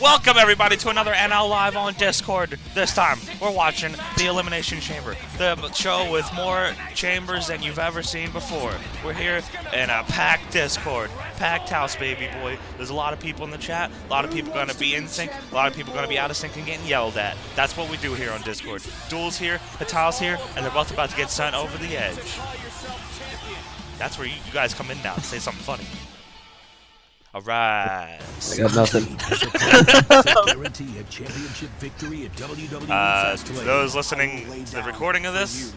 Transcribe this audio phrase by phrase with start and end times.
[0.00, 2.58] Welcome everybody to another NL Live on Discord.
[2.74, 8.02] This time we're watching the Elimination Chamber, the show with more chambers than you've ever
[8.02, 8.74] seen before.
[9.04, 9.42] We're here
[9.72, 12.58] in a packed Discord, packed house, baby boy.
[12.76, 13.92] There's a lot of people in the chat.
[14.06, 15.30] A lot of people gonna be in sync.
[15.52, 17.36] A lot of people gonna be out of sync and getting yelled at.
[17.54, 18.82] That's what we do here on Discord.
[19.08, 22.38] Duel's here, Patal's here, and they're both about to get sent over the edge.
[23.98, 25.84] That's where you, you guys come in now to say something funny.
[27.34, 28.18] All right.
[28.52, 29.04] I got nothing.
[30.46, 33.64] Guarantee a championship victory at WWE Uh, to Fastlane.
[33.64, 35.72] those listening to the recording of this,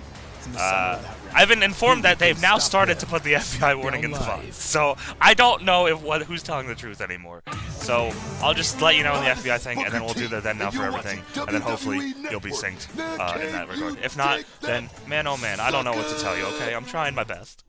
[0.57, 1.01] uh,
[1.33, 4.53] I've been informed that they've now started to put the FBI warning in the font.
[4.53, 7.41] So I don't know if what who's telling the truth anymore.
[7.69, 8.11] So
[8.41, 10.57] I'll just let you know in the FBI thing, and then we'll do the then
[10.57, 13.97] now for everything, and then hopefully you'll be synced uh, in that regard.
[14.03, 16.43] If not, then man oh man, I don't know what to tell you.
[16.57, 17.63] Okay, I'm trying my best.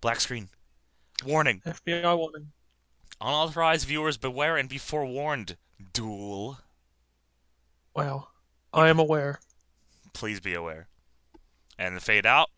[0.00, 0.48] Black screen.
[1.26, 1.60] Warning.
[1.66, 2.46] FBI warning.
[3.20, 5.56] Unauthorized viewers beware and be forewarned.
[5.92, 6.58] Duel.
[7.94, 8.28] Wow.
[8.72, 9.40] I am aware.
[10.14, 10.86] please be aware.
[11.78, 12.48] And the fade out.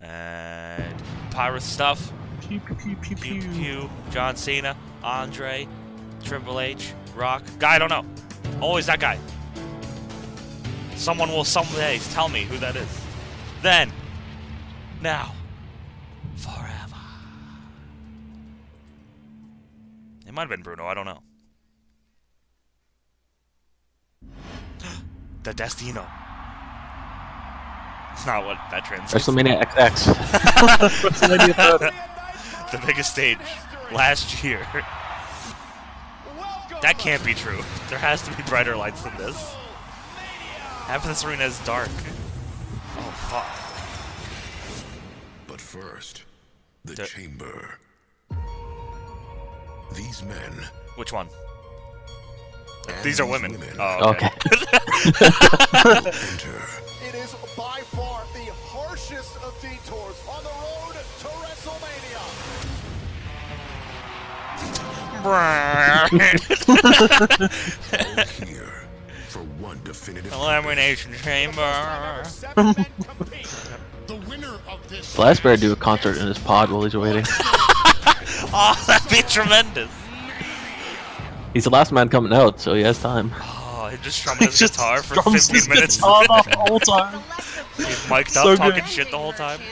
[0.00, 0.94] And
[1.30, 2.12] pirate stuff.
[2.40, 3.50] Pew pew pew pew Pew pew.
[3.50, 5.68] Pew, John Cena, Andre,
[6.24, 7.42] Triple H, Rock.
[7.58, 8.04] Guy I don't know.
[8.60, 9.18] Always that guy.
[10.96, 13.00] Someone will someday tell me who that is.
[13.62, 13.92] Then.
[15.00, 15.34] Now.
[20.30, 21.22] It might have been Bruno, I don't know.
[25.42, 26.06] the Destino.
[28.12, 29.26] It's not what that translates.
[29.26, 30.14] WrestleMania XX.
[30.78, 32.76] WrestleMania 30.
[32.76, 33.38] the biggest stage
[33.90, 34.64] last year.
[36.80, 37.64] That can't be true.
[37.88, 39.36] There has to be brighter lights than this.
[40.86, 41.90] Half of this arena is dark.
[42.98, 43.48] Oh fuck.
[45.48, 46.22] But first,
[46.84, 47.79] the The- chamber.
[49.94, 50.68] These men.
[50.96, 51.28] Which one?
[52.88, 53.56] and These are women.
[53.78, 54.26] Oh, okay.
[54.26, 54.50] Okay.
[56.06, 56.62] enter
[57.06, 62.20] It is by far the harshest of detours on the road to WrestleMania.
[68.46, 68.82] here
[69.28, 70.32] for one definitive.
[70.32, 72.22] Elimination chamber.
[72.24, 72.86] Seven men.
[74.06, 77.24] The winner of this Last bear do a concert in his pod while he's waiting.
[78.54, 79.90] Oh, that'd be tremendous.
[81.52, 83.32] He's the last man coming out, so he has time.
[83.40, 85.96] Oh, he just strumming his just guitar for 15 minutes.
[85.96, 87.22] guitar the whole time.
[87.76, 89.60] He's mic'd up, So talking shit the whole time.
[89.60, 89.66] In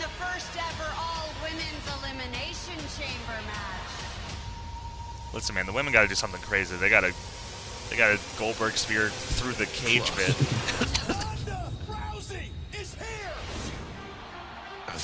[0.00, 4.04] the first ever all women's elimination chamber match.
[5.32, 6.76] Listen, man, the women gotta do something crazy.
[6.76, 7.14] They gotta,
[7.88, 10.36] they gotta Goldberg spear through the cage bit.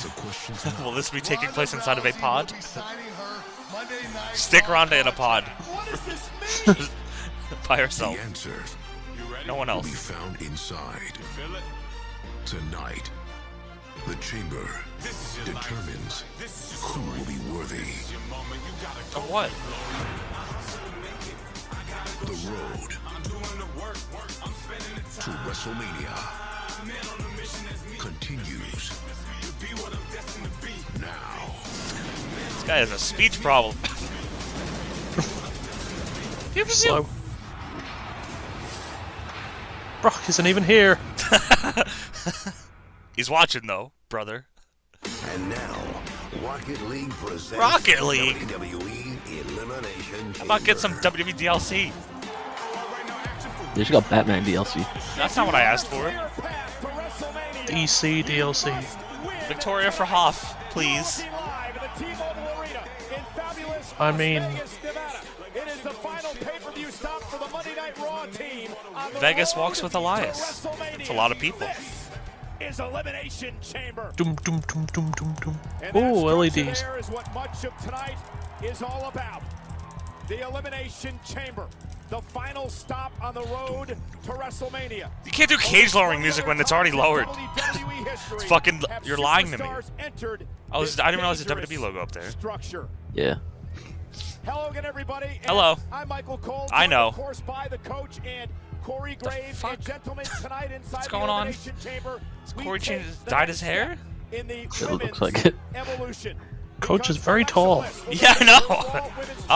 [0.85, 2.51] Will this be taking place inside of a pod?
[2.63, 3.43] Signing her
[3.73, 6.31] Monday night Stick Raw Ronda in a pod What does this
[6.67, 6.77] mean?
[7.69, 8.19] by the herself.
[8.21, 8.77] answers
[9.47, 9.85] No one else.
[9.85, 11.19] will be found inside.
[12.45, 13.11] Tonight,
[14.07, 14.69] the chamber
[15.45, 16.25] determines
[16.81, 17.91] who will be worthy.
[19.17, 19.51] Of what?
[22.21, 22.91] The road
[25.21, 26.17] to WrestleMania
[27.99, 28.91] continues
[31.01, 31.55] now.
[32.49, 33.77] This guy has a speech problem.
[36.69, 37.07] Slow.
[40.03, 40.99] Brock isn't even here.
[43.17, 44.47] He's watching though, brother.
[45.05, 46.03] And now,
[46.43, 48.37] Rocket League presents Rocket League?
[48.37, 51.19] WWE Elimination How about get some Chamber.
[51.19, 51.93] WWE DLC?
[53.75, 54.87] They just got Batman DLC.
[55.17, 56.05] That's not what I asked for.
[56.11, 57.67] Path to WrestleMania.
[57.69, 59.06] DC DLC.
[59.47, 61.23] Win Victoria for Hoff, please.
[61.23, 62.83] live at the T-Mobile Arena
[63.15, 64.79] in fabulous I mean- Vegas,
[65.55, 68.71] It is the final pay-per-view stop for the Monday Night Raw team.
[69.21, 70.67] Vegas walks with Elias.
[70.99, 71.61] It's a lot of people.
[71.61, 72.11] This
[72.61, 74.13] is Elimination Chamber.
[74.17, 75.59] Doom doom doom doom doom doom.
[75.95, 76.81] Oh, LEDs.
[76.83, 78.19] There is what much of tonight
[78.63, 79.43] is all about.
[80.29, 81.69] The Elimination Chamber.
[82.09, 83.89] The final stop on the road
[84.25, 85.09] to WrestleMania.
[85.25, 87.27] You can't do cage lowering music when it's already lowered.
[87.57, 89.65] it's fucking- you're lying to me.
[90.71, 92.31] I was- I didn't realize the WWE logo up there.
[92.31, 92.89] Structure.
[93.13, 93.37] Yeah.
[94.45, 95.27] Hello again, everybody.
[95.27, 95.77] and Hello.
[95.91, 96.69] I'm Michael Cole.
[96.73, 97.09] I know.
[97.09, 98.49] Of course, by the coach and
[98.85, 99.59] Corey Graves.
[99.59, 99.75] fuck?
[99.75, 101.49] And gentlemen, tonight inside What's the going on?
[101.49, 102.21] Elimination Chamber,
[102.57, 103.97] we Corey changed- dyed his hair?
[104.31, 105.57] In the It looks like it.
[105.75, 106.37] Evolution.
[106.81, 107.85] Coach is very tall.
[108.11, 108.61] Yeah, I know.
[108.69, 109.47] will be the Raw Women's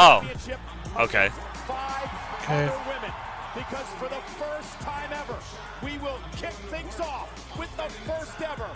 [0.99, 1.03] Oh.
[1.05, 1.29] Okay.
[1.69, 2.11] Five
[2.43, 2.65] Okay.
[2.67, 3.13] other women.
[3.55, 5.37] Because for the first time ever,
[5.83, 8.69] we will kick things off with the first ever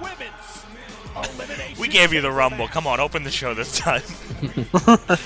[0.00, 0.64] women's
[1.16, 1.80] elimination.
[1.80, 2.68] We gave you the rumble.
[2.68, 4.02] Come on, open the show this time.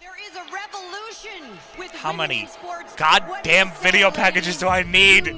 [0.00, 2.48] There is a revolution With How many
[2.96, 4.66] goddamn video packages do?
[4.66, 5.36] I need?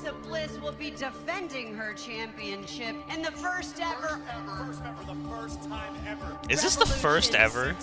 [0.00, 4.18] Alexa Bliss will be defending her championship in the first ever.
[4.46, 6.38] First ever, the first time ever.
[6.48, 7.76] Is this the first ever?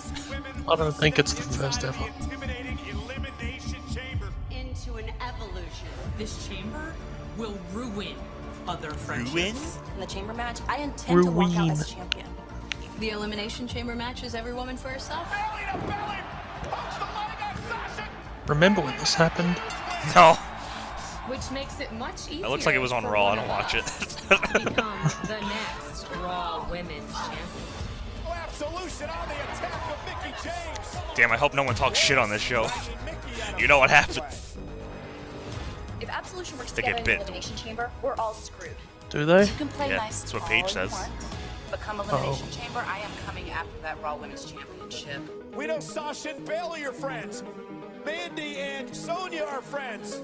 [0.68, 2.04] I don't think it's the first ever.
[2.20, 4.26] Intimidating elimination chamber.
[4.50, 5.86] into an evolution.
[6.16, 6.92] This chamber
[7.36, 8.16] will ruin
[8.66, 9.34] other friendships.
[9.34, 9.54] Ruin?
[9.94, 12.26] In the chamber match, I intend to walk out as champion.
[12.98, 15.30] The elimination chamber match is every woman for herself.
[15.30, 16.16] Belly to belly.
[16.64, 18.08] Punch the leg on Sasha.
[18.48, 19.56] Remember when this happened?
[20.16, 20.36] No.
[21.28, 22.46] Which makes it much easier.
[22.46, 23.28] It looks like it was on Raw.
[23.28, 23.84] I don't watch it.
[24.28, 27.38] become the next Raw Women's Champion.
[28.26, 30.96] Oh, absolution on the attack of Mickie James.
[31.14, 32.62] Damn, I hope no one talks shit on this show.
[33.04, 34.22] Mickie at a You know what happened.
[36.00, 37.28] If Absolution works They together get in the bit.
[37.28, 38.76] elimination chamber, we're all screwed.
[39.10, 39.44] Do they?
[39.46, 40.92] You can play Yeah, nice that's what Paige says.
[40.92, 41.10] want,
[41.70, 45.20] but come elimination chamber, I am coming after that Raw Women's Championship.
[45.54, 47.42] We know Sasha and Bayley are friends.
[48.06, 50.20] Mandy and Sonya are friends.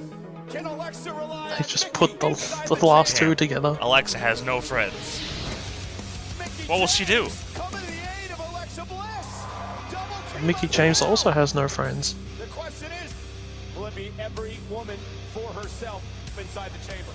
[0.51, 2.29] Can Alexa rely They just put the,
[2.67, 3.77] the last two together.
[3.81, 5.21] Alexa has no friends.
[6.39, 7.25] Mickie What will she do?
[7.25, 9.43] James coming to the aid of Alexa Bliss.
[9.91, 10.69] Double team Mickie.
[10.69, 12.15] James also has no friends.
[12.39, 13.13] The question is,
[13.77, 14.99] will it be every woman
[15.33, 16.03] for herself
[16.39, 17.13] inside the chamber?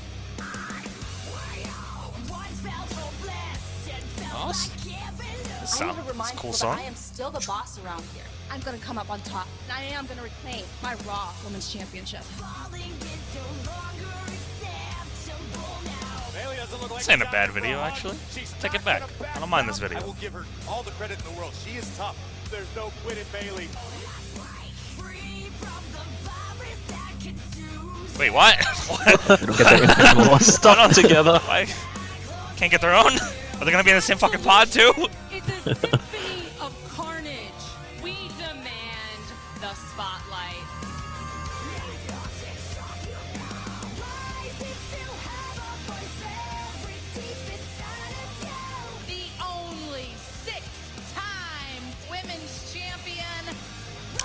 [4.42, 6.80] Oh, s- this I sound, need to it's a cool people song.
[6.80, 8.24] I am still the boss around here.
[8.52, 9.48] I'm gonna come up on top.
[9.68, 12.22] and I am gonna reclaim my Raw Women's Championship.
[16.34, 18.18] Bayley doesn't look like This ain't a bad video, actually.
[18.32, 19.04] She's Take it back.
[19.36, 20.00] I don't mind this video.
[20.00, 21.54] I will give her all the credit in the world.
[21.66, 22.18] She is tough.
[22.52, 23.68] There's no quit in Bayley.
[28.20, 28.66] Wait, what?
[28.88, 29.40] what?
[29.40, 30.46] They don't get their internal ones.
[30.46, 31.40] Stuck together.
[31.46, 31.68] Why?
[32.58, 33.14] Can't get their own?
[33.60, 34.92] Are they gonna be in the same fucking pod too?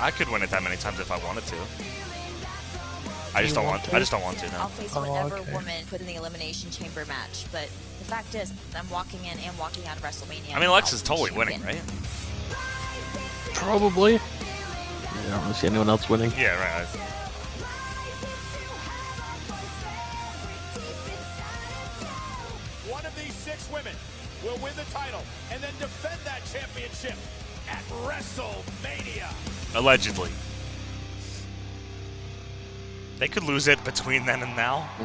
[0.01, 1.57] I could win it that many times if I wanted to.
[3.37, 3.85] I just don't want want.
[3.91, 3.97] to?
[3.97, 4.67] I just don't want to I'll now.
[4.69, 5.53] face Oh, whatever okay.
[5.53, 7.65] woman put in the elimination chamber match, but
[7.99, 10.55] the fact is, I'm walking in and walking out of WrestleMania.
[10.55, 11.85] I mean, Alexa's totally winning, champion.
[11.85, 13.55] right?
[13.55, 14.17] Probably.
[14.17, 16.33] I don't really see anyone else winning.
[16.39, 16.87] Yeah, right.
[22.89, 23.95] One of these six women
[24.45, 27.17] will win the title and then defend that championship
[27.69, 29.33] at WrestleMania.
[29.75, 30.31] Allegedly.
[33.19, 34.89] They could lose it between then and now.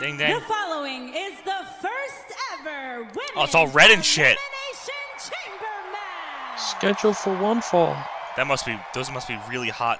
[0.00, 0.34] Ding dang.
[0.34, 4.36] The following is the first ever women's Oh, it's all red and shit.
[4.36, 6.60] elimination chamber match.
[6.60, 7.96] Scheduled for one fall.
[8.36, 8.78] That must be.
[8.92, 9.98] Those must be really hot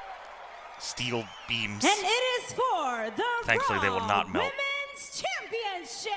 [0.79, 1.83] steel beams.
[1.85, 4.45] And it is for the Thankfully, they will not melt.
[4.45, 6.13] Women's Championship.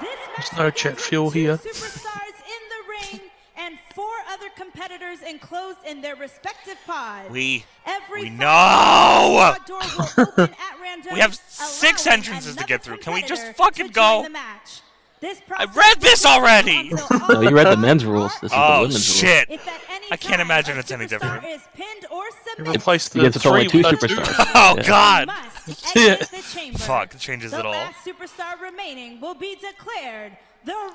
[0.00, 1.56] This There's no jet fuel here.
[1.58, 2.82] Superstars in the
[3.16, 3.20] ring
[3.56, 7.30] and four other competitors enclosed in their respective pods.
[7.30, 7.64] We.
[7.86, 9.54] Every we know!
[9.66, 12.98] door will open at random, We have six entrances to get through.
[12.98, 14.22] Can we just fucking go?
[14.22, 14.80] the match.
[15.20, 16.92] This I process read this already!
[17.30, 18.32] No, you read the men's rules.
[18.42, 19.46] This is the Oh women's shit!
[19.50, 21.44] if at any I can't imagine it's any different.
[21.46, 23.96] Is pinned or You submitted, replace the get to three two with two.
[23.96, 24.50] superstars.
[24.54, 24.82] Oh Yeah.
[24.86, 25.26] god!
[25.28, 26.78] must exit the chamber.
[26.78, 27.72] Fuck, it changes the it all.
[27.72, 30.36] last superstar remaining will be declared the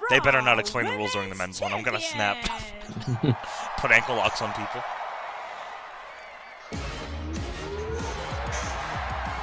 [0.10, 1.72] They better not explain the rules during the Women's men's one.
[1.74, 2.38] I'm gonna snap.
[3.78, 4.82] Put ankle locks on people.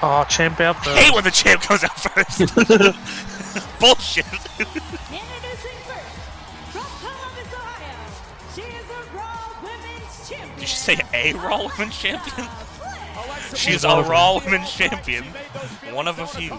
[0.03, 1.13] Oh, champ out I hate there.
[1.15, 2.39] when the champ comes out first.
[3.81, 4.27] Bullshit.
[4.27, 6.17] Introducing first,
[6.71, 7.97] from Columbus, Ohio,
[8.55, 10.55] she is a Raw Women's Champion.
[10.59, 12.49] Did you say a Raw Women's Champion?
[13.55, 15.25] She's a Raw Women's Champion.
[15.93, 16.51] One of a few.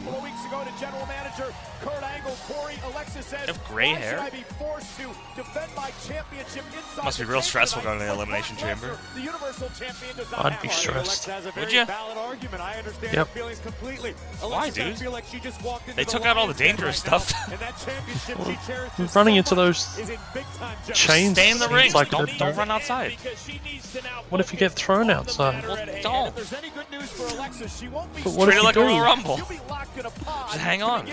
[3.21, 4.17] Have gray hair?
[4.17, 8.05] should I be forced to defend my championship inside Must be real stressful going to
[8.05, 8.87] the elimination chamber.
[8.87, 11.27] Lesnar, The Universal Champion does not I'd be stressed.
[11.27, 11.85] Alexa has a Would very ya?
[11.85, 12.61] valid argument.
[12.61, 13.15] I understand Yep.
[13.15, 14.11] your feelings completely.
[14.41, 14.87] Why, dude?
[14.87, 17.31] I feel like she just walked into They took out all the dangerous stuff.
[17.51, 20.93] and that championship she cherishes We're running into those is in big-time jeopardy.
[20.93, 21.33] chains.
[21.33, 21.93] Stay in the seems ring.
[21.93, 23.17] Like Don't- they're- don't run outside.
[23.21, 25.65] Because she needs to now What if you get thrown outside?
[25.67, 26.27] Well, don't.
[26.29, 28.61] If there's any good news for Alexa, she won't be But what Treat if it
[28.61, 28.79] you like a?
[28.81, 29.37] Royal Rumble.
[29.37, 31.07] She'll be locked in a pod Just hang on.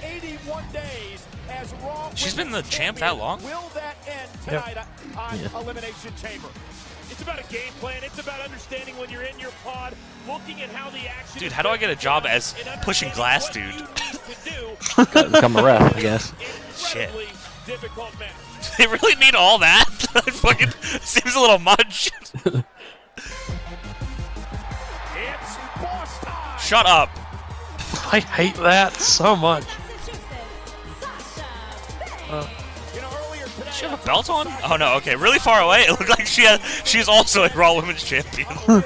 [0.00, 0.46] Begin this match tonight.
[0.46, 3.42] 181 days as Raw She's been the champ that long?
[3.42, 4.64] Will that end Yep.
[4.64, 4.86] tonight
[5.16, 6.48] on Elimination Chamber?
[7.10, 8.02] It's about a game plan.
[8.02, 9.94] It's about understanding when you're in your pod,
[10.28, 11.38] looking at how the action.
[11.40, 13.74] Dude, how do I get a job as pushing glass dude?
[13.74, 14.76] you need to do
[15.12, 16.32] Gotta become a ref, I guess.
[16.76, 17.10] shit.
[17.66, 18.30] difficult match.
[18.78, 19.84] They really need all that?
[20.26, 22.10] It fucking seems a little much.
[22.34, 22.64] It's
[25.80, 26.58] boss time.
[26.58, 27.08] Shut up.
[28.12, 29.64] I hate that so much.
[32.30, 32.46] Uh,
[32.94, 34.46] You know, earlier Does she have a belt on?
[34.64, 35.16] Oh no, okay.
[35.16, 35.82] Really far away.
[35.88, 38.48] It looked like she has, she's also a Raw Women's Champion.
[38.68, 38.82] really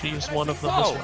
[0.00, 0.94] she is one of them as well.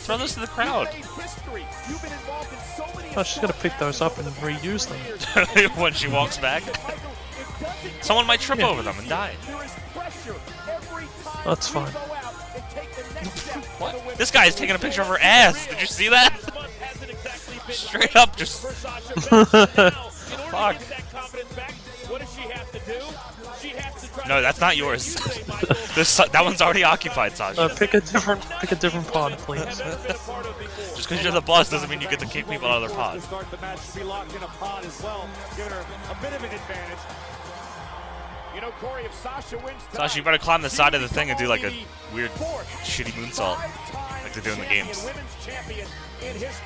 [0.00, 0.88] Throw those to the crowd.
[0.96, 1.66] You've made history.
[1.88, 5.70] You've been involved in so many Oh, she's gonna pick those up and reuse them.
[5.80, 6.62] when she walks back.
[6.66, 8.68] Michael, it doesn't Someone might trip Yeah.
[8.68, 9.32] over them and die.
[9.46, 10.36] There is pressure
[10.68, 11.92] every time That's fine.
[11.92, 14.18] go out and take the next step for the What?
[14.18, 15.66] This guy is taking a picture of her ass.
[15.66, 16.34] Did you see that?
[16.36, 18.62] This month hasn't exactly been Straight up, just
[20.54, 20.74] for Sasha Banks.
[20.74, 20.78] Now, in order Fuck.
[20.78, 21.72] to get that confidence back,
[22.10, 23.00] what does she have to do?
[23.60, 25.14] She has to try No, that's not yours.
[25.14, 27.74] You say, Michael, this that one's already occupied, Uh, Sasha.
[27.76, 29.64] pick a different, pick a different pod, please.
[29.64, 30.96] have never been a part of before.
[30.96, 32.96] Just because you're the boss doesn't mean you get to kick people out of their
[32.98, 33.24] pods.
[33.24, 36.32] start the match to be locked in a pod as well, giving her a bit
[36.32, 36.98] of an advantage.
[38.54, 41.08] You know, Corey, if Sasha wins tonight, Sasha, you better climb the side of the
[41.08, 41.72] thing and do like a
[42.12, 42.30] weird,
[42.84, 43.56] shitty moonsault.
[43.56, 46.64] five-time like they do in the champion, games.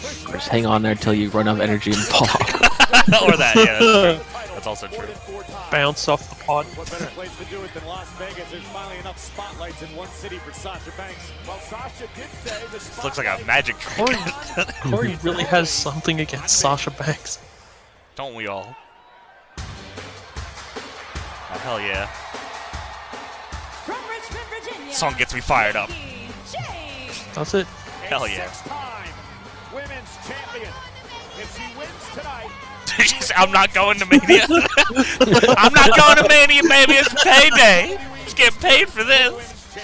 [0.00, 0.32] Women's champion in history.
[0.32, 2.22] Trish Just hang on there until you run out of energy and fall.
[3.28, 4.36] or that, yeah, that's true.
[4.60, 5.06] That's also true.
[5.06, 5.70] than four times.
[5.70, 6.66] Bounce off the pod.
[6.76, 8.50] What better place to do it than Las Vegas?
[8.50, 11.30] There's finally enough spotlights in one city for Sasha Banks.
[11.48, 14.06] Well, Sasha did say the This looks like a magic trick.
[14.06, 17.38] Corey, Corey really has something against Sasha Banks.
[18.16, 18.76] Don't we all?
[21.52, 22.06] Oh, hell yeah.
[23.86, 24.92] From Richmond, Virginia.
[24.92, 25.88] Song gets me fired up.
[25.88, 25.98] Mickie
[26.52, 27.24] James.
[27.34, 27.66] That's it.
[28.02, 28.52] Hell yeah.
[29.90, 30.72] Six-time women's champion.
[31.38, 32.50] If she wins tonight,
[33.08, 34.46] She's- I'm not going to Mania.
[35.56, 36.92] I'm not going to Mania, baby.
[36.94, 37.98] It's payday.
[38.24, 39.56] Just getting paid for this.
[39.74, 39.80] You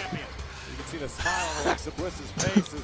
[0.76, 2.82] can see the smile on Alexa Bliss's face as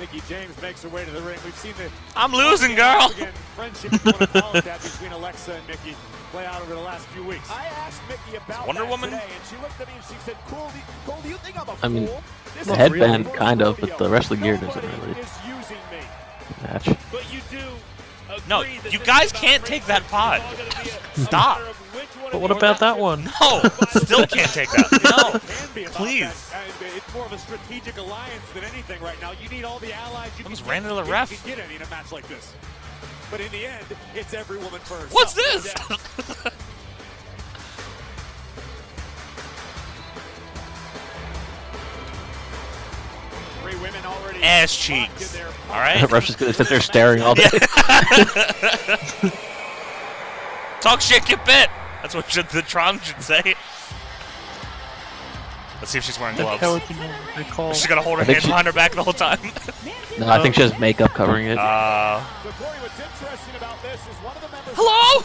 [0.00, 1.38] Mickie James makes her way to the ring.
[1.44, 3.08] We've seen the I'm losing, girl.
[3.56, 5.94] Friendship, if you want to call it that, between Alexa and Mickie
[6.30, 7.50] play out over the last few weeks.
[7.50, 9.10] I asked Mickie about Wonder Woman?
[9.10, 11.36] today, and she looked at me and she said, "Cole, do you, Cole, do you
[11.36, 12.22] think I'm a I mean, fool?
[12.56, 15.22] This the headband kind of, but the rest of the gear doesn't really is using
[15.22, 15.22] me."
[16.72, 16.86] Match.
[17.10, 17.60] But you do
[18.48, 20.40] No, that you guys can't take that pod.
[20.40, 21.58] It's all gonna be a- a Stop.
[21.58, 23.24] matter of which one But what about that one?
[23.40, 23.60] No,
[24.02, 24.90] still can't take that.
[25.02, 25.38] No.
[25.38, 26.50] can be about Please.
[26.50, 26.64] that.
[26.80, 29.32] And it's more of a strategic alliance than anything right now.
[29.32, 31.30] You need all the allies you Almost can ran get, into the if ref.
[31.32, 32.54] You can get any in a match like this.
[33.30, 33.84] But in the end,
[34.14, 35.12] it's every woman first.
[35.12, 35.74] What's No, no this?
[44.42, 45.34] Ass locked cheeks.
[45.36, 46.00] in All right.
[46.00, 47.44] The ref's just gonna sit there staring all day.
[50.80, 51.68] Talk shit, get bit.
[52.02, 53.54] That's what should, the Tron should say.
[55.80, 56.60] Let's see if she's wearing gloves.
[56.60, 56.96] Pelican
[57.36, 57.72] they call.
[57.72, 59.38] She's gonna hold her hand she- behind her back the whole time.
[60.18, 61.56] No, I think she has makeup covering it.
[61.58, 65.22] Uh, So Corey, what's interesting about this is one of the members Hello?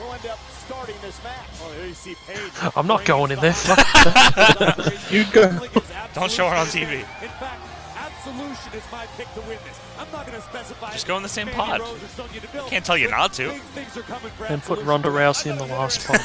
[0.00, 0.24] Of the Revolution will be locked in the pod.
[0.24, 1.46] The other member will end up starting this match.
[1.60, 2.72] Oh, well, there you see Paige.
[2.76, 3.54] I'm not going in there.
[5.10, 5.68] You go.
[6.14, 7.00] Don't show her on TV.
[7.00, 7.60] In fact,
[7.96, 9.78] Absolution is my pick to win this.
[9.98, 10.92] I'm not going to specify.
[10.92, 11.80] Just go in the same pod.
[11.80, 13.50] Rose or Sonya Deville, Can't tell you not to.
[13.50, 14.86] big things are coming for And put Absolution.
[14.88, 16.20] Ronda Rousey in the last pod.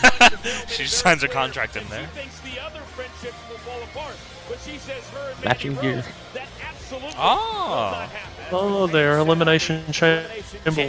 [0.70, 2.08] she signs her contract in there.
[2.46, 4.16] The other friendships will fall apart,
[4.48, 5.96] but she says her and Matching gear.
[5.96, 8.10] Rose, that absolutely Oh.
[8.52, 8.80] Will not.
[8.82, 10.28] Oh, they're elimination chamber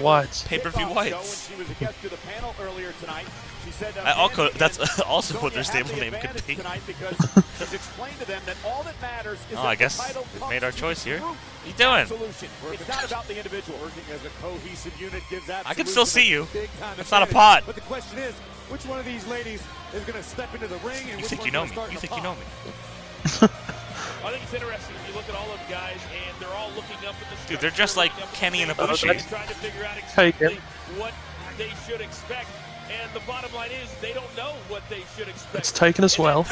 [0.00, 0.42] whites.
[0.46, 1.48] Pay-per-view Kickoff whites.
[1.48, 3.26] she was a guest to the panel earlier tonight.
[3.64, 6.54] She said, I also- Mandy that's also what their Sonya stable name could be.
[6.56, 7.16] Tonight because
[7.58, 10.64] she's explained to them that all that matters is Oh, I guess we comes made
[10.64, 11.18] our choice here.
[11.18, 11.36] group.
[11.36, 12.22] What you doing?
[12.72, 13.78] It's not about the individual.
[13.80, 16.46] Working as a cohesive unit gives I can still see you.
[16.54, 17.34] Big-time It's not a advantage.
[17.34, 17.62] pod.
[17.66, 18.32] But the question is,
[18.70, 19.62] which one of these ladies
[19.92, 21.72] is going to step into the ring and You think you know me?
[21.90, 23.48] You think you know me?
[24.24, 24.96] I think it's interesting.
[25.08, 27.60] You look at all of the guys, and they're all looking up at the Dude,
[27.60, 29.28] they're just like Kenny and Ibushi.
[29.28, 30.58] trying to figure out exactly
[30.96, 31.14] what
[31.56, 32.48] they should expect.
[32.90, 35.54] And the bottom line is, they don't know what they should expect.
[35.54, 36.42] It's taken as well.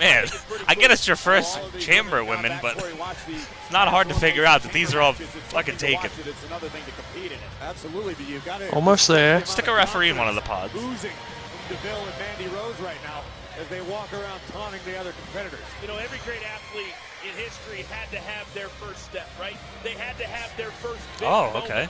[0.00, 0.26] Man,
[0.68, 4.72] I get it's your first chamber women, but it's not hard to figure out that
[4.72, 6.10] these are all fucking taken.
[6.24, 7.44] It's another thing to compete in it.
[7.60, 9.44] Absolutely, but you've got to Almost there.
[9.44, 10.72] Stick a referee in one of the pods.
[10.72, 13.22] DeVille and Mandy Rose right now
[13.60, 15.64] as they walk around taunting the other competitors.
[15.82, 16.92] You know, every great athlete
[17.24, 19.56] in history had to have their first step, right?
[19.82, 21.64] They had to have their first big Oh, moment.
[21.64, 21.88] okay.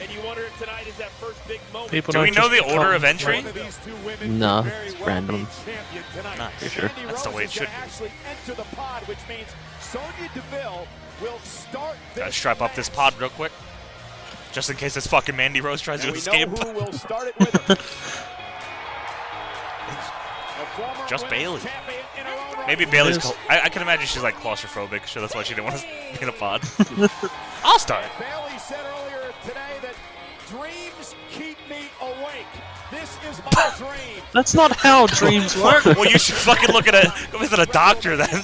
[0.00, 1.92] And you wonder if tonight is that first big moment.
[1.92, 3.36] People Do we know the order of entry?
[3.36, 5.44] One of these two women No, very it's well random.
[5.44, 6.38] be champion tonight.
[6.38, 6.62] Nice.
[6.64, 6.88] For sure.
[6.88, 7.82] Mandy That's the way it should gonna be.
[7.84, 9.46] actually enter the pod, which means
[9.80, 10.88] Sonya Deville
[11.22, 13.52] will start Gotta strap up this pod real quick.
[14.50, 16.48] Just in case this fucking Mandy Rose tries to And we escape.
[21.08, 21.60] Just Bayley.
[21.60, 22.66] champion in her own right.
[22.66, 23.16] Maybe Bayley's.
[23.16, 23.34] Yes.
[23.48, 25.86] I, I can imagine she's like claustrophobic, so that's why she didn't want to
[26.18, 26.62] be in a pod.
[27.64, 28.04] I'll start.
[28.18, 29.94] Bayley said earlier today that
[30.48, 32.46] dreams keep me awake.
[32.90, 34.22] This is my dream.
[34.32, 35.84] That's not how dreams work.
[35.84, 38.42] well, you should fucking look at a go visit a doctor then.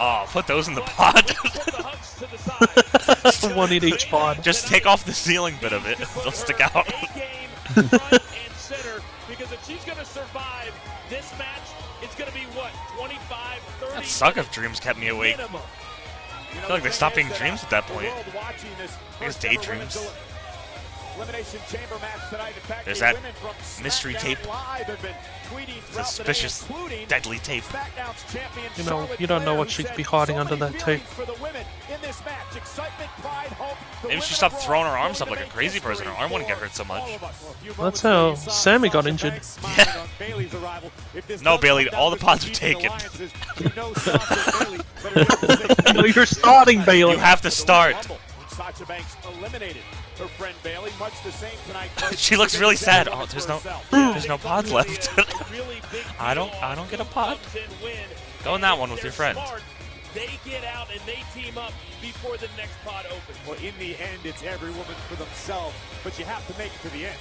[0.00, 1.30] oh, put those in the pod.
[3.56, 4.42] One in each pod.
[4.42, 5.98] Just take off the ceiling bit of it.
[6.22, 6.86] They'll stick out.
[14.08, 15.38] Suck if dreams kept me awake.
[15.38, 18.10] I feel like they stopped being dreams at that point.
[18.10, 19.96] I guess daydreams.
[22.84, 24.38] There's the that women from mystery tape.
[24.46, 25.14] Live have been
[25.48, 26.68] tweeting throughout the day, Suspicious,
[27.08, 27.64] deadly tape.
[27.64, 30.56] Champion You know, Charlotte you don't know what she could said, be hiding "So under
[30.56, 32.56] that tape." For the women in this match.
[32.56, 33.76] Excitement, pride, hope.
[34.02, 36.06] The Maybe she stopped throwing her arms up like a crazy person.
[36.06, 37.02] Her arm wouldn't get hurt so much.
[37.20, 39.32] Well, That's how ago, you saw Sammy got injured.
[39.32, 40.90] Banks smiling on Bayley's arrival.
[41.14, 42.90] If this No, does Bayley, come down all the to pods are taken.
[43.58, 47.14] you know Sasha and Bayley better get the same No, you're starting, Bayley.
[47.14, 47.94] You have to start.
[47.94, 48.18] Rumble.
[48.48, 49.82] Sasha Banks eliminated
[50.18, 51.90] her friend Bayley, much the same tonight.
[52.16, 53.08] She looks really sad.
[53.10, 53.60] Oh, there's no,
[53.90, 55.08] there's no pods left.
[56.20, 57.38] I don't, I don't get a pod.
[58.44, 59.38] Go in that one with your friend.
[60.14, 63.38] They get out and they team up before the next pod opens.
[63.46, 66.80] Well, in the end, it's every woman for themselves, but you have to make it
[66.82, 67.18] to the end.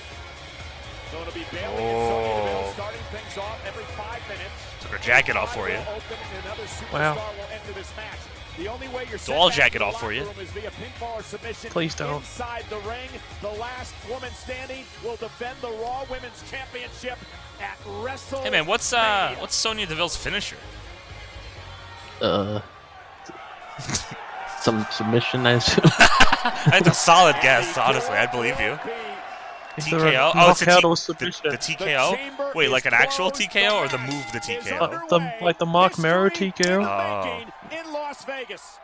[1.12, 2.10] So it'll be Bayley and oh.
[2.10, 2.74] Sonya Deville Oh.
[2.74, 4.56] starting things off every five minutes.
[4.82, 5.75] Took her jacket off for you.
[5.75, 7.32] Will open and another Wow.
[8.57, 8.79] Will enter this match.
[8.79, 10.23] The only way you're So I'll sent back jacket off for you.
[10.23, 12.17] is via pinfall or submission Please don't.
[12.17, 13.09] Inside the ring,
[13.41, 17.17] the last woman standing will defend the Raw Women's Championship
[17.61, 18.41] at Wrestle.
[18.41, 20.57] Hey man, what's uh, what's Sonya Deville's finisher?
[22.21, 22.61] Uh,
[24.61, 25.83] some submission, I assume.
[26.71, 27.77] That's a solid guess.
[27.77, 28.77] Honestly, I believe you.
[29.77, 30.31] Is there a TKO.
[30.33, 31.51] Oh, it's a knockout T- or the, submission?
[31.51, 32.55] the TKO.
[32.55, 34.81] Wait, like an actual TKO or the move the TKO?
[34.81, 36.83] Uh, the, like the Marc Mero TKO?
[36.83, 37.43] Oh.
[37.71, 38.79] In Las Vegas.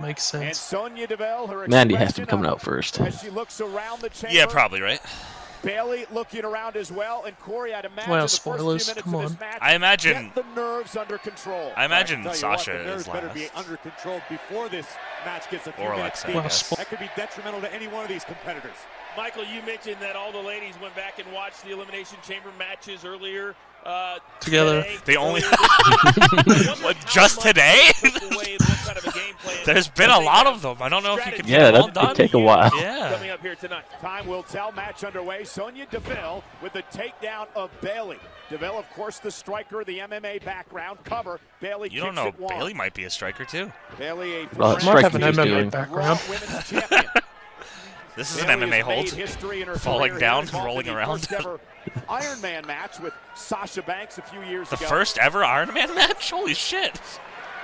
[0.00, 0.44] Makes sense.
[0.44, 0.56] And.
[0.56, 2.98] Sonya Deville, her Mandy has to be coming out first.
[3.00, 4.34] As she looks around the chamber.
[4.34, 5.00] Yeah, probably right.
[5.62, 9.04] Bailey looking around as well, and Corey, I'd imagine Well, the first few spoilers, minutes
[9.04, 9.38] come of this on.
[9.40, 11.70] match, I imagine- get the nerves under control.
[11.76, 13.56] I imagine Tell you what, Sasha the nerves is better be last.
[13.58, 14.86] under control before this
[15.26, 16.34] match gets a few Or minutes Alexa, I.
[16.34, 16.62] Well, guess.
[16.62, 18.76] spo- That could be detrimental to any one of these competitors.
[19.18, 23.04] Michael, you mentioned that all the ladies went back and watched the Elimination Chamber matches
[23.04, 23.54] earlier.
[23.84, 24.82] Uh, Together.
[24.82, 26.12] today, They only- earlier
[26.46, 26.84] this week.
[26.84, 27.90] What, just today?
[28.02, 30.76] Away and what kind of a game plan There's been a lot of them.
[30.80, 32.06] I don't know if you can Yeah, all that done.
[32.08, 32.70] could take a while.
[32.76, 33.12] Yeah.
[33.14, 33.84] coming up here tonight.
[34.00, 34.70] Time will tell.
[34.72, 35.44] Match underway.
[35.44, 38.18] Sonya Deville with the takedown of Bayley.
[38.50, 41.40] Deville, of course, the striker, the MMA background cover.
[41.60, 42.32] Bayley You don't know.
[42.48, 43.72] Bayley might be a striker too.
[43.98, 45.70] Bayley, a Well, perennial Might have an MMA doing.
[45.70, 46.20] background.
[48.16, 48.16] Raw Women's Champion.
[48.16, 49.10] This is an MMA hold.
[49.10, 51.18] history in her Falling down, here, involved rolling around.
[51.20, 51.60] First ever
[52.08, 54.86] Iron Man match with Sasha Banks a few years The ago.
[54.86, 56.30] first ever Iron Man match?
[56.30, 57.00] Holy shit.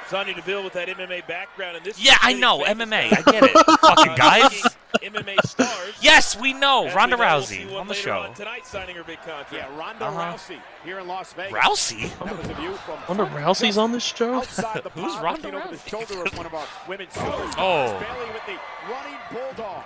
[0.08, 1.98] Sonya Deville with that MMA background, and this.
[2.00, 2.62] Yeah, I know.
[2.62, 3.12] MMA.
[3.12, 3.50] I get it.
[3.80, 4.62] Fucking guys.
[5.02, 5.94] MMA stars.
[6.00, 6.86] Yes, we know.
[6.86, 8.18] As Ronda we know, we'll Rousey on the show.
[8.20, 9.52] On tonight, signing her big contract.
[9.52, 10.32] Yeah, Ronda Uh-huh.
[10.36, 11.52] Rousey here in Las Vegas.
[11.58, 12.16] Rousey?
[12.24, 14.34] That was a view from Wonder Rousey's on this show?
[14.40, 15.88] Who's pod, Ronda looking over the Rousey?
[15.88, 17.54] shoulder of one of our women's superstars.
[17.58, 17.98] Oh.
[17.98, 19.82] Bayley with the running bulldog.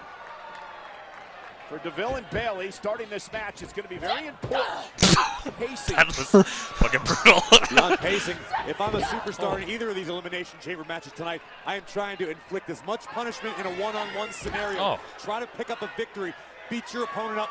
[1.70, 4.66] For Deville and Bayley, starting this match is going to be very important.
[5.56, 5.94] Pacing.
[5.94, 7.40] That was fucking brutal.
[7.70, 9.02] Beyond pacing, if I'm a oh.
[9.02, 12.84] superstar in either of these Elimination Chamber matches tonight, I am trying to inflict as
[12.84, 14.80] much punishment in a one-on-one scenario.
[14.80, 15.00] Oh.
[15.20, 16.34] Try to pick up a victory,
[16.70, 17.50] beat your opponent up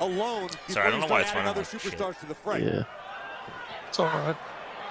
[0.00, 2.34] alone before Sorry, I don't you know why it's adding running other superstars to the
[2.34, 2.64] fray.
[2.64, 2.82] Yeah.
[3.88, 4.36] It's alright.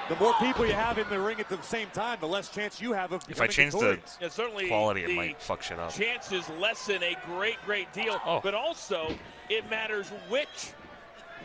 [0.09, 2.81] The more people you have in the ring at the same time, the less chance
[2.81, 4.17] you have of if I becoming change the victorious.
[4.21, 5.91] Yeah, certainly quality, it might fuck shit up.
[5.93, 8.19] chances lessen a great, great deal.
[8.25, 8.41] Oh.
[8.43, 9.15] But also,
[9.49, 10.71] it matters which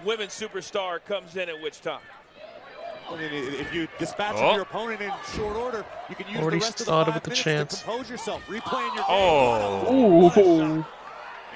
[0.05, 2.01] women's superstar comes in at which time.
[3.09, 4.53] I mean, if you dispatch Oh.
[4.53, 7.39] your opponent in short order, you can use Already the rest started of the with
[7.39, 7.79] five the chance.
[7.79, 9.07] to compose yourself, replaying your game.
[9.09, 10.27] Oh.
[10.35, 10.85] Ooh.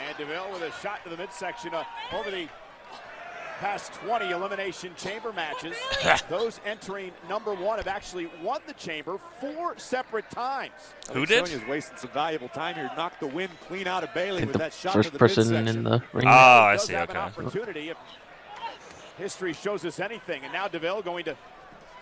[0.08, 2.48] And Deville with a shot to the midsection uh, over the
[3.62, 5.76] past 20 elimination chamber matches.
[6.28, 10.72] Those entering number one have actually won the chamber four separate times.
[11.08, 11.46] I Who did?
[11.46, 12.90] Sonya's wasting some valuable time here.
[12.96, 15.44] Knocked the wind clean out of Bayley I with that shot first to the person
[15.50, 15.76] midsection.
[15.78, 16.26] in the ring.
[16.26, 16.92] Oh, I see.
[16.94, 17.18] have Okay.
[17.20, 17.96] an opportunity if
[19.16, 20.42] history shows us anything.
[20.42, 21.36] And now Deville going to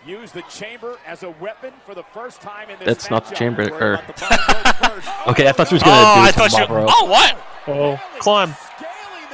[0.03, 3.35] use the chamber as a weapon for the first time in this That's not the
[3.35, 4.13] chamber, or- the
[4.83, 5.07] first.
[5.27, 6.59] Okay, I thought she was Oh, gonna do I some thought you.
[6.59, 6.89] mob rope.
[6.91, 7.37] Oh, what?
[7.67, 8.55] Oh, climb.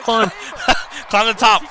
[0.02, 0.30] Climb.
[1.10, 1.62] Climb the top.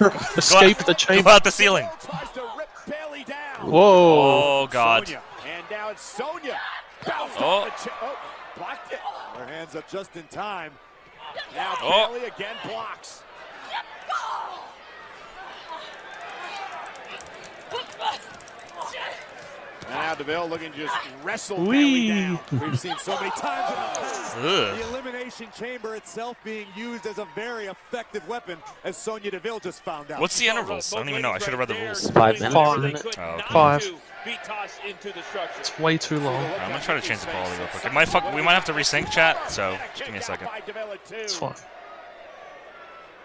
[0.36, 1.30] Escape the Go chamber.
[1.30, 1.88] out the ceiling.
[2.00, 3.70] Tries to rip Bayley down.
[3.70, 4.62] Whoa.
[4.62, 5.06] Oh, God.
[5.06, 5.22] Sonya.
[5.46, 6.58] And now it's Sonya.
[7.06, 7.44] Bounced Oh.
[7.44, 8.18] off the cha- oh,
[8.56, 8.98] blocked it.
[8.98, 10.72] Her hands up just in time.
[11.54, 12.08] Now Oh.
[12.12, 13.22] Bayley again blocks.
[19.86, 22.08] And now Deville looking to just wrestle Whee!
[22.08, 22.38] Down.
[22.52, 24.36] We've seen so many times in the past.
[24.36, 29.82] The elimination chamber itself being used as a very effective weapon, as Sonya Deville just
[29.82, 30.20] found out.
[30.20, 30.92] What's the intervals?
[30.92, 31.32] I don't even know.
[31.32, 32.10] I should have read the rules.
[32.10, 32.84] Five minutes, Five.
[32.84, 33.18] isn't?
[33.18, 33.44] Oh, okay.
[33.50, 33.92] Five.
[34.24, 35.60] Be tossed into the structure.
[35.60, 36.42] It's way too long.
[36.60, 37.84] I'm gonna try to change the quality real quick.
[37.84, 38.34] It might fuck.
[38.34, 39.50] We might have to resync chat.
[39.50, 40.48] So give me a second.
[41.10, 41.54] It's fine.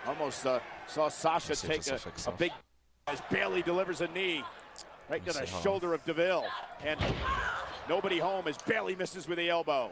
[0.06, 2.52] Almost uh, saw Sasha take a, a big
[3.08, 4.44] as Bayley delivers a knee
[5.10, 5.64] right to the see, hold on.
[5.64, 6.46] shoulder of Deville.
[6.86, 7.00] And
[7.88, 9.92] nobody home as Bayley misses with the elbow.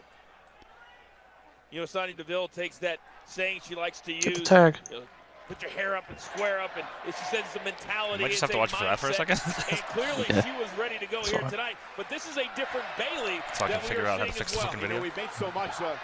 [1.71, 4.23] You know, Sonya Deville takes that saying she likes to use.
[4.23, 4.77] Get the tag.
[4.89, 5.03] you know,
[5.49, 8.23] put your hair up and square up, and it- she says it's a mentality.
[8.23, 9.41] Might just have to a watch for that for a second.
[9.69, 10.41] and clearly, Yeah.
[10.45, 11.75] she was ready to go It's here tonight.
[11.97, 13.39] But this is a different Bayley.
[13.53, 14.65] So I can that we figure out how to fix as the well.
[14.67, 15.12] fucking You know, video.
[15.15, 15.82] we made so much.
[15.82, 15.95] Uh,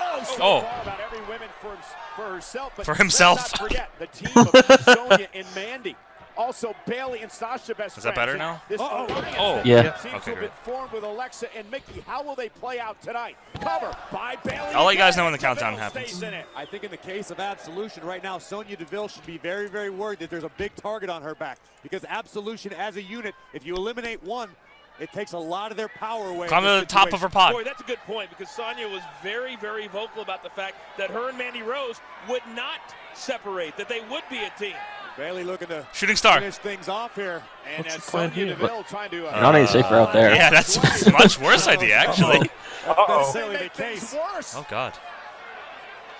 [0.00, 0.60] oh, so Oh.
[0.60, 1.76] far about every woman for,
[2.14, 2.74] for herself.
[2.76, 3.38] But For himself.
[3.38, 5.96] Let's not forget the team of Sonya and Mandy.
[6.36, 8.28] Also, Bayley and Sasha best Is that friends.
[8.28, 8.60] better now?
[8.68, 9.06] This Uh-oh.
[9.06, 9.62] alliance Oh.
[9.64, 9.96] Yeah.
[9.96, 10.40] Seems Okay, to have great.
[10.40, 12.04] been formed with Alexa and Mickey.
[12.06, 13.36] How will they play out tonight?
[13.60, 14.74] Cover by Bayley.
[14.74, 16.08] I'll let you guys know when the countdown happens.
[16.10, 16.46] stays in it.
[16.54, 19.88] I think in the case of Absolution right now, Sonya Deville should be very, very
[19.90, 21.58] worried that there's a big target on her back.
[21.82, 24.50] Because Absolution as a unit, if you eliminate one,
[24.98, 26.48] it takes a lot of their power away.
[26.48, 27.30] Climb to the top of her situation.
[27.30, 27.52] pod.
[27.54, 31.10] Boy, that's a good point because Sonya was very, very vocal about the fact that
[31.10, 32.80] her and Mandy Rose would not
[33.14, 34.74] separate, that they would be a team.
[35.16, 36.38] Bayley looking to Shooting star.
[36.40, 37.42] finish things off here.
[37.66, 38.54] And What's as the plan Sonya here?
[38.56, 39.26] Deville trying to.
[39.34, 40.34] Uh, Not any safer out there.
[40.34, 40.76] Yeah, that's
[41.06, 42.50] a much worse idea actually.
[42.86, 43.18] Uh-oh.
[43.18, 44.14] necessarily the make things case.
[44.34, 44.54] worse.
[44.56, 44.92] Oh God.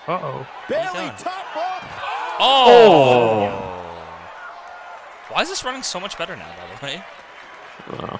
[0.07, 0.47] Uh-oh.
[0.69, 1.91] Bayley top rope.
[2.39, 3.73] Oh.
[5.29, 6.47] Why is this running so much better now?
[6.47, 7.03] By the way.
[7.91, 8.17] Uh,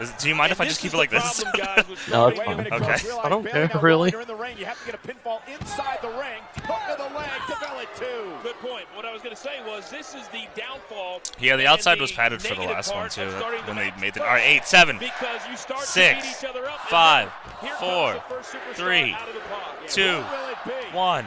[0.00, 1.42] Is, do you mind if I just keep it like this?
[1.44, 2.56] problem, guys, with No, it's fine.
[2.56, 2.96] minute, Okay.
[3.22, 4.10] I don't care, now really.
[4.10, 4.56] You're in the ring.
[4.58, 6.40] You have to get a pinfall inside the ring.
[6.64, 7.28] Hook to the leg.
[7.48, 8.32] Deville at two.
[8.42, 8.86] Good point.
[8.96, 11.20] What I was going to say was this is the downfall.
[11.38, 13.26] Yeah, the outside was padded for the last one too.
[13.66, 14.14] When the they made it.
[14.14, 14.20] first.
[14.22, 16.80] All right, eight, seven, you start six, to each other up.
[16.80, 17.30] and five,
[17.78, 19.74] four, comes the first superstar three, out of the pod.
[19.82, 19.88] Yeah.
[19.88, 20.96] two, What will it be?
[20.96, 21.26] one.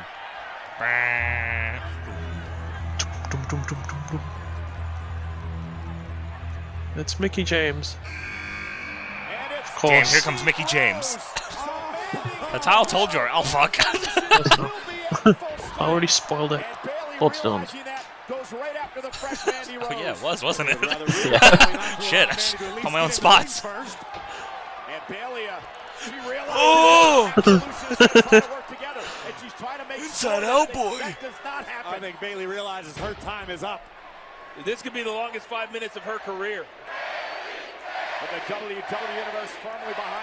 [6.95, 7.97] It's Mickie James.
[9.83, 11.15] And it's Of Damn, here comes Mickie James.
[12.51, 13.19] That's how I told you.
[13.31, 13.75] Oh fuck.
[13.79, 15.35] I
[15.79, 16.61] already spoiled it.
[17.19, 17.73] Hold stones.
[18.29, 19.87] Goes right after the fresh Mandy Rose.
[19.91, 20.77] oh yeah, it was, wasn't it?
[22.01, 23.59] Shit, I sh- on my own spots.
[23.59, 23.97] First.
[24.89, 25.47] And Bayley,
[26.05, 27.33] she realizes Oh!
[27.35, 30.97] that solutions are trying to work together, and she's trying to make Inside out, boy.
[30.99, 31.93] That does not happen.
[31.93, 33.81] I think Bayley realizes her time is up.
[34.63, 36.65] This could be the longest five minutes of her career.
[36.65, 36.81] But the WWE Universe
[37.65, 38.12] firmly behind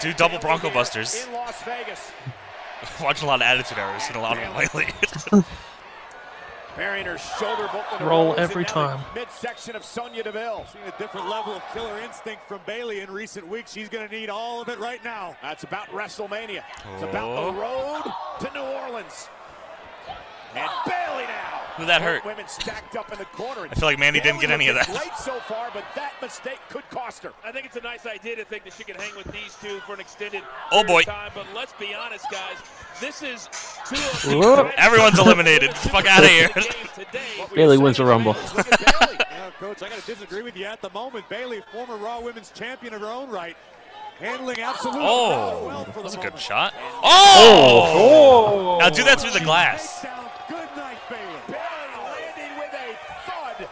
[0.00, 1.26] Do double Bronco Busters.
[1.26, 2.10] in Las Vegas.
[3.02, 4.00] Watching a lot of Attitude Era.
[4.00, 4.86] Seen a lot of them lately.
[6.76, 9.00] Burying her shoulder bolt in the Roll every time.
[9.12, 10.64] the Midsection of Sonya Deville.
[10.72, 13.72] Seeing a different level of killer instinct from Bayley in recent weeks.
[13.72, 15.36] She's going to need all of it right now.
[15.42, 16.62] That's about WrestleMania.
[16.94, 17.52] It's about Oh.
[17.52, 18.02] the road
[18.40, 19.28] to New Orleans.
[20.54, 21.58] And Bayley now.
[21.76, 22.24] Who that hurt?
[22.26, 23.66] Women stacked up in the corner.
[23.70, 24.86] I feel like Mandy didn't get any of that.
[24.88, 27.32] Great so far, but that mistake could cost her.
[27.44, 29.78] I think it's a nice idea to think that she can hang with these two
[29.86, 31.02] for an extended Oh, boy.
[31.02, 31.30] time.
[31.34, 32.56] But let's be honest, guys.
[33.00, 33.48] This is
[33.88, 35.72] two of Everyone's eliminated.
[35.74, 36.48] Fuck out of here.
[36.48, 37.20] Today.
[37.38, 38.34] What were Bayley wins the Rumble.
[38.34, 38.80] At
[39.20, 41.28] Yeah, Coach, I got to disagree with you at the moment.
[41.30, 43.56] Bayley, former Raw Women's Champion of her own right,
[44.18, 46.42] handling absolutely Oh, well for that was a the good moment.
[46.42, 46.74] shot.
[47.02, 47.92] Oh!
[47.94, 50.04] oh now do that through the glass.
[50.50, 50.68] Takedown.
[50.68, 51.40] Good night, Bayley.
[51.48, 52.96] Bayley landing with a
[53.30, 53.68] thud.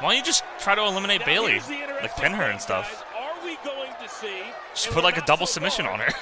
[0.00, 1.60] Why don't you just try to eliminate Now, Bayley?
[2.02, 3.04] Like pin her and stuff.
[3.14, 3.22] guys.
[3.22, 4.42] Are we going to see?
[4.74, 6.12] Just put like a double so submission far, on her.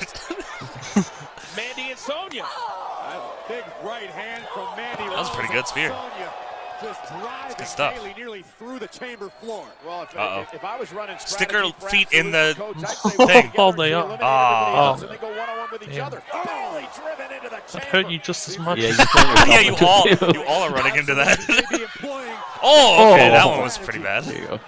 [1.56, 2.44] Mandy and Sonya.
[2.44, 5.04] A big right hand from Mandy.
[5.04, 5.88] That was a pretty good spear.
[5.90, 6.23] Sonya
[6.84, 7.94] just driving good stuff.
[7.94, 9.66] Bayley nearly through the chamber floor.
[9.86, 10.42] Well, if, Uh-oh.
[10.42, 13.52] if, if I was running Stick her feet in the Absolute, Coach, I'd thing.
[13.56, 14.02] we'll Oh, get they her are.
[14.02, 14.98] to eliminate Oh.
[15.00, 16.06] and they go one-on-one with each Damn.
[16.06, 16.22] other.
[16.32, 16.44] Oh.
[16.44, 18.78] Bayley driven into the That hurt you just as much.
[18.80, 18.94] yeah, you
[19.46, 21.38] yeah, you all you all are running into that.
[22.62, 23.32] Oh, okay, Oh.
[23.32, 24.24] that one was pretty bad.
[24.24, 24.60] There you go.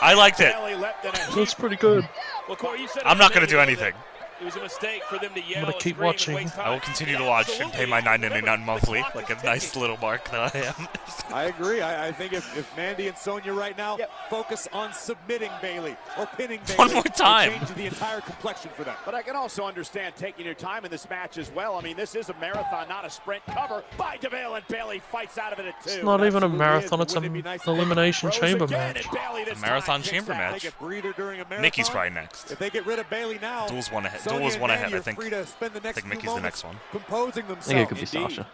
[0.00, 0.52] I liked it.
[0.54, 1.34] Bayley leapt in a heap.
[1.34, 2.08] That's pretty good.
[2.46, 3.92] Well, Corey, you said I'm not gonna do anything.
[4.38, 6.36] That It was a mistake for them to yell I'm gonna keep watching.
[6.36, 6.66] And waste time.
[6.66, 8.40] I will continue to watch and pay my Absolutely.
[8.40, 10.88] 9.99 monthly, like a nice little mark that I am.
[11.34, 11.80] I agree.
[11.80, 13.98] I, I think if, if Mandy and Sonya right now
[14.30, 17.50] focus on submitting Bayley or pinning Bayley, One more it time.
[17.50, 18.96] changes the entire complexion for them.
[19.04, 21.76] But I can also understand taking your time in this match as well.
[21.76, 23.42] I mean, this is a marathon, not a sprint.
[23.46, 25.90] Cover by DeVille, and Bayley fights out of it at two.
[25.90, 29.04] It's not even a marathon, it's an it nice elimination chamber again, match.
[29.04, 30.62] and Bayley this A marathon chamber match.
[30.62, 31.60] Take a a marathon.
[31.62, 32.50] Mickie's probably next.
[32.50, 34.20] If they get rid of Bayley now, Duel's one ahead.
[34.28, 35.18] Sonya Duel is one Mandy ahead, I are think.
[35.18, 36.76] to spend I think Mickie's the next one.
[36.90, 37.68] Composing themselves.
[37.68, 38.34] I think it could be Indeed.
[38.36, 38.46] Sasha.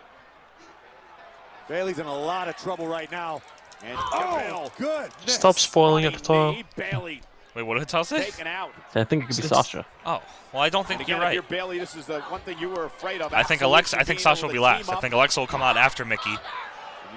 [1.68, 3.40] Bayley's in a lot of trouble right now.
[3.82, 5.10] And Oh, Deville good.
[5.26, 6.54] Stop spoiling it, Tom.
[6.54, 7.20] knee, Bayley
[7.54, 8.24] Wait, what did Tal say?
[8.24, 8.72] taken out.
[8.96, 9.86] I think it could be Sasha.
[10.04, 10.20] Oh,
[10.52, 11.34] well, I don't think And you're right.
[11.34, 13.32] you're Bayley, this is the one thing you were afraid of.
[13.32, 13.98] I think Alexa.
[13.98, 14.88] I think Sasha will be last.
[14.88, 16.30] I think Alexa will come out after Mickie.
[16.30, 16.36] You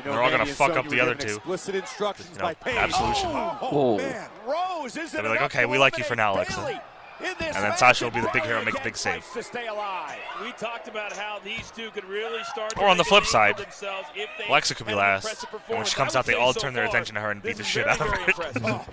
[0.06, 1.38] know, They're all gonna fuck Sonya up the other two.
[1.38, 2.78] Explicit instructions You know, by Paige.
[2.78, 3.30] absolution.
[3.34, 3.98] Oh, oh, Whoa.
[3.98, 4.30] man.
[4.46, 6.82] Rose is They'll be like, okay, we like you for now, Alexa.
[7.20, 9.26] And then Sasha will be the big hero, make the big save.
[9.34, 10.18] To stay alive.
[10.44, 12.78] We talked about how these two could really start.
[12.78, 15.46] Or on the flip side, themselves if they Alexa could be last.
[15.68, 17.42] And when she comes out, they all say turn so their attention to her and
[17.42, 18.52] beat the shit out of her.
[18.64, 18.86] Oh,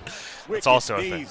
[0.50, 1.26] It's also a thing.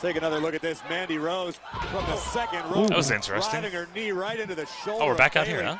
[0.00, 0.80] Take another look at this.
[0.88, 2.86] Mandy Rose from the second row.
[2.86, 3.62] That was interesting.
[3.64, 5.04] Her knee right into the shoulder.
[5.04, 5.76] Oh, we're back out here, huh?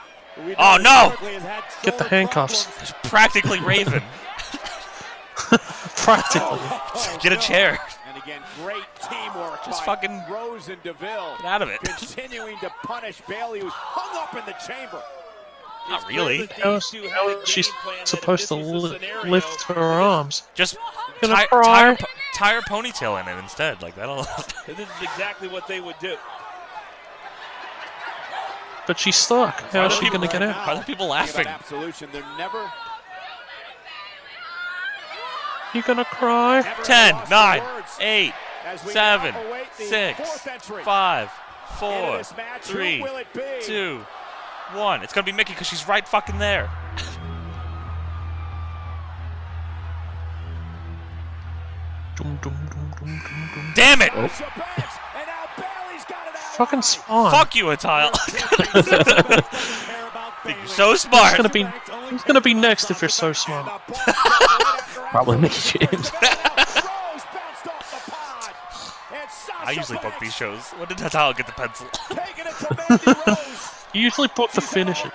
[0.46, 1.10] we Oh, no!
[1.10, 2.66] historically has had Get the handcuffs.
[2.66, 2.94] problems.
[3.04, 4.02] Practically Raven.
[5.96, 6.40] Practically.
[6.60, 7.78] Oh, oh, Get a chair.
[8.12, 11.36] And again, great teamwork Just by fucking Rose and Deville.
[11.38, 11.80] Get out of it.
[11.82, 15.02] Continuing to punish Bayley, who's hung up in the chamber.
[15.88, 16.46] Not really.
[16.62, 17.64] How is, how is she
[18.04, 20.44] supposed to li- lift her arms?
[20.54, 20.76] Just
[21.20, 21.62] Gonna tie, cry.
[21.64, 23.82] tie, her, po- tie her ponytail in it instead.
[23.82, 24.24] Like that'll.
[24.66, 26.16] This is exactly what they would do.
[28.86, 29.60] But she's stuck.
[29.72, 30.66] How is she gonna get out?
[30.66, 31.42] Why are the people laughing?
[31.42, 32.70] about Absolution, they're never,
[35.74, 36.60] You gonna cry?
[36.60, 37.62] never Ten, nine,
[38.00, 38.49] eight, as we
[38.86, 41.30] seven, now await the six, fourth entry five,
[41.78, 42.62] four, match.
[42.62, 44.04] Three, it two,
[44.74, 45.02] one.
[45.02, 46.70] It's gonna be Mickie because she's right fucking there.
[53.74, 54.10] Damn it!
[54.14, 54.26] Oh.
[54.28, 56.54] Sasha Banks, and now Bayley's got it out.
[56.56, 57.30] Fucking spawn.
[57.30, 58.12] Fuck you, Atile.
[58.12, 59.42] Care
[60.44, 60.66] You're Bayley.
[60.68, 61.36] so Who's smart.
[61.36, 61.64] gonna be
[62.10, 63.82] Who's gonna be next if you're so smart?
[65.10, 66.10] Probably Mickie James.
[69.70, 70.70] I usually book these shows.
[70.70, 71.86] When did Atile get the pencil?
[72.10, 72.16] It
[72.58, 73.76] to Rose.
[73.94, 75.10] You usually book the finishes.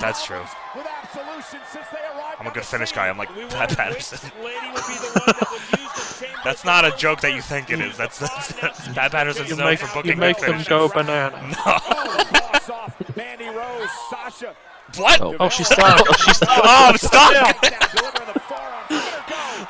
[0.00, 0.42] That's true.
[0.74, 3.08] With Absolution since they arrived I'm a good finish guy.
[3.08, 4.18] I'm like Pat Patterson.
[4.18, 7.20] which lady would be the one that would use the chamber That's not a joke
[7.20, 7.96] that you think it is.
[7.96, 11.40] That's, that's, that's Pat Patterson's You known make, for you make them go banana.
[11.40, 11.56] No.
[11.66, 13.16] Oh, the boss off.
[13.16, 14.54] Mandy Rose, Sasha.
[14.96, 15.20] What?
[15.20, 15.36] Oh.
[15.38, 16.00] Oh, she's stuck.
[16.08, 16.60] Oh, she's stuck.
[16.64, 17.60] Oh, I'm stuck.
[17.62, 18.86] The forearm.
[18.90, 19.68] Let her go.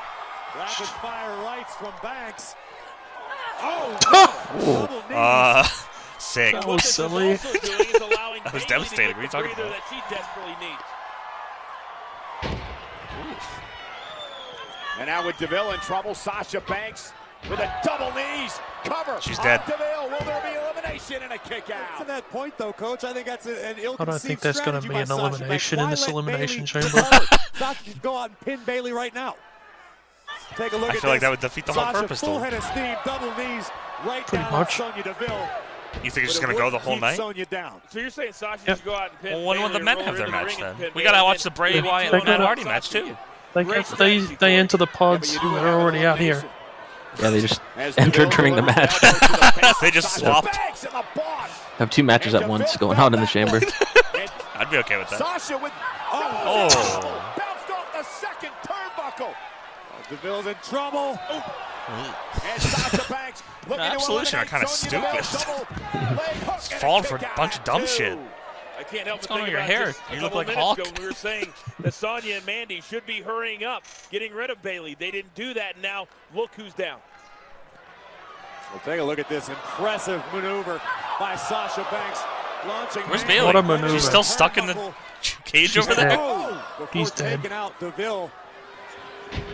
[0.59, 2.55] Rapid fire rights from Banks.
[3.69, 5.03] Oh.
[5.11, 5.63] Uh,
[6.19, 6.53] sick.
[6.55, 7.33] That was silly.
[7.33, 9.17] also doing is allowing That was Bayley to devastating.
[9.17, 9.71] What are you talking about?
[9.71, 10.83] That she desperately needs.
[14.99, 17.13] And now with DeVille in trouble, Sasha Banks
[17.51, 19.21] with a double knees cover.
[19.21, 19.61] She's dead.
[19.67, 20.09] DeVille.
[20.11, 21.99] Will there be elimination and a kick out?
[21.99, 24.81] To that point, though, Coach, I think that's an ill I don't think there's gonna
[24.81, 25.39] be an Sasha Banks.
[25.39, 27.09] elimination in Why this elimination Bayley chamber?
[27.55, 29.35] Sasha should go out and pin Bayley right now.
[30.57, 32.35] Take a look I at feel like that would defeat the whole Sasha, purpose, full
[32.39, 32.45] though.
[32.45, 33.69] head of steam, double knees,
[34.07, 34.77] right Pretty down much.
[34.77, 35.49] Sonya Deville.
[36.05, 37.17] You think it's just gonna go the wouldn't whole keep night?
[37.17, 37.81] Sonya down.
[37.91, 38.77] So you're saying Sasha Yep.
[38.79, 40.77] should go out and pin Well, when will the men have their the match then?
[40.95, 43.17] We gotta watch the Bray beat Wyatt and up Matt Hardy top match too.
[43.55, 46.45] They get they they enter the pods who are already out here.
[47.21, 47.61] Yeah, they just
[47.97, 49.03] entered during the match.
[49.03, 49.75] elbow to the face.
[49.81, 50.53] They just swapped.
[50.53, 51.49] Banks in the boss.
[51.79, 53.61] Have two matches at once going on in the chamber.
[54.55, 55.19] I'd be okay with that.
[55.19, 55.73] Sasha with
[56.13, 56.69] Oh.
[56.69, 57.35] oh.
[57.39, 59.35] bounced off the second turnbuckle.
[60.11, 61.19] Deville's in trouble.
[61.89, 65.47] And Sasha Banks looking to Absolution are eliminate kinda stupid.
[65.93, 66.37] Double leg
[66.81, 67.87] falling for a bunch of dumb two.
[67.87, 68.19] shit.
[68.79, 69.95] I can't help What's but going on think with your hair?
[70.15, 70.79] You look like minutes Hawk.
[70.79, 71.47] ago we were saying
[71.81, 74.95] that Sonya and Mandy should be hurrying up, getting rid of Bayley.
[74.99, 75.81] They didn't do that.
[75.81, 76.99] Now look who's down.
[78.73, 80.81] Well, take a look at this impressive maneuver
[81.19, 82.21] by Sasha Banks.
[82.67, 83.47] Launching Where's Mandy Bayley?
[83.47, 83.95] What a maneuver.
[83.95, 84.75] She's still stuck in the
[85.45, 86.09] cage She's over there.
[86.11, 86.19] dead.
[86.21, 87.41] Oh, before He's dead.
[87.43, 88.31] taking out Deville.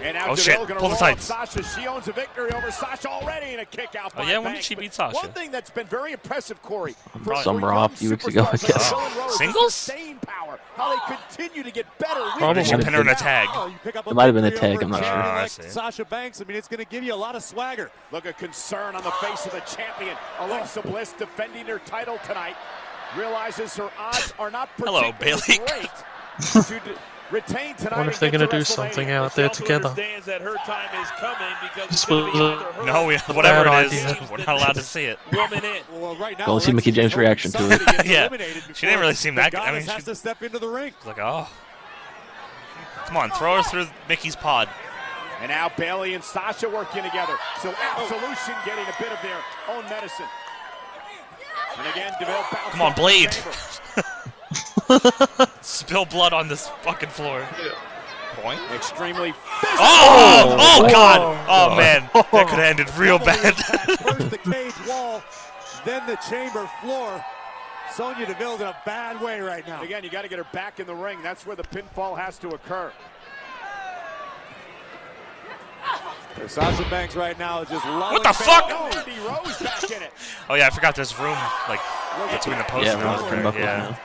[0.02, 0.68] And now Oh, Deville shit.
[0.68, 1.24] gonna Pull the tights.
[1.24, 1.62] Sasha.
[1.62, 4.12] She owns a victory over Sasha already in a kick out.
[4.16, 4.38] Oh, yeah?
[4.38, 5.14] When did she beat Sasha?
[5.16, 6.94] One thing that's been very impressive, Corey.
[7.24, 8.62] for- Some for were young off a few weeks ago, I guess.
[8.90, 9.86] Deville and Rose is Singles?
[9.86, 10.58] their staying power.
[10.74, 12.20] How they continue to get better.
[12.36, 12.62] Probably.
[12.62, 13.48] in, Should pin her in a tag.
[13.52, 15.12] Oh, you pick up a It might have been a tag, I'm not sure.
[15.12, 15.68] Ah, I like see.
[15.68, 16.40] Sasha Banks.
[16.40, 17.90] I mean, it's going to give you a lot of swagger.
[18.10, 20.16] Look at concern on the face of the champion.
[20.40, 22.56] Alexa Bliss defending her title tonight.
[23.16, 25.66] Realizes her odds are not Hello, particularly Bayley.
[25.68, 25.90] great
[27.32, 27.96] to d- retain tonight.
[27.96, 29.88] wonder if they're gonna do something out She there together.
[29.90, 33.06] that her time is coming because This it's going to be was either her No,
[33.06, 34.28] we, whatever Bad it is, idea.
[34.30, 35.18] we're not allowed to see it.
[35.32, 35.82] woman in.
[35.92, 38.06] Well, right now, Go see Mickie James' reaction to it.
[38.06, 38.28] Yeah.
[38.74, 39.60] She didn't really seem before that.
[39.60, 40.92] I mean, goddess has she- to step into the ring.
[41.06, 41.48] Like, oh.
[43.06, 44.68] Come on, throw her through Mickie's pod.
[45.40, 47.36] And now Bayley and Sasha working together.
[47.62, 48.62] So Absolution oh.
[48.64, 50.26] getting a bit of their own medicine.
[51.78, 53.36] And again, DeVille Come on, off Blade.
[54.88, 55.46] chamber.
[55.62, 57.46] Spill blood on this fucking floor.
[58.34, 58.60] Point.
[58.74, 60.56] Extremely Oh!
[60.58, 61.20] Oh, God!
[61.48, 61.72] Oh.
[61.72, 62.08] Oh, man.
[62.14, 63.54] That could have ended real bad.
[63.54, 65.22] First the cage wall,
[65.84, 67.22] then the chamber floor.
[67.92, 69.82] Sonya Deville's in a bad way right now.
[69.82, 71.18] Again, you got to get her back in the ring.
[71.22, 72.90] That's where the pinfall has to occur.
[76.46, 78.68] Sasha Banks right now is just What the fuck?
[78.68, 80.10] Mandy Rose back in it.
[80.48, 81.36] Oh yeah, I forgot there's room
[81.68, 81.80] like
[82.32, 83.22] between the posts Yeah, and room those.
[83.22, 83.54] between right?
[83.54, 83.96] Yeah.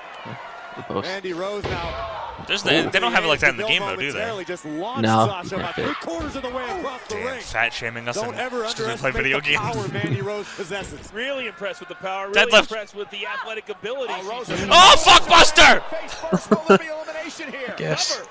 [0.78, 0.88] Now.
[0.88, 1.08] The post.
[1.08, 2.14] Mandy Rose now.
[2.48, 4.44] There's the, they don't have it like that in the game though, do they?
[4.46, 7.42] Just No, Sasha about not three quarters of the way across the Damn, ring.
[7.42, 9.58] fat shaming us Don't ever just 'cause we play video games.
[9.60, 11.12] power Mandy Rose possesses.
[11.14, 12.30] Really impressed with the power.
[12.30, 12.60] Really Deadlift.
[12.60, 14.14] impressed with the athletic ability.
[14.14, 15.82] Uh, Rose she's- Oh fuck, Buster!
[15.90, 17.74] Face first, no Libby elimination here.
[17.76, 18.22] Guess.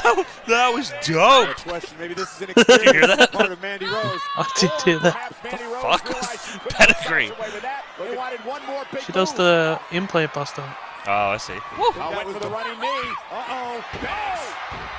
[0.00, 0.24] Cover.
[0.48, 1.56] that was dope.
[1.58, 1.96] question.
[1.98, 3.32] Maybe this is an you hear experience that?
[3.32, 3.94] part of Mandy Rose.
[3.94, 5.14] I oh, did hear oh, that.
[5.14, 7.28] Perhaps Mandy fuck was realized she couldn't pedigree?
[7.28, 7.84] get away with that.
[7.98, 9.38] They wanted one more big She does move.
[9.38, 10.64] the implant buster.
[11.06, 11.54] Oh, I see.
[11.56, 13.08] I went for the running knee.
[13.32, 13.84] Uh-oh.
[14.04, 14.38] Bang!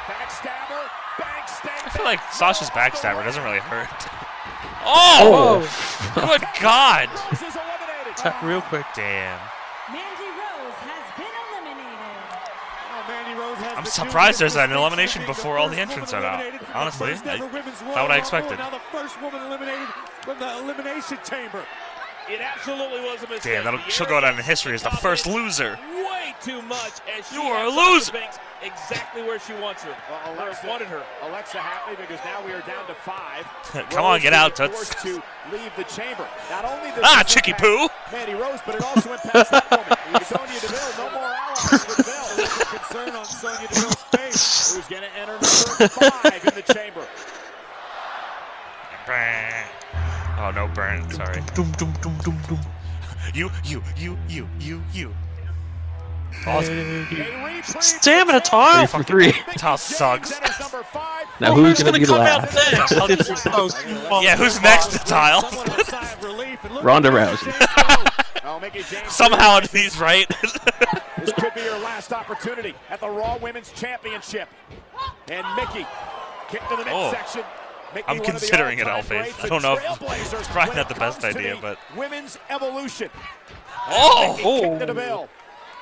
[0.09, 0.89] Backstabber.
[1.19, 4.09] Bang, stank, I feel like Sasha's backstabber doesn't really hurt.
[4.83, 5.61] Oh!
[5.61, 6.25] oh.
[6.25, 7.09] Good God!
[7.09, 7.53] Rose.
[8.17, 8.85] Tap real quick.
[8.95, 9.37] Damn.
[9.93, 12.33] Mandy Rose has been eliminated.
[12.89, 16.35] Oh, Mandy Rose has I'm surprised there's an elimination before all the entrants are out.
[16.41, 18.57] eliminated from the Honestly, first I- ever not what I Royal expected.
[18.59, 19.87] Now the first woman eliminated
[20.21, 21.63] from the elimination chamber.
[22.29, 23.41] It absolutely was a mistake.
[23.53, 25.77] Damn, that'll, she'll go down in history as the first loser.
[25.95, 28.13] Way too much as she You are a loser.
[28.63, 29.95] Exactly where she wants her.
[30.07, 31.01] Well, Alexa, wanted her.
[31.23, 33.43] Alexa happy because now we are down to five.
[33.89, 35.01] Come on, get out, being Toots.
[35.01, 35.13] to
[35.51, 36.27] leave the chamber.
[36.51, 37.89] Not only does Ah, this Chicky Poo.
[38.11, 40.23] Mandy Rose, but it also impacts that woman.
[40.29, 42.20] Sonya Deville, no more allies for Deville.
[42.71, 44.75] Concern on Sonya Deville's face.
[44.75, 47.05] Who's going to enter number five in the chamber?
[50.39, 51.09] Oh no, burn.
[51.11, 51.41] Sorry.
[51.53, 52.59] Doom, doom, doom, doom, doom.
[53.33, 55.13] You, you, you, you, you, you.
[56.43, 57.61] Hey.
[57.63, 58.87] Stamina tile.
[58.87, 59.31] Three for three.
[59.57, 60.31] Tile sucks.
[60.31, 61.25] Enters number five.
[61.39, 62.71] Now Well, who's who's gonna be come out last?
[62.71, 62.91] next?
[62.93, 63.91] I'll It's just- supposed to be
[64.23, 65.41] Yeah, who's next to Tile?
[65.41, 66.63] Somewhat of a sigh of relief.
[66.63, 68.61] And look Ronda Rousey.
[68.61, 69.11] Mickie James.
[69.11, 70.25] Somehow he's right.
[71.25, 74.49] This could be your last opportunity at the Raw Women's Championship.
[75.29, 75.85] And Mickie
[76.49, 77.05] kicked to the Oh.
[77.11, 77.43] midsection.
[77.93, 79.43] Mickie, I'm one of the considering it, all-time Alface.
[79.43, 83.09] I don't know if- it's probably not the best idea, but- Women's Evolution.
[83.87, 84.33] oh!
[84.37, 84.85] Mickie kicked to oh!
[84.87, 85.29] DeVille.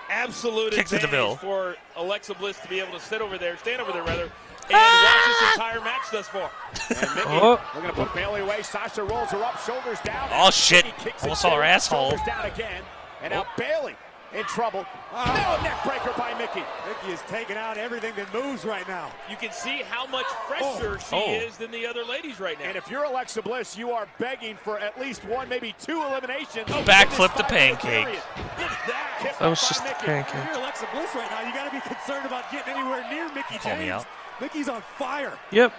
[0.10, 1.36] Absolute Kick to advantage DeVille.
[1.38, 4.32] for Alexa Bliss to be able to sit over there, stand over there rather, and
[4.74, 5.24] ah!
[5.28, 6.50] watch this entire match thus far.
[6.90, 7.62] And Mickie, Oh.
[7.76, 8.64] we're going to put Bayley away.
[8.64, 10.30] Sasha rolls her up, shoulders down.
[10.32, 10.86] Oh, shit.
[10.86, 12.10] Mickie kicks Almost it saw her too, asshole.
[12.10, 12.82] Shoulders down again.
[13.22, 13.96] And now Bayley
[14.34, 14.86] in trouble.
[15.12, 15.58] Ah.
[15.60, 16.64] Oh, neck breaker by Mickie.
[16.88, 19.12] Mickie is taking out everything that moves right now.
[19.30, 20.98] You can see how much fresher oh.
[20.98, 21.34] she Oh.
[21.48, 22.66] is than the other ladies right now.
[22.66, 26.68] And if you're Alexa Bliss, you are begging for at least one, maybe two eliminations.
[26.70, 27.82] Oh, backflip to in this five-minute pancake.
[28.06, 28.22] period.
[28.38, 29.36] Look at that.
[29.40, 29.96] That was just a Mickie.
[30.00, 30.46] If pancake.
[30.46, 33.58] you're Alexa Bliss right now, you got to be concerned about getting anywhere near Mickie
[33.58, 34.06] Call me out.
[34.40, 35.38] Mickie's on fire.
[35.52, 35.74] Yep.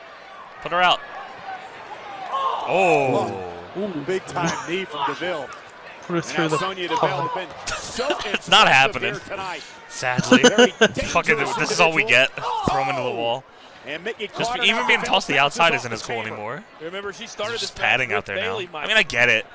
[0.62, 1.00] Put her out.
[2.32, 3.46] Oh.
[4.06, 5.48] Big time knee from Deville.
[6.10, 7.28] Put her through now the Sonya Deville tunnel.
[7.28, 9.14] has been so It's not happening.
[9.88, 10.42] Sadly.
[11.06, 12.06] Fucking, this is all we individual.
[12.36, 12.68] get.
[12.70, 13.44] Throw him into the wall.
[13.86, 16.28] And Mickie Just even being tossed to the outside isn't as cool chamber.
[16.34, 16.64] anymore.
[16.82, 18.52] Remember, she started just padding out there with now.
[18.58, 19.46] Bayley, I mean, I get it.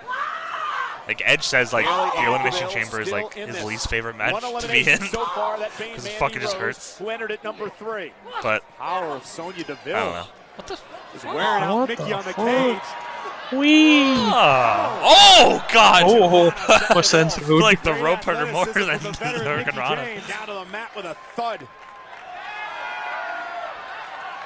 [1.07, 3.63] Like Edge says, like the elimination chamber is like his this.
[3.63, 5.09] least favorite match to be elimination in.
[5.09, 6.97] so far, that being 'Cause it fucking just hurts.
[6.97, 8.11] Who entered at number three.
[8.41, 9.95] But Power of Sonya Deville.
[9.95, 10.25] I don't know.
[10.55, 10.73] What the?
[11.15, 12.45] Is wearing out What Mickie the on the fuck?
[12.47, 13.04] cage.
[13.53, 14.03] Wee.
[14.07, 14.99] Ah.
[15.03, 16.03] Oh God!
[16.07, 19.45] Oh, my sense I feel like the rope hurt her more than from the veteran
[19.45, 20.05] Hurricane Mickie Rana.
[20.05, 21.67] James Down to the mat with a thud.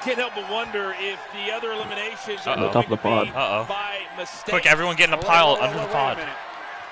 [0.02, 2.60] Can't help but wonder if the other eliminations are Uh-oh.
[2.60, 3.26] going Top of the to pod.
[3.26, 3.66] be Uh-oh.
[3.68, 4.48] by mistake.
[4.50, 6.18] Quick, everyone get in a pile wait, under the pod.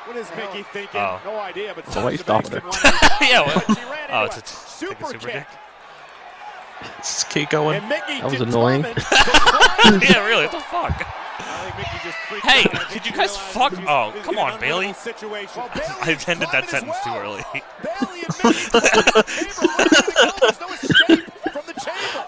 [0.04, 1.00] What is Mickie thinking?
[1.00, 1.18] Oh.
[1.24, 2.82] No idea, but So why you stopping did of these-
[3.30, 3.64] Yeah, what?
[4.10, 5.46] Oh, it's a a t- take a super super kick.
[5.48, 6.90] kick.
[6.98, 7.86] Just keep going.
[7.88, 8.82] Mickie That was annoying.
[10.02, 10.46] yeah, really.
[10.46, 11.06] What the fuck?
[11.38, 12.74] I think Mickie just freaked Hey, out.
[12.74, 14.86] I think could you guys fuck- oh, come on, Bayley.
[14.86, 15.52] unwinnable Situation.
[15.56, 17.42] Well, Bayley I is ended that sentence too early.
[17.82, 19.58] Bayley and Mickie climbing the chamber.
[19.78, 20.36] Where's it gonna go?
[20.40, 22.26] There's no escape from the chamber.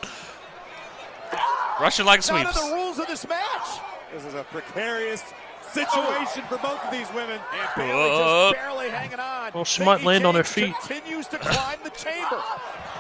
[1.81, 2.61] Russian leg None sweeps.
[2.69, 3.81] the rules of this match.
[4.13, 5.71] This is a precarious oh.
[5.73, 7.41] situation for both of these women.
[7.53, 9.53] And Bayley just barely hanging on.
[9.55, 10.75] Well, she might land on her feet.
[10.81, 12.43] Continues to climb the chamber.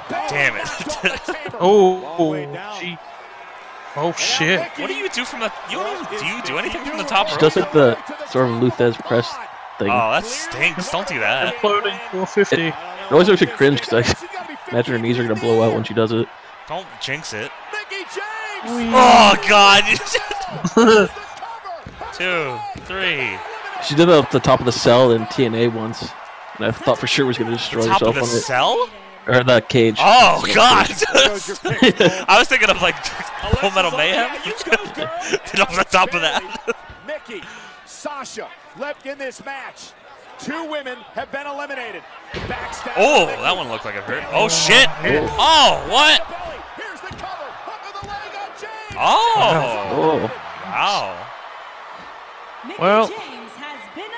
[0.09, 0.65] Damn it.
[0.65, 1.57] knocked off the chamber.
[1.61, 2.97] Oh, Long way Oh, she.
[3.97, 4.61] Oh shit.
[4.79, 5.53] What do you do from the?
[5.71, 7.41] You don't even, do you do anything from the top She rope?
[7.41, 9.29] does like the sort of Lou Thesz press
[9.79, 9.89] thing.
[9.91, 10.91] Oh, that stinks.
[10.91, 11.57] Don't do that.
[11.61, 12.69] Floating 450.
[12.69, 12.75] It
[13.11, 15.95] always makes me cringe because I imagine her knees are gonna blow out when she
[15.95, 16.29] does it.
[16.69, 17.51] Don't jinx it.
[18.63, 19.83] Oh God!
[22.13, 23.37] Two, three.
[23.87, 26.03] She did it up the top of the cell in TNA once,
[26.57, 28.41] and I thought for sure was gonna destroy Top of the on it.
[28.43, 28.91] cell?
[29.27, 29.97] Or the cage.
[29.99, 30.89] Oh, oh God!
[30.89, 32.09] goes your pick, Cole.
[32.27, 32.97] I was thinking of like
[33.61, 34.31] Full Metal oh, Mayhem.
[34.45, 36.75] Get off the top of that.
[37.07, 37.43] Mickie,
[37.85, 38.49] Sasha
[38.79, 39.93] left in this match.
[40.39, 42.03] Two women have been eliminated.
[42.33, 42.95] Backstab.
[42.97, 44.25] Oh, that one looked like it hurt.
[44.33, 44.89] Oh shit!
[45.37, 46.27] Oh, what?
[46.29, 46.57] Belly.
[46.77, 47.45] Here's the cover.
[47.69, 48.51] Hook of the leg on
[48.97, 50.31] Oh.
[50.43, 50.51] Oh.
[50.71, 51.27] Wow.
[52.79, 53.40] Well- James has been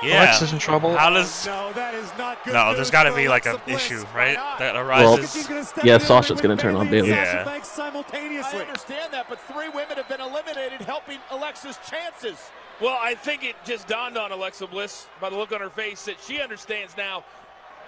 [0.03, 0.25] Yeah.
[0.25, 0.97] Alexa's in trouble.
[0.97, 1.47] How does?
[1.47, 4.35] No, that is not good No, there's got to be like an issue, right?
[4.59, 5.33] That Well, arises.
[5.33, 7.25] She's gonna yeah, Sasha's gonna turn on Bayley and Bayley.
[7.25, 7.45] Sasha Yeah.
[7.45, 8.61] Banks simultaneously.
[8.61, 12.39] I understand that, but three women have been eliminated, helping Alexa's chances.
[12.81, 16.05] Well, I think it just dawned on Alexa Bliss by the look on her face
[16.07, 17.25] that she understands now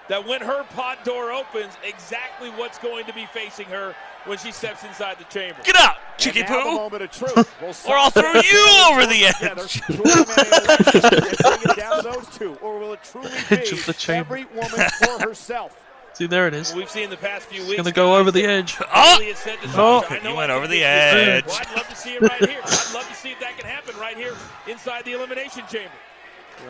[0.08, 3.94] that when her pod door opens, exactly what's going to be facing her
[4.26, 5.58] when she steps inside the chamber.
[5.64, 7.34] Get out, cheeky poo, moment of truth.
[7.60, 9.80] Will Or I'll throw you over the edge.
[9.86, 13.72] to eliminate Alexa and bring it down to those two, or will it truly Edge
[13.72, 14.36] of the chamber.
[14.36, 14.70] every woman
[15.04, 15.80] for herself?
[16.14, 16.72] See, there it is.
[16.72, 17.76] We've seen the past few weeks.
[17.76, 18.76] Gonna go over the edge.
[18.94, 19.16] Oh!
[19.18, 20.00] Bayley has said to No.
[20.02, 21.44] Sasha, I know You I went over the edge.
[21.46, 22.60] Well, I'd love to see it right here.
[22.62, 24.32] I'd love to see if that can happen right here
[24.68, 25.90] inside the elimination chamber.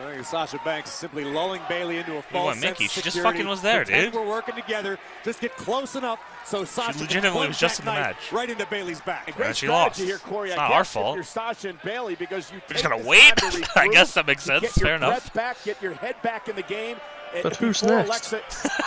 [0.01, 2.85] I think Sasha Banks simply lulling Bayley into a false want sense Mickie?
[2.85, 3.37] of She just security.
[3.39, 4.13] fucking was there, dude.
[4.13, 4.97] We're working together.
[5.23, 8.31] Just get close enough so Sasha can legitimately plunge was just that in the match.
[8.31, 9.33] right into Bayley's back.
[9.35, 9.99] Great And she lost.
[9.99, 10.49] here, Corey.
[10.49, 11.15] It's I not guess our fault.
[11.15, 13.33] You're Sasha and Bayley because you We're just gonna wait?
[13.75, 14.61] I guess that makes to sense.
[14.61, 15.09] Get your Fair enough.
[15.09, 16.97] breath back, get your head back in the game.
[17.33, 18.07] and But who's next?
[18.07, 18.41] Alexa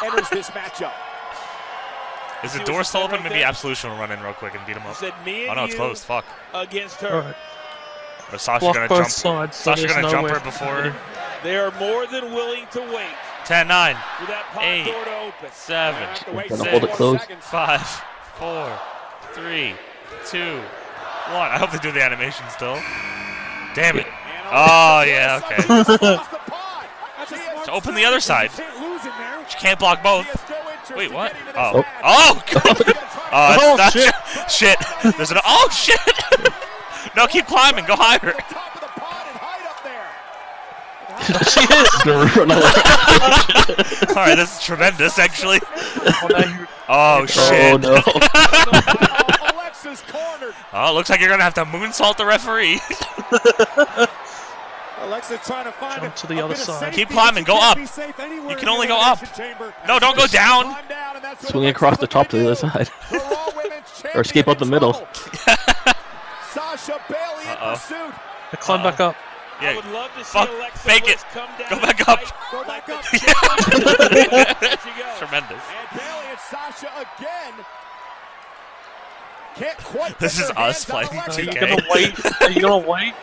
[0.05, 0.93] enters this matchup.
[2.45, 3.15] Is See the what door she still open?
[3.17, 3.47] right Maybe there?
[3.49, 4.95] Absolution will run in real quick and beat him up.
[4.97, 6.05] said, me and Oh no, it's closed.
[6.05, 6.25] Fuck.
[6.55, 7.35] against her.
[8.29, 8.33] All right.
[8.33, 9.09] But Sasha's Block gonna jump.
[9.11, 10.95] sides, so Sasha's gonna no jump her before.
[11.43, 13.09] They are more than willing to wait
[13.45, 14.85] 10, 9, for that pod Eight.
[14.85, 15.51] door to open.
[15.53, 17.21] 7, Have to wait Gonna six hold it more closed.
[17.21, 17.45] seconds.
[17.47, 17.81] 5,
[18.39, 18.79] 4,
[19.35, 19.75] 3,
[20.27, 20.63] 2, 1.
[21.35, 22.75] I hope they do the animation still.
[23.75, 24.07] Damn it.
[24.51, 25.63] Oh, yeah, okay.
[25.63, 25.87] across
[26.29, 26.87] the pod.
[27.19, 28.51] That's a She smart So open the other side.
[28.51, 29.47] You can't lose in there.
[29.49, 30.27] She can't block both.
[30.27, 31.33] has no interest Wait, what?
[31.33, 31.85] getting to this Oh.
[32.03, 32.83] Oh, God.
[33.31, 34.07] Oh, Oh, that's shit.
[34.37, 34.51] not,
[35.05, 35.17] shit.
[35.17, 35.99] There's an, oh, shit.
[37.19, 37.85] no, keep climbing.
[37.85, 38.33] Go higher.
[38.49, 39.83] Top of the pod and hide up
[41.51, 41.91] she is.
[42.05, 44.09] Gonna run away.
[44.11, 45.59] All right, this is tremendous, actually.
[45.67, 47.75] Oh, now you- oh, oh, shit.
[47.75, 48.03] Oh no.
[48.07, 50.55] Oh, Alexa's cornered.
[50.73, 52.79] Oh, looks like you're gonna have to moonsault the referee.
[55.01, 56.93] Alexa's trying to find Jump a, to the other side.
[56.93, 57.77] Keep climbing, go up.
[57.77, 59.21] be safe anywhere You can only go up.
[59.87, 60.65] No, don't go down.
[60.65, 62.91] Climb down, and that's what Swing Alexa's across the top to the other side.
[63.11, 63.19] do.
[63.19, 64.93] The Raw Women's Or escape out the middle.
[66.89, 67.05] trouble.
[67.09, 67.73] Sasha Bayley in Uh-oh.
[67.75, 68.15] pursuit.
[68.53, 69.15] I climb back up.
[69.61, 69.77] I Yeah.
[69.77, 71.27] would love to see Fuck, Alexa fake Bliss it.
[71.35, 72.21] come down Go and back up.
[72.21, 73.05] fight Go back up.
[74.61, 75.19] There she goes.
[75.19, 75.63] Tremendous.
[75.69, 77.55] And Bayley and Sasha again.
[79.57, 81.41] Can't quite This get is their us hands on playing Alexa.
[81.41, 82.43] Are you gonna wait?
[82.43, 83.15] Are you gonna wait?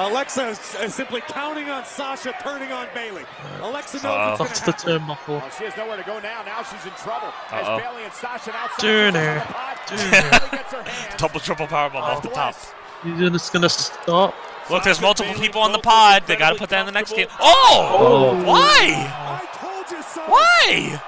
[0.00, 3.24] Alexa is, is simply counting on Sasha turning on Bayley.
[3.60, 4.36] Alexa knows Uh-oh.
[4.38, 5.06] what's going to to the happen.
[5.16, 5.28] turnbuckle.
[5.28, 6.42] Well, oh, she has nowhere to go now.
[6.42, 7.32] Now she's in trouble.
[7.50, 7.78] As Uh-oh.
[7.78, 9.44] Bayley and Sasha now Turner.
[9.90, 10.30] Bayley Turner.
[10.50, 12.54] gets her hands Double triple powerbomb on off the top.
[13.02, 13.18] Bliss.
[13.20, 14.34] You're just gonna stop.
[14.70, 16.24] Look, there's multiple people on the pod.
[16.26, 17.26] They gotta put that in the next game.
[17.38, 17.96] Oh!
[17.98, 18.44] Oh.
[18.44, 19.06] Why?
[19.06, 20.22] I told you so.
[20.22, 21.00] Why?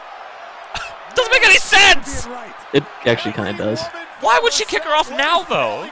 [1.15, 2.27] Doesn't make any sense.
[2.73, 3.83] It actually kind of does.
[4.21, 5.89] Why would she kick her off now, though?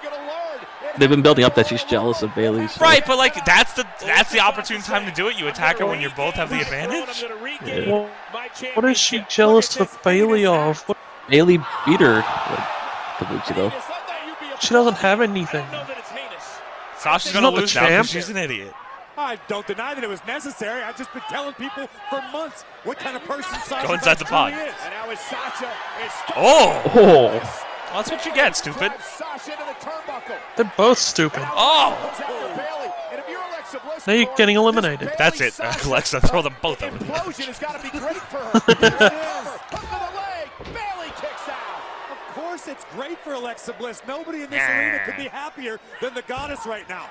[0.98, 2.66] They've been building up that she's jealous of Bayley.
[2.68, 5.38] so- Right, but like that's the that's the opportune time to do it.
[5.38, 7.24] You attack her when you both have the advantage.
[7.64, 7.90] Yeah.
[7.90, 8.10] Well,
[8.74, 10.80] what is she jealous of Bayley of?
[10.88, 10.98] What?
[11.28, 12.24] Bayley beat her like
[12.58, 13.72] a couple weeks ago.
[14.60, 15.64] She doesn't have anything.
[16.98, 17.90] Sasha's She's gonna not the lose now champ.
[18.06, 18.74] because she's an idiot.
[19.16, 20.82] I don't deny that it was necessary.
[20.82, 24.24] I've just been telling people for months what kind of person Sasha Go inside the
[24.24, 24.52] pod.
[24.52, 24.58] is.
[24.58, 25.70] And now it's Sasha.
[26.04, 28.78] It's Oh, Oh, well, that's what you get, stupid.
[28.88, 30.36] drives Sasha into the turnbuckle.
[30.56, 31.42] They're both stupid.
[31.42, 32.92] Oh, Comes after Bayley.
[33.12, 35.12] And if you're Alexa Bliss, Now you're getting eliminated.
[35.18, 36.20] that's it, Bayley-Sasha Alexa.
[36.22, 36.96] Throw them both over.
[36.98, 38.50] Implosion has got to be great for her.
[38.68, 39.48] It is.
[39.70, 40.74] Hook to the leg.
[40.74, 41.80] Bayley kicks out.
[42.28, 44.02] Of course, it's great for Alexa Bliss.
[44.06, 44.78] Nobody in this Nah.
[44.78, 47.08] arena could be happier than the goddess right now.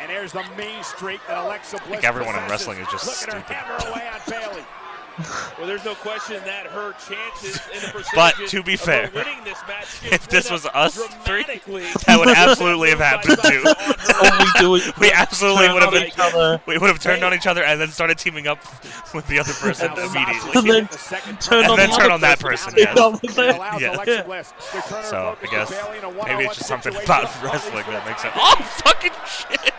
[0.00, 3.06] And there's the main streak that Alexa Bliss I think everyone in wrestling is just
[3.06, 3.54] Look at stupid.
[3.54, 4.64] her hammer away on Bayley.
[5.58, 9.86] Well, there's no question that her chances in the But to be fair, this match
[10.12, 13.62] if this was us three, that would absolutely have happened too.
[13.64, 16.60] We do is We absolutely would have been.
[16.66, 18.58] We would have turned on each other and then started teaming up
[19.14, 20.50] with the other person Now Sasha immediately.
[20.60, 22.72] And then the second turn And on then turn on that person.
[22.72, 22.96] person, yes.
[22.96, 23.56] Yeah, with It that.
[23.56, 23.94] allows Yeah.
[23.96, 26.94] Alexa Bliss to turn her So I guess Bayley in a maybe it's just something
[26.96, 28.34] about wrestling that makes sense.
[28.38, 29.72] Oh fucking shit!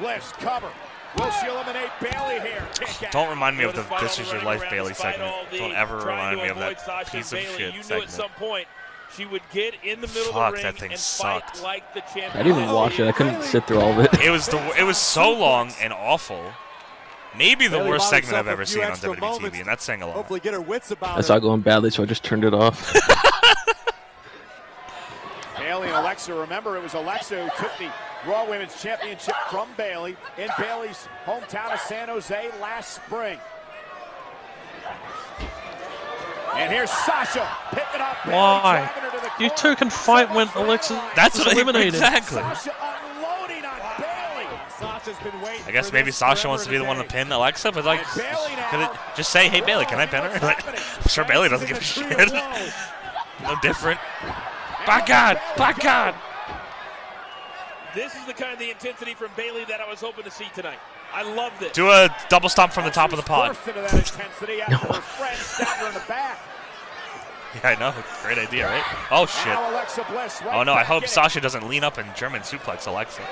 [0.00, 0.70] Bliss cover.
[1.18, 2.66] Will she eliminate Bayley here?
[2.74, 3.10] Kick.
[3.10, 5.32] Don't remind me of the "This is your life" Bayley segment.
[5.56, 7.56] Don't ever remind me of that Sasha piece of Bayley.
[7.56, 8.04] shit You knew segment.
[8.04, 8.66] at some point
[9.14, 11.56] she would get in the middle Fuck, of the ring that thing and sucked.
[11.58, 12.30] fight like the champion.
[12.32, 13.06] I didn't even oh, watch it.
[13.06, 14.20] I couldn't sit through all of it.
[14.20, 16.42] It was the it was so long and awful.
[17.36, 20.02] Maybe the Bayley worst segment I've ever seen on extra WWE TV, and that's saying
[20.02, 20.16] a lot.
[20.16, 22.54] Hopefully, get her wits about I saw it going badly, so I just turned it
[22.54, 22.94] off.
[25.66, 26.32] Bayley and Alexa.
[26.32, 27.90] Remember, it was Alexa who took the
[28.30, 33.36] Raw Women's Championship from Bayley in Bayley's hometown of San Jose last spring.
[36.54, 37.46] And here's Sasha.
[37.72, 38.90] Pick Whipping up Bayley, Why?
[39.02, 41.94] driving to You two can fight when Alexa That's was what I, eliminated.
[41.94, 42.38] exactly.
[42.38, 44.46] Sasha unloading on Bayley.
[44.78, 47.24] Sasha's been waiting I guess maybe Sasha wants to be the one to today.
[47.24, 48.70] pin Alexa, but like, And Bayley now.
[48.70, 51.66] could it just say, "Hey Bayley, can I pin her?" Like, I'm sure Bayley doesn't
[51.66, 52.08] give a shit.
[53.42, 53.98] no different.
[54.86, 56.14] By God, by God.
[57.94, 60.46] This is the kind of the intensity from Bayley that I was hoping to see
[60.54, 60.78] tonight.
[61.12, 61.72] I love this.
[61.72, 63.56] Do a double stomp from the top of the pod.
[63.56, 66.38] Forced into that intensity after her friend stabbed her in the back.
[67.64, 67.94] Yeah, I know.
[68.22, 68.84] Great idea, right?
[69.10, 69.46] Oh shit.
[69.46, 71.06] Now Alexa Bliss right Oh no, I hope.
[71.06, 73.22] Sasha doesn't lean up and German suplex Alexa.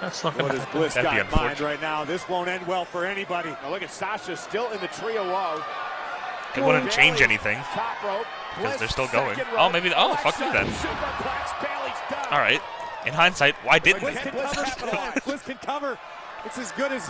[0.00, 0.78] That's not What gonna has happen.
[0.80, 1.60] Bliss got in mind unfortunate.
[1.66, 2.04] right now?
[2.04, 3.50] This won't end well for anybody.
[3.62, 5.60] Now look at Sasha still in the trio low.
[6.56, 7.58] It wouldn't change anything.
[8.56, 9.38] Because they're still going.
[9.56, 10.66] Oh, maybe- oh, fuck me then.
[10.66, 12.26] superplex, Bayley's done.
[12.32, 12.60] All right.
[13.06, 14.22] In hindsight, why didn't Bliss they?
[14.22, 15.40] can Bliss cover.
[15.44, 15.98] can cover.
[16.44, 17.08] It's as good as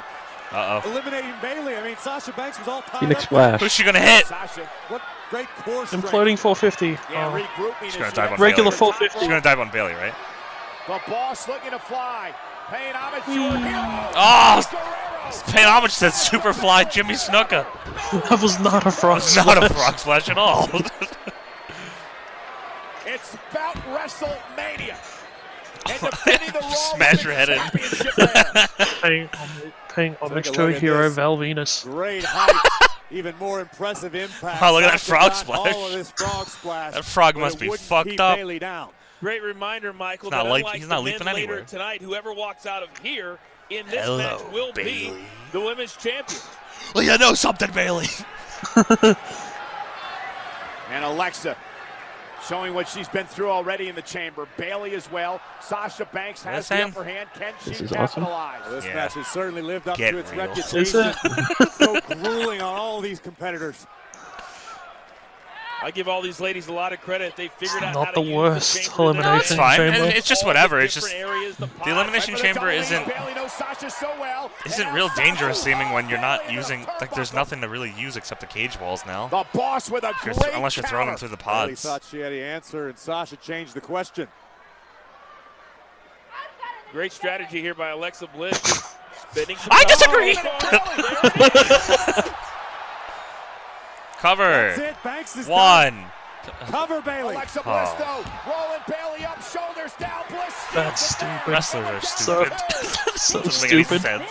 [0.53, 0.91] Uh oh.
[0.91, 1.77] eliminating Bayley.
[1.77, 3.27] I mean, Sasha Banks was all tied Phoenix up.
[3.27, 3.61] Splash.
[3.61, 4.27] Who's she gonna hit?
[4.27, 4.67] Sasha.
[4.89, 6.07] What great core strength.
[6.07, 6.89] Imploding 450.
[7.13, 7.33] Yeah, Oh.
[7.41, 7.85] regrouping.
[7.85, 9.19] She's as gonna dive on Regular to the full top 50.
[9.19, 10.15] She's gonna dive on Bayley, right?
[10.87, 12.35] The boss looking to fly.
[12.71, 14.11] Paying homage to her hero.
[14.15, 14.61] Oh,
[15.31, 15.53] Guerrero.
[15.53, 17.67] paying homage to Superfly Jimmy Snuka.
[18.31, 20.69] That was not a frog It's not a frog splash at all.
[23.07, 24.97] It's about WrestleMania.
[25.89, 27.57] And defending the Raw Smash your head in.
[27.59, 28.67] Women's Championship there.
[29.01, 31.15] paying, homage- paying homage a to a look hero, this.
[31.15, 31.85] Val Venis.
[31.85, 32.89] Great height.
[33.11, 34.63] Even more impressive impact.
[34.63, 35.75] Oh, look at that frog splash.
[35.75, 36.93] All of this frog splash.
[36.93, 38.39] That frog must be fucked up.
[38.61, 38.91] Down.
[39.21, 41.65] Great reminder, Michael, He's not that leap- unlike he's not the leaping men later anywhere.
[41.67, 43.39] tonight, whoever walks out of here
[43.71, 45.13] in this Hello, match will be
[45.53, 46.41] the women's champion.
[46.95, 48.07] well, you know something, Bayley.
[50.91, 51.55] And Alexa
[52.49, 54.49] showing what she's been through already in the chamber.
[54.57, 55.39] Bayley as well.
[55.61, 56.91] Sasha Banks has the Listen.
[56.91, 57.29] upper hand.
[57.35, 58.23] Can she This is awesome.
[58.25, 58.71] capitalize?
[58.71, 58.95] This Yeah.
[58.95, 60.47] match has certainly lived up Get to its real.
[60.47, 61.13] reputation.
[61.25, 61.73] It?
[61.73, 63.87] so grueling on all these competitors.
[65.81, 67.37] I give all these ladies a lot of credit.
[67.37, 69.03] They figured out Not how to the use worst the chamber.
[69.03, 69.77] elimination No, it's fine.
[69.77, 70.09] chamber.
[70.09, 70.81] It- It's just whatever.
[70.81, 73.07] It's just areas, the, the elimination Right chamber isn't.
[73.07, 73.17] lead.
[73.17, 74.51] Bayley knows Sasha so well.
[74.67, 78.41] Isn't real dangerous seeming when you're not using like there's nothing to really use except
[78.41, 79.29] the cage walls now.
[79.29, 81.83] The boss with a If you're th- unless you're throwing them through the Bayley pods.
[81.83, 84.27] thought she had the answer, and Sasha changed the question.
[86.91, 88.59] Great strategy here by Alexa Bliss.
[89.71, 90.37] I disagree.
[94.23, 94.77] there it is.
[94.77, 94.77] Cover.
[94.77, 95.03] That's it.
[95.05, 95.47] Banks is.
[95.49, 96.05] One.
[96.71, 97.35] Cover Bayley.
[97.35, 98.25] Alexa Bliss, Oh.
[98.25, 100.23] though, rolling Bayley up, shoulders down.
[100.31, 100.55] Bliss.
[100.73, 101.43] That's steals it back.
[101.45, 101.53] stupid.
[101.53, 103.19] Wrestlers are So- stupid.
[103.21, 104.03] So Doesn't make any stupid.
[104.03, 104.31] sense.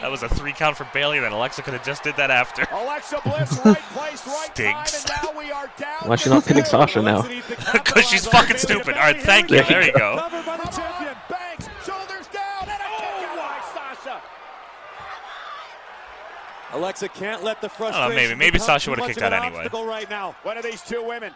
[0.00, 2.66] That was a three count for Bayley, then Alexa could have just did that after.
[2.72, 5.04] Alexa Bliss, right place, right Stinks.
[5.04, 6.08] time, and now we are down.
[6.08, 6.64] Why is she not pinning.
[6.64, 7.16] Sasha now?
[7.18, 8.96] Alexa needs to Because she's fucking stupid.
[8.96, 9.62] All right, thank you.
[9.62, 10.16] There you go.
[10.18, 11.16] Covered by the Come on, champion.
[11.28, 14.20] Banks, shoulders down, and a kick out by Sasha.
[16.72, 18.14] Alexa can't let the know, frustration.
[18.16, 19.68] maybe- maybe Sasha would've kicked of out anyway.
[19.86, 20.34] right now.
[20.42, 21.32] One of these two women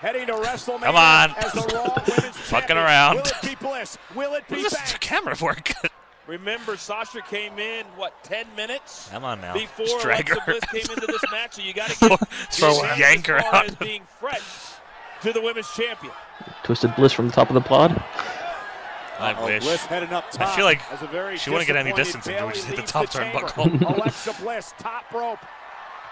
[0.00, 1.30] heading to WrestleMania Come on.
[1.36, 3.16] as the Raw Women's Fucking around.
[3.16, 3.96] Will it be Bliss?
[4.14, 4.98] Will it be What does this Banks?
[4.98, 5.72] camera work?
[6.26, 9.54] Remember, Sasha came in what 10 minutes Come on now.
[9.54, 10.52] before Just drag Alexa her.
[10.70, 12.18] Bliss came into this match, so you got to give
[12.50, 13.66] Throw give her, credit yank her out.
[13.68, 14.40] as being fresh
[15.22, 16.12] to the women's champion.
[16.64, 18.02] Twisted Bliss from the top of the pod.
[19.18, 19.62] I Oh, wish.
[19.62, 22.32] Bliss heading up I feel like As a very she wouldn't get any distance if
[22.34, 23.38] we Bayley just hit the top chamber.
[23.46, 23.96] turnbuckle.
[23.96, 25.38] Alexa Bliss, top rope.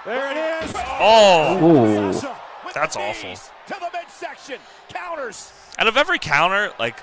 [0.06, 0.72] There it is.
[0.76, 2.12] Oh, Ooh.
[2.12, 3.28] Sasha with That's the awful.
[3.30, 4.58] knees To the midsection.
[4.88, 5.52] Counters.
[5.78, 6.96] out of every counter, like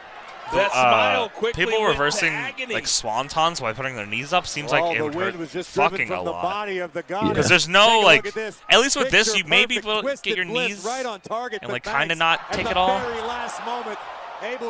[0.53, 2.73] That uh, smile quickly people went to reversing agony.
[2.73, 5.39] like swantons by putting their knees up seems Well, like it the would wind hurt
[5.39, 6.41] was just driven fucking from a the lot.
[6.43, 7.29] body of the goddess.
[7.29, 8.59] Because there's Take no a look like, at this.
[8.69, 10.69] at least with this, Picture you may be perfect able to twisted get your Bliss
[10.69, 12.77] knees right on target, and but like kind of Banks not at take the it
[12.77, 12.99] all.
[12.99, 13.99] very last moment, able to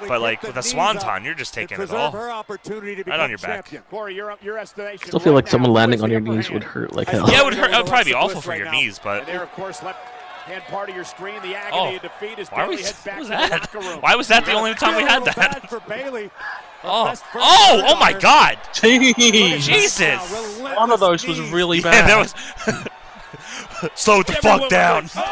[0.08, 2.12] But like with a swanton, you're just taking it preserve all.
[2.12, 3.66] her opportunity to Right on your back.
[3.66, 3.84] champion.
[3.90, 5.08] Corey, your, your estimation.
[5.08, 6.54] Still feel right like someone landing on your in the upper knees hand.
[6.56, 7.30] would hurt like hell.
[7.30, 7.72] Yeah, it would hurt.
[7.72, 8.72] It would probably be Bliss awful for your now.
[8.72, 10.00] knees, but And there, of course, left
[10.46, 11.96] hand part of your screen, the agony Oh.
[11.96, 13.74] of defeat as why, are we, Bayley heads what back was to the that?
[13.74, 14.02] room.
[14.02, 15.70] Why was that the only time we had that?
[15.70, 16.30] for Bayley.
[16.84, 18.12] Oh, oh, oh my.
[18.12, 18.58] God!
[18.74, 19.14] Jeez.
[19.62, 20.60] Jesus.
[20.60, 22.10] One of those was really Yeah, bad.
[22.10, 23.92] that was.
[23.94, 25.08] Slow the fuck down.
[25.08, 25.32] Sasha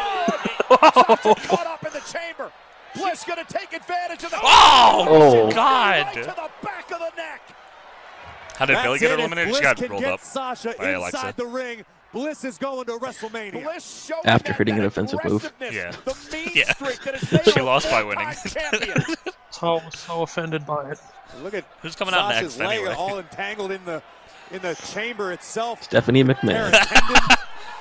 [0.70, 2.52] oh, caught up in the chamber.
[2.96, 4.38] Bliss going to take advantage of the.
[4.42, 5.52] Oh, Oh.
[5.52, 6.06] God.
[6.06, 7.42] Right to the back of the neck.
[8.56, 9.20] How did That's Billy get it.
[9.20, 9.56] Eliminated?
[9.56, 10.20] She got rolled up.
[10.22, 11.34] Sasha by inside Alexa.
[11.38, 11.86] the ring.
[12.12, 13.64] Bliss is going to WrestleMania.
[13.64, 15.54] Bliss showing After that- hitting that an offensive move.
[15.62, 15.92] Yeah.
[16.06, 16.74] The mean Yeah.
[16.74, 18.28] that She lost by winning.
[19.52, 21.00] So, so offended by it.
[21.42, 22.94] Look at Who's coming out next leg anyway?
[22.94, 24.02] all entangled in the
[24.52, 25.84] in the chamber itself.
[25.84, 26.72] Stephanie McMahon.
[26.72, 27.38] tendon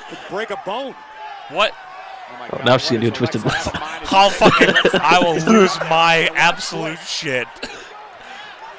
[0.09, 0.95] could break a bone.
[1.51, 1.73] What?
[2.53, 3.69] Oh, now she's gonna do a twisted bliss.
[3.75, 4.75] I'll fucking.
[5.01, 7.47] I will lose my absolute shit.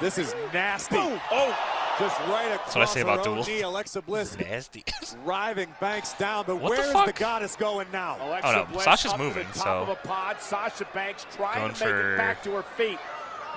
[0.02, 0.95] This is nasty.
[0.97, 1.58] Oh,
[2.00, 3.62] Just right across That's what I say about her own duels.
[3.64, 4.84] Alexa Bliss Nasty.
[5.26, 6.45] driving Banks down.
[6.47, 7.06] But What the where is fuck?
[7.08, 8.18] the goddess going now?
[8.22, 10.38] Alexa Oh, no, Bliss Sasha's up to moving, the top so- of a pod.
[10.39, 12.97] Sasha Banks trying Going to make for- it back to her feet.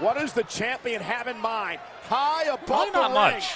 [0.01, 1.79] What does the champion have in mind?
[2.09, 3.35] High above Probably the not ring.
[3.37, 3.53] much.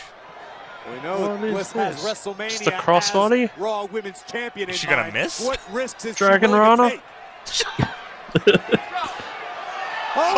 [0.88, 2.12] We know What that is Bliss has this?
[2.12, 3.50] WrestleMania Just a crossbody?
[3.56, 5.14] Raw Women's Champion Is she gonna mind.
[5.14, 5.40] miss?
[5.44, 7.00] What risks is Dragon she willing to Rana?
[8.46, 8.60] take?
[10.18, 10.32] Oh!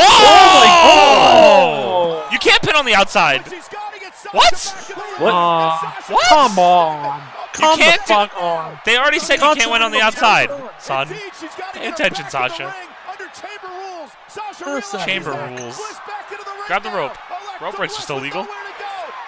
[2.24, 3.44] oh you can't pin on the outside.
[3.48, 4.52] She's got to get Sasha What?
[4.52, 5.22] back in the ring.
[5.22, 5.32] What?
[5.34, 6.28] Aw, Sasha What?
[6.28, 7.22] Come on.
[7.52, 8.78] Come the can't do- fuck on.
[8.84, 11.06] They already said you can't win on the outside, son.
[11.08, 12.74] Indeed, she's got Pay attention, back in the Sasha.
[13.10, 14.10] Under chamber rules.
[14.28, 15.06] Sasha What's realizes that?
[15.06, 15.76] Chamber rules.
[15.76, 17.16] Bliss back into the ring Grab the rope.
[17.62, 18.42] Rope breaks are Bliss still with legal.
[18.44, 18.84] nowhere to go.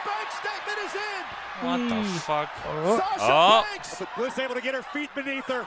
[0.06, 1.24] Bank statement is in.
[1.61, 2.50] What the fuck?
[2.56, 3.66] Sasha Oh.
[3.70, 3.96] Banks.
[3.98, 5.66] But Bliss able to get her feet beneath her.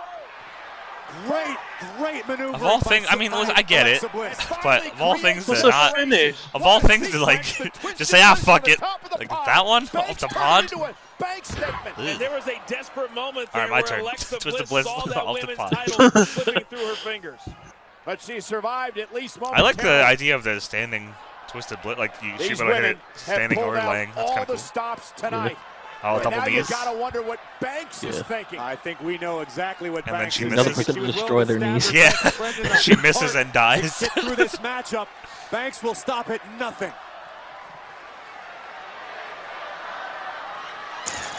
[1.27, 1.57] Great,
[1.99, 2.55] great maneuver.
[2.55, 4.01] Of all things, I mean, listen, I get it,
[4.63, 5.95] but of all things to not,
[6.55, 7.43] of all things to like,
[7.97, 8.81] just say ah fuck it,
[9.19, 10.71] like that one off the pod.
[11.19, 11.97] Bank statement.
[11.97, 13.99] And there was a desperate moment All there right, my where turn.
[13.99, 15.71] Alexa Twisted Bliss, Bliss saw that off the women's pod.
[15.71, 17.39] title slipping through her fingers.
[18.05, 21.13] But she survived at least I like the idea of the standing
[21.47, 24.09] twisted blit, like you These should be able to hit it standing or laying.
[24.15, 24.57] That's all kind of the cool.
[24.57, 25.57] stops tonight.
[26.05, 26.69] Oh, And double now knees.
[26.69, 28.59] you gotta wonder what Banks is thinking.
[28.59, 30.65] I think we know exactly what And then Banks she is misses.
[30.75, 30.95] thinking.
[30.97, 31.91] Another person to destroy their knees.
[31.93, 32.11] Yeah.
[32.11, 33.99] her best friend in the She misses and dies.
[33.99, 35.07] To get through this matchup,
[35.49, 36.91] Banks will stop at nothing.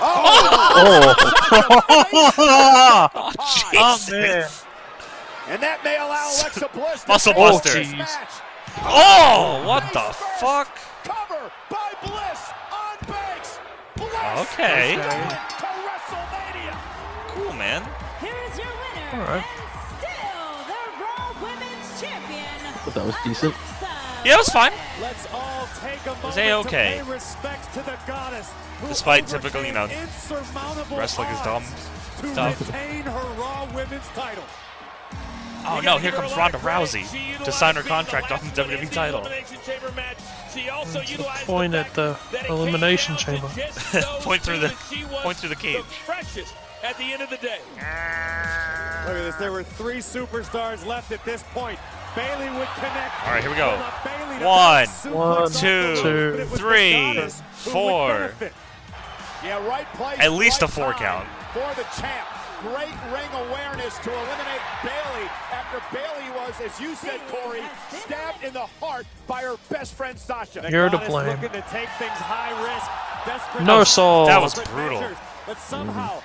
[0.00, 1.14] Oh,
[1.56, 3.30] Oh, Oh,
[3.70, 4.10] Jesus.
[4.10, 4.48] man.
[5.48, 7.74] And that may allow Alexa Bliss to Muscle buster.
[7.74, 8.40] this jeez.
[8.82, 10.18] Oh, what the first.
[10.40, 10.78] fuck?
[11.04, 12.40] Cover by Bliss
[14.00, 14.94] on Okay.
[14.94, 15.36] is going to
[15.88, 16.76] WrestleMania.
[17.28, 17.82] Cool, man.
[18.20, 19.44] Here is your winner, All right.
[19.44, 22.74] and still the Women's Champion.
[22.84, 23.54] But that was decent.
[24.24, 24.72] Yeah, it was fine.
[25.02, 26.98] Let's all take a moment A-okay.
[26.98, 31.62] to pay respects to the goddess who Despite typical, you know, insurmountable wrestling is dumb
[32.20, 32.70] to stuff.
[32.70, 34.44] her Raw Women's title.
[35.66, 37.04] Oh no, here comes Ronda Rousey
[37.44, 39.26] to sign her contract on the WWE title.
[41.46, 42.16] Point at the
[42.48, 43.48] Elimination Chamber.
[44.20, 44.74] Point through the-
[45.22, 45.82] point through the cage.
[46.06, 47.58] freshest at the end of the day.
[49.06, 49.36] Look at this.
[49.36, 51.78] There were three superstars left at this point.
[52.14, 53.26] Bayley would connect.
[53.26, 53.68] All right, here we go.
[53.68, 56.56] Well, not Bayley to One, suplex One, off the two, rope, but it was the
[56.58, 58.08] three, goddess who would four.
[58.18, 58.52] benefit.
[59.42, 60.18] Yeah, right place.
[60.20, 61.26] At least right a four count.
[61.52, 62.28] For the champ.
[62.72, 67.60] Great ring awareness to eliminate Bayley after Bayley was, as you said, Corey,
[67.90, 70.66] stabbed in the heart by her best friend Sasha.
[70.70, 71.28] You're to blame.
[71.28, 72.90] Looking to take things high risk.
[73.26, 74.26] Desperate No to- soul.
[74.26, 75.00] That was brutal.
[75.00, 76.22] measures, But somehow,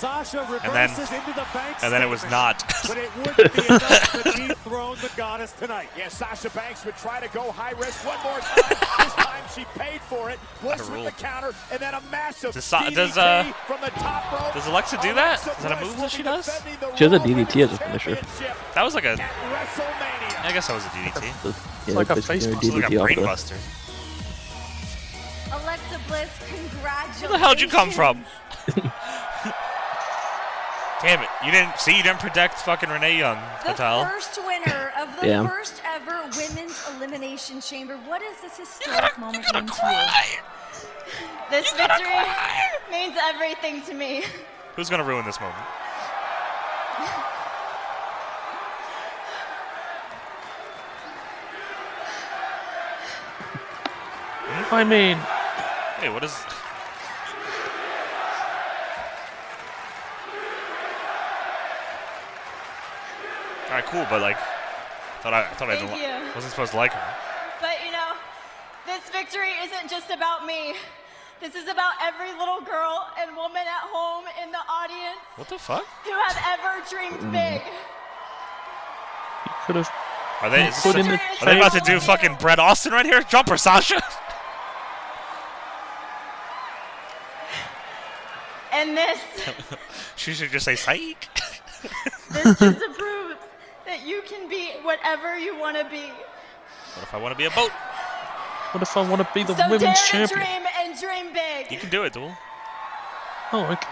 [0.00, 2.64] Sasha And then- reverses into the bank And then it was not.
[2.88, 5.90] But it wouldn't be enough to dethrone the goddess tonight.
[5.96, 8.64] Yeah, Sasha Banks would try to go high risk one more time.
[8.98, 10.38] this time she paid for it.
[10.62, 14.32] Bliss with the counter, and then a massive Does DDT does, uh, from the top
[14.32, 14.54] rope.
[14.54, 15.44] does Alexa do that?
[15.44, 16.46] Alexa Is that a move that she does?
[16.96, 18.14] She has a DDT as a finisher.
[18.74, 19.10] That was like a.
[19.10, 20.44] At WrestleMania.
[20.46, 21.42] I guess that was a DDT.
[21.42, 23.56] The, yeah, like a basically face their It's like a DDT off brain the- buster.
[25.52, 27.20] Alexa Bliss, congratulations.
[27.22, 28.24] Where the hell'd you come from?
[31.02, 31.28] Damn it!
[31.44, 31.96] You didn't see.
[31.96, 34.04] You didn't protect fucking Renee Young, The Patel.
[34.04, 35.48] first winner of the Damn.
[35.48, 37.96] first ever women's elimination chamber.
[38.06, 40.38] What is this historic moment mean to you?
[41.50, 42.12] This victory
[42.90, 44.24] means everything to me.
[44.76, 45.64] Who's gonna ruin this moment?
[54.72, 55.16] I mean,
[55.98, 56.32] Hey, what is?
[63.70, 64.36] All right, cool, but like,
[65.22, 66.34] thought I thought I didn't, li- you.
[66.34, 67.14] wasn't supposed to like her.
[67.60, 68.18] But you know,
[68.84, 70.74] this victory isn't just about me.
[71.40, 75.58] This is about every little girl and woman at home in the audience What the
[75.58, 75.86] fuck?
[76.04, 77.32] who have ever dreamed mm.
[77.32, 77.62] big.
[79.46, 79.90] you could have
[80.42, 80.68] Are they?
[80.82, 83.22] Put this- in the are they about to do fucking Brett Austin right here?
[83.22, 84.02] Jumper, Sasha.
[88.72, 89.20] And this,
[90.16, 91.28] she should just say psych.
[92.30, 93.19] this just proves
[93.90, 96.06] that you can be whatever you want to be.
[96.94, 97.70] What if I want to be a boat?
[98.72, 100.38] What if I want to be the so dare women's to champion?
[100.40, 101.72] dream and dream big.
[101.72, 102.32] You can do it, Duel.
[103.52, 103.88] Oh, okay.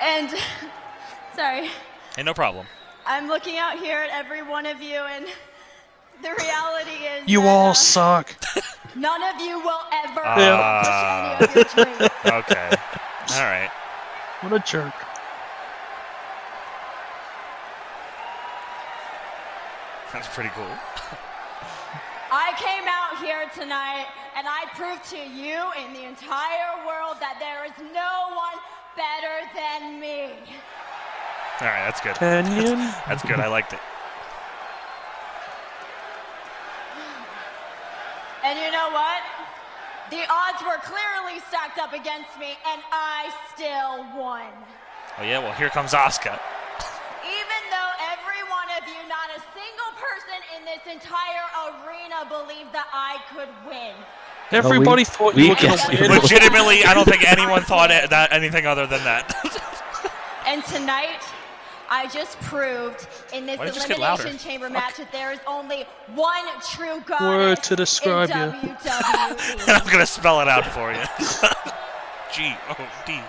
[0.00, 0.30] And
[1.34, 1.68] sorry,
[2.16, 2.66] Hey, no problem.
[3.04, 5.26] I'm looking out here at every one of you, and
[6.22, 8.34] the reality is You that, all uh, suck.
[8.94, 11.36] none of you will ever Ah.
[11.40, 12.12] accomplish any of your dreams.
[12.26, 12.70] Okay.
[13.34, 13.70] All right.
[14.42, 14.94] What a jerk.
[20.12, 20.72] That's pretty cool.
[22.30, 24.06] I came out here tonight
[24.36, 28.56] and I proved to you and the entire world that there is no one
[28.96, 30.32] better than me.
[31.60, 32.14] All right, that's good.
[32.16, 32.78] Canyon?
[33.08, 33.40] That's good.
[33.40, 33.80] I liked it.
[38.44, 39.20] And you know what?
[40.10, 44.46] The odds were clearly stacked up against me and I still won.
[45.18, 46.38] Oh yeah, well here comes Asuka.
[47.26, 51.46] Even though every one of you, not a single person in this entire
[51.82, 53.94] arena believed that I could win.
[54.50, 56.10] Everybody thought you we were gonna win.
[56.10, 59.34] Legitimately, I don't think anyone thought it, that anything other than that.
[60.46, 61.20] And tonight,
[61.90, 64.22] I just proved in this Why did you just get louder?
[64.22, 68.68] elimination chamber match that there is only one true god Word to describe in you.
[68.74, 69.68] WWE.
[69.68, 71.04] I'm gonna spell it out for you.
[72.32, 73.20] G O D.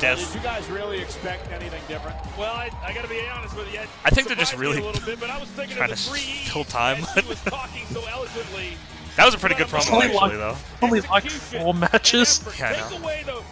[0.00, 2.16] Did you guys really expect anything different?
[2.38, 3.80] Well, I, I got to be honest with you.
[4.04, 6.64] I think they're just really a little bit, but I was trying to the kill
[6.64, 7.00] time.
[7.26, 8.72] was so eloquently.
[9.16, 10.56] That was a pretty good promo, Only actually, like, though.
[10.82, 12.42] only like four matches.
[12.58, 12.88] Yeah, I know.
[12.88, 13.42] the, the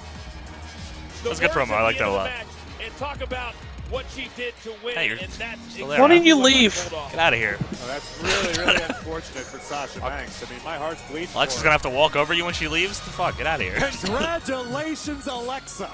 [1.24, 1.74] That was a good words promo.
[1.74, 2.30] I like that a lot.
[2.78, 3.54] the And talk about
[3.90, 4.94] what she did to win.
[4.94, 6.14] Hey, you're and that's still there, Why huh?
[6.14, 6.74] don't you leave?
[7.10, 7.58] Get out of here.
[7.60, 10.42] Oh, that's really, really unfortunate for Sasha Banks.
[10.46, 11.28] I mean, my heart's bleeding.
[11.34, 13.00] Alexa's gonna have to walk over you when she leaves.
[13.00, 13.36] The fuck?
[13.36, 13.78] Get out of here.
[14.04, 15.90] Congratulations, Alexa.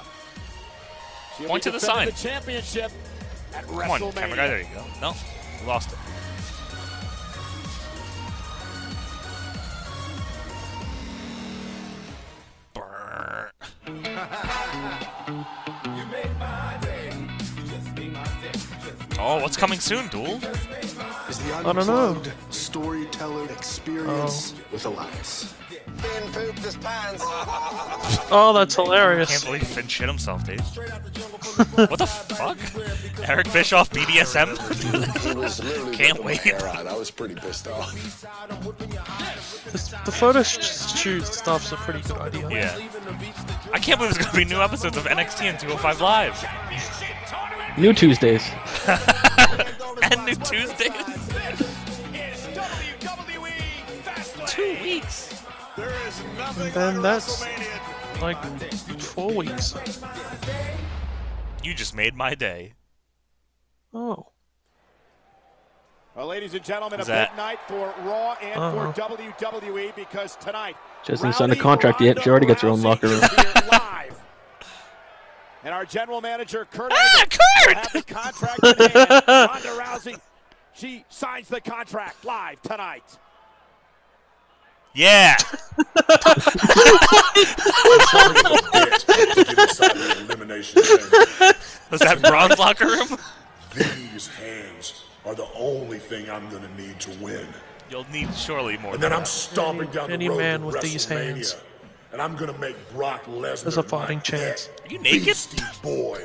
[1.37, 2.23] She'll Point to the defending sign.
[2.23, 2.93] The championship
[3.55, 4.47] at Come on, camera guy.
[4.47, 4.85] There you go.
[5.01, 5.15] No,
[5.61, 5.99] you lost it.
[19.27, 20.35] Oh, what's coming soon, Duel?
[21.31, 22.21] Is the I don't know.
[22.51, 24.65] storyteller experience oh.
[24.71, 25.55] with Elias.
[28.31, 29.31] Oh, that's hilarious.
[29.31, 30.61] Can't believe Finn shit himself, dude.
[31.57, 32.59] What the fuck?
[33.29, 34.55] Eric Bischoff BDSM?
[35.25, 35.61] He was
[35.97, 36.39] Can't wait.
[36.41, 36.69] hair.
[36.69, 37.93] I was pretty pissed off.
[39.73, 42.51] The, the photo sh- shoot stuff's a pretty good idea.
[42.51, 42.89] Yeah.
[43.73, 46.45] I can't believe there's gonna be new episodes of NXT and 205 Live.
[47.79, 48.49] New Tuesdays.
[50.03, 50.93] and new Tuesdays.
[54.47, 55.43] Two weeks.
[55.77, 57.45] And then that's
[58.21, 58.43] like
[59.01, 59.75] four weeks.
[61.65, 62.75] You just made my day.
[63.93, 64.27] Oh.
[66.15, 68.93] Well, ladies and gentlemen, Is a that- big night for Raw and Uh-huh.
[68.93, 70.77] for WWE because tonight.
[71.05, 72.23] She hasn't signed a Rowdy contract yet.
[72.23, 73.23] She already gets her own locker room.
[73.23, 74.21] is here live.
[75.65, 77.77] And our general manager, Kurt Ah, Angle, will Kurt!
[77.77, 79.25] have the contract in hand.
[79.29, 80.21] Ronda Rousey,
[80.75, 83.19] she signs the contract live tonight.
[84.95, 85.37] Yeah.
[91.91, 93.19] Was that Braun's locker room?
[93.75, 97.47] These hands are the only thing I'm gonna need to win.
[97.91, 98.95] You'll need surely more.
[98.95, 101.57] And than then I'm stomping down Any the road man with these hands.
[102.13, 104.71] And I'm gonna make Brock Lesnar There's a fighting chance.
[104.85, 105.25] Are you naked?
[105.25, 106.23] Beastie boy.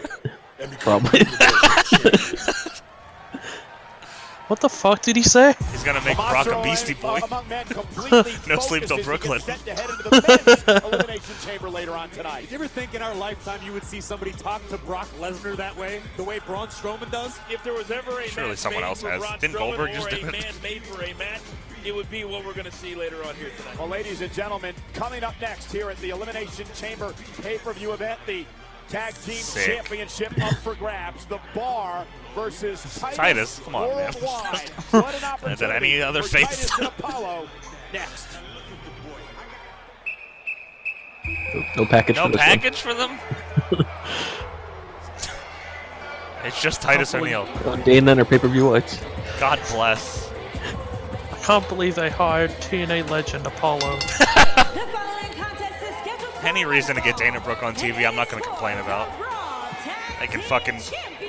[0.80, 1.22] Probably.
[4.50, 4.50] Universal champion.
[4.50, 5.56] What the fuck did he say?
[5.72, 7.20] He's gonna make Brock a Beastie Boy.
[7.22, 9.42] uh, among men completely No sleep till focused as he Brooklyn.
[9.46, 12.42] gets set to head into the men's elimination chamber later on tonight.
[12.42, 15.56] Did you ever think in our lifetime you would see somebody talk to Brock Lesnar
[15.56, 17.40] that way, the way Braun Strowman does?
[17.50, 19.20] If there was ever a Surely someone else has.
[19.22, 20.32] Braun Didn't Goldberg or just do it?
[20.32, 21.42] man made for a match,
[21.86, 23.78] it would be what we're going to see later on here tonight.
[23.80, 28.46] Well, ladies and gentlemen, coming up next here at the Elimination Chamber pay-per-view event, the
[28.90, 29.76] Tag Team Sick.
[29.76, 31.26] Championship up for grabs.
[31.26, 32.06] The Bar
[32.36, 33.18] versus Titus.
[33.18, 34.14] Titus, come on, man.
[35.44, 36.70] An Is that any other face?
[36.70, 37.48] Titus Apollo
[37.94, 38.28] next.
[41.76, 43.18] No package No for this package for them?
[46.44, 47.46] it's just Titus O'Neil.
[47.46, 47.82] one.
[47.82, 49.00] Dana and her pay-per-view lights.
[49.40, 50.30] God bless.
[51.32, 53.98] I can't believe they hired TNA legend Apollo.
[54.00, 54.06] The
[54.92, 58.16] following contest is scheduled for Any reason to get one Dana Brooke on TV, I'm
[58.16, 59.08] not gonna complain about.
[59.20, 60.80] Raw Tag They can fucking,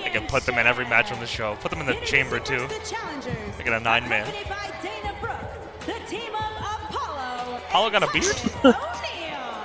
[0.03, 1.57] they can put them in every match on the show.
[1.61, 2.15] Put them in the Championship.
[2.15, 2.55] chamber too.
[2.65, 2.89] Introducing the
[3.31, 4.29] challengers, They a nine-man.
[4.29, 7.57] accompanied by Dana Brooke, the team of Apollo.
[7.69, 8.37] Apollo got a beard?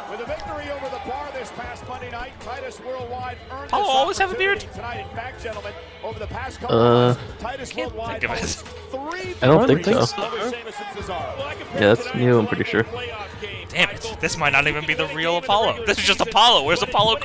[0.09, 4.17] With a victory over the Bar this past Monday night, Titus Worldwide earned Apollo always
[4.17, 4.59] have a beard?
[4.73, 5.73] Tonight, in fact, gentlemen,
[6.03, 9.67] over the past couple Uh, of months, Titus can't Worldwide think of three I don't
[9.67, 10.23] think so.
[10.23, 11.37] over Sheamus and Cesaro.
[11.37, 12.83] Well, I compare Yeah, that's new, I'm pretty sure.
[13.69, 14.17] Damn it.
[14.21, 15.85] This might not even be the real game of the Apollo.
[15.85, 16.63] This is just Apollo.
[16.63, 17.23] Where's Apollo but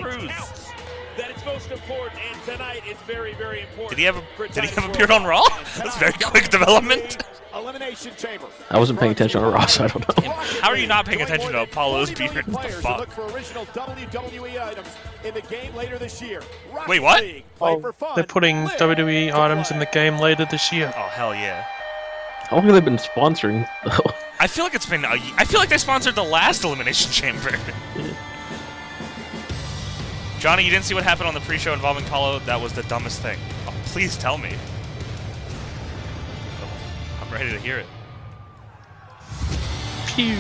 [1.41, 1.53] it Crews?
[1.53, 3.91] counts That it's most important, and tonight it's very, very important.
[3.91, 5.45] Did he have a did he Titus have a beard on Raw?
[5.77, 7.23] That's very quick development.
[7.55, 8.47] Elimination Chamber.
[8.71, 10.31] I wasn't paying attention on Raw, so I don't know.
[10.33, 12.35] How are you not paying attention to Apollo's beard?
[12.35, 12.99] What the Players who fuck?
[12.99, 14.89] look for original WWE items
[15.25, 16.43] in the game later this year.
[16.87, 17.25] Wait, what?
[17.61, 20.93] Oh, they're putting WWE items in the game later this year.
[20.97, 21.67] Oh hell yeah.
[22.49, 23.69] How long have they been sponsoring?
[23.85, 24.13] though?
[24.41, 25.05] I feel like it's been.
[25.05, 27.59] A, I feel like they sponsored the last Elimination Chamber.
[30.41, 32.39] Johnny, you didn't see what happened on the pre-show involving Paulo?
[32.39, 33.39] That was the dumbest thing.
[33.67, 34.51] Oh, please tell me.
[37.21, 37.87] I'm ready to hear it.
[40.07, 40.37] Pew.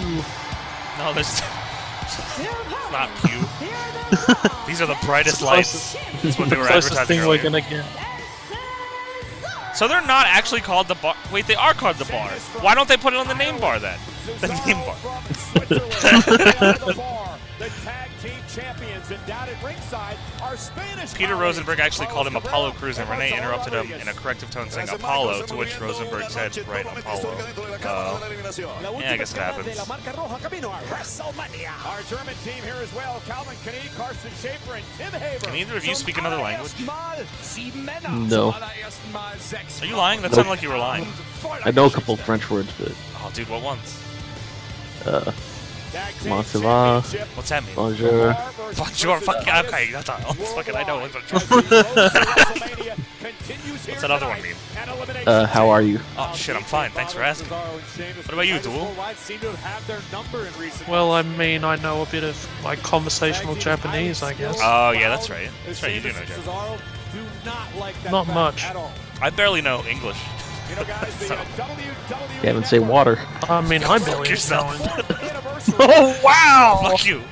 [0.96, 1.28] No, there's
[2.03, 3.40] it's not pew.
[4.66, 5.94] These are the brightest lights.
[6.22, 7.84] That's what they were Closest advertising thing we're gonna get.
[9.76, 11.14] So they're not actually called the bar.
[11.30, 12.30] Wait, they are called the bar.
[12.62, 13.98] Why don't they put it on the name bar then?
[14.40, 14.78] The name
[16.96, 17.30] bar.
[21.14, 24.68] Peter Rosenberg actually called him Apollo Crews, and Renee interrupted him in a corrective tone
[24.70, 27.36] saying Apollo, to which Rosenberg said, right, Apollo.
[27.84, 28.18] Uh,
[28.98, 29.78] yeah, I guess it happens.
[29.88, 33.22] Our German team here as well.
[33.26, 35.44] Calvin Knie, Carson Schaefer, and Tim Haber.
[35.46, 36.72] Can either of you speak another language?
[38.28, 38.53] No.
[38.53, 40.20] Are you lying?
[40.22, 41.07] That sounded like you were lying.
[41.64, 42.92] I know a couple French words, but
[43.22, 44.03] Oh, dude, what ones?
[45.07, 45.32] uh,
[46.22, 47.03] comment ça va?
[47.34, 47.74] What's that mean?
[47.74, 48.34] Bonjour.
[48.76, 50.18] Bonjour, fuck yeah, okay, that's all.
[50.57, 51.01] Fucking, I know.
[51.01, 51.14] What's
[53.91, 54.55] What's that other one mean?
[55.26, 56.01] Uh, how are you?
[56.16, 56.91] Oh shit, I'm fine.
[56.91, 57.51] Thanks for asking.
[57.51, 58.95] What about you, Duel?
[60.88, 64.59] Well, I mean, I know a bit of like conversational Japanese, I guess.
[64.62, 65.51] Oh yeah, that's right.
[65.66, 65.95] That's right.
[65.95, 68.11] You do know Japanese.
[68.11, 68.64] Not much.
[69.20, 70.18] I barely know English.
[70.77, 73.18] So, Can't even say water.
[73.49, 75.16] I mean, I fuck barely know yourself.
[75.79, 76.81] Oh wow!
[76.91, 77.23] Fuck you.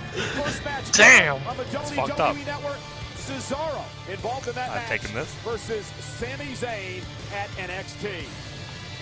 [0.92, 1.40] Damn.
[1.72, 2.36] It's fucked up.
[3.16, 5.32] Cesaro involved in that I'm match taking this.
[5.36, 7.02] versus Sami Zayn
[7.34, 8.04] at NXT.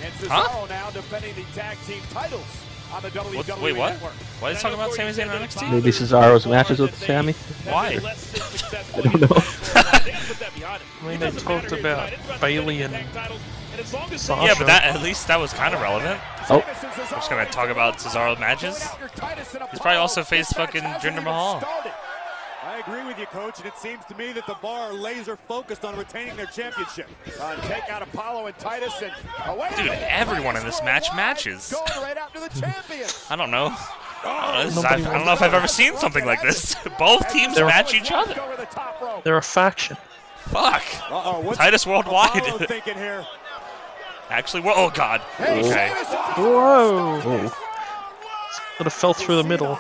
[0.04, 0.66] And Cesaro Huh?
[0.68, 2.44] now defending the tag team titles
[2.92, 3.92] on the WWE What, wait, what?
[3.94, 4.12] Network.
[4.40, 5.70] Why are they talking about Sami Zayn on NXT?
[5.72, 7.32] Maybe Cesaro's matches with Sami.
[7.64, 7.86] Why?
[8.94, 9.28] I don't know.
[9.74, 13.34] I mean, they talked about Bayley and Sasha.
[13.78, 16.20] Yeah, but that at least that was kind of relevant.
[16.50, 18.82] Oh, We're just gonna talk about Cesaro matches.
[18.82, 21.62] He's probably also faced fucking Jinder Mahal.
[22.62, 25.36] I agree with you, Coach, and it seems to me that the bar are laser
[25.36, 27.08] focused on retaining their championship.
[27.40, 29.12] Uh, take out Apollo and Titus and
[29.46, 29.70] away.
[29.76, 31.72] Dude, everyone in this match matches.
[32.00, 33.24] Right after the champions.
[33.30, 33.74] I don't know.
[34.24, 36.74] I don't know, is- I've- I don't know if I've ever seen something like this.
[36.98, 38.34] Both teams They're- match each other.
[39.24, 39.96] They're a faction.
[40.40, 40.82] Fuck.
[41.10, 42.30] Uh-oh, Titus Worldwide.
[44.30, 44.38] Apollo thinking here?
[44.38, 45.20] Actually, well, oh god.
[45.40, 45.88] Okay.
[46.36, 47.50] Whoa!
[48.76, 49.78] Could have fell through the middle.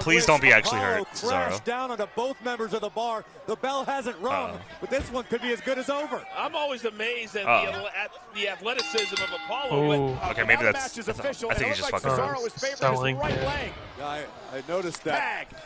[0.00, 1.64] Please don't be actually hurt, Apollo crashed Cesaro.
[1.64, 3.24] down onto both members of the bar.
[3.46, 4.60] The bell hasn't rung, Uh-oh.
[4.80, 6.20] but this one could be as good as over.
[6.36, 10.16] I'm always amazed at, the, at the athleticism of Apollo.
[10.20, 10.98] But- Okay, maybe Now the that's.
[10.98, 12.18] I, official, I think and he's just looks fucking.
[12.24, 12.34] around.
[12.36, 13.46] Cesaro is favored Selling, his right yeah.
[13.46, 13.72] leg.
[14.02, 15.48] I, I noticed that.
[15.48, 15.60] Tag.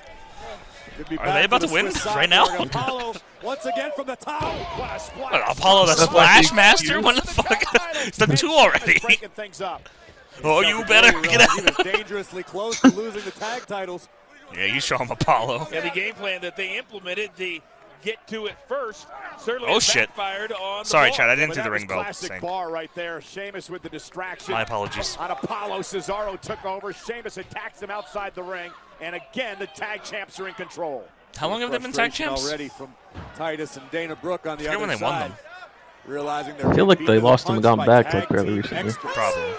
[0.96, 2.46] Could be Are they about to win right now?
[2.58, 4.42] Apollo once again from the top.
[4.78, 5.56] What a splash.
[5.58, 7.00] Apollo the Splash Master?
[7.00, 7.62] What the fuck?
[8.06, 8.98] it's done two already.
[9.00, 9.88] Breaking things up.
[10.44, 11.84] Oh, you better He get out.
[11.84, 14.08] dangerously close to losing the tag titles.
[14.54, 15.66] Yeah, you show him Apollo.
[15.74, 17.60] And the game plan that they implemented, the
[18.04, 19.08] get to it first,
[19.40, 20.06] certainly Oh, shit.
[20.10, 21.16] backfired on the Sorry, ball.
[21.16, 22.40] Chad, I didn't But do the ring bell classic thing.
[22.40, 23.20] bar right there.
[23.20, 24.52] Sheamus with the distraction.
[24.54, 25.16] My apologies.
[25.18, 26.92] On Apollo, Cesaro took over.
[26.92, 28.70] Sheamus attacks him outside the ring.
[29.00, 31.04] And again, the tag champs are in control.
[31.36, 32.44] How long have they been tag champs?
[32.46, 32.92] Already from
[33.36, 35.30] Titus and Dana Brooke on the other when they won side.
[35.30, 35.38] them.
[36.06, 38.92] Realizing I feel like they lost them and gone back like fairly recently.
[38.92, 39.52] Probably.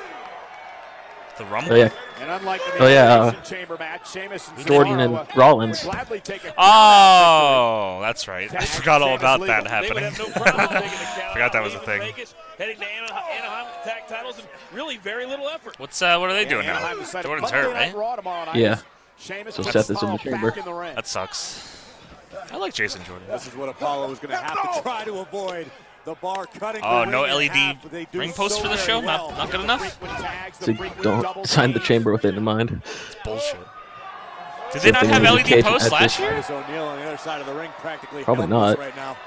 [1.38, 1.72] The Rumble?
[1.72, 5.26] Oh yeah, And unlike the Oh, yeah, uh, Chamber match, Sheamus and Jordan and uh,
[5.38, 5.86] Rollins.
[5.86, 8.54] would gladly take a Oh, that's right.
[8.54, 9.90] I forgot all about that happening.
[9.90, 12.02] They would have no problem taking the count Forgot that was a thing.
[12.58, 15.80] Heading to Anaheim, Anaheim with the tag titles, and really very little effort.
[15.80, 16.18] What's uh?
[16.18, 16.94] What are they doing now?
[17.22, 17.96] Jordan's hurt, right?
[17.96, 18.56] Raw tomorrow night.
[18.58, 18.80] Yeah.
[19.20, 20.50] Sheamus So Seth is in the chamber.
[20.58, 20.92] in the.
[20.96, 21.76] That sucks.
[22.52, 23.28] I like Jason Jordan.
[23.28, 25.70] This is what Apollo is going to have to try to avoid.
[26.06, 26.82] The bar cutting.
[26.84, 29.00] Oh, the no LED half, but they do ring post so for the show?
[29.02, 29.30] well.
[29.32, 30.00] Not, not good enough?
[30.00, 32.82] Tags, so don't sign the chamber with it in mind.
[32.86, 33.60] It's bullshit.
[34.72, 36.30] Did they not have with LED Cage posts last year?
[36.30, 38.78] Titus O'Neil on the other side of the ring, practically Probably not.
[38.78, 39.18] right now.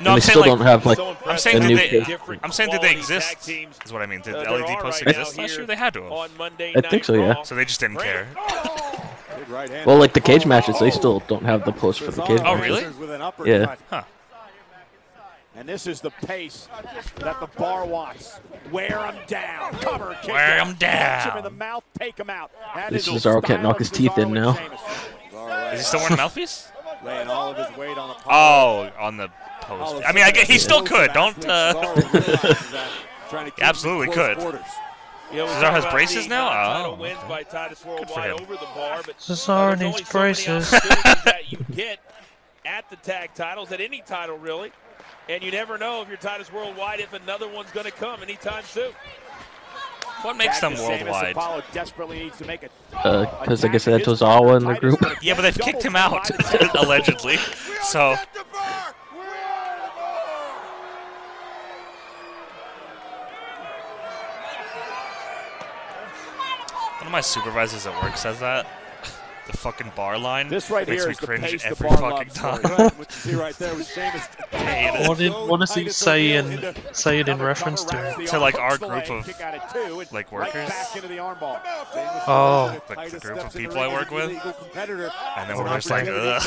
[0.00, 0.48] No, And I'm they still like.
[0.48, 2.04] don't have like So I'm saying a did new they?
[2.04, 3.48] Different I'm saying did they exist?
[3.48, 4.22] Is what I mean.
[4.22, 5.66] Did Uh, LED are posts right exist last year?
[5.66, 6.12] They had to have.
[6.12, 7.42] on Monday I think so, yeah.
[7.42, 8.26] So they just didn't care.
[9.36, 9.86] Big right hand.
[9.86, 12.56] Well, like the cage matches, they still don't have the post for the cage Oh,
[12.56, 12.94] matches.
[12.96, 13.08] really?
[13.08, 13.46] With.
[13.46, 13.74] Yeah.
[13.90, 14.02] Huh.
[15.56, 16.68] And this is the pace
[17.16, 18.40] that the bar wants.
[18.70, 19.72] Wear him down.
[19.74, 20.16] Cover.
[20.22, 20.66] Kick Wear out.
[20.68, 20.88] 'em Punch him
[21.28, 21.42] in down.
[21.42, 21.84] the mouth.
[21.98, 22.50] Take him out.
[22.74, 24.56] That This is the Cesaro can't knock his teeth in now.
[25.72, 26.68] Is he still wearing mouthpiece?
[27.04, 28.92] Laying all of his weight on Apollo.
[28.98, 29.28] Oh, on the
[29.78, 29.92] post.
[29.92, 31.12] Apollo I mean, I get he said still could.
[31.12, 31.46] Don't.
[31.46, 32.88] Uh, realizes that,
[33.30, 34.38] trying to keep Absolutely him in close could.
[34.38, 34.60] quarters.
[35.30, 36.46] You know, we Cesaro has braces now?
[36.46, 37.28] non-title Oh, wins okay.
[37.28, 38.34] by Titus for him.
[38.40, 40.70] over the bar, but Cesaro needs only so braces.
[40.72, 42.00] that you get
[42.64, 44.72] at the tag titles, at any title really.
[45.28, 48.64] And you never know if you're Titus Worldwide if another one's going to come anytime
[48.64, 48.90] soon.
[50.22, 51.30] What makes them Back to worldwide?
[51.32, 52.72] Apollo desperately needs to make it.
[52.90, 54.98] Because Uh, I guess that's Tozawa in the group.
[55.22, 56.28] Yeah, but they've kicked him out,
[56.74, 57.36] allegedly.
[57.84, 58.16] So.
[67.00, 68.66] One of my supervisors at work says that.
[69.46, 71.88] The fucking bar line This right makes here me is the cringe pace the every
[71.88, 72.62] bar fucking time.
[72.62, 74.28] Right, what you see right there was Sheamus.
[75.08, 78.26] What, did, what does he say in say it in reference to?
[78.26, 79.26] To like our group of
[80.12, 81.58] like workers, Back into the armball.
[82.28, 82.80] Oh.
[82.90, 84.30] like the group of people I work with,
[84.76, 86.38] and then we're just like, okay.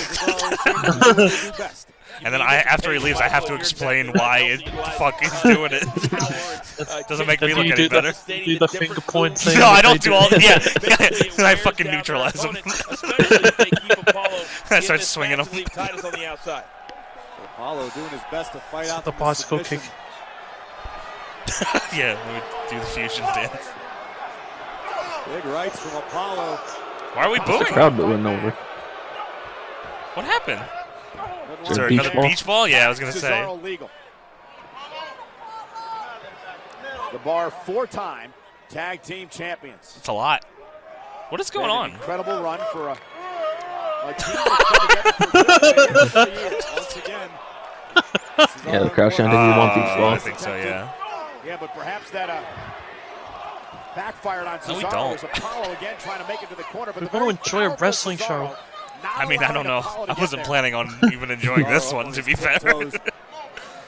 [1.18, 1.72] ugh.
[2.24, 5.72] and then I, after he leaves, I have to explain why it fuck he's doing
[5.74, 5.84] it.
[7.08, 8.12] Doesn't make me Do look any better.
[8.12, 9.58] the, do the finger point thing?
[9.60, 10.28] No, I don't do all.
[10.32, 10.60] Yeah,
[11.40, 12.56] I fucking neutralize him.
[14.70, 15.46] I start swinging him.
[15.66, 16.64] Titus on the outside.
[17.44, 19.82] Apollo doing his best to fight out The from bicycle kick.
[21.96, 23.70] yeah, we do the fusion dance.
[25.28, 26.56] Big rights from Apollo.
[27.14, 27.74] Why are we What's the booing?
[27.74, 28.50] crowd booing over?
[30.16, 30.62] What happened?
[31.64, 32.24] Is Is there there a beach another ball?
[32.30, 32.68] beach ball?
[32.68, 33.30] Yeah, I was gonna say.
[33.32, 33.90] Cesaro legal.
[37.12, 38.34] The bar four-time
[38.70, 39.94] tag team champions.
[39.98, 40.46] It's a lot.
[41.30, 41.92] What is going on?
[41.92, 46.74] Incredible run for a, a team that's been together for.
[46.76, 47.30] Once again.
[48.66, 50.56] Yeah, the crowd chanting, "We want beach ball." I think so.
[50.56, 50.92] Yeah.
[51.46, 52.42] Yeah, but perhaps that uh,
[53.96, 55.22] backfired on No, we don't.
[55.24, 57.66] Apollo again trying to make it to the corner, but We're the going to enjoy
[57.72, 58.56] a wrestling Cesaro show.
[59.04, 59.82] Not I mean, I don't know.
[60.08, 60.46] I wasn't there.
[60.46, 62.60] planning on even enjoying this one, to be fair.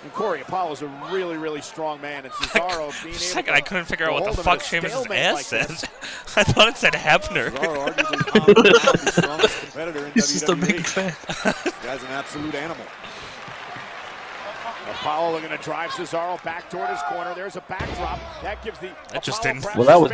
[0.04, 3.54] And Corey Apollo's a really, really strong man, and Cesaro For being a able second,
[3.54, 5.72] to I couldn't figure out what the fuck a Sheamus's ass like said.
[6.38, 7.50] I thought it said Hebner.
[7.50, 11.16] Cesaro arguably the strongest competitor in He's just a big fan.
[11.64, 12.86] This guy's an absolute animal.
[15.06, 17.36] Apollo going to drive Cesaro back toward his corner.
[17.36, 18.20] There's a backdrop.
[18.42, 20.10] That gives the That just Apollo didn't- Well, that was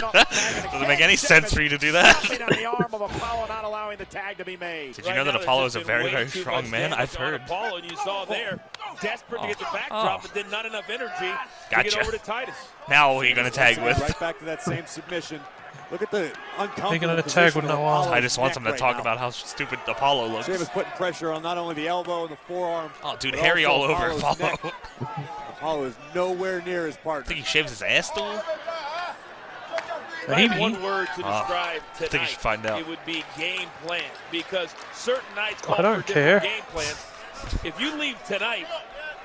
[0.00, 0.22] dumb.
[0.72, 2.40] Doesn't make any sense for you to do that.
[2.40, 4.94] On the arm of Apollo, not allowing the tag to be made.
[4.94, 6.94] Did you know that Apollo is a very, very strong man?
[6.94, 7.34] I've heard.
[7.34, 8.26] Apollo, and you saw oh.
[8.26, 8.58] there,
[9.02, 11.38] desperate to get the backdrop, but then not enough energy to
[11.70, 11.90] Gotcha.
[11.90, 12.54] get over to Titus.
[12.88, 14.00] Now who are you gonna tag with?
[14.00, 15.40] Right back to that same submission.
[15.94, 16.24] Look at the
[16.58, 18.12] uncomfortable They're gonna tag with no arm.
[18.12, 20.34] I just want him neck to talk right about how stupid Apollo now.
[20.34, 20.46] looks.
[20.46, 22.90] Sheamus putting pressure on not only the elbow and the forearm.
[23.04, 24.36] Oh, dude, Harry all over Apollo's Apollo.
[24.64, 24.74] neck.
[25.50, 27.26] Apollo is nowhere near his I partner.
[27.28, 28.40] think he shaves his ass though.
[30.22, 30.58] If Maybe.
[30.58, 32.80] one word to Ah, describe I think you should find out.
[32.80, 36.50] it would be game plan because certain nights I call don't for different care.
[36.50, 37.06] game plans.
[37.62, 38.66] If you leave tonight,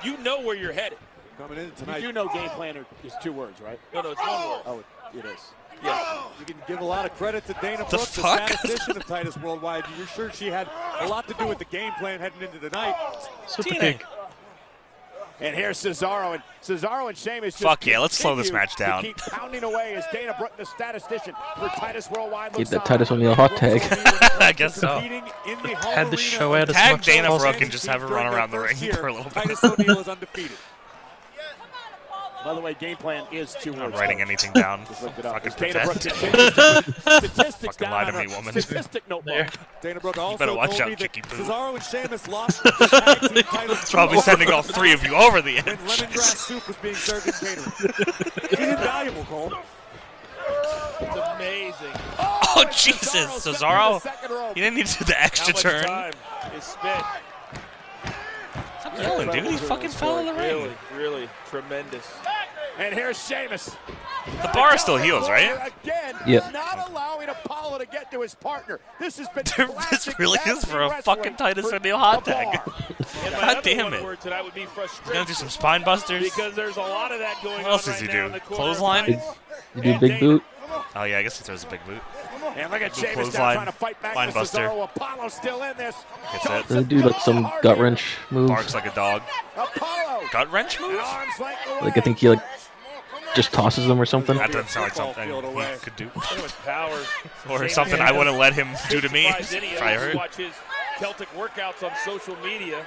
[0.04, 0.98] you know where you're headed.
[1.36, 2.00] Coming in You tonight.
[2.00, 3.80] do know game plan are- is two words, right?
[3.92, 4.60] No, no, it's one word.
[4.66, 4.84] Oh,
[5.18, 5.40] it is.
[5.82, 6.26] Yes.
[6.38, 9.36] You can give a lot of credit to Dana The Brooke, the statistician of Titus
[9.38, 9.84] Worldwide.
[9.98, 10.68] You're sure she had
[11.00, 12.94] a lot to do with the game plan heading into the night.
[13.46, 14.04] Super kick.
[15.42, 17.54] And here's Cesaro, and Cesaro and Sheamus.
[17.54, 19.02] just Fuck yeah, let's slow this match down.
[19.02, 22.86] Keep pounding away as Dana Brooke, the statistician for Titus Worldwide, Keep looks that on.
[22.86, 23.80] Titus O'Neil hot tag.
[24.38, 25.00] I guess so.
[25.00, 27.50] Competing in the home Had the arena show of out as Tag much Dana possible.
[27.52, 29.32] Brooke and just have her run around the ring first for a little bit.
[29.32, 30.58] Titus O'Neil is undefeated.
[32.44, 34.84] By the way, game plan is two I'm not writing anything down.
[34.88, 35.42] Just looked it up.
[35.42, 36.14] Fucking Dana Brooke pretend.
[36.24, 38.60] continues to put statistics Fucking down lie to me, a woman.
[38.60, 39.34] Statistic notebook.
[39.34, 39.48] There.
[39.82, 41.36] Dana Brooke also better watch out, me that Kicky Poo.
[41.44, 45.42] Cesaro and Sheamus lost the tag team titles Probably sending all three of you over
[45.42, 45.78] the when edge.
[45.80, 47.72] lemongrass soup was being served in catering.
[48.50, 49.52] He's invaluable, Cole.
[51.00, 51.92] It's amazing.
[52.18, 54.00] Oh Jesus, stepping Cesaro!
[54.00, 54.30] second.
[54.56, 55.84] You didn't need to do the extra turn.
[55.84, 56.12] time
[56.56, 57.04] is spent.
[59.02, 59.52] Stop yelling, dude.
[59.52, 60.74] He fucking fell in the Really, ring.
[60.94, 62.06] really really tremendous.
[62.78, 63.76] And here's Sheamus.
[64.42, 65.70] The bar still heals, right?
[65.82, 66.52] Again, Yep.
[66.52, 68.80] not allowing Apollo to get to his partner.
[68.98, 71.98] This has been There- classic this really is for a wrestling fucking Titus for O'Neil
[71.98, 72.52] hot tag.
[72.64, 72.74] Bar.
[73.24, 74.02] And my God damn it.
[74.02, 76.22] word tonight would be He's gonna do some spine busters.
[76.22, 78.26] Because there's a lot of that going What on else does right he now do?
[78.26, 78.56] in the corner.
[78.62, 79.04] Clothesline?
[79.06, 79.20] Did
[79.74, 80.42] you do big boot?
[80.96, 82.00] Oh yeah, I guess he throws a big boot.
[82.56, 84.66] And look at Good Sheamus now clothesline, trying to fight back line buster.
[84.66, 85.96] Apollo still in this.
[86.32, 86.68] Gets it.
[86.68, 88.48] Does he do like some gut wrench move?
[88.48, 89.22] Barks like a dog.
[89.56, 90.22] Apollo.
[90.32, 90.92] Gut wrench move?
[90.94, 91.80] An arm's length away.
[91.82, 92.42] Like I think he like
[93.34, 94.36] just tosses them or something.
[94.36, 96.10] That doesn't sound like something he could do.
[96.28, 96.52] So much.
[97.48, 100.14] Or something I wouldn't let him do to me if I heard.
[100.14, 100.52] Watch his
[100.98, 102.84] Celtic workouts on social media.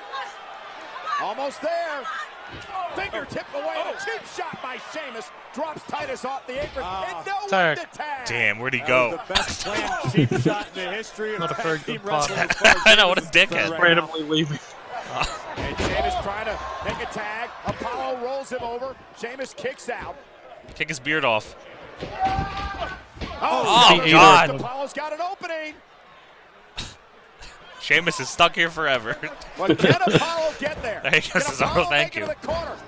[1.22, 2.04] Almost there.
[2.96, 3.74] Fingertip away.
[3.78, 3.96] Oh.
[3.96, 5.30] A cheap shot by Sheamus.
[5.54, 6.86] Drops Titus off the apron.
[6.88, 7.18] Ah.
[7.18, 7.78] And no one Tag.
[7.80, 8.28] to tag.
[8.28, 9.12] Damn, where'd he That go?
[9.28, 12.02] the best planned cheap shot in the history of Not a tag very team good
[12.04, 12.30] plot.
[12.30, 13.80] wrestling as far as I know, what a Sheamus is concerned dickhead.
[13.80, 14.02] right now.
[14.02, 14.60] Randomly leaving.
[15.58, 17.50] And Sheamus trying to make a tag.
[17.66, 18.96] Apollo rolls him over.
[19.20, 20.16] Sheamus kicks out.
[20.76, 21.56] Kick his beard off.
[22.02, 22.98] Oh,
[23.46, 24.50] Oh, He ate God.
[24.52, 25.74] Apollo's got an opening.
[27.84, 29.18] Sheamus is stuck here forever.
[29.58, 31.02] But can Apollo get there?
[31.04, 32.22] There he Can goes, Apollo Cesaro, thank you.
[32.26, 32.28] to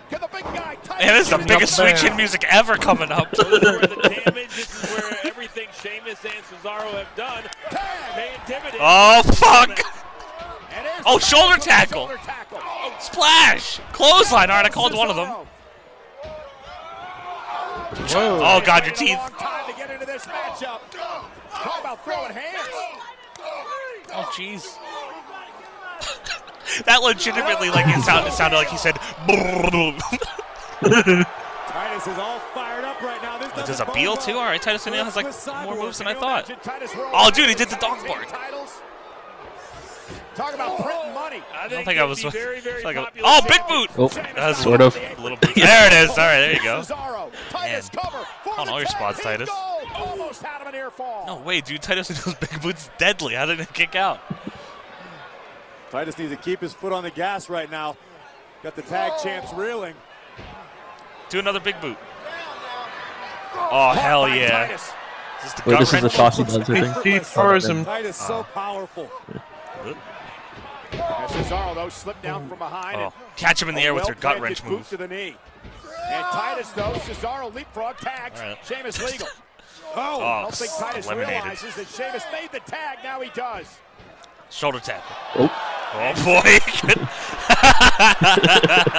[0.10, 2.10] the the big guy Titus Man, this is the biggest up sweet there?
[2.10, 3.28] chin music ever coming up.
[3.36, 7.44] This is where the damage, this is where everything Sheamus and Cesaro have done.
[8.80, 9.80] Oh, fuck!
[11.06, 12.08] Oh, shoulder tackle!
[12.08, 12.60] shoulder tackle.
[13.00, 13.80] Splash!
[13.92, 14.50] Clothesline.
[14.50, 15.28] All right, I called one of them.
[17.94, 18.40] Cesaro.
[18.42, 19.18] Oh, God, your Waited a teeth.
[19.18, 20.80] long time to get into this matchup.
[21.52, 22.70] Talk about throwing hands.
[24.16, 24.78] Oh, jeez.
[26.86, 28.96] that legitimately, like, it, sound, it sounded like he said.
[31.76, 33.38] Titus is all fired up right now.
[33.38, 34.34] This Does a Beal too?
[34.34, 35.28] All right, Titus O'Neil has like
[35.66, 36.50] more moves than I thought.
[36.50, 38.28] imagine Titus rolling Oh, dude, he did the dog bark.
[40.36, 40.58] Titles?
[40.58, 41.42] Talk about printing money.
[41.54, 42.22] I I don't think think I was.
[42.34, 43.90] very, very like a- oh, big boot.
[43.98, 44.96] Oh, That's sort of.
[44.96, 45.56] A little boot.
[45.56, 46.10] There it is.
[46.12, 46.82] All right, there you go.
[46.82, 49.50] Cesaro, Titus Man, cover for calling the all your spots, Titus.
[49.96, 51.26] Almost had him an ear fall.
[51.26, 51.82] No way, dude.
[51.82, 53.36] Titus O'Neil's big boot's deadly.
[53.36, 54.20] How did it kick out?
[55.92, 57.96] Titus needs to keep his foot on the gas right now.
[58.64, 59.96] Got the tag champs reeling.
[61.30, 61.98] Do another big boot.
[63.58, 64.68] Oh hell yeah!
[64.68, 64.82] Titus.
[65.38, 66.14] Is this the Wait, gut this is the wrench?
[66.16, 67.04] toss he does, I think.
[67.06, 67.86] He throws him.
[67.86, 68.44] Titus so ah.
[68.54, 69.10] powerful.
[71.00, 72.98] And Cesaro, though, slipped down from behind.
[73.00, 74.90] Oh, catch him in the air with your gut well-planted wrench boot move.
[74.90, 75.36] to the knee.
[76.10, 78.40] And Titus, though, Cesaro leapfrog tags.
[78.40, 78.58] All right.
[78.66, 79.28] Sheamus legal.
[79.96, 81.44] Oh, oh I Oh, don't think Titus eliminated.
[81.44, 83.00] realizes that Sheamus made the tag.
[83.04, 83.68] Now he does.
[84.50, 85.16] Shoulder tackle.
[85.38, 86.60] Oh, Oh boy!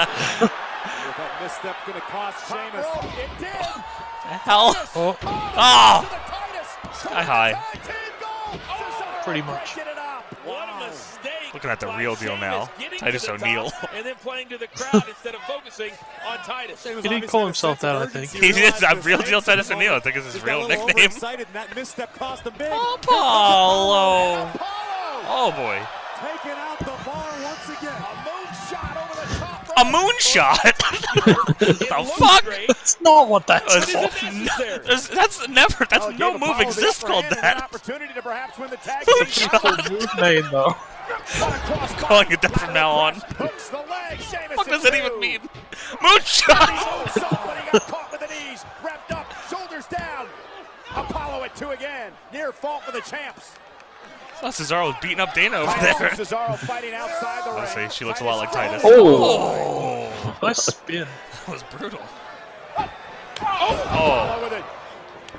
[0.07, 2.87] that misstep going to cost Sheamus.
[2.87, 3.49] rope, It did.
[3.49, 4.75] hell!
[4.95, 6.09] Oh, Oh!
[6.09, 6.95] To.
[6.97, 7.53] Sky high.
[7.53, 8.59] Tag team goal.
[8.67, 9.75] Cesaro Pretty much.
[9.75, 10.25] breaking it up.
[10.47, 11.46] What a mistake.
[11.57, 12.69] Looking at the by real deal now.
[12.99, 13.73] Titus to O'Neil.
[13.95, 15.91] And then playing to the crowd instead of focusing
[16.29, 16.83] on Titus.
[16.83, 18.31] Sheamus He didn't call himself that, I think.
[18.31, 19.95] He realized is a real deal stakes of the Titus O'Neil.
[19.95, 21.05] I think is his Just got a real little nickname.
[21.07, 22.67] overexcited, and that misstep cost him big.
[22.67, 24.51] Apollo.
[24.55, 24.61] Apollo
[25.29, 25.81] Oh boy!
[26.21, 27.97] Taking out the bar once again.
[27.97, 29.95] A moonshot over the top A rope.
[29.95, 31.57] moonshot?
[31.59, 32.45] The fuck?
[32.45, 32.69] great.
[32.69, 35.85] that's not what that's That's, But is that's, that's never.
[35.89, 37.63] That's Oh, no move exists called hand An that.
[37.63, 39.61] opportunity to perhaps win the tag team Moonshot.
[39.79, 39.93] title.
[39.99, 40.77] move made though.
[41.09, 43.21] Cut across Calling it that from now on.
[43.21, 44.19] press, Hooks the leg.
[44.21, 44.97] Sheamus What in does it two.
[44.99, 45.41] even mean?
[46.03, 46.67] Moonshot.
[46.67, 48.65] Moonsault, but he got caught with the knees.
[48.85, 50.27] Wrapped up, shoulders down.
[50.95, 52.13] Apollo at two again.
[52.33, 53.53] Near fault for the champs.
[54.43, 56.09] Oh, Cesaro beating up Dana over there.
[56.09, 57.89] and Cesaro fighting outside the I ring.
[57.91, 58.83] say she looks a lot like Titus.
[58.85, 60.11] Oh.
[60.13, 61.09] Oh, Nice spin.
[61.47, 62.01] that was brutal.
[62.77, 64.65] Apollo Oh, with it.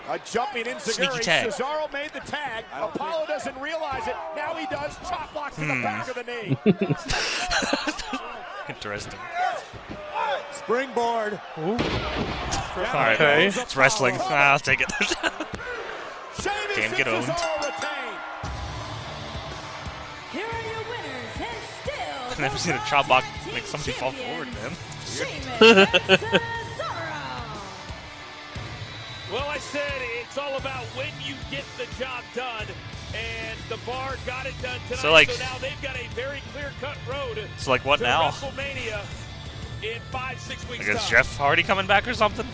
[0.09, 1.21] A jumping Sneaky enzuigiri.
[1.21, 1.49] tag.
[1.51, 2.63] Cesaro made the tag.
[2.73, 4.15] Apollo doesn't realize it.
[4.35, 4.95] Now he does.
[5.09, 5.67] Chop block to Hmm.
[5.67, 6.57] the back of the knee.
[8.69, 9.19] interesting.
[10.53, 11.39] Springboard.
[11.57, 11.75] All
[12.77, 13.47] right, Okay.
[13.47, 14.15] it's wrestling.
[14.19, 14.91] Ah, I'll take it.
[15.01, 16.45] Sheamus
[16.75, 17.25] Damn, and get owned.
[20.31, 24.11] Here are your winners and still I've never seen a chop block make somebody fall
[24.11, 24.73] forward, man.
[29.29, 29.33] Sheamus and Cesaro.
[29.33, 32.65] Well, I said it's all about when you get the job done,
[33.13, 34.99] and the bar got it done tonight.
[35.01, 38.29] So, like- so now they've got a very clear-cut road So like, what to now?
[38.31, 39.01] WrestleMania
[39.83, 40.85] in five, six I weeks.
[40.85, 41.11] guess time.
[41.11, 42.47] Jeff Hardy coming back or something?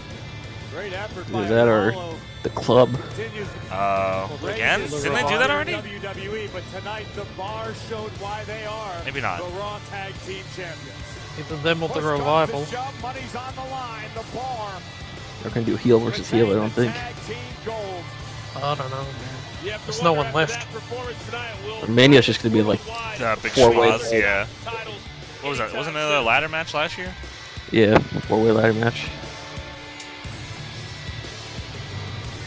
[0.73, 2.15] Great effort Either by that or Apollo.
[2.41, 2.89] the club.
[3.09, 4.81] Continues Uh, again?
[4.81, 5.73] Didn't they do that already?
[5.73, 9.37] WWE, but tonight the bar showed why they are Maybe not.
[9.37, 10.97] the Raw Tag Team Champions.
[11.39, 12.65] Either them with the Push comes to revival.
[12.65, 14.09] shove, Money's on the line.
[14.15, 14.71] The bar.
[15.43, 16.49] They're gonna do heel versus heel.
[16.49, 16.93] I don't think.
[16.95, 18.03] Tag team gold.
[18.55, 19.05] I don't know, man.
[19.63, 20.53] You have to There's no one left.
[20.53, 24.21] that performance tonight, Mania's just gonna be like Uh, big Four-way schmoz, tag.
[24.21, 24.47] yeah.
[24.63, 24.95] titles
[25.41, 25.73] What was that?
[25.73, 27.13] Wasn't it a ladder match last year?
[27.71, 27.97] yeah,
[28.27, 29.07] four way ladder match.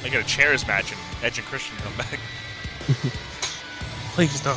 [0.03, 2.19] They got a chairs match and Edge and Christian come back.
[4.15, 4.55] Please no.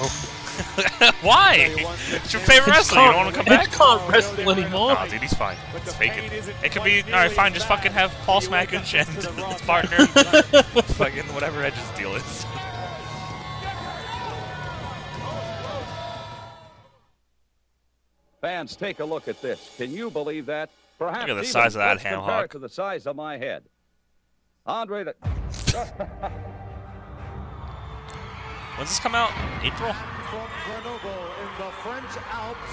[1.22, 1.73] Why?
[2.11, 3.02] It's your favorite wrestler.
[3.02, 3.68] You don't want to come back?
[3.68, 4.95] Edge can't wrestle anymore.
[4.98, 5.56] Oh, dude, he's fine.
[5.72, 6.31] But It's the faking.
[6.64, 7.31] It could be all right.
[7.31, 10.06] Fine, just fucking have Paul when you Smackage and to the Raw his partner.
[10.94, 12.45] Fucking whatever Edge's deal is.
[18.41, 19.73] Fans, take a look at this.
[19.77, 20.69] Can you believe that?
[20.98, 22.52] Perhaps Look at the size of that let's ham hock.
[22.52, 23.64] to the size of my head.
[24.65, 25.15] Andre the
[28.77, 29.31] When's this come out?
[29.64, 29.94] April?
[30.30, 32.72] From Grenoble in the French Alps.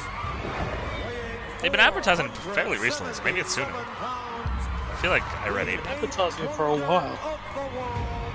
[1.62, 3.72] They've been advertising fairly recently, so maybe it's sooner.
[3.72, 5.80] I feel like I read it.
[5.86, 7.12] Advertising it for a while.
[7.12, 8.34] of the world,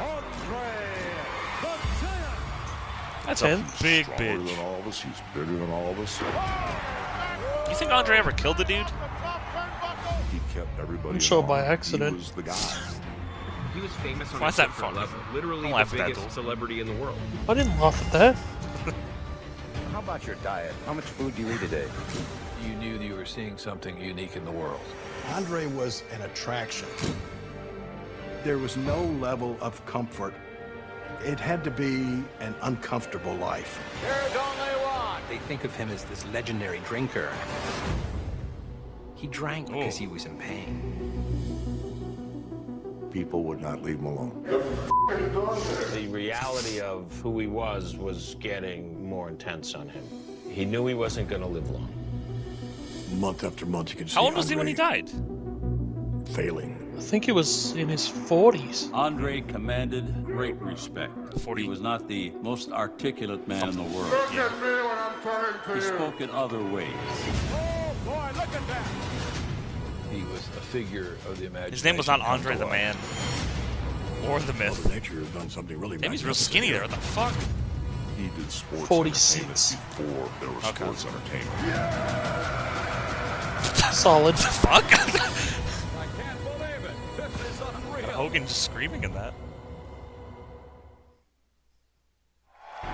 [0.00, 0.68] Andre
[1.60, 1.68] the
[2.00, 3.26] Giant.
[3.26, 3.60] That's Ten.
[3.60, 4.48] a big Stronger bitch.
[4.48, 5.00] than all of us.
[5.02, 6.20] He's bigger than all of us.
[7.68, 8.86] You think Andre ever killed the dude?
[10.32, 11.14] He kept everybody.
[11.14, 12.12] I'm sure by accident.
[12.12, 12.95] He was the guy.
[13.76, 14.96] He was famous on Why a is that funny?
[14.96, 15.18] level.
[15.34, 17.18] Literally Don't the laugh at that, biggest celebrity in the world.
[17.46, 18.94] I didn't laugh at that.
[19.92, 20.72] how about your diet?
[20.86, 21.86] How much food do you eat a day?
[22.66, 24.80] You knew that you were seeing something unique in the world.
[25.34, 26.88] Andre was an attraction.
[28.44, 30.32] There was no level of comfort.
[31.22, 33.78] It had to be an uncomfortable life.
[34.00, 35.20] There's only one.
[35.28, 37.30] They think of him as this legendary drinker.
[39.16, 39.74] He drank oh.
[39.74, 41.05] because he was in pain.
[43.16, 44.42] People would not leave him alone.
[45.94, 50.04] The reality of who he was was getting more intense on him.
[50.50, 51.88] He knew he wasn't going to live long.
[53.12, 55.10] Month after month, you could see How old was he when he died?
[56.34, 56.76] failing.
[56.98, 58.92] I think he was in his 40s.
[58.92, 61.38] Andre commanded great respect.
[61.38, 61.62] 40.
[61.62, 64.10] He was not the most articulate man in the world.
[64.10, 65.74] Look at me when I'm talking to you.
[65.76, 66.92] He spoke in other ways.
[67.54, 68.86] Oh, boy, look at that.
[70.10, 71.72] He was a figure of the imagination.
[71.72, 72.66] His name was not Andre the.
[72.66, 72.96] Man.
[74.28, 74.82] Or the myth.
[74.82, 76.82] Mother Nature has done something really Maybe he's real skinny there.
[76.82, 77.34] What the fuck?
[78.16, 79.74] He did sports 46.
[79.76, 80.84] before there was Okay.
[80.84, 81.94] sports entertainment.
[83.94, 84.38] Solid.
[84.38, 84.84] Fuck.
[84.84, 84.96] i
[86.16, 89.34] can't believe Hogan just screaming in that.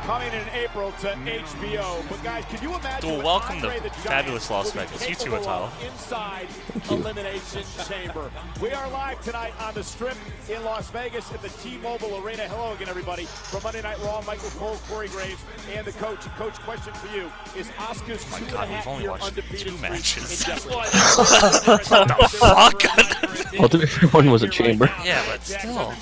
[0.03, 2.09] Coming in April to HBO.
[2.09, 5.09] But guys, can you imagine Well, what welcome to the fabulous Las will Vegas.
[5.09, 5.67] You too, capable Atala.
[5.67, 6.49] of Inside
[6.91, 8.29] Elimination Chamber.
[8.61, 10.17] We are live tonight on the Strip
[10.51, 12.43] in Las Vegas at the T-Mobile Arena.
[12.49, 13.27] Hello again, everybody.
[13.27, 15.41] From Monday Night Raw, Michael Cole, Corey Graves,
[15.73, 16.21] and the coach.
[16.37, 19.03] Coach, question for you: Is Asuka's oh My two God, and a we've half only
[19.03, 20.45] year watched undefeated two matches.
[20.67, 23.55] what the fuck?
[23.61, 24.91] Ultimate one was a chamber.
[25.05, 25.93] Yeah, but still.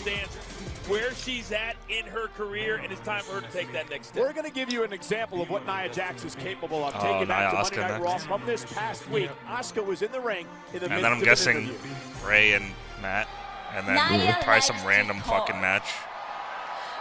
[0.91, 3.91] Understands where she's at in her career, and it's time for her to take that
[3.91, 4.23] next step.
[4.23, 6.95] We're going to give you an example of what Nia Jax is capable of.
[6.97, 9.31] Oh, Taking back Nia to Monday Asuka Night Raw from this past week.
[9.49, 12.27] Asuka was in the ring in the And then I'm guessing interview.
[12.27, 12.67] Ray and
[13.01, 13.29] Matt.
[13.75, 15.47] And then Nia probably some random talk.
[15.47, 15.89] fucking match.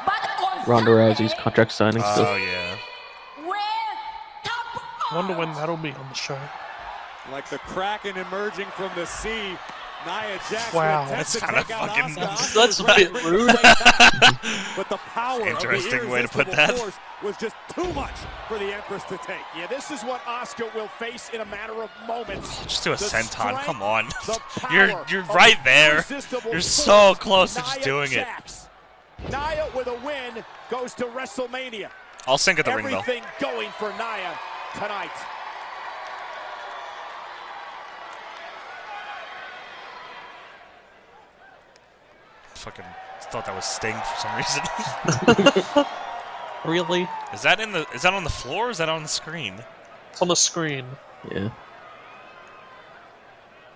[0.05, 2.19] But Ronda Rousey's contract signing stuff.
[2.19, 2.39] Oh, stuff.
[2.41, 2.77] yeah.
[5.11, 6.37] Wonder when that'll be on the show.
[7.31, 9.57] Like the Kraken emerging from the sea.
[10.05, 11.05] Nia Jax Wow.
[11.09, 12.27] That's kinda fucking- Asuka.
[12.27, 13.47] Asuka That's was a bit rude.
[14.77, 16.73] but the power Interesting of the way to put that.
[17.21, 18.13] was just too much
[18.47, 19.41] for the Empress to take.
[19.57, 22.59] Yeah, this is what Asuka will face in a matter of moments.
[22.61, 23.23] Oh, just do a The senton.
[23.31, 24.07] strength, Come on.
[24.73, 26.05] You're you're right there.
[26.49, 28.15] You're so close to just Nia doing it.
[28.15, 28.67] Jax.
[29.29, 31.89] Nia with a win goes to WrestleMania.
[32.25, 32.99] I'll sink at the ring bell.
[32.99, 34.39] Everything going for Nia
[34.75, 35.09] tonight.
[42.59, 42.85] Fucking
[43.31, 45.85] thought that was Sting for some reason.
[46.65, 47.07] Really?
[47.33, 49.53] is that in the is that on the floor or is that on the screen?
[50.11, 50.85] It's on the screen.
[51.31, 51.43] Yeah.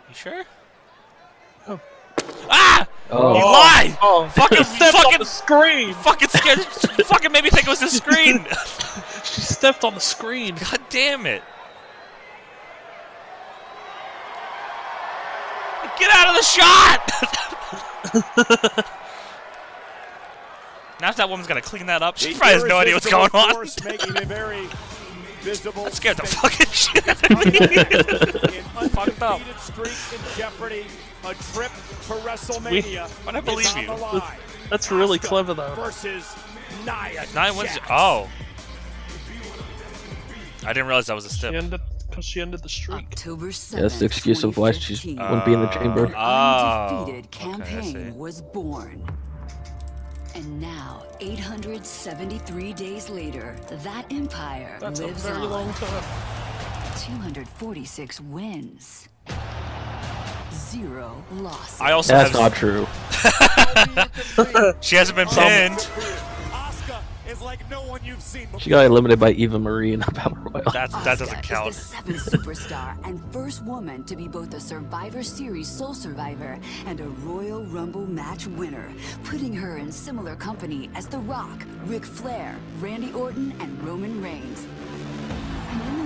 [0.10, 0.44] You sure?
[1.70, 1.80] Oh.
[2.50, 2.86] Ah!
[3.10, 3.38] Oh.
[3.38, 3.98] You lied!
[4.02, 5.94] Oh, Fucking stepped on fucking the screen.
[5.94, 6.60] fucking scared
[7.08, 8.46] fucking made me think it was the screen.
[9.24, 10.56] She stepped on the screen.
[10.56, 11.42] God damn it.
[15.98, 17.60] Get out of the shot!
[21.02, 23.10] Now if that woman's gonna clean that up, she The probably has no idea what's
[23.10, 23.54] going on.
[23.54, 24.68] Force very
[25.42, 25.84] visible.
[25.84, 27.46] That scared the fucking shit out of
[28.84, 28.90] me.
[28.90, 29.42] Fucked up.
[29.60, 30.86] streak in jeopardy.
[31.26, 33.10] A trip to WrestleMania.
[33.26, 33.88] But I believe you.
[33.88, 34.24] the.
[34.70, 35.74] That's really Asuka clever, though.
[35.76, 36.36] Versus
[36.86, 37.26] Nia.
[37.34, 37.78] Nine wins.
[37.90, 38.30] Oh.
[40.66, 41.54] I didn't realize that was a She stip.
[41.54, 41.80] ended
[42.14, 42.98] because she ended the streak.
[43.12, 46.06] October 7th, Yeah, that's the excuse of why she 2015, wouldn't be in the chamber.
[46.06, 46.98] An Oh.
[47.00, 49.04] undefeated Okay, campaign was born.
[50.36, 55.50] And now, 873 days later, that empire That's a lives very on.
[55.50, 56.04] long time.
[57.00, 59.08] 246 wins.
[60.52, 61.82] Zero losses.
[61.82, 62.40] I also That's have.
[62.40, 62.88] not true.
[64.82, 65.88] She hasn't been pinned.
[67.34, 68.60] Asuka is like no one you've seen before.
[68.60, 70.64] She got eliminated by Eva Marie in the Battle Royal.
[70.72, 71.68] That that Asuka doesn't is count.
[71.74, 77.00] the seventh superstar and first woman to be both a Survivor Series sole survivor and
[77.00, 78.92] a Royal Rumble match winner,
[79.24, 84.66] putting her in similar company as The Rock, Ric Flair, Randy Orton, and Roman Reigns.
[85.72, 86.03] And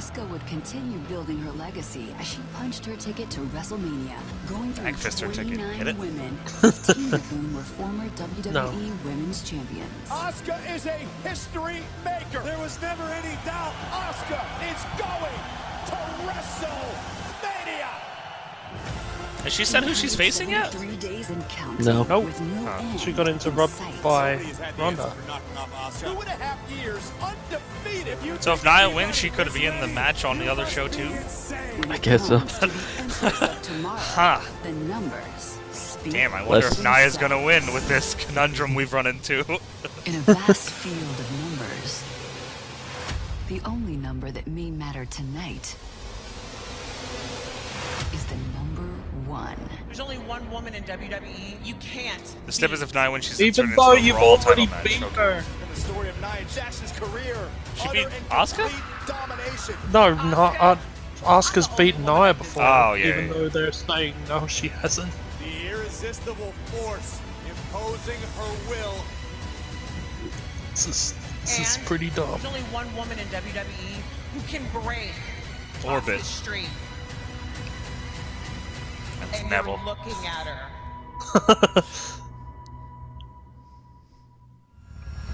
[0.00, 4.16] Asuka would continue building her legacy as she punched her ticket to WrestleMania,
[4.48, 5.58] going through Backfist her ticket.
[5.60, 8.72] 29 women, 15 of whom were former WWE No.
[9.04, 9.92] Women's Champions.
[10.08, 10.96] Asuka is a
[11.28, 12.40] history maker.
[12.40, 13.74] There was never any doubt.
[13.92, 14.40] Asuka
[14.72, 15.40] is going
[15.92, 17.92] to WrestleMania.
[19.42, 20.70] Has she said who she's facing yet?
[20.70, 22.02] Three days and counting, No.
[22.04, 22.24] Nope.
[22.26, 22.98] with no Huh.
[22.98, 25.02] She got in interrupted by Somebody's had the Ronda.
[25.04, 26.00] answer for knocking off Asuka.
[26.12, 28.18] Two and a half years undefeated.
[28.22, 30.88] You So if Nia wins, she could be in the match on the other show
[30.88, 31.08] too.
[31.88, 32.38] I guess so.
[32.40, 34.40] comes the Empress of tomorrow, Huh.
[34.70, 35.56] Numbers.
[36.08, 39.40] Damn, I wonder Let's- if Nia's gonna win with this conundrum we've run into.
[40.06, 42.04] In a vast field of numbers,
[43.48, 45.76] The only number that may matter tonight
[48.14, 48.49] is the number
[49.30, 49.56] one.
[49.86, 51.64] There's only one woman in WWE.
[51.64, 52.22] You can't.
[52.46, 54.48] The step is if Nia when she's Even turned though into a you've Raw title
[54.50, 54.84] already match.
[54.84, 55.14] beat Okay.
[55.16, 55.44] her.
[55.74, 57.36] The story of Nia Jax's career.
[57.76, 58.68] She beat and Asuka?
[58.68, 59.74] complete Domination.
[59.92, 60.76] No, not uh,
[61.22, 62.62] Asuka's beaten Nia before.
[62.64, 63.32] Oh, yeah, Even yeah.
[63.32, 65.12] though they're saying no, she hasn't.
[65.40, 68.94] The irresistible force imposing her will.
[70.72, 72.30] This is this is pretty dumb.
[72.30, 74.00] There's only one woman in WWE
[74.34, 75.12] who can break
[75.84, 76.20] Orbit.
[76.20, 76.68] Asuka's streak.
[79.20, 79.76] That's and Neville.
[79.76, 81.82] you're looking at her.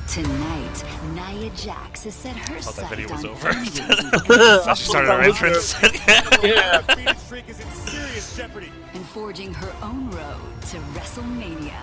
[0.09, 0.85] Tonight,
[1.15, 3.49] Nia Jax has set her Thought that video was on over.
[3.49, 5.75] ending Thought she started her entrance.
[6.43, 6.81] yeah.
[6.89, 8.71] Undefeated streak is in serious jeopardy.
[8.95, 11.75] and forging her own road to WrestleMania.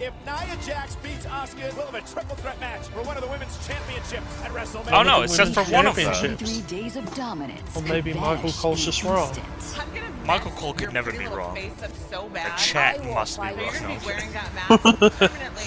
[0.00, 3.28] If Nia Jax beats Asuka, we'll have a triple threat match for one of the
[3.28, 4.92] women's championships at WrestleMania.
[4.92, 6.36] Oh no, it's just for one of them.
[6.36, 7.76] Three days of dominance.
[7.76, 9.28] Or maybe Michael Cole's just wrong.
[9.28, 9.46] instant.
[9.80, 11.56] I'm gonna Michael Cole could never be wrong.
[11.56, 13.56] Face up so The chat I must be fight.
[13.56, 13.82] You're wrong.
[13.82, 14.82] gonna be wearing that mask
[15.18, 15.64] permanently.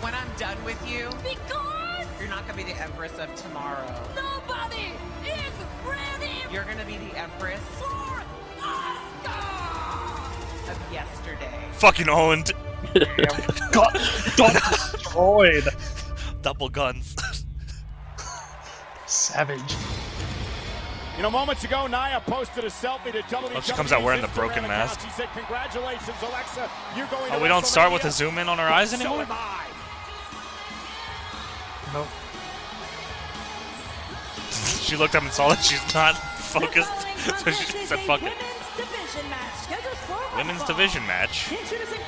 [0.00, 3.86] When I'm done with you, Because you're not gonna be the Empress of tomorrow.
[4.16, 4.92] nobody
[5.26, 5.52] is
[5.86, 7.99] ready You're gonna be the Empress for
[10.70, 11.64] of yesterday.
[11.72, 12.52] Fucking owned.
[13.72, 13.94] got
[14.36, 15.64] got destroyed.
[16.42, 17.14] Double guns.
[19.06, 19.76] Savage.
[21.16, 23.52] You know, moments ago, Nia posted a selfie to WWE.
[23.54, 25.00] Oh, she comes out wearing the broken mask.
[25.00, 26.70] She said, "Congratulations, Alexa.
[26.96, 29.22] You're going." Oh, to we don't start with a zoom in on her eyes anymore?
[29.22, 29.66] am I.
[31.92, 32.06] Nope.
[34.80, 36.90] she looked up and saw that she's not focused,
[37.44, 38.32] so she said, "Fuck it."
[39.16, 40.66] Women's division match for Women's fall.
[40.68, 41.48] division match.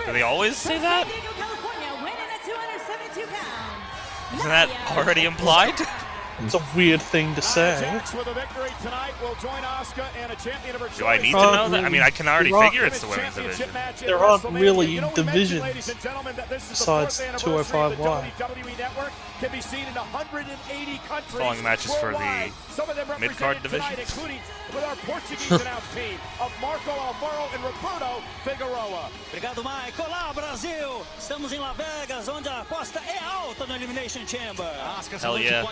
[0.06, 1.06] Do they always say from that?
[1.06, 4.38] San Diego, California, weighing in at 272 pounds.
[4.38, 5.74] Isn't that already implied?
[6.44, 7.78] It's a weird thing to say.
[7.80, 11.18] Jax with a victory tonight will join Asuka and a champion of her Do I
[11.18, 11.84] need to Uh, know that?
[11.84, 13.68] I mean, I can already figure it's the women's division.
[14.00, 16.84] There aren't really You know, we mentioned, divisions ladies and gentlemen, that this is the
[16.84, 18.32] besides fourth anniversary of the 205Y.
[18.32, 21.34] WWE Network can be seen in 180 countries.
[21.40, 22.52] Following matches for the worldwide.
[22.70, 23.86] Some of them mid-card division.
[23.96, 24.40] tonight,
[24.74, 29.10] with our Portuguese announce team of Marco Alvaro and Roberto Figueroa.
[29.30, 30.06] Obrigado, Michael.
[30.06, 31.04] Olá, Brasil!
[31.18, 34.66] Estamos em Las Vegas, onde a aposta é alta no Elimination Chamber.
[34.98, 35.62] Asuka Hell yeah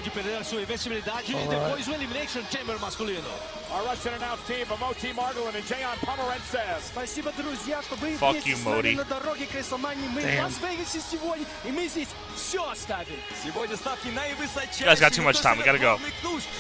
[0.60, 1.50] pode perder sua investibilidade Alright.
[1.50, 3.30] depois o Elimination Chamber masculino.
[3.72, 6.82] Our Russian announce team of Moti Margolin and Jayon Pomerantsev.
[6.86, 8.96] Спасибо, друзья, что вы Fuck вместе you, с нами Modi.
[8.96, 10.10] на дороге к WrestleMania.
[10.14, 10.42] Мы Damn.
[10.42, 13.18] в Лас-Вегасе сегодня, и мы здесь все оставим.
[13.44, 14.86] Сегодня ставки наивысочайшие.
[14.86, 15.58] You guys got too much time.
[15.58, 16.00] We gotta go.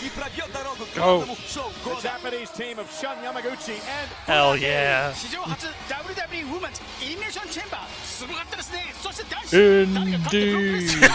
[0.03, 1.01] И пробьет дорогу к Go.
[1.19, 2.01] главному шоу The года.
[2.01, 5.13] Japanese team of Shun Yamaguchi and Hell yeah.
[5.15, 10.97] 史上初 WWE Women's Elimination Chamber すごかったですねそして男子誰が勝ってブロックレス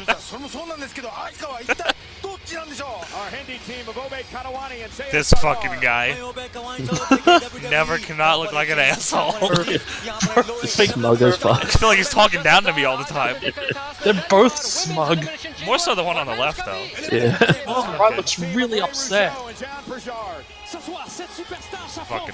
[0.00, 0.16] Indeed.
[0.20, 1.39] それもそうなんですけどアスカ
[5.11, 6.09] this fucking guy
[7.69, 9.31] never cannot look like an asshole.
[10.61, 10.75] this
[11.21, 11.63] as fuck.
[11.63, 13.35] I feel like he's talking down to me all the time.
[14.03, 15.25] They're both smug.
[15.65, 16.87] More so the one on the left, though.
[17.11, 17.37] Yeah.
[17.67, 19.33] Oh, looks really upset
[21.99, 22.33] fucking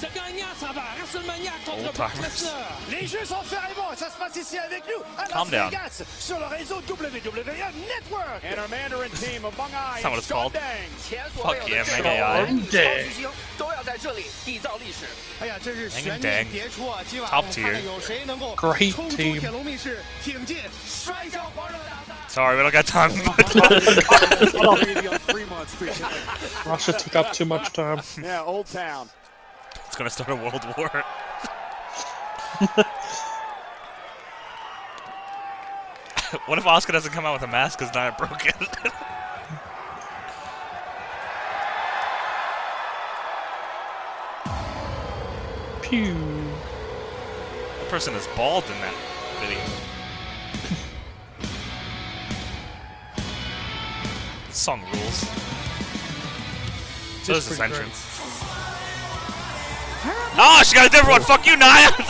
[5.17, 5.71] à Calm down.
[7.87, 8.43] Network.
[8.43, 10.53] And our Mandarin team among That's what it's called.
[10.53, 12.45] Fuck yeah, Mega AI.
[16.05, 16.47] Mega Dang.
[17.25, 17.79] Top tier.
[18.55, 19.39] Great team.
[22.27, 23.11] Sorry, we don't got time.
[26.65, 28.01] Russia took up too much time.
[28.21, 29.09] Yeah, Old Town
[29.97, 30.89] it's gonna start a world war.
[36.45, 38.55] what if Asuka doesn't come out with a mask because Nia broke it?
[45.81, 46.13] Pew.
[47.79, 48.93] the person is bald in that
[49.39, 49.57] video.
[54.51, 55.27] Song rules.
[57.23, 58.06] So this entrance.
[60.39, 61.21] Oh, she got a different one.
[61.21, 61.87] Fuck you, Nia.
[61.89, 62.03] of the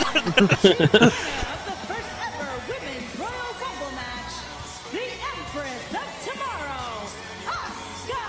[1.88, 4.34] first ever women's Royal Rumble match,
[4.92, 7.08] the Empress of Tomorrow,
[7.48, 8.20] Asuka!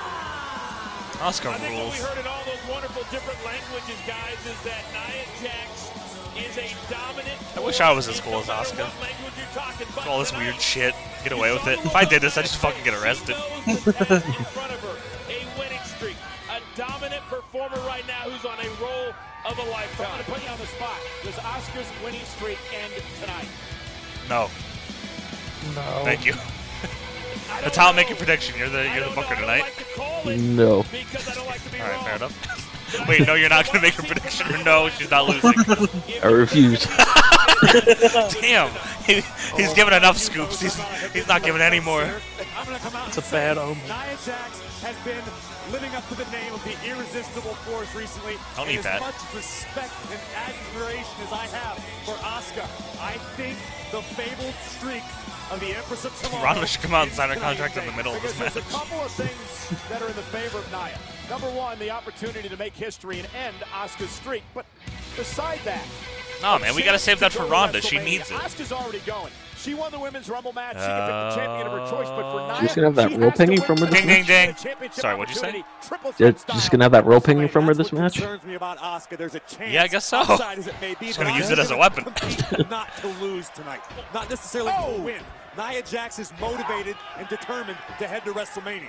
[1.21, 1.99] Oscar I think what we rules.
[1.99, 5.91] heard in all those wonderful different languages, guys, is that Nia Jax
[6.37, 7.37] is a dominant.
[7.55, 8.47] I wish I was as cool as Asuka.
[8.47, 8.85] matter Asuka.
[8.87, 10.95] what language you're talking, but All this weird shit.
[11.23, 11.79] Get away with it.
[11.83, 13.35] If I did this, I'd just fucking get arrested.
[19.49, 19.67] Of a I'm
[19.97, 20.99] going to put you on the spot.
[21.23, 23.47] Does Asuka's winning streak end tonight?
[24.29, 24.47] No.
[25.73, 26.01] No.
[26.03, 26.33] Thank you.
[27.63, 28.59] That's how I'm making prediction.
[28.59, 29.63] You're the you're the booker tonight.
[30.37, 30.75] No.
[30.75, 32.69] All right, fair enough.
[33.09, 35.53] Wait, no, you're not gonna make a prediction, or no, she's not losing.
[36.23, 36.85] I refuse.
[38.41, 38.69] Damn,
[39.03, 39.21] he,
[39.57, 40.61] he's given enough scoops.
[40.61, 40.79] He's
[41.11, 42.07] he's not giving any more.
[43.07, 43.81] It's a bad omen.
[45.71, 48.35] Nia Jax has been living up to the name of the irresistible force recently.
[48.57, 48.99] And as that.
[49.01, 52.65] much respect and admiration as I have for Asuka,
[53.01, 53.57] I think
[53.91, 55.03] the fabled streak
[55.51, 56.43] of the Empress of Tomorrow.
[56.43, 58.61] Ronda should come out and sign tonight contract in the middle of this there's a
[58.61, 60.97] couple of things that are in the favor of Nia.
[61.29, 64.43] Number one, the opportunity to make history and end Asuka's streak.
[64.53, 64.65] But
[65.15, 65.83] beside that,
[66.41, 67.81] No, man, we gotta save that for Ronda.
[67.81, 68.37] She needs it.
[68.37, 69.31] Asuka's already going.
[69.59, 70.77] She won the women's Rumble match.
[70.77, 72.07] She can pick the champion of her choice.
[72.07, 74.07] But for uh, Nia, She's gonna have that she rope hanging from her the Ding,
[74.07, 74.55] ding, ding.
[74.91, 75.47] Sorry, what'd you say?
[75.49, 78.13] opportunity, triple Yeah, just gonna have that rope hanging from her this match.
[78.13, 79.71] concerns me about Asuka, there's a chance.
[79.73, 80.19] Yeah, I guess so.
[80.19, 82.05] outside as it may be, She's gonna use it as a weapon.
[82.69, 83.81] not to lose tonight,
[84.13, 85.01] not necessarily to oh!
[85.01, 85.21] win.
[85.57, 88.87] Nia Jax is motivated and determined to head to WrestleMania.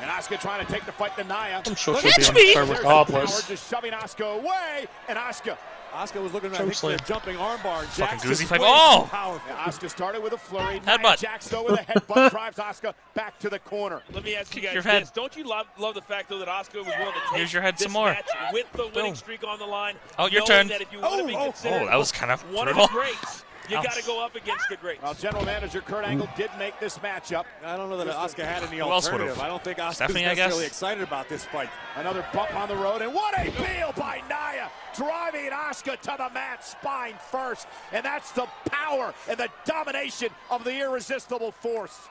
[0.00, 1.62] And Asuka trying to take the fight to Nia.
[1.64, 2.54] I'm sure she'll at be on me.
[2.54, 3.30] her There's regardless.
[3.30, 5.56] Howard just shoving Asuka away, and Asuka.
[5.92, 7.80] Asuka was looking, I Choke think, for a jumping armbar.
[7.80, 8.60] and Fucking Jax goosey just pipe.
[8.62, 9.02] Oh!
[9.04, 9.50] too powerful.
[9.50, 10.80] Yeah, started with a flurry.
[10.80, 11.02] Headbutt.
[11.02, 14.02] Nia Jax though with a headbutt drives Asuka back to the corner.
[14.12, 15.02] Let me ask you guys your head.
[15.02, 17.52] this: Don't you love, love the fact though that Asuka was willing to take Here's
[17.52, 18.06] your head this some more.
[18.10, 19.14] match with the winning Boom.
[19.16, 19.96] streak on the line?
[20.18, 20.68] Oh, your turn.
[20.68, 22.40] That if you want to be Oh, oh, oh considered oh, that was kind of
[22.52, 23.84] one of the greats, you Ouch.
[23.84, 25.02] got to go up against the greats.
[25.02, 27.44] Well, General Manager Kurt Angle did make this matchup.
[27.64, 29.28] I don't know that Asuka had any Who else would've?
[29.28, 29.40] alternative.
[29.42, 30.70] I don't think Asuka's Stephanie, I necessarily guess?
[30.72, 31.70] excited about this fight.
[31.96, 36.30] Another bump on the road, and what a peel by Nia, driving Asuka to the
[36.34, 42.08] mat, spine first, and that's the power and the domination of the irresistible force.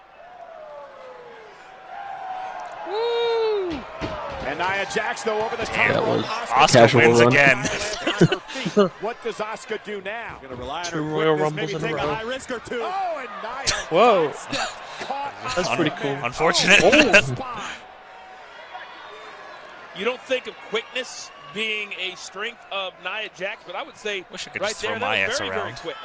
[2.90, 5.76] And Nia Jax, though, over the top.
[5.76, 7.28] That was Asuka Asuka casual wins run.
[7.28, 7.58] again.
[7.58, 8.92] lands on her feet.
[9.02, 10.38] what does Asuka do now?
[10.42, 12.14] Going to rely on Two her Royal Rumbles maybe in a take a row.
[12.16, 12.80] high risk or two.
[12.82, 14.28] Oh, and Nia Whoa.
[14.28, 16.14] That's Asuka pretty cool.
[16.16, 16.26] man.
[16.26, 16.80] Unfortunate.
[16.84, 17.76] Oh.
[19.98, 24.24] You don't think of quickness being a strength of Nia Jax, but I would say
[24.32, 25.78] Wish I could right just there throw that my ass very, around.
[25.78, 25.96] very quick.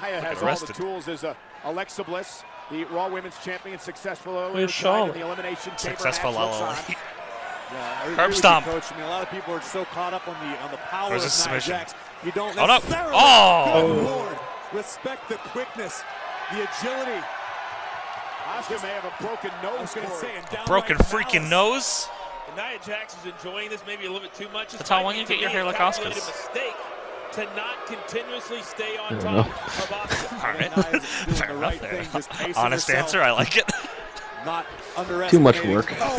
[0.00, 4.66] Nia has all the tools as a Alexa Bliss, the Raw Women's Champion, successful earlier
[4.66, 6.40] tonight in the Elimination Chamber Successful match.
[6.40, 6.68] Looks LOL.
[6.68, 6.76] on.
[7.72, 8.66] Yeah, I agree Curb with you, stomp.
[8.66, 8.92] Coach.
[8.92, 11.10] I mean, a lot of people are so caught up on the on the power
[11.10, 11.70] There's of Nia submission.
[11.72, 11.94] Jax.
[12.24, 12.74] You don't Oh, no.
[12.74, 13.12] necessarily.
[13.12, 13.64] Oh.
[13.66, 14.02] Good oh.
[14.04, 14.38] Lord.
[14.72, 16.00] Respect the quickness,
[16.52, 17.26] the agility.
[18.54, 20.36] Asuka may have a broken nose going to say, it.
[20.38, 22.06] and downright Broken freaking malice.
[22.06, 22.08] nose.
[22.46, 24.70] And Nia Jax is enjoying this maybe a little bit too much.
[24.72, 26.46] That's how might long be you to get your hair like calculated Asuka's.
[26.54, 26.74] mistake
[27.32, 29.38] to not continuously stay on top know.
[29.40, 30.32] of Asuka.
[30.44, 30.52] All
[30.92, 31.02] right.
[31.02, 32.04] Fair the enough right there.
[32.04, 33.04] thing, just Honest herself.
[33.04, 33.22] answer.
[33.22, 33.70] I like it.
[34.44, 34.64] Not
[35.28, 35.92] Too much work.
[36.00, 36.16] Oh.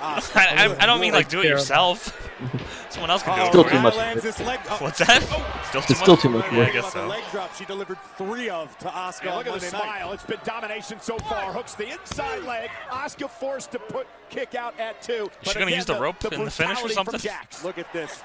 [0.00, 0.36] Asuka.
[0.36, 2.27] I, I, I don't mean like do it yourself.
[2.90, 3.48] Someone else can do it.
[3.48, 3.82] Still for too you.
[3.82, 3.96] much.
[3.96, 4.60] lands this leg.
[4.70, 5.22] Oh, What's that?
[5.68, 5.98] Still too It's much.
[5.98, 6.72] still too much Yeah, I work.
[6.72, 7.06] guess about the so.
[7.08, 9.26] leg drop she delivered three of to Asuka.
[9.26, 9.82] And look at the Monday night.
[9.82, 10.12] smile.
[10.12, 11.52] It's been domination so far.
[11.52, 12.70] Hooks the inside leg.
[12.90, 15.28] Asuka forced to put kick out at two.
[15.42, 17.18] she gonna use the rope in the finish or something?
[17.18, 17.64] From Jax.
[17.64, 18.22] Look at this.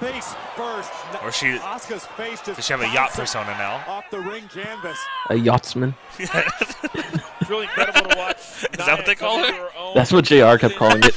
[0.00, 0.90] Face first.
[1.22, 3.82] Or she- Asuka's face just Does she have a yacht persona now?
[3.88, 4.98] Off the ring canvas.
[5.30, 5.94] A yachtsman.
[7.38, 8.38] It's really incredible to watch.
[8.38, 9.68] Is that what they call her?
[9.94, 11.14] That's what JR kept calling it.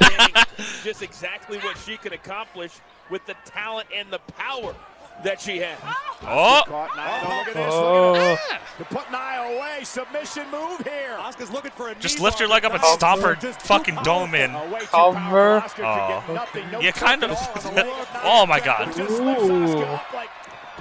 [0.83, 2.73] Just exactly what she can accomplish
[3.09, 4.75] with the talent and the power
[5.23, 5.77] that she has.
[5.83, 6.63] Oh, oh.
[6.65, 7.19] Caught Nia.
[7.21, 7.73] Don't look at this.
[7.73, 8.11] Oh.
[8.13, 8.47] Look at ah.
[8.49, 8.61] that.
[8.77, 9.83] To put Nia away.
[9.83, 11.17] Submission move here.
[11.19, 13.95] Asuka's looking for a just lift your leg up and but stomp her just fucking
[14.03, 14.53] dome in.
[14.71, 15.17] Way too Cover.
[15.17, 15.83] powerful.
[15.83, 16.33] Asuka could get Oh.
[16.33, 16.71] nothing.
[16.71, 18.85] No You kind of- all on the low Oh my God.
[18.85, 20.19] Jax just lifts Asuka Ooh.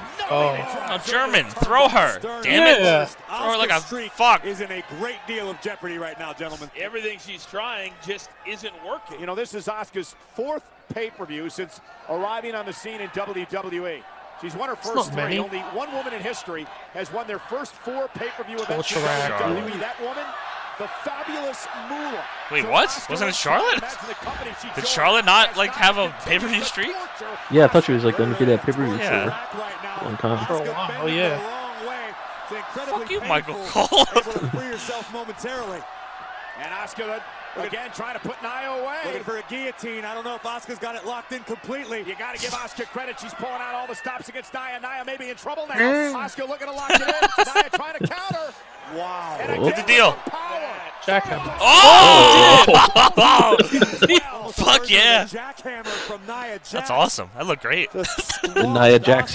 [0.01, 0.57] Up like Oh.
[0.57, 0.65] nothing.
[0.67, 1.05] It's right.
[1.33, 2.19] German, throw her.
[2.21, 2.43] Stern.
[2.45, 2.83] Damn it.
[2.83, 3.05] Yeah.
[3.05, 4.45] Throw her like a Asuka's fuck.
[4.45, 6.71] is in a great deal of jeopardy right now, gentlemen.
[6.77, 9.21] Everything she's trying just isn't working.
[9.21, 10.63] You know, this is Asuka's fourth
[10.95, 14.03] pay-per-view since arriving on the scene in WWE.
[14.41, 15.17] She's won her first three.
[15.23, 15.39] many.
[15.39, 16.65] Only one woman in history
[16.95, 19.33] has won their first four pay-per-view events in Torture rack.
[19.41, 19.81] WWE.
[19.81, 20.25] That woman,
[20.79, 22.25] the fabulous Moolah.
[22.51, 23.07] Wait, what?
[23.11, 23.79] Wasn't it Charlotte?
[23.79, 26.93] imagine the company she Did Charlotte not like have a continued pay-per-view streak?
[27.51, 28.97] Yeah, I thought she was like undefeated at pay-per-view.
[28.97, 29.27] Yeah.
[29.29, 30.47] Right now, One time.
[30.47, 31.29] For a while, bending oh, yeah.
[31.29, 32.15] the wrong way.
[32.45, 33.21] It's incredibly Fuck you.
[33.29, 34.07] Michael Cole.
[34.17, 35.81] Able to free yourself momentarily.
[36.59, 37.21] And Asuka
[37.67, 38.99] again trying to put Nia away.
[39.07, 40.05] Looking for a guillotine.
[40.05, 41.99] I don't know if Asuka's got it locked in completely.
[42.01, 43.19] You got to give Asuka credit.
[43.21, 44.81] She's pulling out all the stops against Nia.
[44.81, 45.77] Nia may be in trouble now.
[45.77, 46.15] Mm.
[46.15, 47.09] Asuka looking to lock it in.
[47.55, 48.55] Nia trying to counter.
[48.95, 49.37] Wow.
[49.41, 50.13] And What's the deal?
[50.13, 50.75] Power.
[51.03, 51.57] Jackhammer.
[51.61, 52.65] Oh!
[54.23, 55.25] Almost Fuck a version of yeah.
[55.25, 56.71] Jackhammer from Nia Jax.
[56.71, 57.31] That's awesome.
[57.37, 57.93] That looked great.
[57.93, 59.35] Just The Nia Jax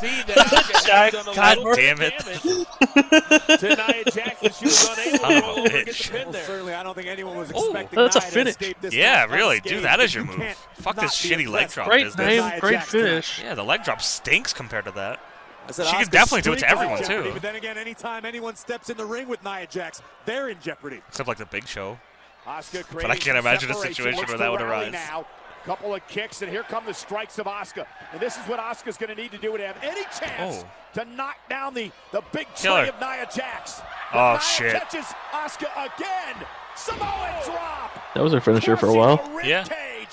[0.00, 0.12] hammer.
[0.12, 2.20] Well, you see that Asuka has done a God little damn bit it.
[2.20, 5.72] of damage to Nia and she was unable Son to of a roll over and
[5.72, 6.10] get the bitch.
[6.10, 6.44] pin Well, there.
[6.44, 8.74] certainly, I don't think anyone was Ooh, expecting that's a Nia to finish.
[8.80, 9.60] this Yeah, match really.
[9.60, 10.38] Do unscathed, that as your you move.
[10.40, 12.26] can't Fuck this shitty leg drop with Great business.
[12.26, 13.42] name, great Jax finish.
[13.42, 15.20] Yeah, the leg drop stinks compared to that.
[15.68, 17.32] I said She can Asuka's definitely do it to streak is in everyone, jeopardy, too.
[17.32, 21.00] But then again, anytime anyone steps in the ring with Nia Jax, they're in jeopardy.
[21.08, 21.98] Except like the Big Show.
[22.46, 24.92] Asuka But I can't imagine a situation where that would arise.
[24.92, 25.26] Now.
[25.66, 27.86] Couple of kicks, and here come the strikes of Asuka.
[28.12, 30.68] And this is what Asuka's going to need to do to have any chance Oh.
[30.94, 32.82] to knock down the, the big Killer.
[32.86, 33.80] tray of Nia Jax.
[34.12, 34.72] But Oh, Nia shit.
[34.72, 36.46] catches Asuka again.
[36.76, 37.90] Samoan drop.
[38.14, 39.20] That was her finisher for a while.
[39.42, 39.64] Yeah.
[39.64, 40.06] Cage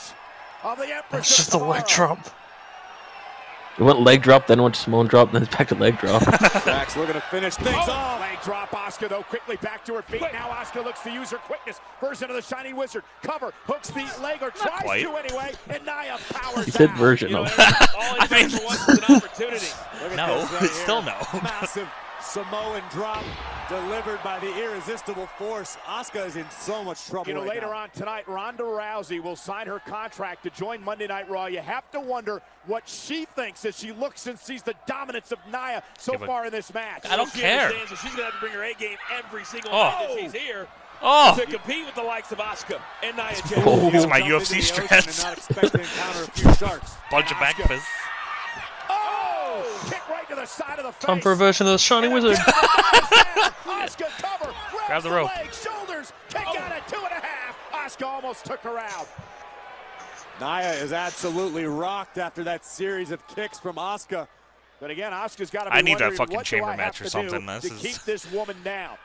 [0.64, 2.16] of the It's just a leg Tomorrow.
[2.16, 2.30] drop.
[3.80, 6.22] It went leg drop, then went to Samoan drop, then it's back to leg drop.
[6.64, 8.20] Jax looking to finish things Oh, off.
[8.22, 8.70] leg drop.
[8.70, 10.22] Asuka though quickly back to her feet.
[10.22, 11.80] Now Asuka looks to use her quickness.
[12.00, 13.04] Version of the Shining Wizard.
[13.24, 15.02] Cover hooks the leg or tries quite.
[15.02, 16.98] to anyway, and Nia powers He said out.
[16.98, 17.48] version of.
[17.98, 19.66] All he does for once is an opportunity.
[20.04, 21.16] Look at No, this right still here.
[21.34, 21.40] no.
[21.42, 21.90] Massive
[22.24, 23.24] Samoan drop
[23.70, 25.78] delivered by the irresistible force.
[25.86, 27.28] Asuka is in so much trouble.
[27.28, 27.78] You know, right later now.
[27.78, 31.46] on tonight, Ronda Rousey will sign her contract to join Monday Night Raw.
[31.48, 35.40] You have to wonder what she thinks as she looks and sees the dominance of
[35.52, 37.06] Nia so Give a- far in this match.
[37.10, 37.68] I don't She care.
[37.68, 39.84] understands that she's going to have to bring her A game every single Oh.
[39.84, 40.68] night that she's here
[41.02, 41.36] Oh.
[41.38, 43.52] to compete with the likes of Asuka and Nia Jax.
[43.66, 43.90] Oh.
[44.08, 45.08] My UFC into the ocean strats.
[45.08, 46.96] and not expect to encounter a few sharks.
[47.12, 47.68] Bunch of back Asuka.
[47.68, 47.88] fists.
[48.90, 49.88] Oh!
[49.90, 51.06] Kick right to the side of the face.
[51.06, 52.36] Time for a version of the Shining Wizard.
[53.84, 54.54] Asuka cover.
[54.88, 55.36] Grab the rope.
[55.36, 56.14] Leg, shoulders.
[56.30, 56.58] Kick oh.
[56.58, 57.58] out at two and a half.
[57.72, 59.08] Asuka almost took her out.
[60.40, 64.28] Nia is absolutely rocked after that series of kicks from Asuka.
[64.80, 67.40] But again, Asuka's got to be I need that fucking chamber match or something.
[67.40, 68.98] do This to is- keep this woman down.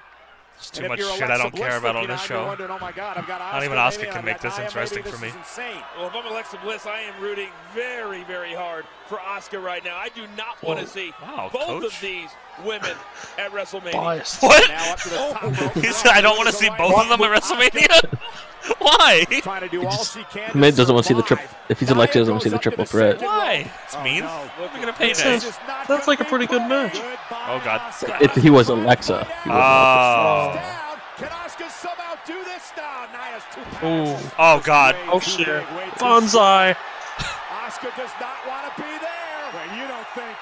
[0.59, 2.47] It's too much shit I don't care about on this show.
[2.47, 5.17] wondering, oh my God, I've got Not even Asuka, Asuka can make this interesting maybe
[5.17, 5.29] for me.
[5.29, 5.83] is insane.
[5.97, 9.97] Well, if I'm Alexa Bliss, I am rooting very, very hard for Asuka right now.
[9.97, 11.85] I do not want to see Wow, both coach.
[11.85, 12.31] of these
[12.65, 12.91] women
[13.39, 13.93] at WrestleMania.
[13.93, 14.43] Biased.
[14.43, 14.69] What?
[14.69, 15.33] Now up to the oh.
[15.33, 15.43] top
[15.77, 16.07] rope.
[16.07, 18.19] I don't want to see both of them at WrestleMania.
[18.79, 19.25] Why?
[19.41, 21.39] Trying to do all she can He doesn't want to see the survive.
[21.41, 21.57] triple.
[21.69, 23.21] If he's Alexa, he doesn't want to see the triple threat.
[23.21, 23.71] Why?
[23.85, 24.21] It's Oh, mean.
[24.25, 24.51] no.
[24.61, 25.41] We're gonna pay That's, that.
[25.41, 25.59] This
[25.89, 26.97] that's like a pretty good match.
[26.97, 27.81] Oh God.
[28.21, 29.25] If he was Alexa.
[29.45, 30.53] He was Oh.
[30.55, 30.99] Down.
[31.17, 33.07] Can Asuka somehow do this now?
[33.13, 34.31] Nia's too Ooh.
[34.39, 34.97] Oh God.
[35.09, 35.47] Oh too shit.
[35.47, 36.75] big, way Bonsai.
[37.17, 39.51] Asuka does not want to be there.
[39.55, 40.37] Well, you don't think.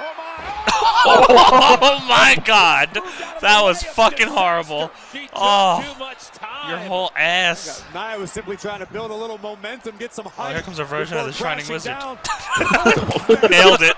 [0.00, 0.34] Oh my!
[1.04, 2.90] Oh my God.
[3.40, 4.90] That was fucking horrible.
[5.32, 5.84] Oh.
[5.92, 6.70] too much time.
[6.70, 7.84] Your whole ass.
[7.94, 10.50] Nia was simply trying to build a little momentum, get some height.
[10.50, 11.96] Oh, here comes a version of the Shining Wizard.
[11.98, 12.18] down.
[13.50, 13.96] Nailed it.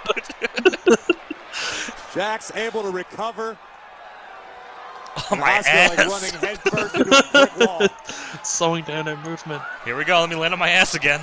[2.14, 3.56] Jax able to recover.
[5.30, 6.08] Oh my Asuka like ass.
[6.10, 7.88] running headfirst into a brick wall.
[8.44, 9.62] Slowing down her movement.
[9.84, 10.20] Here we go.
[10.20, 11.20] Let me land on my ass again.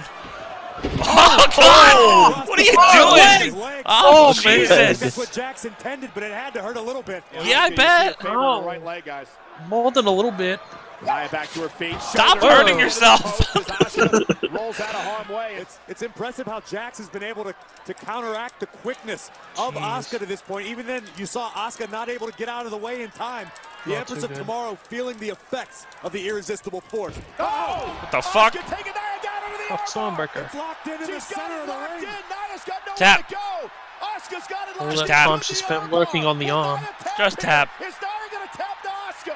[0.84, 1.94] Oh, oh God!
[1.95, 3.60] Oh, what are you oh, doing?
[3.60, 3.84] Leg.
[3.86, 4.34] Oh, Oh.
[4.34, 4.99] Jesus!
[4.99, 7.24] That's what Jax intended, but it had to hurt a little bit.
[7.34, 8.18] Yeah, I Asuka, you see bet.
[8.26, 8.64] Oh.
[8.64, 9.28] right leg, guys.
[9.68, 10.60] More than a little bit.
[11.02, 11.99] Nia back to her feet.
[12.02, 13.22] Stop Shoulder hurting yourself.
[13.22, 15.56] post as Asuka rolls out of harm way.
[15.58, 17.54] It's It's impressive how Jax has been able to,
[17.86, 19.30] to counteract the quickness
[19.60, 20.68] of Asuka to this point.
[20.68, 23.48] Even then, you saw Asuka not able to get out of the way in time.
[23.88, 24.38] The Not Empress of good.
[24.39, 27.18] Tomorrow feeling the effects of the irresistible force.
[27.39, 27.45] oh!
[27.45, 27.97] oh!
[28.01, 28.53] What the oh, fuck?
[28.53, 29.03] Asuka taking down
[29.45, 29.77] into the Oh.
[29.88, 30.45] Stormbreaker.
[30.45, 32.03] It's locked into the She's got center of the ring.
[32.03, 32.09] in.
[32.09, 33.27] Nia's got nowhere Tap.
[33.30, 33.72] to go.
[34.01, 35.07] Asuka's got it All locked that in.
[35.07, 35.27] Tap.
[35.30, 36.80] time she spent working on the arm.
[37.18, 37.69] Just tap.
[37.81, 39.35] Is Nia gonna tap to Asuka?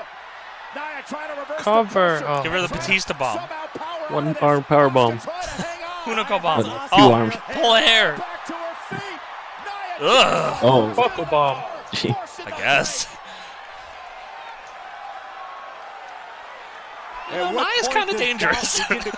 [0.76, 2.24] Nia trying to reverse the Cover.
[2.28, 2.44] Oh.
[2.44, 3.38] Give her the Batista bomb.
[3.38, 5.18] Somehow power out One arm power bomb.
[5.18, 5.84] Asuka trying to hang
[6.20, 6.26] on.
[6.26, 6.64] Hunico bomb.
[6.64, 7.36] Two Oh, arms.
[7.52, 8.18] pull hair.
[8.18, 10.02] Back to her feet.
[10.02, 10.60] Nia Ugh.
[10.64, 10.94] Oh.
[10.96, 11.64] Buckle bomb.
[11.94, 13.08] I guess.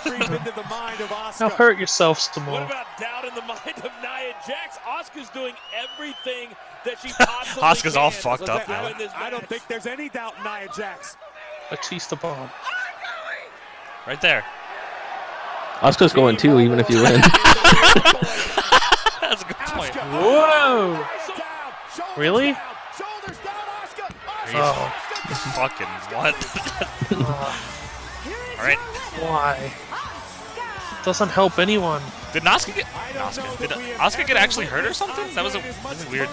[0.03, 1.09] Creep into the mind of
[1.39, 4.77] Now hurt yourself some What about doubt in the mind of Nia Jax?
[4.85, 6.49] Asuka's doing everything
[6.85, 8.91] that she possibly Asuka's all fucked up now.
[8.97, 11.17] this I don't think there's any doubt in Nia Jax.
[11.69, 12.49] Batista bomb.
[14.05, 14.43] Right there.
[15.79, 17.19] Asuka's going too, even if you win.
[19.21, 19.95] That's a good point.
[19.95, 21.05] Whoa!
[22.17, 22.51] Really?
[22.51, 22.61] down,
[22.97, 24.05] shoulders down, Asuka.
[24.27, 25.53] Are you Asuka.
[25.55, 26.35] fucking what?
[27.25, 27.82] Uh,
[28.63, 28.79] All right.
[29.19, 29.73] Why?
[31.03, 32.01] Doesn't help anyone.
[32.31, 33.57] Did Asuka get Asuka?
[33.59, 35.35] Did Asuka get actually hurt or something?
[35.35, 36.29] That was a, that was a weird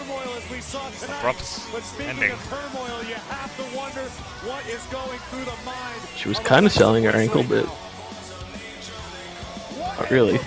[1.19, 1.61] abrupt
[1.99, 2.31] ending.
[2.49, 4.03] turmoil, you have to wonder
[4.47, 6.01] what is going through the mind.
[6.17, 7.67] She was kind of selling her ankle, but
[9.99, 10.39] not really.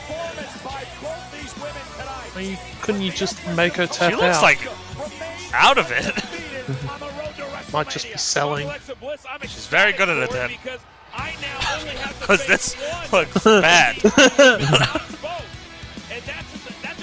[2.32, 4.20] Why you- couldn't you just make her tap out?
[4.20, 4.44] She looks out?
[4.44, 4.68] like
[5.54, 6.16] out of it.
[7.74, 8.70] Might just be selling.
[9.42, 10.52] She's very good at it then.
[12.20, 12.76] Because this
[13.12, 13.98] looks bad.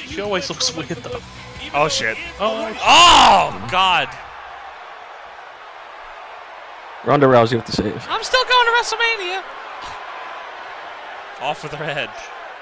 [0.07, 1.21] She always looks weird though.
[1.73, 2.19] Oh shit.
[2.41, 4.09] Oh, Oh god.
[7.05, 8.07] Ronda Rousey with the save.
[8.11, 9.43] I'm still going to WrestleMania.
[11.43, 12.11] Off with her head.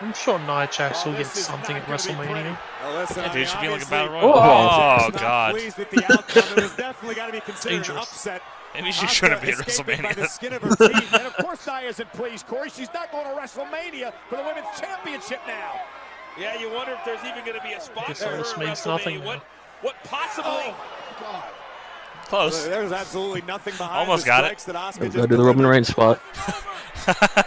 [0.01, 2.57] I'm sure Nia Jax will get something at WrestleMania.
[2.83, 4.35] Now listen, Yeah, I dude, mean, should be like a obviously, battle oh, royal.
[4.35, 4.99] Oh.
[5.01, 5.55] Oh, not God.
[5.55, 6.59] pleased with the outcome.
[6.59, 8.29] It was definitely got to be considered Dangerous.
[8.71, 8.83] Upset.
[8.83, 10.29] Maybe she Asuka shouldn't be at escaping by the WrestleMania.
[10.29, 11.13] skin of her teeth.
[11.15, 12.71] and of course, Nia isn't pleased, Corey.
[12.71, 15.81] She's not going to WrestleMania for the Women's Championship now.
[16.39, 18.37] Yeah, you wonder if there's even going to be a spot Guess for all her
[18.39, 19.43] this means nothing What, now.
[19.83, 20.51] what possibly?
[20.53, 20.75] Oh,
[21.21, 21.45] God.
[22.27, 22.65] Close.
[22.67, 24.61] There's absolutely nothing behind Almost got it.
[24.61, 25.71] strikes that Asuka Go just do the Roman delivered.
[25.71, 26.21] Reigns spot.
[27.07, 27.45] I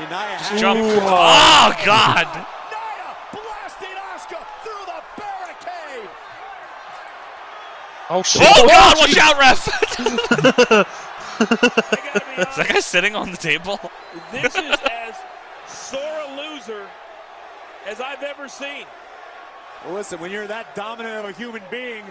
[0.00, 0.80] mean, Nia Jump.
[1.02, 2.26] Oh, God.
[2.34, 6.08] Nia blasting Asuka through the barricade.
[8.10, 8.42] Oh shit!
[8.44, 9.68] Oh, God, oh, watch out, ref.
[11.40, 13.78] Is that guy sitting on the table?
[14.32, 15.14] This is as
[15.68, 16.86] sore a loser
[17.86, 18.86] as I've ever seen.
[19.84, 22.04] Well, listen, when you're that dominant of a human being,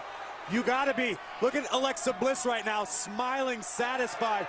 [0.52, 1.18] you got to be.
[1.42, 4.48] Look at Alexa Bliss right now, smiling, satisfied.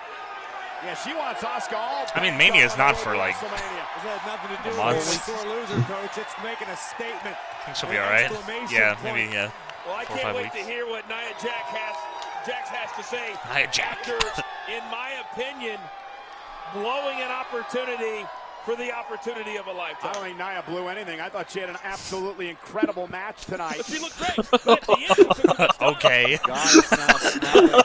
[0.85, 3.83] Yeah, she wants Asuka all I mean, back Mania is not for, like, WrestleMania.
[3.99, 5.11] This has nothing to do Months.
[5.11, 6.19] with a sore loser, coach.
[6.19, 7.35] It's making a statement.
[7.35, 8.31] I think she'll be all right.
[8.71, 9.17] Yeah, point.
[9.17, 9.51] maybe, yeah.
[9.89, 10.57] Well, I Four can't five wait weeks.
[10.57, 11.97] to hear what Nia Jax has,
[12.47, 13.33] Jax has to say.
[13.55, 14.07] Nia Jax.
[14.07, 14.19] After,
[14.71, 15.81] in my opinion,
[16.75, 18.27] blowing an opportunity
[18.67, 20.11] for the opportunity of a lifetime.
[20.11, 21.23] I don't think Nia blew anything.
[21.23, 23.83] I thought she had an absolutely incredible match tonight.
[23.87, 24.37] She looked great.
[24.51, 26.39] But at the end, it took her to okay.
[26.45, 27.83] Goddess now smiling.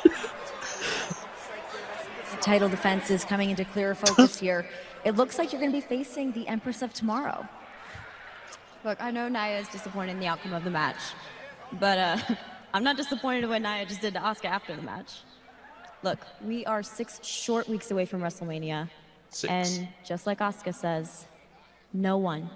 [2.32, 4.68] The title defense is coming into clearer focus here.
[5.06, 7.48] It looks like you're going to be facing the Empress of Tomorrow.
[8.84, 10.98] Look, I know Nia is disappointed in the outcome of the match,
[11.80, 12.18] but uh,
[12.74, 15.22] I'm not disappointed in what Nia just did to Asuka after the match.
[16.02, 18.90] Look, we are six short weeks away from WrestleMania,
[19.30, 19.50] Six.
[19.52, 21.26] and just like Asuka says,
[21.94, 22.50] no one,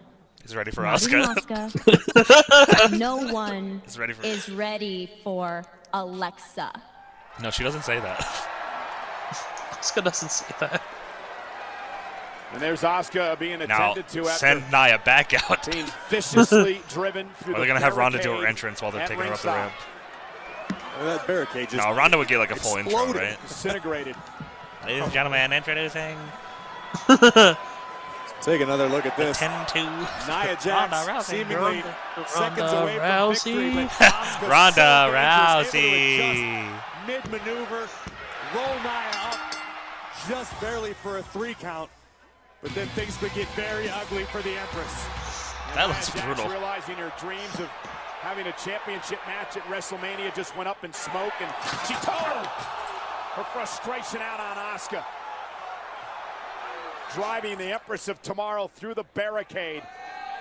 [0.43, 1.71] is ready for not even Asuka.
[1.71, 5.63] Asuka, no one Is ready for- is ready for
[5.93, 6.71] Alexa.
[7.41, 8.19] No, she doesn't say that.
[9.81, 10.81] Asuka doesn't say that.
[12.53, 15.69] And there's Asuka being Now, attended to after send Nia back out.
[15.69, 19.01] being viciously driven through Or they're going to have Ronda do her entrance while they're
[19.01, 19.73] at taking her up the ramp.
[20.99, 23.21] Well, uh, that barricade just No, Ronda would get like a full intro, exploded.
[23.21, 23.41] right?
[23.47, 24.15] Disintegrated.
[24.85, 26.17] Ladies and gentlemen, introducing
[28.41, 29.37] Take another look at the this.
[29.39, 29.79] 10 2.
[29.79, 29.87] Nia
[30.27, 31.23] Jax Ronda Rousey.
[31.23, 31.95] seemingly Ronda-
[32.27, 33.73] seconds Ronda away from Rousey.
[33.73, 33.89] victory,
[34.39, 37.07] but Ronda so dangerous, able to Rousey.
[37.07, 37.87] Mid-maneuver,
[38.55, 39.37] roll Nia up
[40.29, 41.89] just barely for a three count,
[42.67, 44.91] but then things could get very ugly for the Empress.
[45.73, 46.49] That Nia looks Jax brutal.
[46.49, 47.69] realizing her dreams of
[48.19, 51.49] having a championship match at WrestleMania just went up in smoke, and
[51.87, 55.01] she told her frustration out on Asuka.
[57.13, 59.81] Driving the Empress of Tomorrow through the barricade.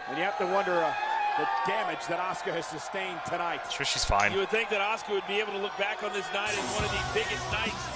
[0.09, 0.93] And you have to wonder uh,
[1.39, 3.61] the damage that Asuka has sustained tonight.
[3.71, 4.33] Sure, she's fine.
[4.33, 6.75] You would think that Asuka would be able to look back on this night as
[6.75, 7.96] one of the biggest nights and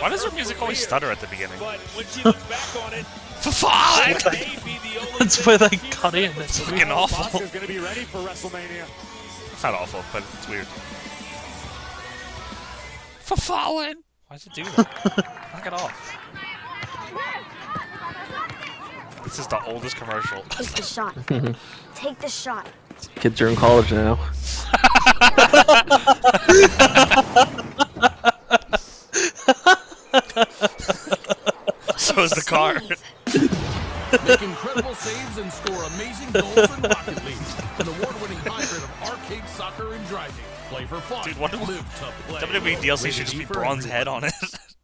[0.00, 1.58] Why does her her music always stutter at the beginning?
[1.58, 3.04] But when she looks back on it,
[3.42, 4.16] Fine.
[4.16, 6.22] it may be the only That's where they cut in.
[6.30, 6.44] remembers.
[6.46, 7.24] It's Fucking awful.
[7.40, 8.86] Asuka's going to be ready for WrestleMania.
[9.52, 10.66] It's not awful, but it's weird.
[13.20, 13.94] For falling.
[14.28, 15.50] Why does it do that?
[15.54, 16.18] Knock it off.
[19.24, 20.42] This is the oldest commercial.
[20.48, 21.16] Take the shot.
[21.94, 22.66] Take the shot.
[23.16, 24.18] Kids are in college now.
[31.96, 32.74] so is the car.
[34.26, 37.36] Make incredible saves and score amazing goals in Rocket League,
[37.78, 40.44] an award-winning hybrid of arcade soccer and driving.
[40.68, 41.24] Play for fun.
[41.24, 42.40] Dude, what live to play.
[42.42, 44.32] WWE DLC should just be bronze head on it.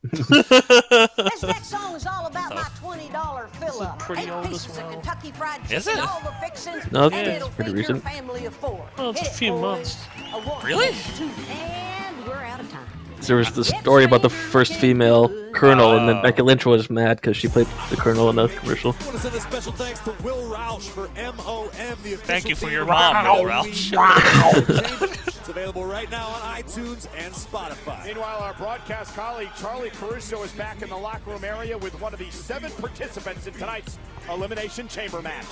[0.03, 3.99] This next song is all about my twenty dollar fill up.
[3.99, 4.87] pretty Eight old as pieces well.
[4.89, 5.99] of Kentucky Fried Chicken, Is it?
[5.99, 8.05] all the fixings, No, and it's it'll pretty feed your recent.
[8.05, 8.89] family of four.
[8.97, 9.61] Well, it's a Hit it, few boys.
[9.61, 9.97] months.
[10.33, 10.95] A one, Really?
[11.17, 12.87] two, and we're out of time.
[13.27, 16.23] There was the story about the first female colonel, and then Oh.
[16.23, 18.95] Becky Lynch was mad because she played the colonel in the commercial.
[19.01, 21.69] I want to send a special thanks to Will Roush for MOM,
[22.03, 25.15] the Thank you for your of mom, Will Roush.
[25.49, 28.05] It's available right now on iTunes and Spotify.
[28.05, 32.13] Meanwhile, our broadcast colleague Charlie Caruso is back in the locker room area with one
[32.13, 35.47] of the seven participants in tonight's Elimination Chamber match.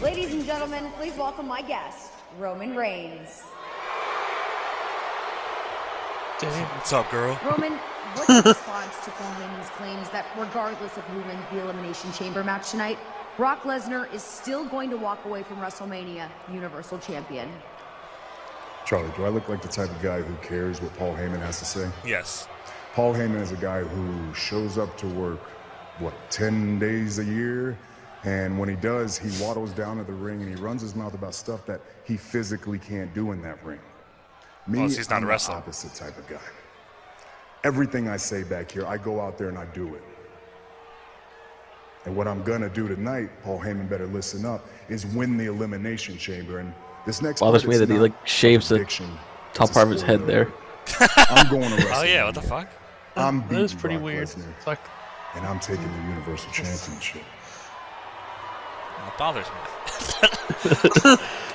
[0.00, 3.42] Ladies and gentlemen, please welcome my guest, Roman Reigns.
[6.40, 6.66] Damn.
[6.78, 7.38] What's up, girl?
[7.44, 7.74] Roman,
[8.14, 12.42] what's your response to Paul Heyman's claims that regardless of who wins the Elimination Chamber
[12.42, 12.96] match tonight,
[13.36, 17.50] Brock Lesnar is still going to walk away from WrestleMania Universal Champion?
[18.86, 21.58] Charlie, do I look like the type of guy who cares what Paul Heyman has
[21.58, 21.90] to say?
[22.06, 22.48] Yes.
[22.94, 25.40] Paul Heyman is a guy who shows up to work,
[25.98, 27.78] what, 10 days a year?
[28.24, 31.12] And when he does, he waddles down to the ring and he runs his mouth
[31.12, 33.80] about stuff that he physically can't do in that ring.
[34.66, 35.54] Me, Well, he's not I'm a wrestler.
[35.54, 36.36] the opposite type of guy.
[37.64, 40.02] Everything I say back here, I go out there and I do it.
[42.06, 46.16] And what I'm gonna do tonight, Paul Heyman better listen up, is win the Elimination
[46.16, 46.58] Chamber.
[46.60, 46.72] And
[47.04, 48.78] this next Bothers part, me that he like shaves the
[49.52, 50.50] top it's part of his head there.
[51.28, 51.92] I'm going to wrestle.
[51.96, 52.68] Oh yeah, what the fuck?
[53.16, 54.28] I'm That is pretty Brock weird.
[54.28, 54.78] Lesnar, It's like
[55.34, 57.22] and I'm taking the Universal Championship.
[59.06, 61.16] It bothers me.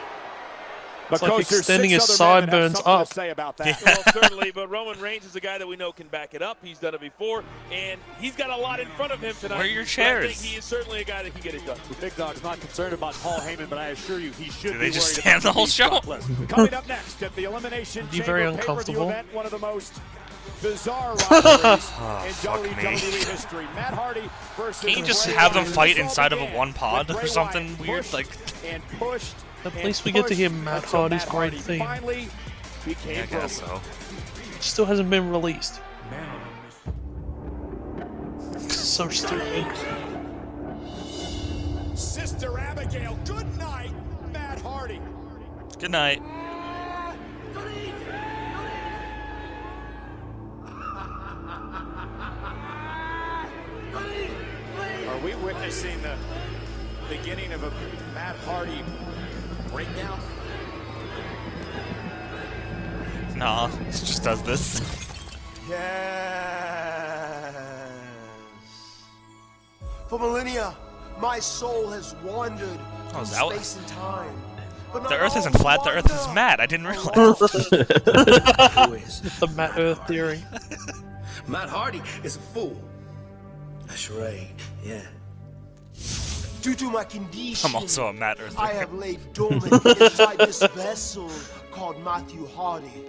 [1.09, 3.13] But It's like Coach, extending his other men that have sideburns up.
[3.13, 3.81] Say about that.
[3.85, 6.57] well, certainly, but Roman Reigns is a guy that we know can back it up.
[6.63, 9.57] He's done it before, and he's got a lot in front of him tonight.
[9.57, 10.41] Where are your but I think chairs?
[10.41, 11.77] he is certainly a guy that can get it done.
[11.89, 14.79] The Big Dog's not concerned about Paul Heyman, but I assure you he should Do
[14.79, 15.99] be they just stand the whole show?
[16.47, 19.09] Coming up next at the Elimination Be Chamber very pay-per-view uncomfortable.
[19.09, 19.99] event, one of the most
[20.61, 22.69] bizarre rivalries Oh, in fuck me.
[22.69, 23.65] WWE history.
[23.75, 24.27] Matt Hardy
[24.57, 27.77] versus Can you just Bray have them fight inside of a one pod or something
[27.77, 28.11] weird?
[28.13, 28.27] Like,
[28.65, 29.35] and pushed.
[29.65, 31.79] At and least we get to hear Matt Hardy's Matt great Hardy theme.
[31.79, 32.27] Finally
[32.85, 33.81] became I guess broken.
[33.83, 34.59] so.
[34.59, 35.81] still hasn't been released.
[38.69, 39.65] So stupid.
[41.95, 43.91] Sister Abigail, good night,
[44.31, 45.01] Matt Hardy.
[45.79, 46.21] Good night.
[55.07, 56.15] Are we witnessing the
[57.09, 57.71] beginning of a
[58.13, 58.83] Matt Hardy
[59.75, 60.19] breakdown?
[63.35, 64.79] Nah, it just does this.
[65.69, 67.53] Yes.
[70.07, 70.73] For millennia,
[71.19, 72.79] my soul has wandered
[73.13, 74.41] Oh, is through that space and time.
[74.93, 75.83] But The Earth isn't flat.
[75.83, 76.61] The Earth is mad.
[76.61, 77.13] I didn't realize.
[79.39, 80.41] the Matt Earth theory.
[81.47, 82.81] Matt Hardy is a fool.
[83.87, 84.47] That's right,
[84.85, 85.01] yeah.
[86.65, 88.57] Due to my condition, I'm also a Matt Earth.
[88.57, 91.29] I have laid dormant inside this vessel
[91.69, 93.03] called Matthew Hardy.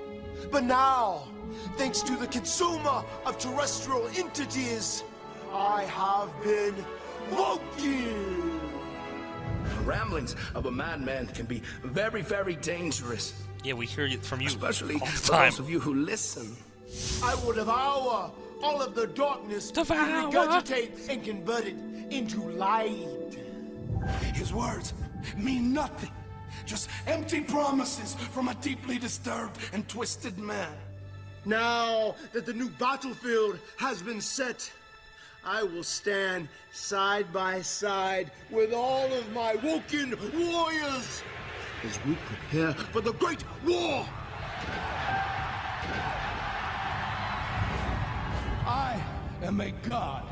[0.52, 1.26] But now,
[1.78, 5.04] thanks to the consumer of terrestrial entities,
[5.54, 6.74] I have been
[7.30, 8.60] woken.
[9.64, 13.42] The ramblings of a madman can be very, very dangerous.
[13.64, 15.50] Yeah, we hear it from you Especially all the for time.
[15.52, 16.54] those of you who listen.
[17.24, 18.30] I will devour
[18.62, 19.96] all of the darkness Devour.
[20.30, 21.76] regurgitate and convert it
[22.10, 23.15] into light.
[24.34, 24.94] His words
[25.36, 26.12] mean nothing.
[26.64, 30.72] Just empty promises from a deeply disturbed and twisted man.
[31.44, 34.70] Now that the new battlefield has been set,
[35.44, 41.22] I will stand side by side with all of my woken warriors
[41.84, 44.04] as we prepare for the great war.
[48.66, 49.00] I
[49.42, 50.24] am a god,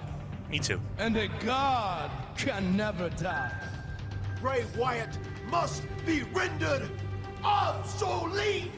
[0.55, 0.81] Me too.
[0.99, 3.51] and a god can never die.
[4.41, 5.19] Bray Wyatt
[5.51, 6.89] must be rendered
[7.43, 8.71] obsolete.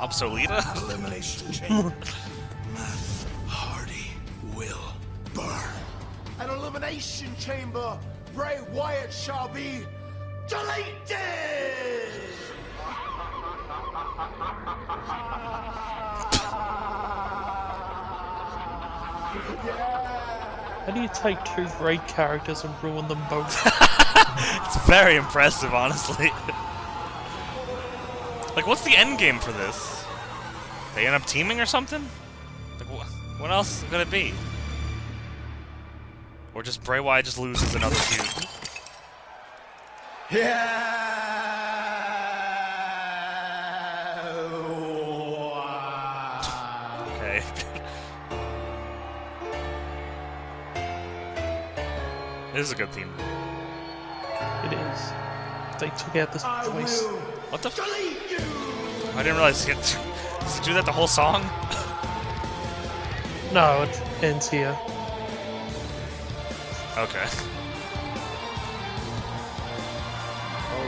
[0.00, 0.82] Obsoleta?
[0.82, 1.94] Elimination chamber.
[2.74, 4.10] Matt Hardy
[4.56, 4.92] will
[5.34, 5.70] burn.
[6.40, 7.96] An elimination chamber,
[8.34, 9.86] Bray Wyatt shall be
[10.48, 10.98] deleted.
[20.88, 23.54] How do you take two great characters and ruin them both?
[24.64, 26.30] It's very impressive, honestly.
[28.56, 30.02] like, what's the end game for this?
[30.94, 32.08] They end up teaming or something?
[32.78, 34.32] Like, wh- what else could it be?
[36.54, 38.46] Or just Bray Wyatt just loses another feud?
[40.26, 41.67] Okay.
[52.58, 53.08] This is a good theme.
[54.64, 55.12] It is.
[55.78, 57.04] They took out this voice.
[57.50, 57.68] What the?
[57.68, 57.78] F-
[59.14, 59.76] I didn't realize it.
[60.40, 61.42] Does it do that the whole song?
[63.52, 64.76] No, it ends here.
[66.98, 67.24] Okay.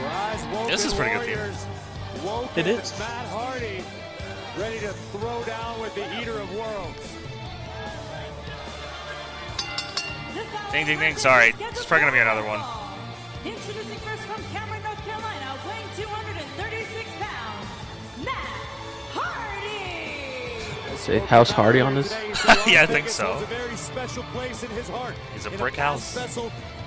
[0.03, 1.37] Arise, This is pretty good theme.
[1.37, 1.65] warriors.
[2.25, 2.99] Woken It is.
[2.99, 3.83] Matt Hardy,
[4.59, 7.20] ready to throw down with the Eater of Worlds.
[10.71, 11.15] Ding, ding, ding.
[11.17, 11.53] Sorry.
[11.59, 12.61] It's probably gonna be another one.
[13.43, 17.67] Introducing first from Cameron, North Carolina, weighing 236 pounds,
[18.23, 18.35] Matt
[19.11, 20.97] Hardy.
[20.97, 22.11] Say House Hardy on this?
[22.67, 23.25] yeah, I think so.
[23.25, 25.15] Holds a very special place in his heart.
[25.33, 26.15] He's a brick house.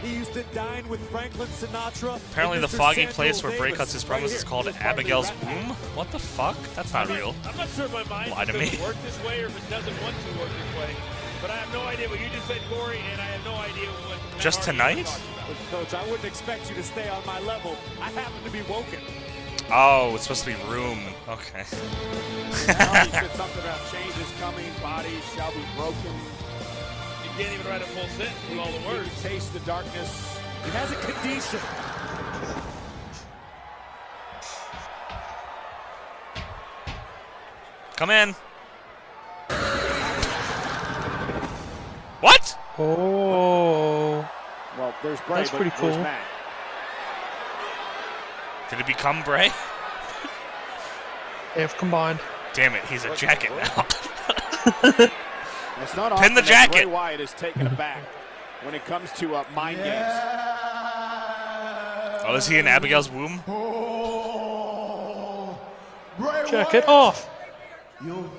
[0.02, 2.16] He used to dine with Franklin Sinatra.
[2.30, 4.98] Apparently, the foggy Samuel place where Bray cuts his Right is called he was part
[4.98, 5.76] of the Abigail's Rat Womb.
[5.96, 6.56] What the fuck?
[6.74, 7.34] That's not real.
[7.44, 8.78] I'm not sure if my mind Lie to me.
[8.82, 11.13] work this way or if it doesn't want to work this way.
[11.44, 13.90] But I have no idea what you just said, Corey, and I have no idea
[14.08, 14.16] what.
[14.32, 15.00] Matt Just Hardy tonight?
[15.02, 15.60] about.
[15.70, 17.76] Coach, I wouldn't expect you to stay on my level.
[18.00, 19.00] I happen to be woken.
[19.70, 21.00] Oh, it's supposed to be room.
[21.28, 21.64] Okay.
[22.66, 26.16] Now he said something about changes coming, bodies shall be broken.
[27.24, 29.10] You can't even write a full sentence with all the words.
[29.22, 30.40] Taste the darkness.
[30.64, 31.60] He has a condition.
[37.96, 38.34] Come in.
[42.24, 42.58] What?
[42.78, 44.26] Oh.
[44.78, 45.90] Well, there's Bray, That's but pretty cool.
[45.90, 46.24] Matt?
[48.70, 49.50] Did it become Bray?
[51.54, 52.20] if combined.
[52.54, 53.86] Damn it, he's a jacket now.
[55.82, 56.72] It's not Pin the that jacket.
[56.72, 58.02] Bray Wyatt is taken aback
[58.62, 60.14] when it comes to uh, mind games.
[62.26, 63.42] Oh, is he in Abigail's womb?
[66.48, 67.28] Check it off.
[68.02, 68.33] You'll fade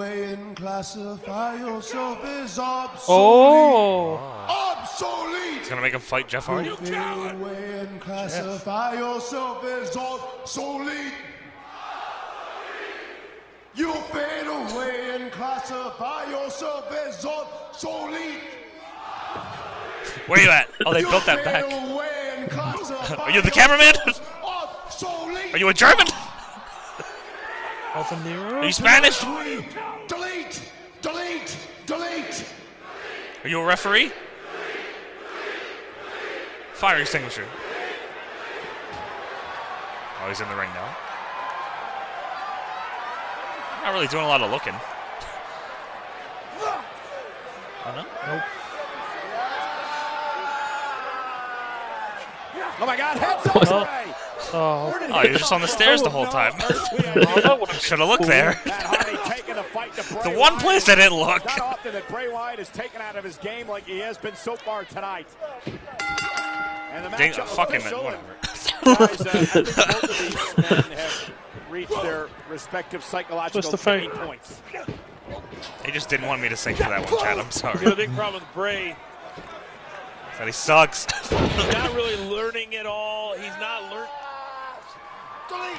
[0.00, 3.04] away and classify yourself as obsolete.
[3.08, 4.16] Oh.
[4.48, 5.58] Obsolete!
[5.58, 6.68] He's gonna make him fight Jeff Hardy?
[6.68, 11.12] You'll fade away and classify yourself as obsolete.
[13.74, 18.40] You'll fade away and classify yourself as obsolete.
[20.26, 20.70] Where you at?
[20.86, 21.64] Oh, they built that back.
[21.64, 23.94] away and classify Are you the cameraman?
[25.52, 26.06] Are you a German?
[27.94, 28.60] Alpha Nero?
[28.60, 29.18] Are you Spanish?
[29.18, 29.64] Delete,
[30.06, 30.62] delete,
[31.02, 31.56] delete,
[31.86, 32.44] delete.
[33.42, 34.12] Are you a referee?
[36.74, 37.46] Fire extinguisher.
[40.22, 40.96] Oh, he's in the ring now.
[43.82, 44.74] Not really doing a lot of looking.
[47.82, 48.04] Oh, no?
[48.34, 48.42] Nope.
[52.82, 53.88] Oh my God, heads up
[54.52, 54.90] Oh.
[54.98, 55.06] Bray.
[55.08, 55.12] Oh.
[55.14, 56.52] Oh, he was just on the stairs the whole time.
[57.78, 58.60] Should have looked there.
[58.66, 61.44] Matt Hardy taking the fight to Bray The one place I didn't look.
[61.44, 64.34] Not often that Bray Wyatt is taken out of his game like he has been
[64.34, 65.26] so far tonight.
[66.92, 68.36] And the Dang, matchup fucking official, whatever.
[68.84, 71.30] Guys, uh, I think both of these men have
[71.70, 74.10] reached their respective psychological Just the fight.
[74.12, 74.60] points.
[75.84, 77.38] He just didn't want me to sing for that one, Chad.
[77.38, 78.96] I'm You know, the big problem with Bray,
[80.38, 81.06] That he sucks.
[81.28, 83.34] he's not really learning it all.
[83.36, 84.10] He's not learning.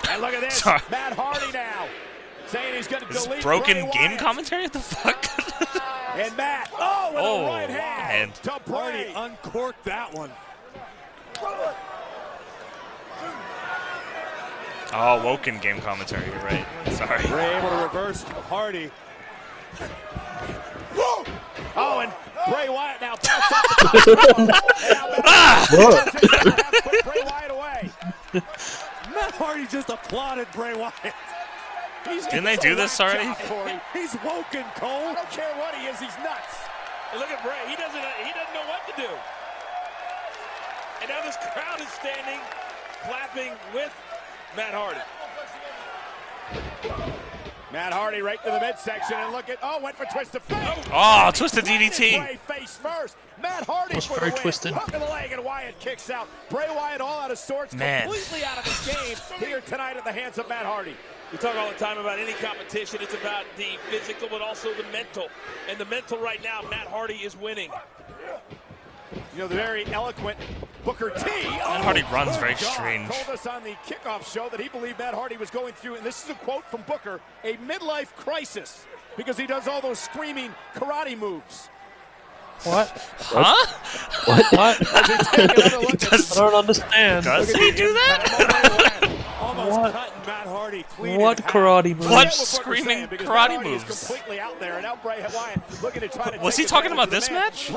[0.09, 0.81] And look at this, Sorry.
[0.89, 1.87] Matt Hardy now
[2.47, 4.19] saying he's going to delete broken Bray game Wyatt.
[4.19, 4.63] commentary?
[4.63, 5.25] What the fuck?
[6.13, 8.35] And Matt, oh, with Oh, a right hand hand.
[8.43, 9.13] to Hardy Bray.
[9.15, 10.29] uncorked that one.
[14.93, 16.25] Oh, Woken game commentary.
[16.25, 16.65] You're right.
[16.91, 17.25] Sorry.
[17.27, 18.91] Bray able to reverse Hardy.
[21.77, 22.11] Oh, and
[22.53, 25.21] Bray Wyatt now bounced off the top.
[25.23, 25.67] Ah!
[27.05, 27.89] Bray Wyatt away.
[29.29, 31.13] Matt Hardy just applauded Bray Wyatt.
[32.09, 33.29] He's Didn't they do this already?
[33.47, 35.09] job, He's woken, Cole.
[35.09, 36.57] I don't care what he is, he's nuts.
[37.11, 37.53] And look at Bray.
[37.69, 37.99] He doesn't.
[37.99, 39.09] Uh, he doesn't know what to do.
[41.01, 42.39] And now this crowd is standing,
[43.03, 43.93] clapping with
[44.55, 45.01] Matt Hardy.
[47.71, 50.57] Matt Hardy right to the midsection, and look at oh, went for twist of fate.
[50.61, 52.37] Oh, ah, twisted Bray DDT.
[52.39, 53.15] face first.
[53.41, 54.73] Matt Hardy Was very twisted.
[54.73, 56.27] Hook of the leg, and Wyatt kicks out.
[56.49, 58.03] Bray Wyatt all out of sorts, Man.
[58.03, 60.95] completely out of his game here tonight at the hands of Matt Hardy.
[61.31, 62.99] We talk all the time about any competition.
[63.01, 65.27] It's about the physical, but also the mental.
[65.69, 67.71] And the mental right now, Matt Hardy is winning.
[69.33, 70.37] You know, the very eloquent
[70.83, 71.25] Booker T.
[71.25, 73.09] Matt oh, Hardy runs oh, very God, strange.
[73.09, 76.05] Told us on the kickoff show that he believed Matt Hardy was going through, and
[76.05, 78.85] this is a quote from Booker, a midlife crisis
[79.15, 81.69] because he does all those screaming karate moves.
[82.63, 82.89] What?
[83.19, 83.65] Huh?
[84.25, 84.51] What?
[84.51, 84.77] What?
[84.77, 85.17] He
[85.47, 87.25] take another look at Does- I don't understand.
[87.25, 89.17] Does he do that?
[89.41, 89.93] What?
[90.27, 92.09] Matt Hardy clean What karate move?
[92.09, 94.07] What screaming karate Matt Hardy is moves?
[94.07, 97.11] completely out there, and Bray Wyatt looking to try to Was he talking about of
[97.11, 97.39] the this man.
[97.39, 97.71] match?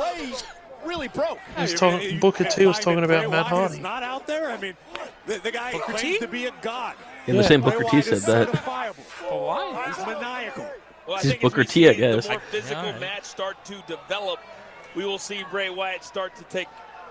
[0.84, 1.38] Bray really broke.
[1.58, 3.80] He's You- talking- you Booker can't T was talking about Bray Matt Wyatt Hardy.
[3.80, 4.50] not out there.
[4.50, 4.76] I mean,
[5.26, 6.18] the, the guy Booker claims T?
[6.18, 6.94] to be a god.
[7.26, 8.48] Yeah, the same Booker T said that.
[8.48, 8.94] certifiable.
[9.46, 9.84] Why?
[9.86, 10.66] He's maniacal.
[11.06, 12.24] Well, I He's as Booker we T, I see guess.
[12.26, 12.98] The more physical Yeah.
[12.98, 14.40] match start to develop,
[14.94, 16.68] we will see Bray Wyatt start to take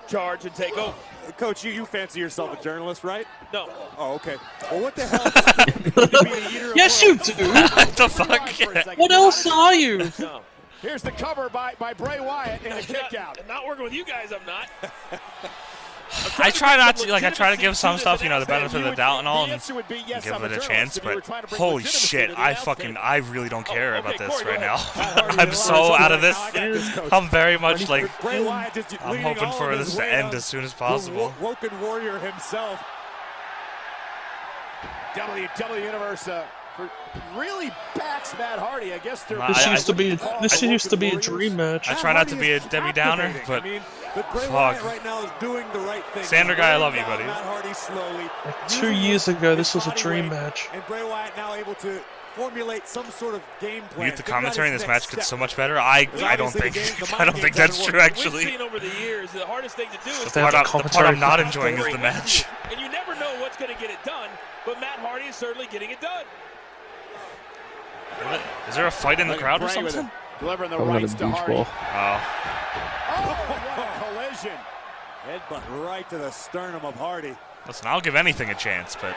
[0.08, 0.94] charge and take over.
[1.38, 3.26] Coach, you, you fancy yourself a journalist, right?
[3.54, 3.70] No.
[3.98, 4.36] Oh, okay.
[4.72, 5.32] Well, what the hell?
[6.10, 7.34] to be a Yes, you do.
[7.54, 8.50] what the fuck?
[8.98, 10.12] What else are you?
[10.20, 10.42] No.
[10.84, 13.38] Here's the cover by, by Bray Wyatt and a kick out.
[13.38, 14.68] Not, not working with you guys, I'm not.
[16.38, 17.24] I try not to like.
[17.24, 19.38] I try to give some stuff, you know, the benefit of the doubt and all,
[19.38, 20.98] the and answer would be, yes, give it a chance.
[20.98, 22.98] if you were But trying to bring holy shit, I fucking.
[22.98, 24.76] I really don't care okay, about this Corey, right now.
[24.96, 26.38] I'm so out of this.
[26.38, 27.14] I got this, Coach.
[27.14, 28.22] I'm very much like.
[28.22, 31.34] Bray Wyatt just I'm hoping for this to end as soon as possible.
[31.40, 32.84] Woken warrior himself.
[35.16, 36.90] WW Universe uh, for
[37.36, 38.94] really backs Matt Hardy.
[38.94, 39.38] I guess they're.
[39.48, 41.90] This I- used to be this I- used to be a dream match.
[41.90, 43.82] I try not to be a Debbie Downer, but I mean,
[44.16, 44.52] but Bray fuck.
[44.52, 46.24] Wyatt right now is doing the right thing.
[46.24, 47.24] Sander guy, I love you, buddy.
[47.26, 48.30] Matt Hardy slowly.
[48.68, 50.70] Two years ago, this was a dream match.
[50.74, 52.00] And Bray Wyatt now able to
[52.36, 54.08] formulate some sort of game plan.
[54.08, 55.78] Mute the commentary in this match gets so much better.
[55.78, 58.46] I Because I don't think game- I don't think that's true actually.
[58.46, 60.84] We've seen over the years the hardest thing to do is The part, I'm, the
[60.84, 61.74] the part I'm not commentary.
[61.74, 62.46] enjoying is the match.
[62.72, 64.30] and you never know what's going to get it done.
[64.66, 66.24] But Matt Hardy is certainly getting it done.
[68.70, 70.06] Is there a fight in the crowd or something?
[70.06, 71.54] it, Delivering the right not a rights to beach Hardy.
[71.54, 71.68] ball.
[71.94, 72.20] Oh,
[73.78, 74.58] What a collision.
[75.28, 77.36] Headbutt right to the sternum of Hardy.
[77.68, 79.16] listen, I'll give anything a chance, but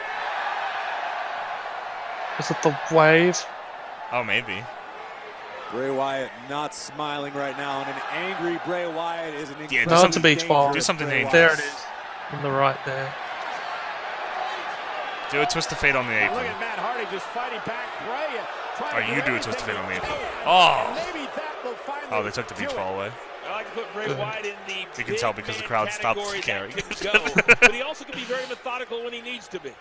[2.39, 3.37] Is it the wave?
[4.11, 4.63] oh maybe.
[5.71, 9.89] Bray Wyatt not smiling right now, and an angry Bray Wyatt is an Yeah, do
[9.89, 10.71] No, something- beach ball.
[10.71, 11.33] do something dangerous.
[11.33, 11.85] There it is.
[12.31, 13.13] On the right there.
[15.31, 17.87] Do a twist of fate on the Look at Matt Hardy just fighting back.
[18.05, 18.26] Bray
[18.77, 20.11] trying Or to you do a twist of fate on the he apron.
[20.11, 20.43] can.
[20.45, 23.11] Oh, Maybe that will finally oh, they took the do beach ball away.
[23.47, 26.19] I like to put Bray Wyatt in the You can tell because the crowd stopped
[26.19, 26.71] category caring.
[27.01, 29.71] go, but he also can be very methodical when he needs to be.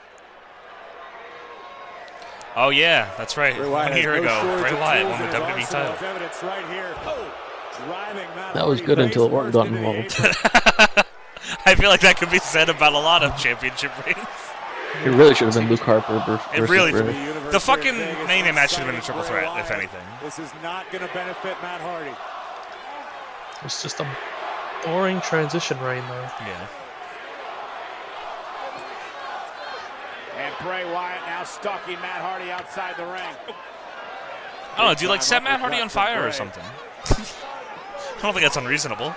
[2.54, 3.54] Oh yeah, that's right.
[3.54, 6.48] Bray One Wyatt year no ago, shortage Bray Wyatt won the WWE title.
[6.48, 6.94] Right here.
[7.04, 7.42] Oh.
[7.84, 11.06] Driving That was good until face Orton first got into involved.
[11.66, 14.16] I feel like that could be said about a lot of championship reigns.
[15.04, 17.26] It really should have been Luke Harper ver- It versus really, Bray.
[17.26, 17.96] Universe the fucking
[18.26, 20.00] main event match should have been a triple threat, if anything.
[20.22, 22.14] This is not going to benefit Matt Hardy.
[23.64, 24.06] It's just a
[24.84, 26.30] boring transition reign though.
[26.40, 26.68] Yeah.
[30.36, 33.56] And Bray Wyatt now stalking Matt Hardy outside the ring.
[34.74, 34.94] I don't know.
[34.94, 36.64] Do you like set Matt Hardy on fire or something?
[37.06, 39.14] I don't think that's unreasonable.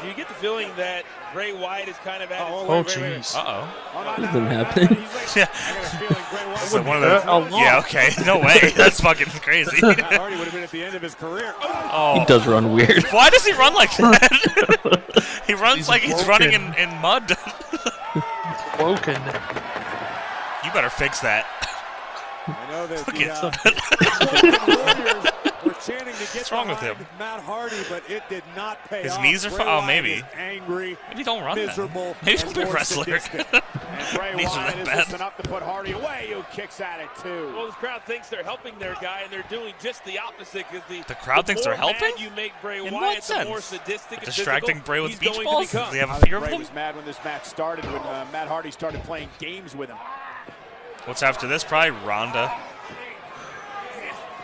[0.00, 3.34] Do you get the feeling that Bray Wyatt is kind of at his Oh jeez.
[3.36, 3.74] Uh oh.
[3.94, 4.88] Oh, This no, isn't happening.
[5.36, 5.46] Yeah.
[5.52, 7.24] I got a feeling Bray Wyatt So one of those.
[7.26, 7.50] lot.
[7.52, 7.78] Yeah.
[7.80, 8.08] Okay.
[8.24, 8.72] No way.
[8.76, 9.76] That's fucking crazy.
[9.80, 11.54] Hardy would have been at the end of his career.
[11.62, 12.18] Oh.
[12.18, 13.04] He does run weird.
[13.10, 15.42] Why does he run like that?
[15.46, 17.30] he runs He's like he's running in, in mud.
[18.80, 19.20] Woken.
[20.64, 21.44] you better fix that.
[22.46, 23.50] I know that Look the, at uh,
[24.66, 25.37] Warriors were
[25.84, 26.96] chanting to get What's wrong with him?
[27.18, 29.22] Matt Hardy, but it did not pay His off.
[29.22, 30.12] knees are Bray oh, maybe.
[30.14, 31.66] is angry, Maybe don't run then.
[31.66, 33.04] miserable, Maybe don't be a wrestler.
[33.18, 33.46] sadistic.
[33.98, 35.14] And Bray Knees are Wyatt that is bad.
[35.16, 37.52] enough to put Hardy away, who kicks at it too.
[37.56, 40.66] Well, this crowd thinks they're helping their guy, and they're doing just the opposite.
[40.70, 42.00] Because the The crowd the thinks they're helping?
[42.12, 43.80] mad you make Bray In Wyatt, what the more sense?
[43.82, 45.70] sadistic Distracting physical Bray with he's beach going balls?
[45.72, 45.78] To.
[45.78, 46.60] Does he have I a think fear of Bray them?
[46.60, 49.96] was mad when this match started when uh, Matt Hardy started playing games with him.
[51.06, 51.64] What's after this?
[51.64, 52.52] Probably Ronda.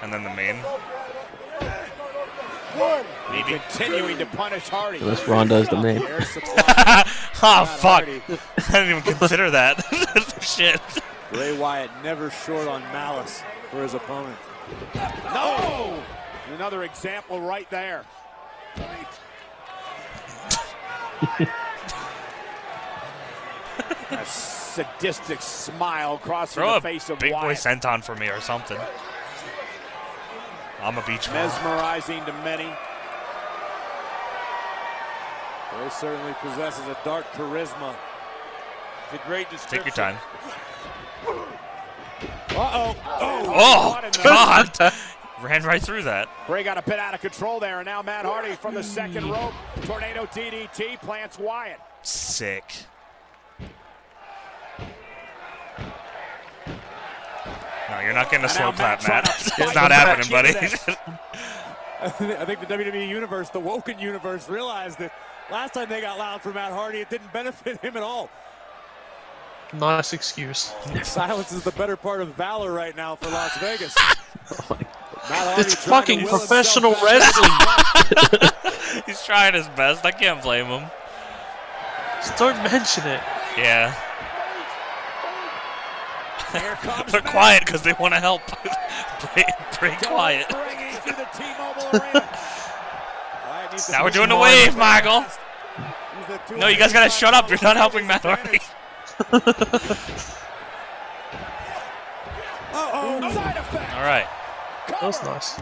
[0.02, 0.56] And then the main.
[3.30, 3.58] Maybe.
[3.58, 4.98] Continuing to punish Hardy.
[4.98, 6.02] Unless this Ronda is the main.
[6.02, 7.02] Air oh
[7.42, 8.04] ah, fuck!
[8.68, 9.82] I didn't even consider that.
[10.42, 10.80] Shit.
[11.32, 14.36] Bray Wyatt never short on malice for his opponent.
[14.94, 16.02] No!
[16.54, 18.04] Another example right there.
[24.10, 28.78] a sadistic smile crossing Throw the face of big boy senton for me or something.
[30.84, 31.34] I'm a beach ball.
[31.34, 32.70] Mesmerizing to many.
[35.72, 37.94] Bray certainly possesses a dark charisma.
[39.12, 39.84] A great description.
[39.84, 40.16] Take your time.
[42.50, 42.96] Uh-oh.
[43.06, 44.92] Oh, Oh, the- God!
[45.42, 46.28] Ran right through that.
[46.46, 49.28] Bray got a bit out of control there, and now Matt Hardy from the second
[49.30, 49.52] rope.
[49.82, 51.80] Tornado DDT plants Wyatt.
[52.02, 52.64] Sick.
[57.94, 59.24] No, you're not getting a slow clap, Matt Matt.
[59.24, 60.48] trying to it's not happening, buddy.
[62.02, 65.12] I think the WWE Universe, the Woken Universe, realized that
[65.50, 68.28] last time they got loud for Matt Hardy, it didn't benefit him at all.
[69.72, 70.72] Nice excuse.
[71.02, 73.94] Silence is the better part of valor right now for Las Vegas.
[73.98, 74.78] Oh
[75.30, 77.50] Matt It's fucking professional wrestling.
[79.06, 80.04] He's trying his best.
[80.04, 80.84] I can't blame him.
[82.18, 83.22] Just don't mention it.
[83.56, 83.94] Yeah.
[86.60, 87.32] Here comes They're Matt.
[87.32, 88.42] quiet because they want to help.
[89.34, 89.44] Bray,
[89.78, 90.48] Bray quiet.
[90.48, 92.28] Bringing through the T-Mobile Arena.
[93.48, 95.24] Wyatt needs to Now we're doing the wave, Michael.
[96.56, 97.48] No, you guys gotta shut up.
[97.50, 98.60] You're not helping Matt Hardy.
[102.72, 103.32] Uh-oh.
[103.32, 103.94] Side effect.
[103.94, 104.26] All right.
[104.88, 105.60] That was nice.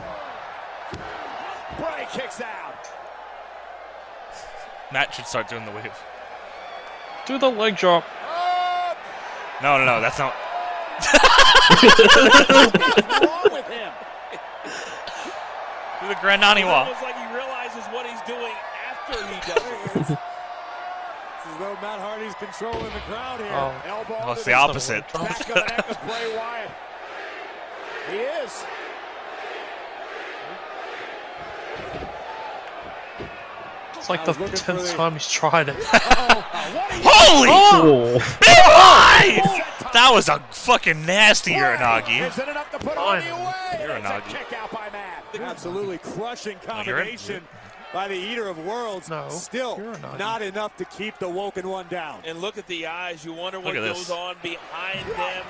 [1.79, 2.89] Bray kicks out.
[4.93, 5.93] Matt should start doing the wave.
[7.27, 8.05] Do the leg drop.
[9.63, 10.01] No, no, no.
[10.01, 10.35] That's not.
[16.09, 16.87] The Grand Naniwa.
[16.87, 18.53] Almost like he realizes what he's doing
[18.91, 20.19] after he does it.
[21.45, 23.51] It's as though Matt Hardy's controlling the crowd here.
[23.53, 23.75] Oh.
[23.85, 25.03] Elbow Oh, it's the opposite.
[25.13, 26.71] back of the neck of Bray Wyatt.
[28.09, 28.65] He is.
[34.03, 35.77] It's like the was looking for tenth the- time he's tried it.
[35.95, 36.45] Oh,
[37.05, 37.49] oh, Holy!
[37.51, 38.37] Oh.
[38.41, 39.93] Big live!
[39.93, 42.29] That was a fucking nasty Uranage.
[42.29, 43.87] Is it enough to put Hardy away?
[43.87, 44.25] Uranage.
[44.29, 45.25] Kick by Matt.
[45.41, 47.05] Absolutely crushing No, you're in.
[47.07, 47.43] combination
[47.93, 49.09] by the Eater of Worlds.
[49.11, 50.19] No, Still you're not.
[50.19, 52.21] not enough to keep the Woken one down.
[52.27, 53.25] And look at the eyes.
[53.25, 54.11] You wonder what goes this.
[54.11, 55.45] on behind them.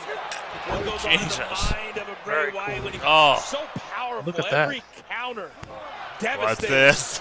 [0.69, 2.85] What goes on in the mind of a Bray Wyatt cool.
[2.85, 3.43] when he's Oh.
[3.45, 4.25] so powerful.
[4.27, 4.65] Look at that.
[4.65, 5.51] Every counter.
[6.21, 7.21] What's this?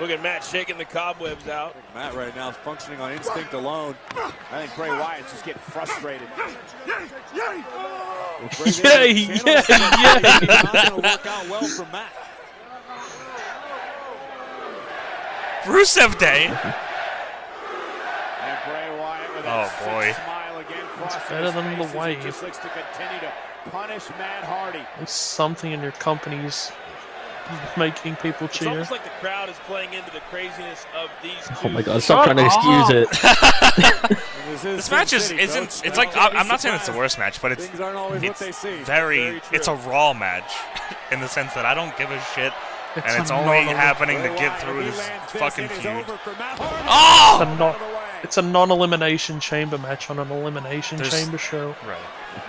[0.00, 1.76] Look at Matt shaking the cobwebs out.
[1.94, 3.94] Matt right now is functioning on instinct alone.
[4.50, 6.26] I think Bray Wyatt's just getting frustrated.
[6.86, 7.62] Yay!
[8.82, 9.42] Yay, yay, yay.
[9.42, 12.10] Not going to work out well for Matt.
[15.64, 16.46] Rusev Day.
[16.46, 16.56] And
[18.64, 20.12] Bray Wyatt with Oh, that sick boy.
[20.24, 22.22] smile again crossing better than the as wave.
[22.22, 23.30] just looks to continue to
[23.70, 24.80] punish Matt Hardy.
[24.96, 26.72] There's something in your company's
[27.76, 28.68] making people It's cheer.
[28.68, 31.34] almost like the crowd is playing into the craziness of these
[31.64, 34.08] Oh my god, stop trying to excuse oh.
[34.10, 34.18] it.
[34.62, 35.82] This match is isn't.
[35.84, 38.20] It's like I- I'm not saying it's the worst match, but it's Things aren't always
[38.20, 40.52] what it's very, very it's a raw match
[41.12, 42.52] in the sense that I don't give a shit,
[42.96, 45.86] It's and it's a only happening to get through if this fucking feud.
[46.02, 46.86] over for Matt Hardy.
[46.88, 47.40] Oh!
[47.42, 47.76] It's a, non,
[48.24, 51.74] it's a non-elimination chamber match on an elimination There's- chamber show.
[51.86, 51.98] Right.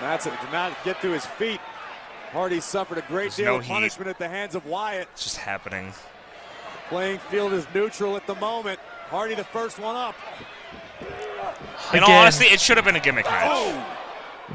[0.01, 1.61] Matt did not get to his feet.
[2.31, 3.71] Hardy suffered a great There's deal no of heat.
[3.73, 5.07] punishment at the hands of Wyatt.
[5.13, 5.93] It's just happening.
[6.87, 8.79] Playing field is neutral at the moment.
[9.09, 10.15] Hardy the first one up.
[11.93, 13.49] In all honesty, it should have been a gimmick match.
[13.51, 13.97] Oh!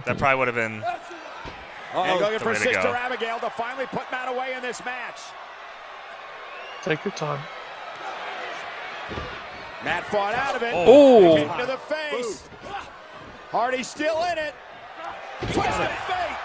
[0.06, 0.82] That probably would have been.
[1.94, 2.94] and looking for way to Sister go.
[2.94, 5.20] Abigail to finally put Matt away in this match.
[6.82, 7.40] Take your time.
[9.84, 10.72] Matt fought out of it.
[10.74, 11.36] Oh.
[11.36, 12.48] Kick to the face.
[13.50, 14.54] Hardy still in it.
[15.52, 16.36] Twist of fate.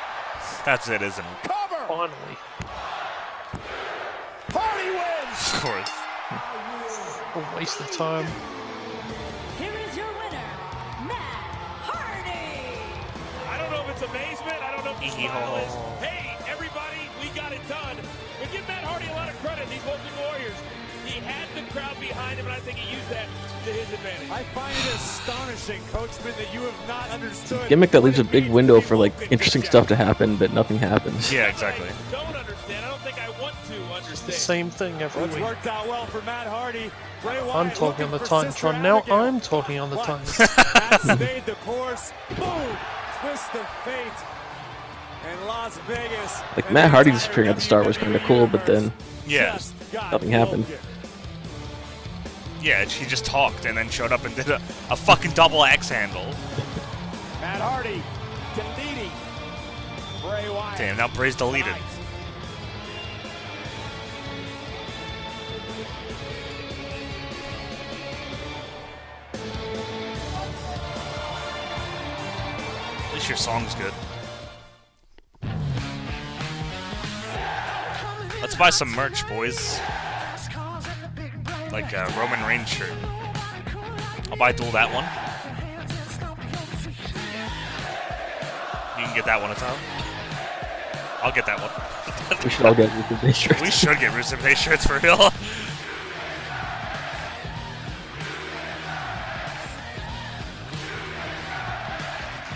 [0.64, 1.50] That's it, isn't it?
[1.50, 1.86] Cover.
[1.88, 2.38] Finally.
[4.54, 5.54] Hardy wins.
[5.54, 5.90] Of course.
[7.34, 8.28] A waste of time.
[9.58, 10.52] Here is your winner,
[11.10, 11.42] Matt
[11.90, 12.78] Hardy.
[13.50, 14.62] I don't know if it's amazement.
[14.62, 17.98] I don't know if the smile is, hey, everybody, we got it done.
[18.40, 19.66] But give Matt Hardy a lot of credit.
[19.66, 20.14] He's Woken
[21.72, 23.26] crowd behind him, and I think he used that
[23.66, 24.30] to his advantage.
[24.30, 27.68] I find it astonishing, Coachman, that you have not understood.
[27.70, 31.32] Gimmick that leaves a big window for like interesting stuff to happen, but nothing happens.
[31.32, 31.88] Yeah, exactly.
[31.90, 32.86] I don't understand.
[32.86, 34.28] I don't think I want to understand.
[34.28, 35.44] The same thing every What's week.
[35.44, 36.92] worked out well for Matt Hardy.
[37.22, 38.82] Bray Wyatt I'm talking on the looking for Titantron.
[38.82, 39.16] Now Abigail.
[39.18, 41.08] I'm talking on the But Titantron.
[41.08, 42.12] Matt stayed the course.
[42.30, 42.78] Boom!
[43.22, 44.08] Twist of fate.
[45.28, 46.42] And Las Vegas.
[46.56, 48.92] Like Matt the Hardy disappearing at the start was kind of cool, but then
[49.28, 49.60] Yeah.
[49.94, 50.66] nothing happened.
[52.62, 54.58] Yeah, she just talked and then showed up and did a,
[54.92, 56.26] a fucking double X handle.
[57.42, 58.04] Matt Hardy
[58.56, 59.12] deleting
[60.22, 60.78] Bray Wyatt.
[60.78, 61.74] Damn, now Bray's deleted.
[73.08, 73.94] At least your song's good.
[78.40, 79.80] Let's buy some merch, boys.
[81.72, 82.92] Like a Roman Reigns shirt.
[84.30, 85.06] I'll buy Duel that one.
[89.00, 89.78] You can get that one, Tom.
[91.24, 91.72] I'll get that one.
[92.44, 93.62] we should all get Rusev Day shirts.
[93.62, 95.32] We should get Rusev Day shirts for real.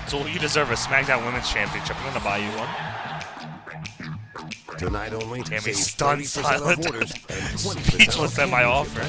[0.08, 1.98] So you deserve a SmackDown Women's Championship.
[2.00, 2.95] I'm gonna buy you one.
[4.78, 5.42] Tonight only.
[5.42, 6.86] Damn, save he's stunned 30% silent.
[6.86, 9.06] orders and 20% Speechless at my offer.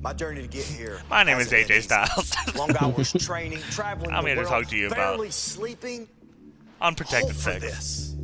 [0.00, 1.00] My journey to get here.
[1.10, 2.32] My name is AJ Styles.
[2.48, 2.58] easy.
[2.58, 4.12] Long hours training, traveling.
[4.12, 6.08] I'm here to talk to you about barely sleeping.
[6.80, 7.60] Unprotected for sex.
[7.62, 8.14] this.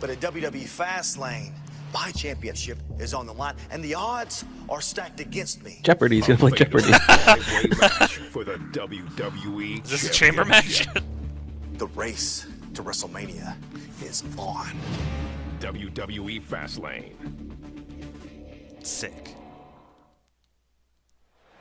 [0.00, 1.52] But at WWE Fastlane,
[1.94, 5.78] my championship is on the line, and the odds are stacked against me.
[5.82, 6.16] Jeopardy.
[6.16, 6.90] He's gonna play Jeopardy.
[7.80, 9.84] Match for the WWE.
[9.84, 10.86] Is this a chamber match?
[11.74, 13.56] The race to WrestleMania
[14.02, 14.70] is on.
[15.60, 17.12] WWE Fastlane.
[18.82, 19.34] Sick.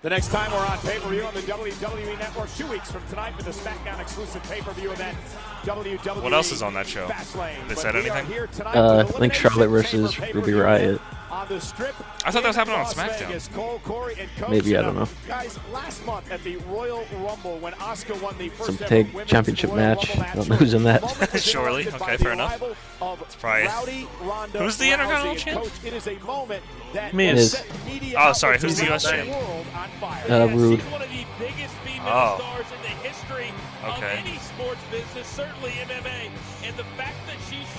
[0.01, 3.45] The next time we're on pay-per-view on the WWE Network, two weeks from tonight with
[3.45, 5.17] the SmackDown exclusive pay-per-view event,
[5.63, 6.23] WWE.
[6.23, 7.05] What else is on that show?
[7.07, 7.67] Fastlane.
[7.67, 8.25] They said anything?
[8.27, 11.01] here tonight Uh, with I think Charlotte versus Ruby pay-per-view Riott.
[11.29, 11.95] Event On the strip.
[12.25, 13.27] I thought that was in happening on SmackDown.
[13.27, 13.47] Vegas.
[13.49, 15.07] Cole, Corey, and Maybe, I don't know.
[15.27, 19.13] Guys, last month at the Royal Rumble, when Asuka won the first Some ever tag
[19.13, 20.09] women's championship Royal match.
[20.09, 21.39] Rumble I don't know who's in that.
[21.41, 21.87] Surely.
[21.87, 22.51] Okay, fair enough.
[22.61, 24.93] arrival of It's probably- Rowdy Ronda Who's the Rousey.
[24.93, 25.39] Intercontinental And
[25.71, 25.85] champ?
[25.85, 27.51] It is a moment that Miz.
[27.51, 29.29] set media Oh, sorry, who's the around US champ?
[29.29, 30.31] world on fire.
[30.31, 30.79] Uh, Roode.
[30.91, 32.37] One of the biggest female Oh.
[32.39, 33.51] stars in the history
[33.83, 34.23] of Okay.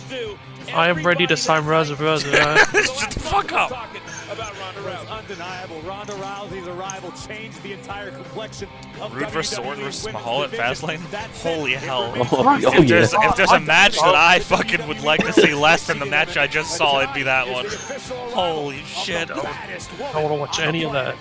[0.73, 2.31] I am ready to sign Rosa Rosa.
[2.31, 3.71] Shut the fuck up.
[3.71, 5.81] About Ronda It was undeniable.
[5.83, 8.69] Ronda Rousey's arrival changed the entire complexion
[9.01, 10.89] of Roode versus WWE Orton versus women's Mahal at division.
[10.89, 11.43] Fastlane?
[11.43, 11.77] Holy it.
[11.77, 12.13] It hell.
[12.13, 13.31] remains Oh, one oh, if, there's, yeah.
[13.31, 14.41] if there's a oh, match that I oh.
[14.41, 17.49] fucking would like to see less than the match I just saw, it'd be that
[17.49, 17.67] one.
[18.33, 19.31] Holy shit.
[19.33, 19.41] Oh.
[19.45, 21.17] I don't want to watch any of that.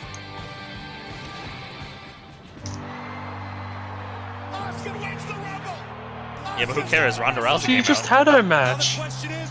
[6.57, 7.19] Yeah, but who cares?
[7.19, 8.27] Ronda Rousey She came just out.
[8.27, 8.97] had her match.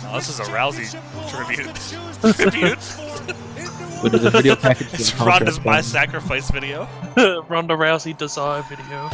[0.07, 0.91] Oh, this is a Rousey
[1.29, 1.75] tribute.
[2.37, 2.79] tribute.
[4.03, 4.89] But there's a video package.
[4.95, 5.79] It's with Ronda's My on.
[5.79, 6.89] Um, sacrifice video.
[7.49, 9.11] Ronda Rousey desire video.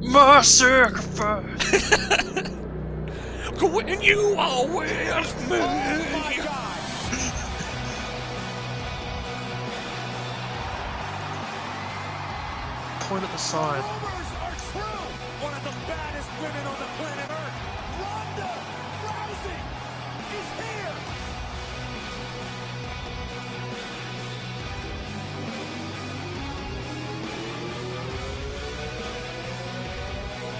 [0.00, 1.80] My sacrifice.
[3.60, 5.58] When you are with me.
[13.00, 13.82] Point at the sign.
[15.40, 15.44] Rumors are true.
[15.44, 17.54] One of the baddest women on the planet Earth,
[18.00, 18.50] Ronda
[19.04, 19.58] Rousey,
[20.32, 20.94] is here.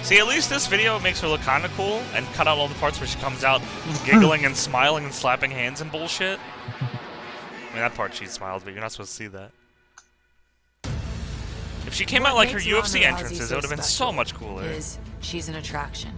[0.02, 2.68] See, at least this video makes her look kind of cool and cut out all
[2.68, 3.60] the parts where she comes out
[4.04, 6.38] giggling and smiling and slapping hands and bullshit.
[6.80, 6.84] I
[7.72, 9.50] mean, that part she smiles, but you're not supposed to see that.
[11.86, 14.12] If she came What out like her UFC entrances, so it would have been so
[14.12, 14.64] much cooler.
[14.64, 16.12] Is she's an attraction.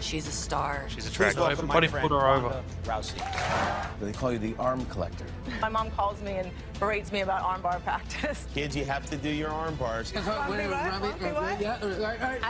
[0.00, 0.84] She's a star.
[0.88, 1.40] She's Please attractive.
[1.40, 2.48] welcome my Everybody friend, put her over.
[2.48, 4.00] Ronda Rousey.
[4.00, 5.24] They call you the arm collector.
[5.62, 8.46] My mom calls me and berates me about armbar practice.
[8.54, 10.12] Kids, you have to do your arm bars.
[10.14, 10.24] I've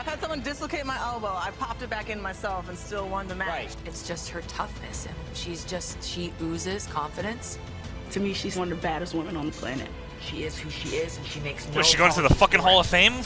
[0.07, 1.29] had someone dislocate my elbow.
[1.29, 3.49] I popped it back in myself and still won the match.
[3.49, 3.77] Right.
[3.87, 7.59] It's just her toughness, and she's just she oozes confidence.
[8.13, 9.89] To me, she's one of the baddest women on the planet.
[10.25, 11.79] She is who she is, and she makes no.
[11.79, 13.13] Was she going to the fucking Hall of Fame?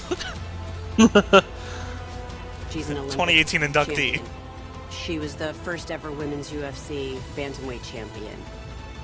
[2.70, 3.86] She's an Olympic 2018 inductee.
[3.86, 4.26] champion.
[4.90, 8.36] She was the first ever women's UFC bantamweight champion.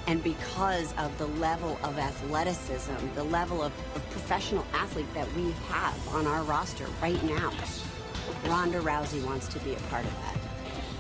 [0.06, 5.52] And because of the level of athleticism, the level of, of professional athlete that we
[5.68, 7.52] have on our roster right now,
[8.46, 10.36] Ronda Rousey wants to be a part of that.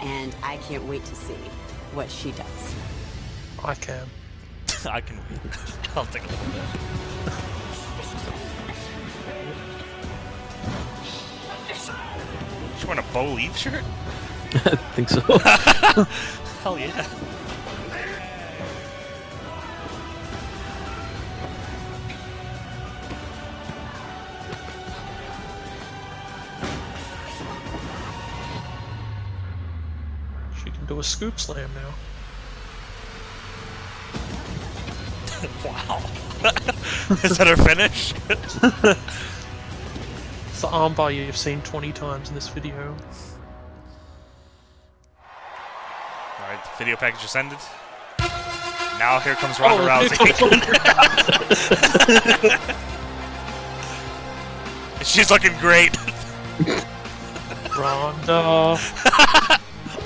[0.00, 1.34] And I can't wait to see
[1.92, 2.74] what she does.
[3.62, 4.06] I can.
[4.90, 5.18] I can.
[5.96, 6.62] I'll take a little bit.
[12.78, 13.82] She wearing a Bo Leaf shirt?
[14.54, 14.58] I
[14.94, 15.20] think so.
[16.62, 17.06] Hell yeah.
[30.62, 32.03] She can do a scoop slam now.
[35.64, 36.02] wow.
[37.22, 38.14] Is that her finish?
[40.48, 42.94] It's the armbar you've seen 20 times in this video.
[46.40, 47.58] Alright, the video package just ended.
[49.00, 50.24] Now here comes oh, Ronda Oh, Rousey.
[55.04, 55.96] She's looking great.
[57.76, 58.78] Ronda.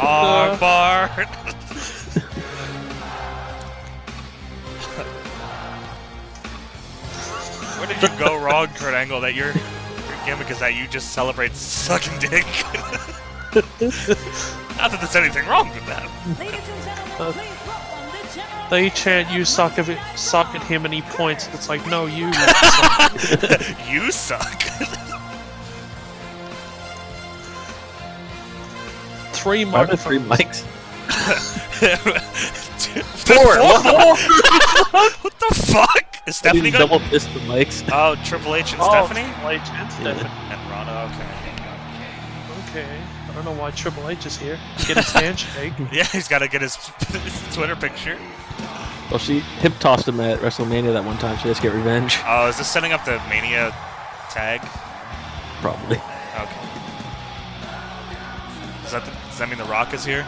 [0.01, 1.55] Armbar.
[7.79, 9.21] Where did you go wrong, Kurt Angle?
[9.21, 12.45] That your your gimmick is that you just celebrate sucking dick.
[13.55, 16.09] Not that there's anything wrong with that.
[17.19, 17.33] Uh,
[18.71, 21.49] they chant you suck if it suck at him and he points.
[21.55, 22.33] It's like no you.
[22.35, 23.89] suck.
[23.89, 24.63] you suck.
[29.33, 30.29] Three Why three microphones.
[30.29, 30.65] mics?
[33.25, 33.57] Four.
[35.23, 36.18] what the fuck?
[36.29, 37.89] Is Stephanie Stephanie gonna double fist the mics.
[37.91, 39.25] Oh, Triple H and Oh, Stephanie?
[39.33, 40.31] Triple H and Stephanie.
[40.51, 42.81] And Ronda, okay.
[42.85, 43.01] Okay.
[43.29, 44.59] I don't know why Triple H is here.
[44.87, 45.73] Get his handshake.
[45.93, 46.77] Yeah, he's got to get his
[47.53, 48.19] Twitter picture.
[49.11, 51.39] Well, she hip tossed him at WrestleMania that one time.
[51.39, 52.19] She has to get revenge.
[52.27, 53.75] Oh, is this setting up the Mania
[54.31, 54.61] tag?
[55.63, 55.97] Probably.
[55.97, 56.69] Okay.
[58.83, 60.27] Does that, does that mean The Rock is here?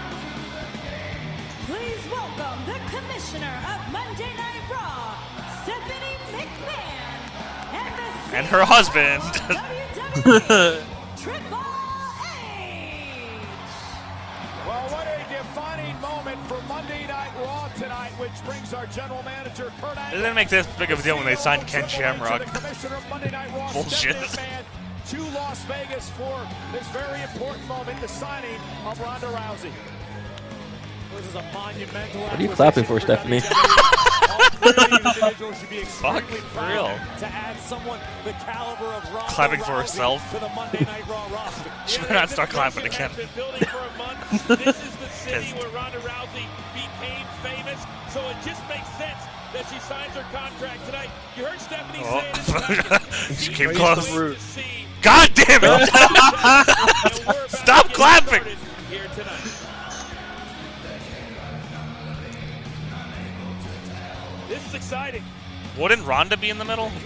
[8.33, 9.23] And her husband.
[14.67, 19.73] Well, what a defining moment for Monday Night Raw tonight, which brings our general manager,
[19.81, 20.19] Kurt They Angle.
[20.21, 22.45] didn't make this big of a deal when they signed Ken Shamrock.
[22.45, 24.17] The commissioner of Monday Night Bullshit.
[24.17, 26.39] To Las Vegas for
[26.73, 29.73] this very important moment, the signing of Ronda Rousey.
[31.27, 33.41] Is a monumental What are you clapping for, Stephanie?
[34.61, 36.87] Fuck, for real.
[37.19, 40.23] to add someone the caliber of Ronda Clapping for herself.
[40.33, 41.71] to the Monday Night Raw roster.
[41.87, 43.11] She better not start clapping again.
[43.37, 44.49] building for a month.
[44.49, 47.81] This is the city where Ronda Rousey became famous,
[48.13, 49.21] so it just makes sense
[49.53, 51.11] that she signs her contract tonight.
[51.37, 52.21] You heard Stephanie Oh.
[52.21, 53.37] say it.
[53.39, 54.09] she came close.
[55.03, 55.89] God damn it!
[57.51, 58.43] Stop clapping!
[64.71, 65.23] Is exciting.
[65.79, 66.91] Wouldn't Ronda be in the middle?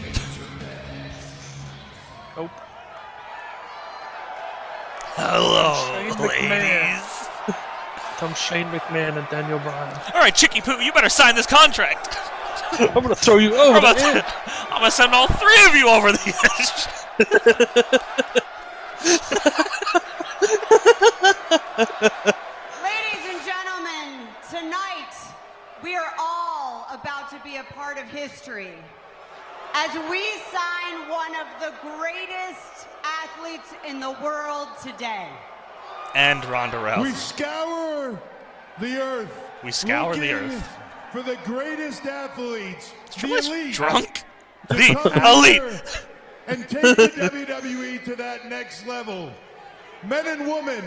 [2.37, 2.51] Nope.
[5.15, 7.29] Hello, ladies.
[8.19, 10.01] Come Shane McMahon and Daniel Bryan.
[10.13, 12.19] All right, Chicky Poo, you better sign this contract.
[12.81, 14.25] I'm gonna throw you I'm over about to-
[14.73, 16.19] I'm gonna send all three of you over the
[16.59, 17.85] edge.
[22.83, 25.15] Ladies and gentlemen, tonight
[25.83, 28.73] we are all about to be a part of history
[29.75, 32.89] as we sign one of the greatest
[33.23, 35.29] athletes in the world today.
[36.17, 37.03] and Ronda Rousey.
[37.03, 38.21] We scour
[38.81, 39.51] the earth.
[39.63, 40.69] We scour the earth.
[41.13, 43.75] For the greatest athletes, the Triple elite.
[43.75, 44.25] drunk?
[44.69, 46.07] The elite.
[46.49, 47.13] And take the
[47.57, 49.33] WWE to that next level.
[50.03, 50.85] Men and women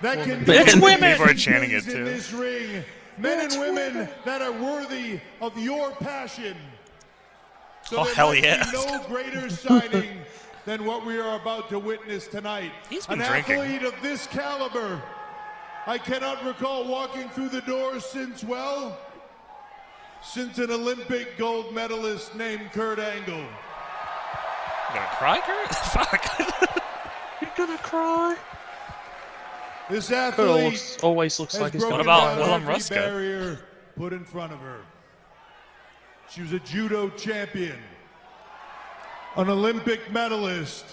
[0.00, 1.12] that can Men do women.
[1.12, 2.82] People are chanting it, things too.
[3.16, 3.22] In this ring.
[3.22, 4.08] Men and women women.
[4.24, 6.56] that are worthy of your passion.
[7.84, 8.72] So Oh, hell might yes.
[8.72, 10.18] no greater signing
[10.64, 12.70] than what we are about to witness tonight.
[12.88, 13.56] He's been An drinking.
[13.60, 15.02] athlete of this caliber.
[15.86, 18.96] I cannot recall walking through the doors since, well,
[20.22, 23.44] since an Olympic gold medalist named Kurt Angle.
[24.94, 25.74] You gonna cry, Kurt?
[25.74, 26.82] Fuck.
[27.40, 28.36] You're gonna cry.
[29.92, 32.38] This athlete always, always looks like he's gonna about.
[32.38, 32.94] Willem Ruska?
[32.94, 33.58] barrier
[33.94, 34.80] put in front of her.
[36.30, 37.78] She was a judo champion,
[39.36, 40.86] an Olympic medalist.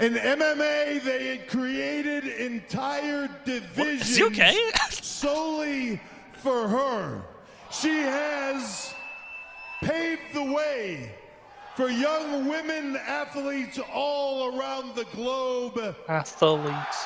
[0.00, 4.56] In MMA, they had created entire divisions okay?
[4.90, 6.00] solely
[6.34, 7.22] for her.
[7.70, 8.92] She has
[9.82, 11.12] paved the way
[11.76, 17.04] for young women athletes all around the globe Athletes.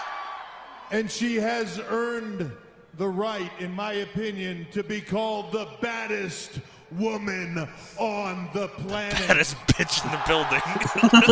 [0.91, 2.53] and she has earned
[2.99, 6.61] the right, in my opinion, to be called the baddest
[6.99, 9.15] woman on the planet.
[9.29, 10.61] Baddest bitch in the building.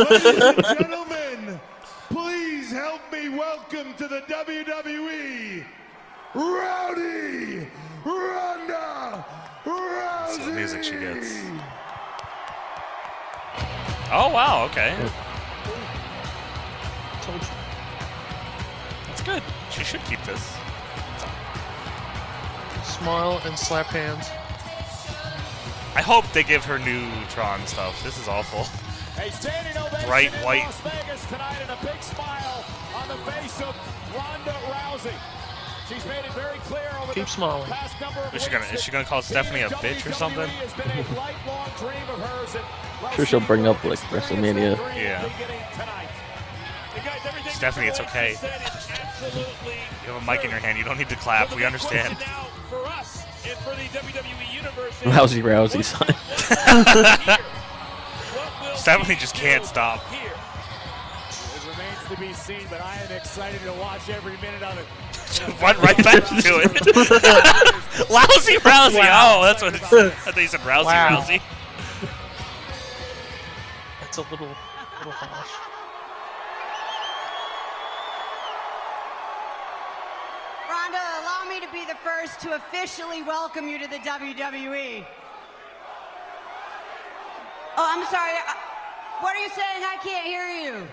[0.09, 1.59] Ladies and gentlemen,
[2.09, 5.65] please help me welcome to the WWE,
[6.33, 7.67] Rowdy
[8.05, 9.25] Ronda
[9.65, 10.27] Rousey.
[10.27, 11.35] That's the music she gets.
[14.09, 14.95] Oh wow, okay.
[17.21, 17.47] Told you.
[19.07, 19.43] That's good.
[19.69, 20.55] She should keep this.
[22.85, 24.29] Smile and slap hands.
[25.95, 28.01] I hope they give her new Tron stuff.
[28.03, 28.61] This is awful.
[29.21, 30.63] A standing ovation Bright in white.
[30.63, 32.63] Las Vegas tonight and a big smile
[32.95, 33.75] on the face of
[34.15, 35.13] Ronda Rousey.
[35.89, 37.69] She's made it very clear over Keep the smiling.
[37.69, 40.49] past number of Is she gonna is she gonna call Stephanie a bitch or something?
[42.97, 43.99] WWE has been a lifelong dream of hers, and well, Sure, she'll bring up like
[43.99, 44.77] WrestleMania.
[44.95, 45.21] Yeah.
[45.73, 46.09] tonight.
[46.95, 48.33] And guys, everything Stephanie, it's okay.
[48.35, 49.73] said is absolutely
[50.05, 50.77] You have a mic in your hand.
[50.77, 51.55] You don't need to clap.
[51.55, 52.17] We understand.
[52.19, 55.01] now for us and for the WWE universe.
[55.01, 56.07] is Rousey Rousey son.
[58.75, 60.03] Stephanie just can't stop.
[60.11, 60.31] It
[61.67, 64.85] remains to be seen, but I am excited to watch every minute of it.
[65.61, 66.71] Went right back to it.
[68.09, 69.07] Lousy Rousey.
[69.11, 70.07] Oh, that's what it said.
[70.07, 71.21] I thought you said Rousey Wow.
[71.21, 71.41] Rousey.
[74.17, 74.47] That's a little,
[74.97, 75.53] little harsh.
[80.69, 85.05] Ronda, allow me to be the first to officially welcome you to the WWE.
[87.77, 88.31] Oh, I'm sorry.
[88.47, 88.53] uh,
[89.21, 89.83] What are you saying?
[89.85, 90.87] I can't hear you.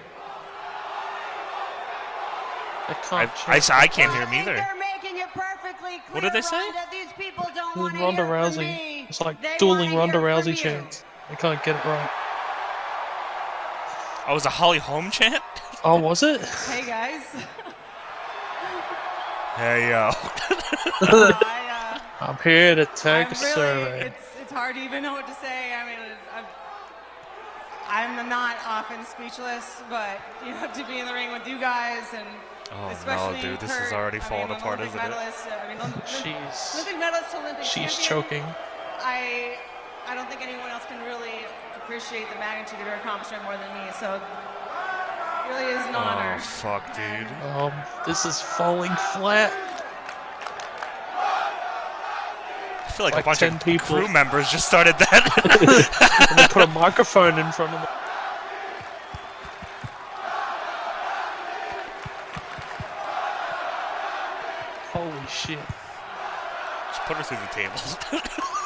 [2.87, 2.95] I I,
[3.27, 3.49] can't.
[3.49, 4.55] I, s- I can't hear him either.
[4.55, 6.59] They're making it perfectly clear, What did they say?
[6.61, 8.59] Ronda, These people don't want Ronda to hear from Rousey.
[8.59, 9.07] me.
[9.09, 11.05] It's like They dueling Ronda hear from Rousey chants.
[11.31, 12.11] I can't get it right.
[14.27, 15.43] Oh, was a Holly Holm chant?
[15.85, 16.41] Oh, was it?
[16.41, 17.23] Hey guys.
[19.57, 20.11] Hey yo.
[20.13, 24.07] I, uh, I'm here to take I'm a really, survey.
[24.07, 25.75] It's, it's hard to even know what to say.
[25.75, 25.99] I mean,
[26.35, 31.59] I'm, I'm not often speechless, but you know, to be in the ring with you
[31.61, 32.27] guys and
[32.73, 35.03] Oh, no, especially dude, this is Kurt, already I mean, falling apart, isn't it?
[35.03, 38.41] I mean, Olymp- She's- Olympic medalist to Olympic She's champion.
[38.41, 38.45] choking.
[39.05, 39.59] I,
[40.09, 41.45] I don't think anyone else can really
[41.85, 43.93] appreciate the magnitude of your accomplishment more than me.
[44.01, 44.19] So,
[45.51, 46.37] really is an honor.
[46.37, 47.27] Oh, fuck, dude.
[47.53, 47.73] Um,
[48.07, 49.53] this is falling flat.
[52.87, 53.87] I feel like, Like a bunch 10 of people.
[53.99, 56.27] crew members just started that.
[56.31, 57.89] and they put a microphone in front of them.
[64.93, 65.59] Holy shit.
[66.89, 67.97] just put her through the tables.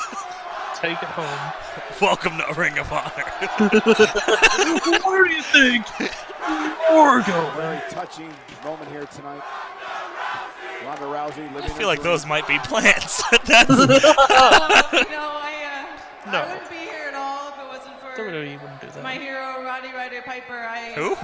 [0.80, 1.52] Take it home.
[2.00, 3.10] Welcome to Ring of Honor.
[5.04, 7.56] Where do you think you're going?
[7.56, 8.32] Very touching
[8.62, 9.42] moment here tonight.
[10.84, 13.22] Ronda Rousey living I feel like those might be plants.
[13.44, 13.86] That's you know,
[15.34, 15.86] I,
[16.24, 16.38] uh, No.
[16.38, 19.02] I wouldn't be here at all if it wasn't for WWE wouldn't do that.
[19.02, 20.54] my hero, Roddy Ryder Piper.
[20.54, 21.16] I, Who?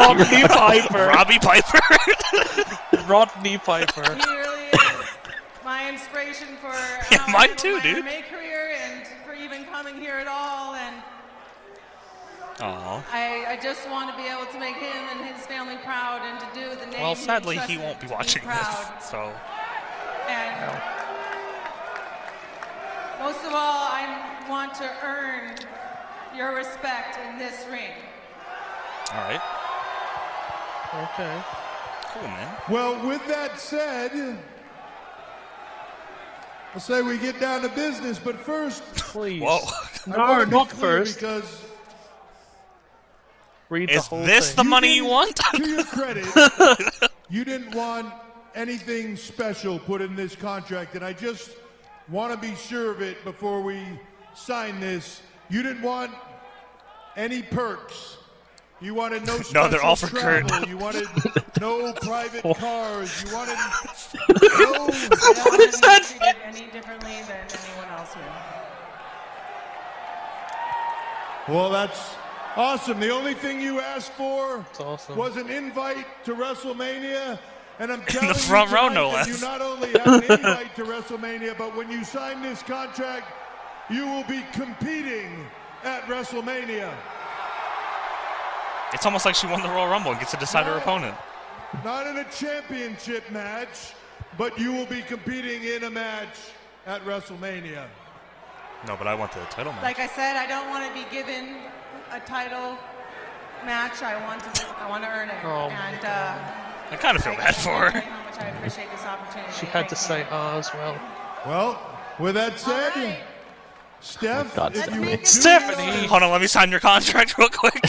[0.00, 1.06] Rodney Piper.
[1.08, 1.80] Robbie Piper.
[3.06, 4.14] Rodney Piper.
[4.14, 4.87] He really is
[5.68, 6.68] my inspiration for
[7.12, 8.02] Yeah, how mine too, my dude.
[8.02, 10.74] MMA career and for even coming here at all.
[10.74, 10.96] And
[12.60, 13.04] Aw.
[13.12, 16.40] I, I just want to be able to make him and his family proud and
[16.40, 18.96] to do the name Well, sadly, he, he won't be watching to proud.
[18.96, 19.30] this, so.
[20.26, 20.56] And
[23.20, 25.54] most of all, I want to earn
[26.34, 27.92] your respect in this ring.
[29.12, 29.42] All right.
[31.12, 31.42] Okay.
[32.14, 32.56] Cool, man.
[32.70, 34.38] Well, with that said,
[36.78, 39.42] I'll say we get down to business, but first, Please.
[39.42, 39.58] Whoa.
[40.06, 41.16] I No, wanna be not clear first.
[41.18, 41.64] Because
[43.68, 44.56] Read Is the whole this thing.
[44.58, 45.34] the money you want?
[45.54, 46.24] to your credit,
[47.28, 48.14] you didn't want
[48.54, 51.50] anything special put in this contract, and I just
[52.08, 53.82] want to be sure of it before we
[54.36, 55.20] sign this.
[55.50, 56.12] You didn't want
[57.16, 58.17] any perks.
[58.80, 60.46] You wanted no No, they're all for Kurt.
[60.46, 60.68] travel.
[60.68, 61.06] You wanted
[61.60, 63.24] no private cars.
[63.24, 63.56] You wanted
[64.28, 64.72] no.
[64.72, 68.22] don't want to be treated any differently than anyone else here.
[71.48, 72.14] Well, that's
[72.56, 73.00] awesome.
[73.00, 75.16] The only thing you asked for awesome.
[75.16, 77.38] was an invite to WrestleMania.
[77.80, 79.40] And I'm telling In telling the front you row, no that less.
[79.40, 83.26] you not only have an invite to WrestleMania, but when you sign this contract,
[83.88, 85.46] you will be competing
[85.84, 86.92] at WrestleMania.
[88.92, 91.14] It's almost like she won the Royal Rumble and gets to decide her opponent.
[91.84, 93.94] Not in a championship match,
[94.38, 96.36] but you will be competing in a match
[96.86, 97.86] at WrestleMania.
[98.86, 99.82] No, but I want the title match.
[99.82, 101.56] Like I said, I don't want to be given
[102.12, 102.78] a title
[103.64, 104.02] match.
[104.02, 105.34] I want to, I want to earn it.
[105.44, 105.68] Oh.
[105.68, 106.38] and uh,
[106.90, 108.00] I kind of feel bad for her.
[108.00, 109.52] how much I appreciate this opportunity.
[109.52, 110.98] She had to say ah as well.
[111.46, 113.18] Well, with that said,
[114.00, 115.24] Steph, God, if you Stephanie.
[115.24, 116.06] Stephanie!
[116.06, 117.84] Hold on, let me sign your contract real quick.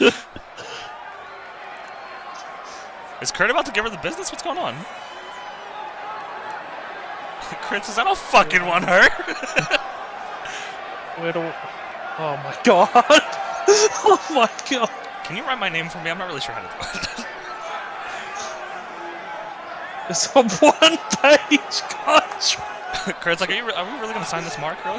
[3.22, 4.32] Is Kurt about to give her the business?
[4.32, 4.74] What's going on?
[7.62, 9.08] Kurt says, I don't fucking want her.
[11.20, 11.38] Where do?
[12.18, 12.92] Oh my god!
[13.68, 14.90] oh my god!
[15.24, 16.10] Can you write my name for me?
[16.10, 17.26] I'm not really sure how to do it.
[20.10, 22.73] It's a one-page contract.
[23.20, 24.82] Kurt's like, are, you re- are we really going to sign this mark?
[24.84, 24.98] Really?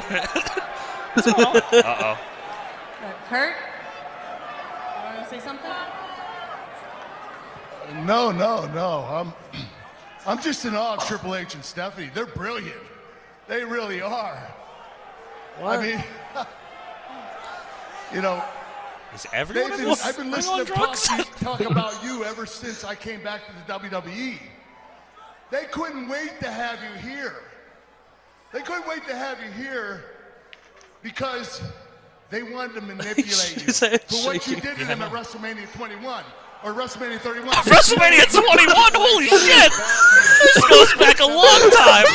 [1.14, 1.56] What's going on?
[1.72, 2.18] Uh-oh.
[3.02, 5.70] Uh, Kurt, you want to say something?
[8.04, 9.04] No, no, no.
[9.08, 9.32] I'm,
[10.26, 12.10] I'm just in awe of Triple H and Stephanie.
[12.12, 12.76] They're brilliant.
[13.48, 14.54] They really are.
[15.62, 16.04] I mean,
[18.12, 18.42] you know,
[19.14, 21.08] Is everyone been, this I've been listening to drugs?
[21.40, 24.38] Talk about you ever since I came back to the WWE.
[25.50, 27.36] They couldn't wait to have you here.
[28.56, 30.02] They couldn't wait to have you here
[31.02, 31.60] because
[32.30, 36.24] they wanted to manipulate you for what you did to them at WrestleMania 21
[36.64, 37.54] or WrestleMania 31.
[37.54, 39.72] WrestleMania 21, holy shit!
[40.40, 42.06] This goes back a long time.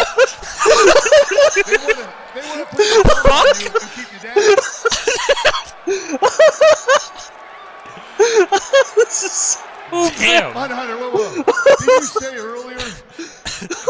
[1.63, 4.33] they want to they want to put you on you and keep you down.
[8.95, 10.53] this is so Damn.
[10.53, 11.43] Hunter, Hunter, whoa, whoa.
[11.43, 12.77] Did you say earlier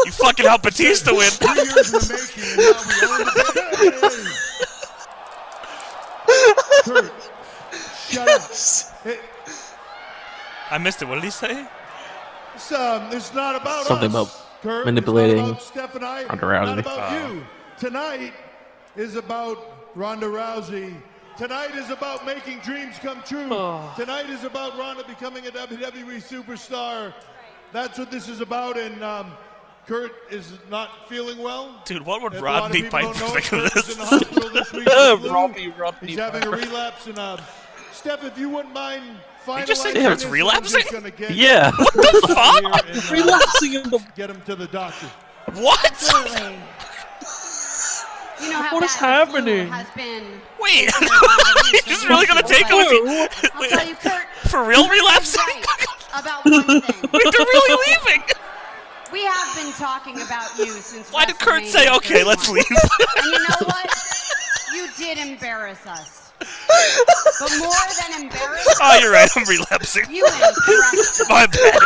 [0.04, 1.30] You fucking helped Batista win.
[1.30, 4.32] three years in the making and now we own the
[6.84, 7.12] Kurt,
[8.08, 9.06] shut up.
[9.06, 9.20] It-
[10.70, 11.08] I missed it.
[11.08, 11.66] What did he say?
[12.54, 14.84] It's, um, it's not about Something us, about Kurt.
[14.86, 16.24] manipulating It's not about Steph and I.
[16.24, 16.80] Ronda Not Rousey.
[16.80, 17.32] about Oh.
[17.32, 17.46] you.
[17.78, 18.32] Tonight
[18.96, 19.58] is about
[19.94, 20.94] Ronda Rousey.
[21.42, 23.48] Tonight is about making dreams come true.
[23.50, 23.92] Oh.
[23.96, 27.12] Tonight is about Ronda becoming a WWE superstar.
[27.72, 28.78] That's what this is about.
[28.78, 29.32] And um,
[29.88, 31.82] Kurt is not feeling well.
[31.84, 33.72] Dude, what would If a lot of Rodney people don't Piper think of Kurt was
[33.72, 33.92] this?
[33.92, 35.32] in the hospital this week with the flu.
[35.32, 37.08] Robbie, Rodney He's having a relapse.
[37.08, 37.40] And um,
[37.90, 39.02] Steph, if you wouldn't mind
[39.44, 40.82] finalizing just say this, Kurt's I'm relapsing?
[40.92, 41.72] gonna get Yeah.
[41.76, 41.92] What
[42.22, 42.60] the fuck?
[42.60, 43.98] here and, uh, Relapsing in the.
[44.14, 45.08] Get him to the doctor.
[45.54, 45.92] What?
[48.42, 48.48] Absolutely.
[48.48, 49.68] You know how What bad is happening?
[49.68, 50.24] has been.
[50.60, 52.76] Wait, facing a he's these really gonna take him?
[52.78, 53.28] I'll
[53.62, 54.26] If tell you, Kurt.
[54.50, 55.42] for real relapsing?
[56.14, 56.82] about one thing.
[57.12, 58.22] Wait, they're really leaving.
[59.12, 61.10] We have been talking about you since.
[61.12, 62.64] Why did Kurt say, "Okay, let's leave"?
[62.68, 63.90] and you know what?
[64.74, 66.32] You did embarrass us.
[67.38, 67.70] But more
[68.00, 69.28] than embarrass Oh, you're right.
[69.36, 70.04] I'm relapsing.
[70.10, 71.22] You impressed.
[71.28, 71.78] My bad.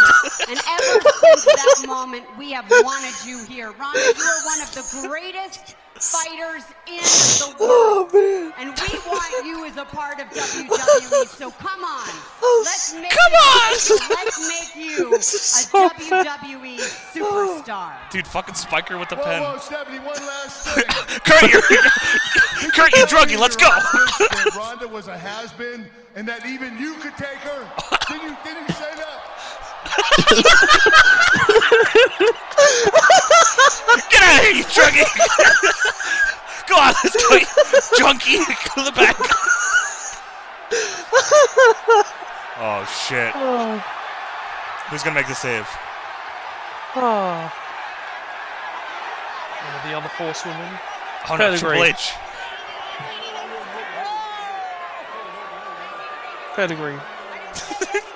[0.49, 3.73] And ever since that moment, we have wanted you here.
[3.73, 8.15] Ronda, you are one of the greatest fighters in the world.
[8.59, 11.27] And we want you as a part of WWE.
[11.27, 12.09] So come on.
[12.65, 13.71] Let's make Come you, on!
[14.11, 16.27] Let's make you a so bad.
[16.41, 16.79] WWE
[17.13, 17.93] superstar.
[18.11, 19.43] Dude, fucking Spiker with the Whoa, pen.
[19.43, 20.85] whoa, Stephanie, one last thing.
[21.25, 21.63] Kurt, you're,
[22.73, 23.39] Kurt, you druggy.
[23.39, 23.67] Let's go.
[23.69, 27.69] that Ronda was a has-been, and that even you could take her.
[28.09, 28.37] Didn't you?
[28.45, 29.36] Didn't you say that?
[34.11, 35.05] Get out of here, you druggy.
[36.69, 37.39] go on, let's go.
[37.99, 38.45] Junkie, go
[38.77, 39.17] to the back.
[42.59, 43.33] Oh, shit.
[43.35, 43.79] Oh.
[44.89, 45.67] Who's gonna make the save?
[46.95, 47.53] Oh.
[49.63, 50.79] One of the other horsewomen.
[51.29, 51.85] Oh, no, Triple.
[51.85, 52.15] H.
[56.55, 56.97] Pedigree.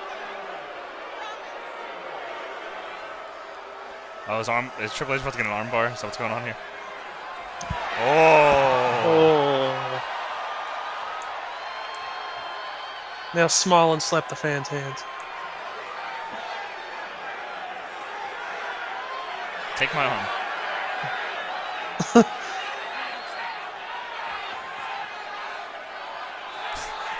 [4.27, 5.89] Oh, is, arm, is Triple H about to get an armbar?
[5.89, 6.55] That what's going on here?
[7.99, 9.03] Oh.
[9.05, 9.51] Oh.
[13.33, 15.03] Now smile and slap the fan's hands.
[19.77, 20.27] Take my arm.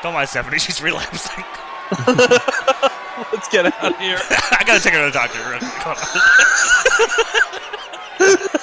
[0.03, 1.43] Don't mind Stephanie, she's relapsing.
[3.31, 4.17] Let's get out of here.
[4.29, 5.37] I gotta take her to the doctor.
[5.39, 6.05] Hold on.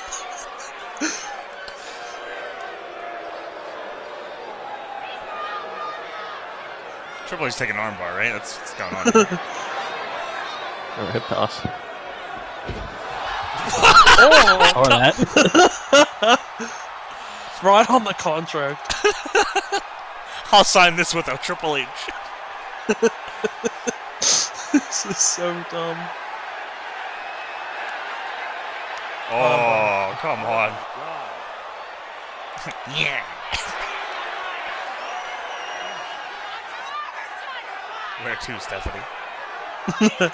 [7.28, 8.32] Triple H taking an armbar, right?
[8.32, 9.38] That's what's going on here.
[10.98, 11.60] Or a hip toss.
[14.18, 14.72] oh!
[14.76, 15.14] Or that.
[17.62, 18.94] right on the contract.
[20.52, 21.86] I'll sign this with a Triple H.
[24.72, 25.98] this is so dumb.
[29.30, 30.70] Oh, um, come on.
[32.98, 33.22] yeah.
[38.22, 39.04] Where to, Stephanie?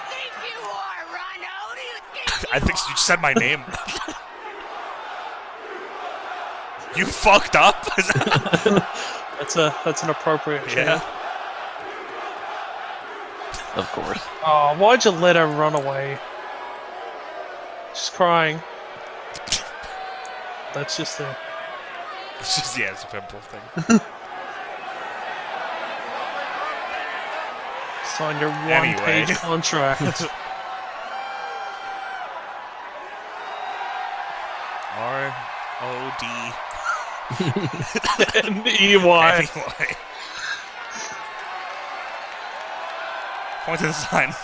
[2.51, 3.63] I think you said my name.
[6.95, 7.85] you fucked up?
[9.37, 11.01] That's a that's an appropriate yeah.
[13.75, 14.21] Of course.
[14.45, 16.17] Oh, why'd you let her run away?
[17.93, 18.61] She's crying.
[20.73, 21.37] That's just a
[22.39, 23.99] It's just, yeah, it's a pimple thing.
[28.17, 30.01] sign your one-page contract.
[34.97, 35.35] R
[35.81, 36.25] O D.
[38.45, 39.35] N-E-Y.
[39.35, 39.95] Anyway.
[43.65, 44.33] Point to the sign.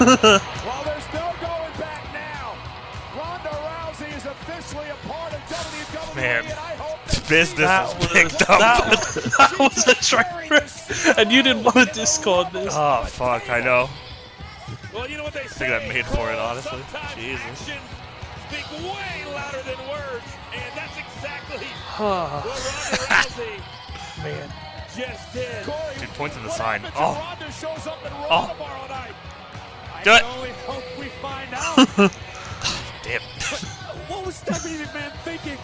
[0.00, 2.56] Well, there's no going back now.
[3.16, 6.16] Ronda Rousey is officially a part of WWE.
[6.16, 8.58] Man, and I hope business That is was, picked up.
[8.60, 12.72] that, was, that was a train and you didn't want to discard this.
[12.76, 13.88] Oh fuck, I know.
[14.94, 15.66] Well, you know what they I say.
[15.68, 16.80] think that made for it, honestly.
[17.16, 17.58] Jesus.
[17.58, 20.24] speak way louder than words,
[20.54, 21.66] and that's exactly
[21.98, 24.52] what Ronda Rousey Man.
[24.98, 25.64] Just did.
[25.98, 26.82] Dude, point to the sign.
[26.96, 28.48] Oh, shows up in Oh.
[28.52, 29.12] tomorrow night?
[30.04, 30.22] Do it.
[30.24, 32.12] Only hope we find out.
[33.02, 33.20] damn.
[34.08, 35.58] What was Stephanie McMahon thinking?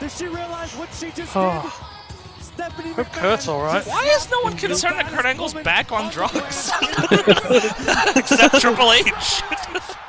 [0.00, 1.62] Did she realize what she just Oh.
[1.62, 2.44] did?
[2.44, 3.12] Stephanie Hope McMahon.
[3.20, 3.86] Kurt's alright.
[3.86, 6.70] Why is no one concerned that Kurt Angle's back on drugs?
[8.16, 9.42] Except Triple H.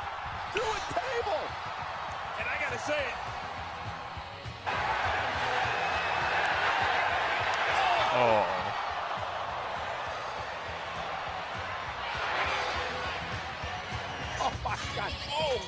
[8.20, 8.46] oh.
[14.40, 15.12] Oh my God.
[15.30, 15.60] Oh.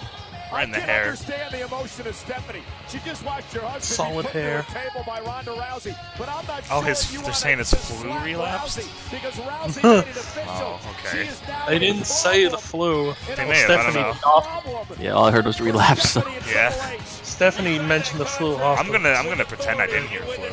[0.53, 1.03] Right in the I can hair.
[1.05, 2.63] understand the emotion of Stephanie.
[2.89, 4.63] She just watched her husband Solid be put hair.
[4.65, 5.97] through table by Ronda Rousey.
[6.19, 8.25] But I'm not Oh, sure his- if you they're wanna saying it's to flu slap
[8.27, 8.79] relapsed?
[8.81, 10.45] Rousey because Rousey made it official.
[10.51, 11.25] Oh, okay.
[11.25, 13.15] She is now They didn't say the flu.
[13.35, 14.87] They may have, I don't know.
[15.01, 16.17] Yeah, all I heard was relapse.
[16.53, 16.71] Yeah.
[17.07, 20.49] Stephanie mentioned the flu I'm gonna I'm gonna pretend I didn't hear with flu.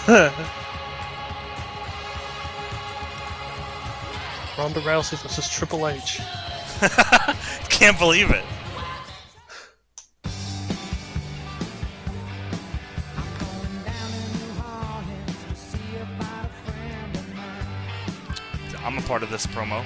[4.56, 6.20] Ronda Rousey versus Triple H.
[7.68, 8.44] Can't believe it.
[18.82, 19.84] I'm a part of this promo.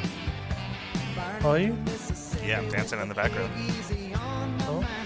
[1.45, 1.77] Are you?
[2.45, 3.53] Yeah, I'm dancing in the background.
[4.61, 5.04] Oh.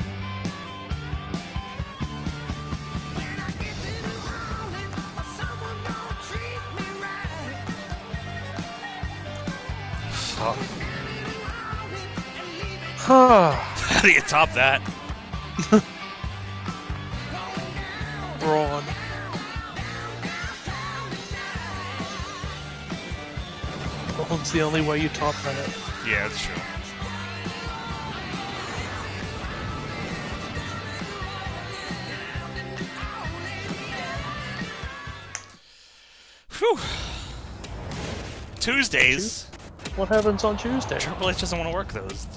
[13.11, 14.81] Oh, how do you top that?
[18.39, 18.85] Braun.
[24.15, 25.77] Braun's the only way you top that.
[26.07, 26.55] Yeah, it's true.
[36.59, 36.79] Whew.
[38.61, 39.47] Tuesdays.
[39.99, 41.01] What happens on Tuesday?
[41.01, 42.29] Triple H doesn't want to work those.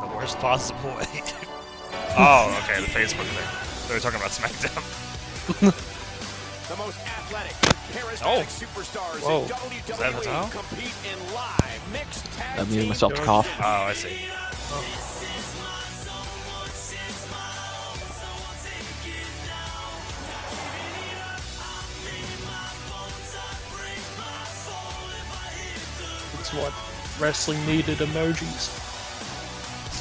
[0.00, 1.06] The worst possible way.
[2.16, 3.88] oh, okay, the Facebook thing.
[3.88, 5.82] They were talking about SmackDown.
[6.68, 7.52] The most athletic,
[7.92, 8.42] charismatic Oh.
[8.42, 9.42] superstars Whoa.
[9.42, 13.48] in WWE compete in live mixed tag I muted team myself to cough.
[13.60, 14.18] Oh, I see.
[26.46, 26.72] It's what
[27.20, 28.70] wrestling needed emojis.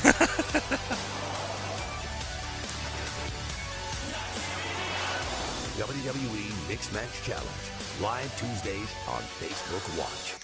[5.78, 7.48] WWE Mixed Match Challenge.
[8.00, 10.36] Live Tuesdays on Facebook Watch.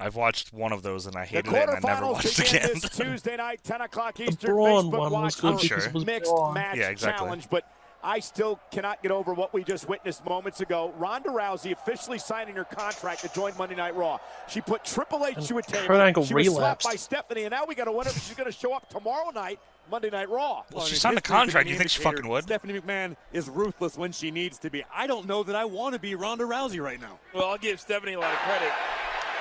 [0.00, 2.38] I've watched one of those and I The hated it and I never quarterfinals watched
[2.40, 2.70] again.
[2.74, 4.50] this Tuesday night, 10 o'clock Eastern.
[4.54, 6.54] Braun Facebook one was good for because it mixed Braun.
[6.54, 7.24] match Yeah, exactly.
[7.24, 7.64] challenge, but
[8.04, 10.92] I still cannot get over what we just witnessed moments ago.
[10.98, 14.18] Ronda Rousey officially signing her contract to join Monday Night Raw.
[14.46, 15.86] She put Triple H to a table.
[15.86, 18.36] Kurt Angle she was slapped by Stephanie, and now we got to wonder if she's
[18.36, 19.58] going to show up tomorrow night,
[19.90, 20.64] Monday Night Raw.
[20.70, 21.66] Well, she signed a contract.
[21.66, 22.44] You think she fucking would?
[22.44, 24.84] Stephanie McMahon is ruthless when she needs to be.
[24.94, 27.18] I don't know that I want to be Ronda Rousey right now.
[27.32, 28.70] Well, I'll give Stephanie a lot of credit.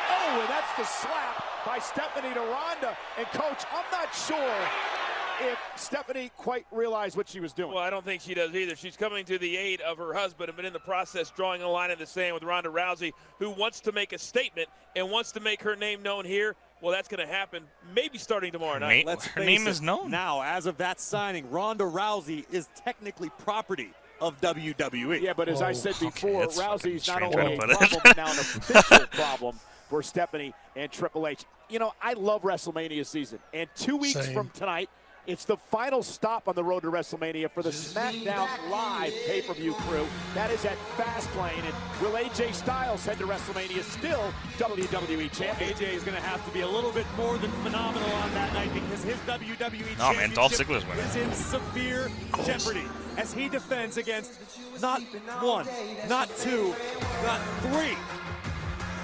[0.09, 2.97] Oh, and that's the slap by Stephanie to Ronda.
[3.17, 5.02] And coach, I'm not sure
[5.43, 7.73] if Stephanie quite realized what she was doing.
[7.73, 8.75] Well, I don't think she does either.
[8.75, 11.91] She's coming to the aid of her husband, but in the process, drawing a line
[11.91, 15.39] in the sand with Ronda Rousey, who wants to make a statement and wants to
[15.39, 16.55] make her name known here.
[16.81, 17.63] Well, that's going to happen
[17.95, 19.05] maybe starting tomorrow night.
[19.05, 20.11] Let's her name it, is known.
[20.11, 25.21] Now, as of that signing, Ronda Rousey is technically property of WWE.
[25.21, 27.77] Yeah, but as I oh, said before, that's fucking Rousey's not only a to put
[27.77, 29.59] problem, but now an official problem
[29.89, 31.45] for Stephanie and Triple H.
[31.69, 33.39] You know, I love WrestleMania season.
[33.53, 34.33] And two weeks Same.
[34.33, 34.89] from tonight,
[35.25, 40.05] it's the final stop on the road to WrestleMania for the SmackDown Live pay-per-view crew.
[40.33, 41.63] That is at Fastlane.
[41.63, 45.71] And will AJ Styles head to WrestleMania still WWE champion?
[45.71, 48.53] AJ is going to have to be a little bit more than phenomenal on that
[48.53, 51.05] night because his WWE No, man, Dolph Ziggler's winning.
[51.05, 52.11] is in severe
[52.45, 52.83] jeopardy
[53.17, 54.33] as he defends against
[54.81, 55.01] not
[55.41, 55.67] one,
[56.09, 56.75] not two,
[57.23, 57.95] not three.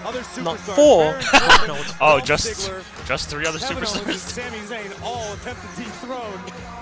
[0.03, 1.03] Not four.
[1.03, 2.71] Baron Corbin, No, it's Oh, just
[3.05, 4.15] just three other Kevin superstars.
[4.17, 6.39] Sami Zayn all attempt to dethrone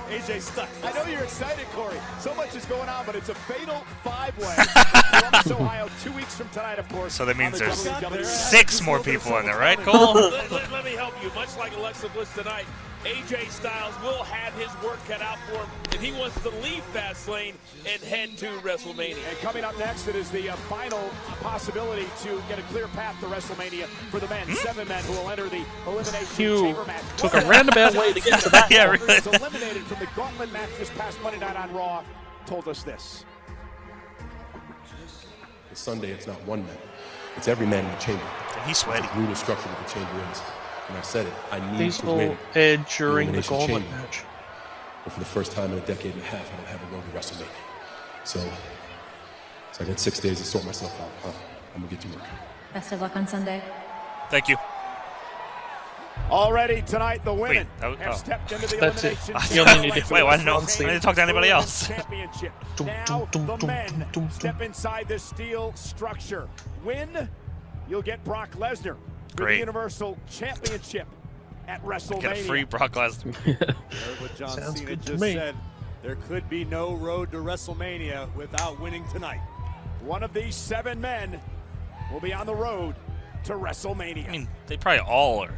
[0.09, 0.69] AJ Styles.
[0.83, 1.97] I know you're excited, Corey.
[2.19, 4.55] So much is going on, but it's a fatal five-way
[5.19, 7.13] Columbus, Ohio, two weeks from tonight, of course.
[7.13, 10.13] So that means the there's WWE six more people in there, right, Cole?
[10.15, 11.29] let, let- let me help you.
[11.35, 12.65] Much like Alexa Bliss tonight,
[13.07, 16.83] AJ Styles will have his work cut out for him if he wants to leave
[16.93, 17.53] Fastlane
[17.87, 19.15] and head to WrestleMania.
[19.29, 20.99] And coming up next, it is the uh, final
[21.39, 24.45] possibility to get a clear path to WrestleMania for the men.
[24.55, 27.03] Seven men who will enter the Elimination You Chamber match.
[27.15, 28.67] took a roundabout way to get to that.
[28.71, 29.15] Yeah, Who really.
[29.15, 32.03] was eliminated from the Gauntlet match this past Monday night on Raw
[32.45, 33.23] told us this.
[35.73, 36.77] Sunday, it's not one man.
[37.37, 38.23] It's every man in the chamber.
[38.55, 39.03] And he's sweaty.
[39.03, 40.41] It's a brutal structure that the chamber is.
[40.89, 41.33] And I said it.
[41.51, 42.37] I need These to all win.
[42.55, 44.23] aired during the Elimination Gauntlet match.
[45.03, 46.95] But for the first time in a decade and a half, I don't have a
[46.95, 47.47] road to WrestleMania.
[48.23, 48.39] So,
[49.71, 51.09] so I got six days to sort myself out.
[51.23, 51.31] Huh?
[51.75, 52.23] I'm gonna get to work.
[52.73, 53.61] Best of luck on Sunday.
[54.29, 54.57] Thank you.
[56.29, 58.17] Already tonight, the women Wait, that was- have oh.
[58.17, 59.17] stepped into the That's it.
[59.29, 60.85] elimination You only need to- Wait, why didn't I- Honestly.
[60.85, 61.87] I didn't talk to anybody else?
[61.87, 62.51] Championship.
[62.85, 66.47] Now dum, dum, the men dum, dum, step inside the steel structure.
[66.83, 67.29] Win,
[67.87, 69.59] you'll get Brock Lesnar for the Great.
[69.59, 71.07] Universal Championship
[71.67, 72.21] at WrestleMania.
[72.21, 73.35] Get a free Brock Lesnar.
[73.45, 73.75] You heard
[74.19, 75.33] what John Sounds Cena good to just me.
[75.33, 75.55] said.
[76.03, 79.41] There could be no road to WrestleMania without winning tonight.
[80.01, 81.39] One of these seven men
[82.13, 82.95] will be on the road
[83.45, 84.27] to WrestleMania.
[84.27, 85.53] I mean, they probably all are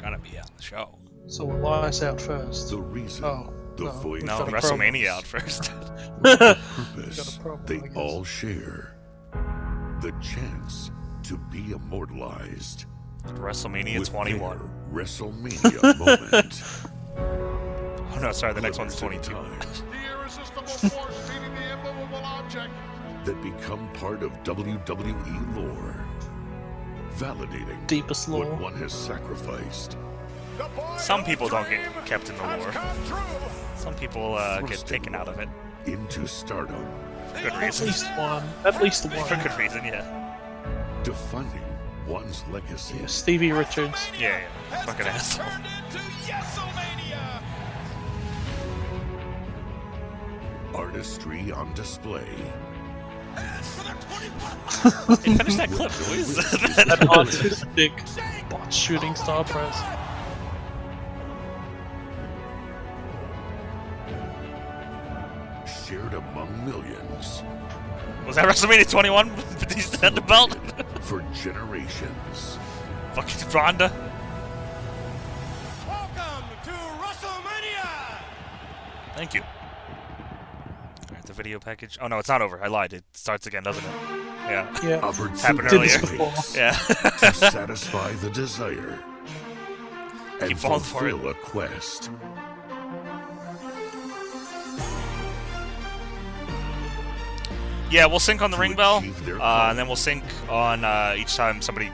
[0.00, 0.98] gonna be on the show.
[1.26, 2.70] So it lies out first.
[2.70, 5.08] The reason, Oh, the no, voice, No, WrestleMania promo.
[5.08, 5.72] out first.
[6.22, 8.96] purpose problem, they all share.
[10.00, 10.90] The chance
[11.24, 12.86] to be immortalized.
[13.26, 14.58] WrestleMania with 21.
[14.58, 14.68] their
[15.04, 16.62] WrestleMania moment.
[18.14, 19.32] Oh no, sorry, the next one's 22.
[19.32, 19.38] The
[20.12, 22.72] irresistible force the object.
[23.24, 26.04] that become part of WWE lore.
[27.16, 28.56] Validating Deepest what lore.
[28.56, 29.96] one has sacrificed.
[30.98, 32.72] Some people don't get kept in the lore.
[33.76, 35.48] Some people uh, get taken out of it.
[35.86, 36.86] Into stardom.
[37.34, 37.54] For good reason.
[37.54, 37.86] At reason.
[37.86, 38.44] least one.
[38.64, 39.26] At least one.
[39.26, 40.36] For good reason, yeah.
[41.02, 41.61] Defining
[42.12, 42.98] one's legacy.
[43.06, 44.10] Stevie Richards.
[44.18, 44.82] Yeah, yeah.
[44.84, 45.46] Fucking asshole.
[50.74, 52.26] Artistry on display.
[53.34, 53.60] Hey,
[55.36, 55.90] finish that clip.
[55.90, 56.84] What is that?
[56.86, 57.92] That autistic
[58.50, 59.78] bot shooting star press.
[65.86, 67.01] Shared among millions.
[68.26, 69.30] Was that WrestleMania 21?
[69.58, 70.56] Batista had the belt?
[71.02, 72.58] For generations.
[73.14, 73.88] Fucking Ronda.
[75.88, 78.22] Welcome to WrestleMania!
[79.16, 79.42] Thank you.
[81.10, 81.98] Alright, the video package.
[82.00, 82.62] Oh no, it's not over.
[82.62, 82.92] I lied.
[82.92, 83.90] It starts again, doesn't it?
[84.46, 84.78] Yeah.
[84.82, 84.96] Yeah.
[85.00, 86.32] Opportunity Happened Did earlier.
[86.54, 86.72] Yeah.
[86.72, 88.98] to satisfy the desire.
[90.40, 91.10] And Keep falling for it.
[91.12, 92.10] fulfill a quest.
[97.92, 99.04] Yeah, we'll sync on the ring bell,
[99.40, 101.90] uh, and then we'll sync on uh, each time somebody,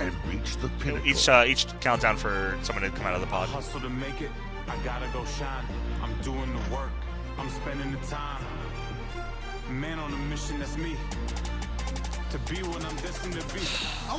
[0.00, 1.06] And reach the pinnacle.
[1.06, 3.48] each uh, each countdown for someone to come out of the pod.
[3.50, 4.30] Hustle to make it.
[4.66, 5.64] I gotta go shine.
[6.02, 6.90] I'm doing the work.
[7.38, 8.42] I'm spending the time.
[9.70, 10.96] Man on a mission, that's me.
[12.30, 13.60] To be what I'm destined to be.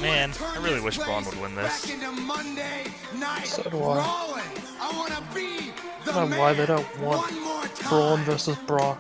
[0.01, 1.85] Man, I really wish Braun would win this.
[1.85, 2.83] Back into Monday
[3.17, 4.43] night So do I.
[4.81, 5.71] I want to be
[6.05, 7.69] the I don't know why they don't want one.
[7.89, 8.99] Braun versus Brock.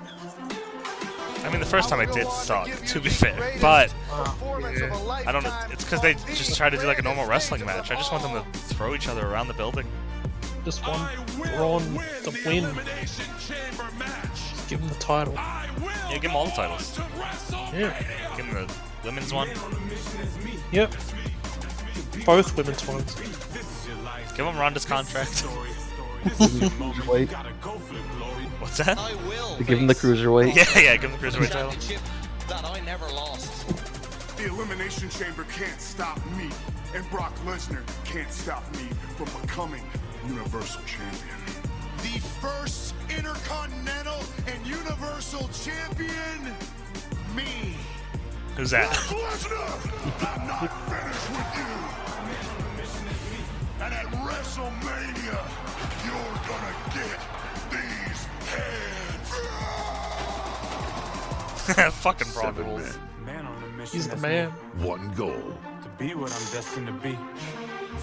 [1.43, 5.59] I mean, the first time it did suck, to be fair, but I don't know.
[5.71, 7.91] It's because they just try to do like a normal wrestling match.
[7.91, 9.87] I just want them to throw each other around the building.
[10.63, 11.09] Just want
[11.55, 11.81] Braun
[12.23, 12.67] to win.
[13.01, 15.33] Just give him the title.
[15.33, 16.99] Yeah, give them all the titles.
[17.73, 17.97] Yeah.
[18.37, 19.49] Give them the women's one.
[20.71, 20.93] Yep.
[22.25, 23.15] Both women's ones.
[24.35, 25.45] Give them Ronda's contract.
[28.61, 28.67] Cruiserweight.
[28.67, 29.57] What's that?
[29.57, 30.55] To give him the cruiserweight.
[30.55, 31.71] Yeah, yeah, give him the cruiserweight title.
[32.47, 33.67] that I never lost.
[34.37, 36.49] The Elimination Chamber can't stop me,
[36.95, 39.83] and Brock Lesnar can't stop me from becoming
[40.27, 41.37] Universal Champion.
[41.97, 46.55] The first Intercontinental and Universal Champion,
[47.35, 47.75] me.
[48.57, 48.89] Who's that?
[48.89, 51.71] Lesnar, I'm not finished with you.
[53.83, 55.39] And at WrestleMania,
[56.05, 57.19] you're gonna get
[57.71, 58.10] these heads.
[61.91, 62.81] Fucking Braun Seven rules.
[62.81, 62.93] men.
[63.25, 64.49] Man on a mission, He's the man.
[64.79, 65.29] One goal.
[65.29, 65.55] me.
[65.83, 67.17] To be what I'm destined to be.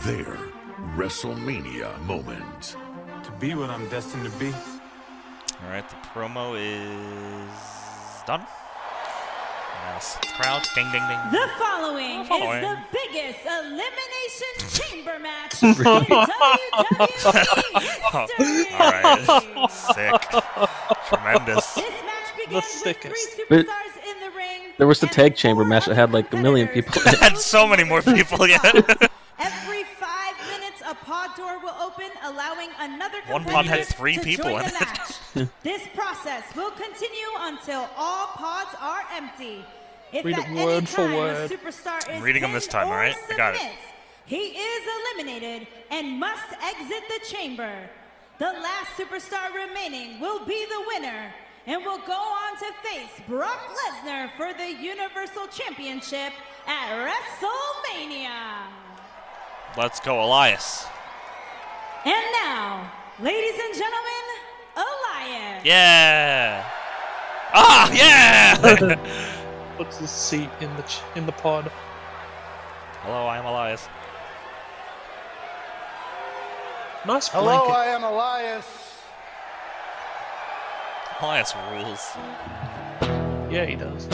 [0.05, 0.37] Their
[0.97, 2.77] WrestleMania moment.
[3.25, 4.53] To be what I'm destined to be.
[4.53, 8.45] All right, the promo is done.
[9.89, 11.19] Now s- crowd, ding, ding, ding.
[11.33, 12.63] The following Following.
[12.63, 18.67] is the biggest elimination chamber match in WWE history.
[18.79, 20.21] All right, sick,
[21.09, 21.75] tremendous.
[21.75, 24.61] This match begins with three But- superstars in the ring.
[24.77, 27.19] There was the tag chamber match that had like a million people in it.
[27.21, 28.63] Had so many more people yet.
[28.65, 31.68] Every five minutes, a pod door will open,
[32.29, 35.15] allowing another One pod had three people in the match.
[35.63, 39.65] this process will continue until all pods are empty.
[40.13, 41.51] If Read it word for word.
[41.51, 43.15] superstar is I'm reading them this time, or alright?
[43.31, 43.61] I got it.
[44.25, 47.89] He is eliminated and must exit the chamber.
[48.39, 51.33] The last superstar remaining will be the winner
[51.67, 56.33] and will go on to face Brock Lesnar for the Universal Championship
[56.67, 57.13] at
[57.93, 58.69] WrestleMania.
[59.77, 60.87] Let's go, Elias.
[62.05, 64.25] And now, ladies and gentlemen,
[64.77, 65.65] Elias.
[65.65, 66.65] Yeah.
[67.55, 68.97] Ah, yeah.
[69.77, 71.71] Puts his seat in the ch- in the pod.
[73.03, 73.89] Hello, I am Elias.
[77.07, 77.67] Nice Hello.
[77.69, 78.67] I am Elias.
[81.21, 82.11] Elias rules.
[83.51, 84.07] Yeah, he does.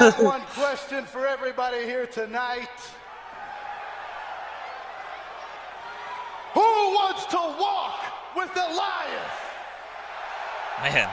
[0.00, 2.70] Have one question for everybody here tonight.
[6.54, 8.00] Who wants to walk
[8.34, 9.32] with Elias?
[10.82, 11.10] Man.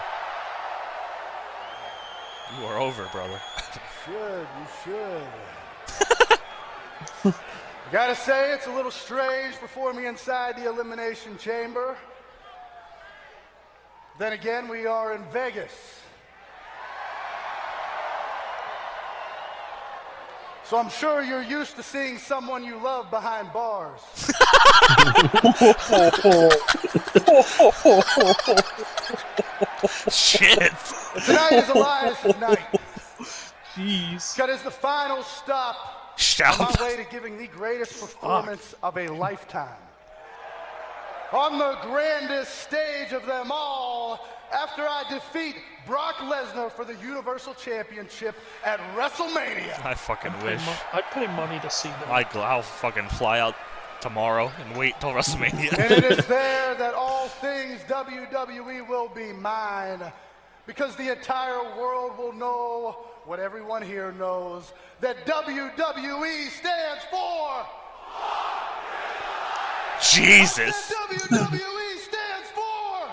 [2.57, 3.41] You are over, brother.
[3.73, 4.67] you Should, you
[7.25, 7.33] should.
[7.35, 11.97] I gotta say, it's a little strange performing inside the Elimination Chamber.
[14.17, 15.73] Then again, we are in Vegas.
[20.69, 24.01] So I'm sure you're used to seeing someone you love behind bars.
[30.11, 30.73] Shit.
[31.25, 32.67] Tonight is Elias's night.
[33.75, 34.35] Jeez.
[34.35, 36.59] Cut is the final stop Stop.
[36.59, 39.79] on my way to giving the greatest performance of a lifetime.
[41.31, 47.55] On the grandest stage of them all, after I defeat Brock Lesnar for the Universal
[47.55, 48.35] Championship
[48.65, 49.83] at WrestleMania.
[49.85, 50.61] I fucking wish.
[50.93, 52.09] I'd pay money to see them.
[52.09, 53.55] I, I'll fucking fly out
[54.01, 55.77] tomorrow and wait till WrestleMania.
[55.77, 60.01] and it is there that all things WWE will be mine.
[60.65, 67.65] Because the entire world will know what everyone here knows that WWE stands for.
[70.01, 70.93] Jesus.
[71.09, 73.09] WWE stands for.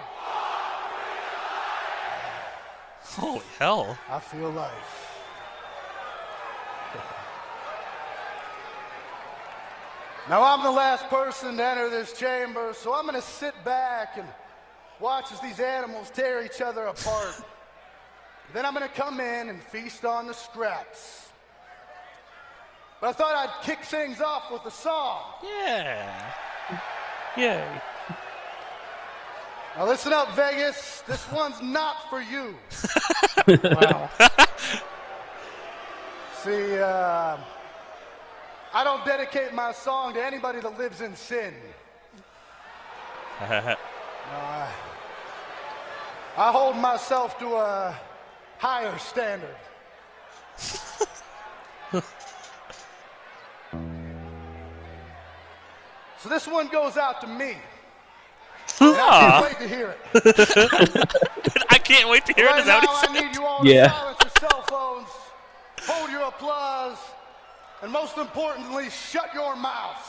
[3.16, 3.96] Holy hell.
[4.10, 5.10] I feel life.
[10.26, 14.16] Now I'm the last person to enter this chamber, so I'm going to sit back
[14.16, 14.26] and
[14.98, 17.42] watch as these animals tear each other apart.
[18.54, 21.28] then I'm going to come in and feast on the scraps.
[23.02, 25.20] But I thought I'd kick things off with a song.
[25.42, 26.32] Yeah.
[27.36, 27.82] Yay.
[29.76, 31.02] Now listen up, Vegas.
[31.04, 32.54] This one's not for you.
[33.48, 34.08] wow.
[36.44, 37.36] See, uh,
[38.72, 41.54] I don't dedicate my song to anybody that lives in sin.
[43.40, 43.76] I,
[46.36, 47.98] I hold myself to a
[48.58, 49.56] higher standard.
[50.56, 51.04] so
[56.28, 57.56] this one goes out to me.
[58.80, 61.64] And I can't wait to hear it.
[61.70, 62.60] I can't wait to hear right it.
[62.60, 63.26] Is that now, what he I said?
[63.26, 63.84] need you all Yeah.
[63.86, 65.08] to silence your cell phones,
[65.82, 66.98] hold your applause,
[67.82, 70.08] and most importantly, shut your mouths.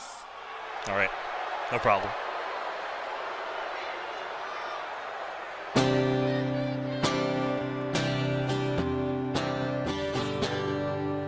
[0.88, 1.10] All right.
[1.72, 2.10] No problem.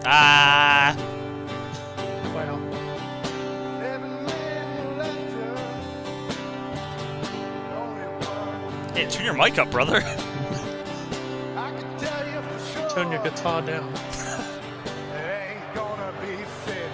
[0.04, 0.94] Ah.
[8.98, 10.00] Hey, turn your mic up, brother.
[12.90, 13.94] Turn your guitar down.
[13.94, 14.00] It
[15.14, 16.34] ain't gonna be
[16.66, 16.90] fit.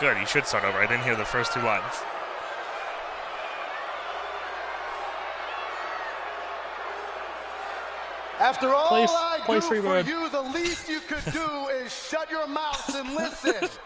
[0.00, 0.76] Good, you should start over.
[0.76, 1.94] I didn't hear the first two lines.
[8.40, 10.08] After all Play- I play do for word.
[10.08, 13.68] you, the least you could do is shut your mouths and listen.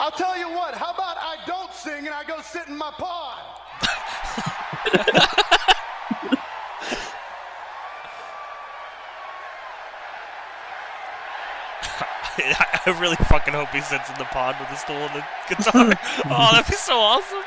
[0.00, 0.74] I'll tell you what.
[0.74, 3.38] How about I don't sing and I go sit in my pod?
[12.86, 15.92] I really fucking hope he sits in the pod with a stool and a guitar.
[16.30, 17.42] oh, that'd be so awesome.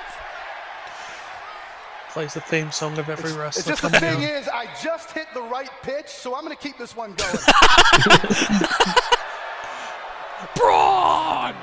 [2.12, 4.30] Plays the theme song of every It's wrestler just the thing out.
[4.30, 7.36] is, I just hit the right pitch, so I'm gonna keep this one going.
[10.56, 11.56] Braun!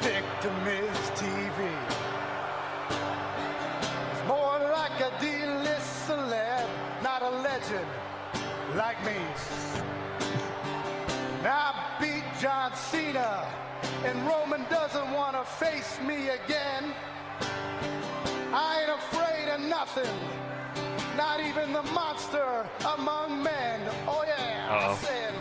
[0.00, 0.48] Stick to
[1.14, 1.58] TV.
[4.10, 6.66] He's more like a D-list celeb,
[7.02, 7.86] not a legend
[8.76, 9.18] like me.
[11.42, 13.46] Now I beat John Cena,
[14.04, 16.94] and Roman doesn't want to face me again.
[18.52, 20.16] I ain't afraid of nothing,
[21.16, 23.80] not even the monster among men.
[24.06, 24.98] Oh yeah, Uh-oh.
[25.02, 25.34] said,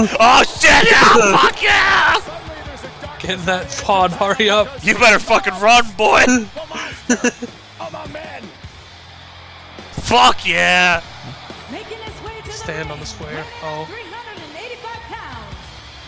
[0.18, 0.90] Oh shit!
[0.90, 1.36] Yeah!
[1.36, 2.16] Fuck yeah!
[3.18, 4.82] Get in that pod, hurry up.
[4.82, 6.24] You better fucking run, boy!
[9.90, 11.02] Fuck yeah!
[11.70, 13.30] Making his way to the Stand on ring, the square.
[13.30, 13.84] weighing Oh.
[13.84, 15.56] 385 pounds,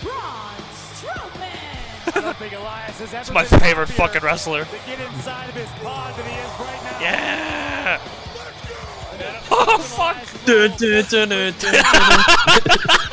[0.02, 0.56] Braun
[0.96, 2.16] Strowman.
[2.16, 4.64] I don't think Elias has ever It's my been favorite happier fucking wrestler.
[4.64, 7.00] To get inside of his pod than he is right now.
[7.00, 8.00] Yeah!
[9.54, 10.16] Oh fuck!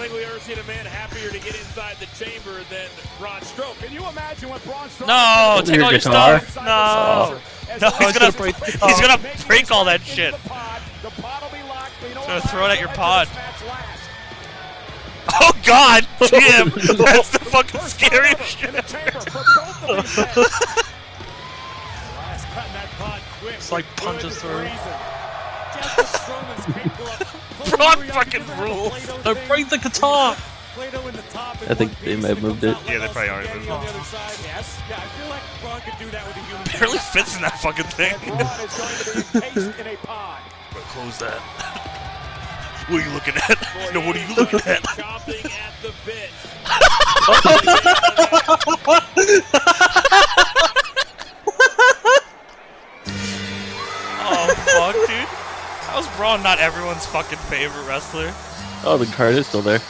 [0.00, 2.88] think we've ever seen a man happier to get inside the chamber than
[3.18, 3.76] Braun Strowman.
[3.84, 5.60] Can you imagine what Braun Strowman No!
[5.62, 6.40] Take all your guitar?
[6.40, 6.64] stuff!
[6.64, 7.38] No!
[7.80, 10.32] No, he's gonna break he's gonna break all that shit.
[10.32, 13.28] The pod will be locked, but you know Gonna throw it at your pod.
[13.28, 14.00] let's match last.
[15.40, 16.70] Oh god damn!
[16.98, 18.70] That's the fucking scariest shit.
[18.70, 18.84] Elias
[22.54, 23.20] cutting that.
[23.44, 24.66] It's like punches through.
[27.76, 29.24] Braun fucking rules.
[29.24, 30.36] No, break the guitar.
[30.74, 31.56] Plato in the top.
[31.68, 32.76] I think they may have moved it.
[32.86, 33.94] Yeah, they probably already moved on the it.
[33.94, 34.38] other side.
[34.54, 36.64] I feel like Braun could do that with a human.
[36.78, 38.14] Barely fits in that fucking thing.
[38.26, 40.40] Braun is going to be encased in a pod.
[40.72, 41.40] Bro, close that.
[42.88, 43.58] What are you looking at?
[43.94, 44.82] No, what are you looking at?
[44.82, 46.30] Chomping at the bit.
[54.32, 55.49] Oh fuck, dude.
[55.90, 58.32] How's Braun not everyone's fucking favorite wrestler?
[58.84, 59.80] Oh, the card is still there.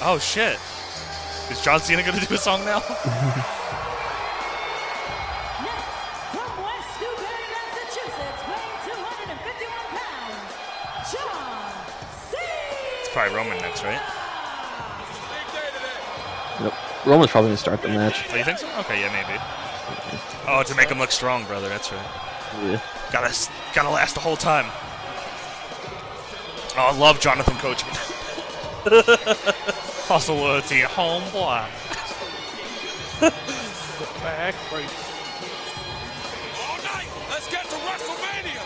[0.00, 0.58] Oh shit.
[1.50, 2.78] Is John Cena gonna do a song now?
[2.78, 2.94] From
[6.62, 10.54] West Newbury, Massachusetts, weighing 251 pounds,
[11.10, 11.74] John
[12.30, 13.00] Cena.
[13.00, 14.00] It's probably Roman next, right?
[16.60, 16.74] Nope.
[17.04, 18.24] Roman's probably gonna start the match.
[18.30, 18.68] Oh, you think so?
[18.80, 19.36] Okay, yeah, maybe.
[20.46, 21.68] Oh, to make him look strong, brother.
[21.68, 22.06] That's right.
[22.62, 22.80] Yeah.
[23.10, 23.34] Gotta,
[23.74, 24.70] gotta last the whole time.
[26.76, 27.94] Oh, I love Jonathan Coachman.
[30.08, 31.66] Hustle loyalty, homeboy.
[34.22, 34.86] Back break.
[37.30, 38.60] Let's get to WrestleMania.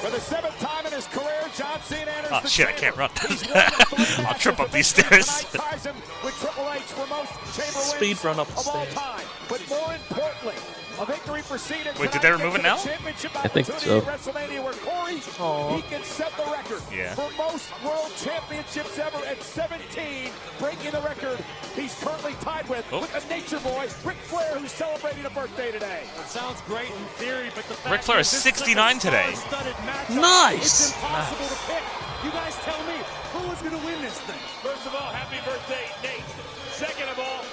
[0.00, 2.80] For the seventh time in his career, John Cena enters Oh the shit, I chamber.
[2.80, 3.10] can't run.
[3.28, 3.64] He's won
[3.98, 5.44] the three I'll trip up these stairs.
[5.50, 8.68] Tonight ties him with Triple H for most chamber Speed wins run up the of
[8.68, 8.94] all stairs.
[8.94, 9.24] time.
[9.48, 10.54] But more importantly,
[10.98, 12.76] a victory for Cena Wait, did they remove it now?
[12.76, 14.00] championship I think so.
[14.00, 15.76] WrestleMania where Corey, Aw.
[15.76, 17.14] he can set the record Yeah.
[17.14, 21.38] for most world championships ever at 17, breaking the record
[21.74, 23.00] he's currently tied with Oh.
[23.00, 26.04] with the Nature Boy, Ric Flair, who's celebrating a birthday today.
[26.18, 28.98] It sounds great in theory, but the fact Ric Flair is this such a 69
[28.98, 29.32] today.
[29.34, 30.64] matchup, Nice.
[30.88, 31.82] It's impossible to pick.
[32.24, 32.96] You guys tell me
[33.36, 34.40] who is going to win this thing.
[34.62, 36.24] First of all, happy birthday, Nate.
[36.72, 37.44] Second of all,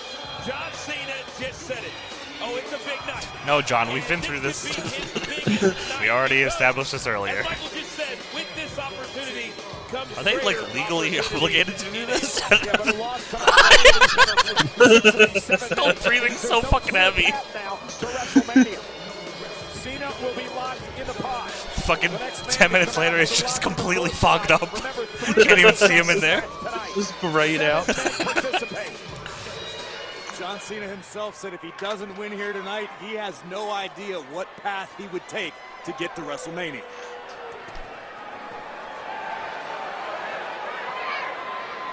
[0.48, 1.83] John Cena just said it.
[2.46, 3.26] Oh, it's a big night.
[3.48, 4.66] No, John, we've been through this.
[6.02, 7.38] we already established this earlier.
[7.38, 8.18] As Michael just said,
[8.56, 8.78] this
[10.18, 12.42] Are they like legally obligated to do this?
[12.52, 13.60] Yeah, but a loss tonight.
[15.60, 17.28] Still breathing so fucking heavy.
[17.28, 18.80] To WrestleMania.
[19.74, 20.34] Cena will
[21.00, 21.50] in the pod.
[21.50, 22.12] Fucking
[22.50, 24.74] 10 minutes later, it's just completely fogged up.
[25.36, 26.44] Can't even see him in there.
[26.96, 27.86] Just grayed out.
[30.44, 34.54] John Cena himself said if he doesn't win here tonight, he has no idea what
[34.58, 35.54] path he would take
[35.86, 36.82] to get to WrestleMania.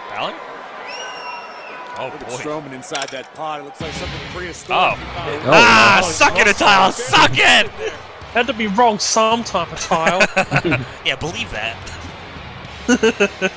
[0.08, 0.34] Balor?
[1.96, 2.26] Oh Look boy.
[2.38, 3.60] Strowman inside that pod.
[3.60, 4.76] It looks like something prehistoric.
[4.76, 4.94] Oh.
[4.98, 5.42] Oh.
[5.46, 7.70] Ah, Oh, suck it, Atile, suck it!
[8.34, 10.26] Had to be wrong sometime, Tile.
[11.06, 11.78] yeah, believe that.
[12.88, 13.52] The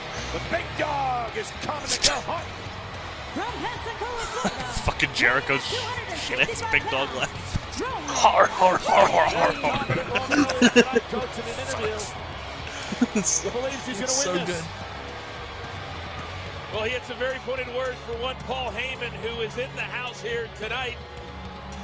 [0.51, 2.52] big dog is coming to go home.
[4.83, 5.63] From Pensacola, Florida, Fucking Jericho's
[6.15, 7.31] shit ass big dog left.
[8.07, 10.99] Har, har, har, har, har, har.
[11.09, 11.43] Coach in.
[13.15, 14.63] It's He believes he's going to win so good.
[16.73, 19.81] Well, he had some very pointed words for one Paul Heyman, who is in the
[19.81, 20.97] house here tonight,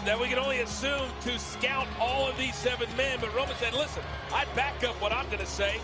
[0.05, 3.19] that we can only assume to scout all of these seven men.
[3.21, 4.01] But Roman said, listen,
[4.33, 5.79] I back up what I'm going to say,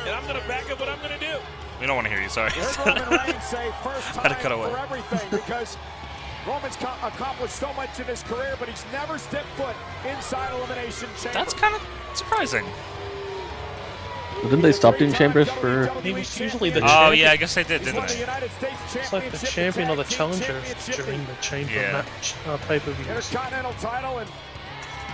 [0.00, 1.36] and I'm going to back up what I'm going to do.
[1.80, 2.50] We don't want to hear you, sorry.
[2.56, 4.70] You heard Roman Reigns say first Had to time cut away.
[4.70, 5.76] for everything because
[6.46, 9.74] Roman's co- accomplished so much in his career, but he's never stepped foot
[10.08, 11.32] inside Elimination Chamber.
[11.38, 11.82] That's kind of
[12.14, 12.64] surprising.
[14.34, 15.86] Well, didn't they stop doing chambers for?
[16.02, 17.24] He was usually the Oh, champion.
[17.26, 18.26] yeah, I guess they did, didn't they?
[19.00, 20.60] It's like the champion or the challenger
[20.92, 21.92] during the chamber Yeah.
[21.92, 23.08] match uh, pay-per-views.
[23.08, 24.30] Intercontinental title, and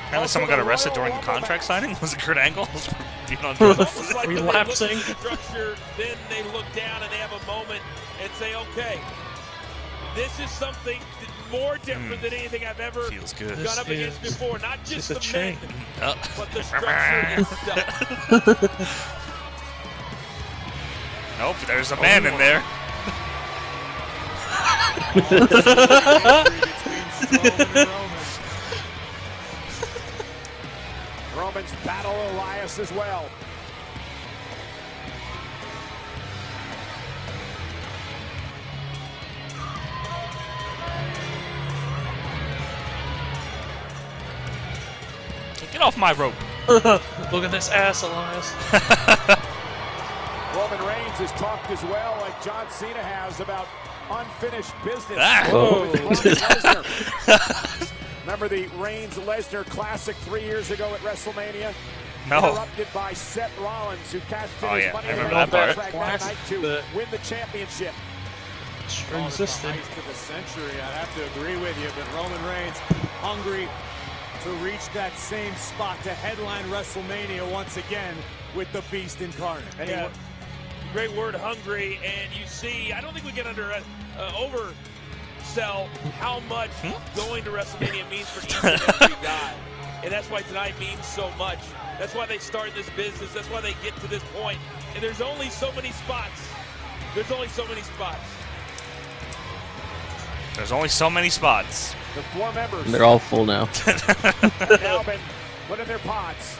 [0.06, 1.96] Apparently someone got arrested during the contract signing.
[2.02, 2.66] Was it Kurt Angle?
[3.28, 3.78] Being on drugs?
[3.78, 4.98] Almost like when they look at Relapsing.
[4.98, 7.80] structure, then they look down and they have a moment
[8.20, 8.98] and say, okay,
[10.16, 11.19] this is something th-
[11.50, 13.10] more different than anything I've ever Hmm.
[13.18, 13.56] Feels good.
[13.56, 14.58] gone up This against is before.
[14.58, 15.58] Not just just a the men, chain.
[16.00, 17.42] Uh, but the structure
[18.30, 19.16] itself.
[21.38, 22.62] nope, there's a man in there.
[31.36, 33.28] Roman's battle Elias as well.
[45.72, 46.34] Get off my rope.
[46.68, 48.52] Look at this ass, Elias.
[50.54, 53.66] Roman Reigns has talked as well, like John Cena has, about
[54.10, 55.18] unfinished business.
[55.20, 55.46] Ah.
[55.50, 55.90] Whoa.
[55.90, 57.90] with Lesnar.
[58.22, 61.72] Remember the Reigns Lesnar Classic three years ago at WrestleMania?
[62.28, 62.38] No.
[62.38, 65.56] Interrupted by Seth Rollins, who cashed in Oh, his yeah, money I in remember the
[65.56, 65.92] that part.
[65.92, 65.92] contract
[66.22, 67.94] that night to The- win the championship.
[68.88, 69.46] Sure Oh, existed.
[69.46, 70.80] it's the heist of the century.
[70.80, 72.76] I have to agree with you, but Roman Reigns
[73.22, 73.68] hungry
[74.42, 78.14] to reach that same spot to headline WrestleMania once again
[78.56, 79.64] with the Beast incarnate.
[79.78, 80.08] Yeah.
[80.92, 83.82] Great word, hungry, and you see, I don't think we can under uh,
[84.32, 85.86] oversell
[86.18, 86.70] how much
[87.14, 89.54] going to WrestleMania means for each and every guy,
[90.02, 91.60] and that's why tonight means so much.
[91.98, 93.34] That's why they start this business.
[93.34, 94.58] That's why they get to this point.
[94.94, 96.48] And there's only so many spots.
[97.14, 98.24] There's only so many spots.
[100.56, 101.94] There's only so many spots.
[102.14, 103.66] The four members And they're all full now.
[103.66, 105.20] have now been
[105.68, 106.56] put in their pods.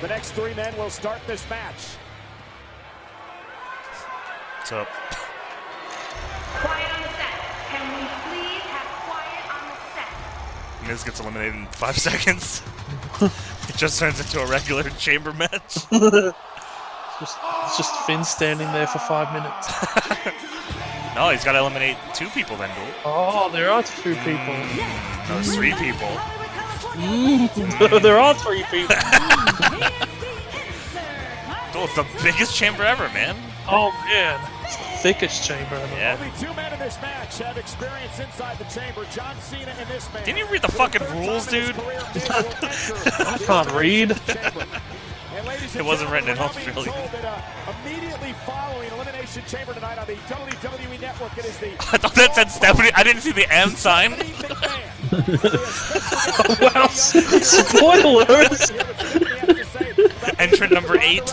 [0.00, 1.74] The next three men will start this match.
[4.58, 4.88] What's up?
[6.60, 7.40] Quiet on the set.
[7.70, 10.88] Can we please have quiet on the set?
[10.88, 12.62] Miz gets eliminated in five seconds.
[13.22, 15.74] it just turns into a regular chamber match.
[17.20, 19.66] Just, it's just Finn standing there for five minutes.
[21.14, 22.94] No, he's got to eliminate two people then, dude.
[23.04, 24.54] Oh, there are two people.
[25.28, 26.08] No, it's three people.
[26.96, 28.96] Mm, there are three people.
[31.72, 33.36] Dude, it's the biggest chamber ever, man.
[33.68, 35.76] Oh man, it's the thickest chamber.
[35.76, 35.94] ever.
[35.94, 36.16] Yeah.
[36.18, 39.04] Only two men in this match have experience inside the chamber.
[39.12, 40.24] John Cena and this man.
[40.24, 41.76] Didn't you read the fucking rules, dude?
[41.78, 44.18] I can't read.
[45.40, 46.92] And ladies It wasn't written in we're now being Australia.
[46.92, 47.40] told that, uh,
[47.80, 52.34] immediately following Elimination Chamber tonight on the WWE Network, it is the I thought that
[52.34, 52.90] said Stephanie.
[52.94, 54.10] I didn't see the M sign.
[56.60, 58.70] wow, spoilers.
[60.38, 61.32] Entrant number eight.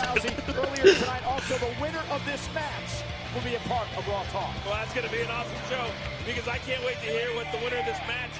[0.56, 1.22] earlier tonight.
[1.26, 3.04] Also, the winner of this match
[3.34, 4.54] will be a part of Raw Talk.
[4.64, 5.84] Well, that's going to be an awesome show
[6.24, 8.32] because I can't wait to hear what the winner of this match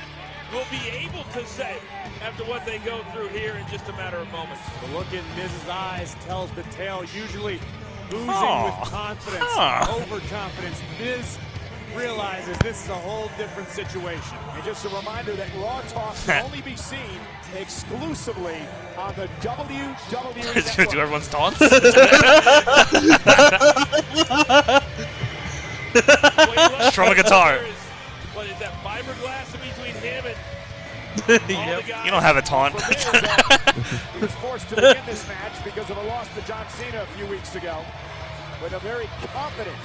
[0.50, 1.76] will be able to say
[2.22, 4.60] after what they go through here in just a matter of moments.
[4.86, 7.60] The look in Miz's eyes tells the tale, usually
[8.12, 8.80] oozing Aw.
[8.80, 10.02] with confidence, Aw.
[10.02, 10.80] overconfidence.
[11.00, 11.38] Miz
[11.96, 14.36] realizes this is a whole different situation.
[14.54, 17.18] And just a reminder that Raw Talk can only be seen
[17.56, 18.60] exclusively
[18.96, 19.96] on the WWE
[20.76, 20.90] Network.
[20.90, 21.58] do everyone's taunts.
[26.90, 27.58] Strum a guitar.
[28.34, 28.72] What is that
[32.04, 32.74] You don't have a taunt.
[34.14, 37.06] He was forced to begin this match because of a loss to John Cena a
[37.16, 37.84] few weeks ago.
[38.62, 39.76] With a very confident.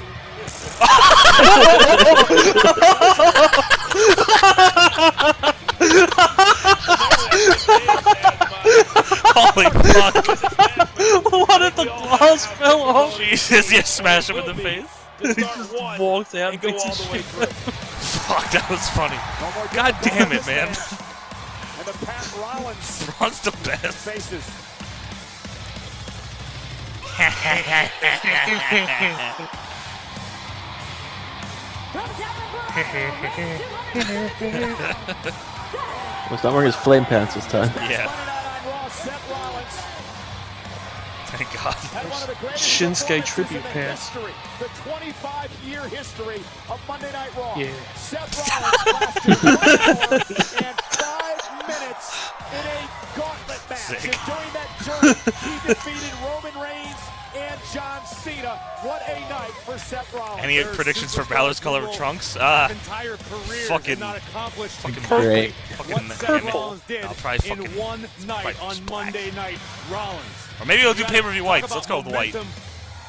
[9.35, 10.15] Holy fuck!
[11.31, 13.17] what if the glass fell off?
[13.17, 14.85] Jesus, you smash him in the face.
[15.19, 17.25] he just walked out and go beats all his the way shit.
[17.25, 17.45] through.
[17.47, 19.17] Fuck, that was funny.
[19.75, 20.69] God damn it, man.
[21.85, 23.97] And the Pat Rollins Ron's the best.
[24.07, 24.47] faces.
[36.29, 37.69] Well, not wearing his flame pants this time.
[37.89, 38.05] Yeah.
[38.65, 39.75] Raw, Seth Rollins
[41.35, 41.73] Thank God.
[41.75, 44.09] had one of the greatest Shinsuke tribute pants.
[44.09, 44.19] the
[44.85, 47.55] 25-year history of Monday Night Raw.
[47.57, 47.73] Yeah.
[52.53, 52.79] in a
[53.17, 53.79] gauntlet match.
[53.79, 54.03] Sick.
[54.05, 56.99] And during that journey, he defeated Roman Reigns
[57.35, 58.55] and John Cena.
[58.83, 60.43] What a night for Seth Rollins.
[60.43, 62.37] Any There's predictions for superstars Balor's color of trunks?
[62.39, 65.51] Ah, entire careers fucking, have not accomplished fucking Great.
[65.75, 66.53] fucking what Seth.
[66.53, 67.71] Rollins did I'll try in fucking.
[67.75, 69.05] one night on black.
[69.13, 69.57] Monday Night
[69.91, 70.21] Rollins.
[70.61, 71.73] Or maybe he'll do pay-per-view whites.
[71.73, 72.35] Let's go with the white.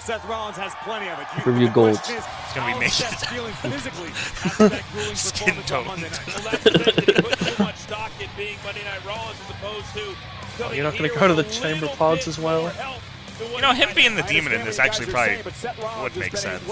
[0.07, 0.21] Momentum.
[0.21, 1.23] Seth Rollins has plenty of it.
[1.23, 2.11] You- Pay-per-view the question golds.
[2.11, 2.93] is, It's gonna be how made.
[2.93, 4.09] Feeling physically
[4.45, 5.87] after that grueling Skin tone.
[5.87, 6.21] Monday night.
[6.35, 7.15] Well, that's the thing.
[7.15, 10.15] That put too much stock in being Monday Night Rollins as opposed to
[10.65, 12.63] Oh, you're not gonna go to the chamber pods as well.
[12.63, 13.01] more help
[13.39, 15.39] than what You know, him being the demon in this actually probably
[16.03, 16.63] would make sense.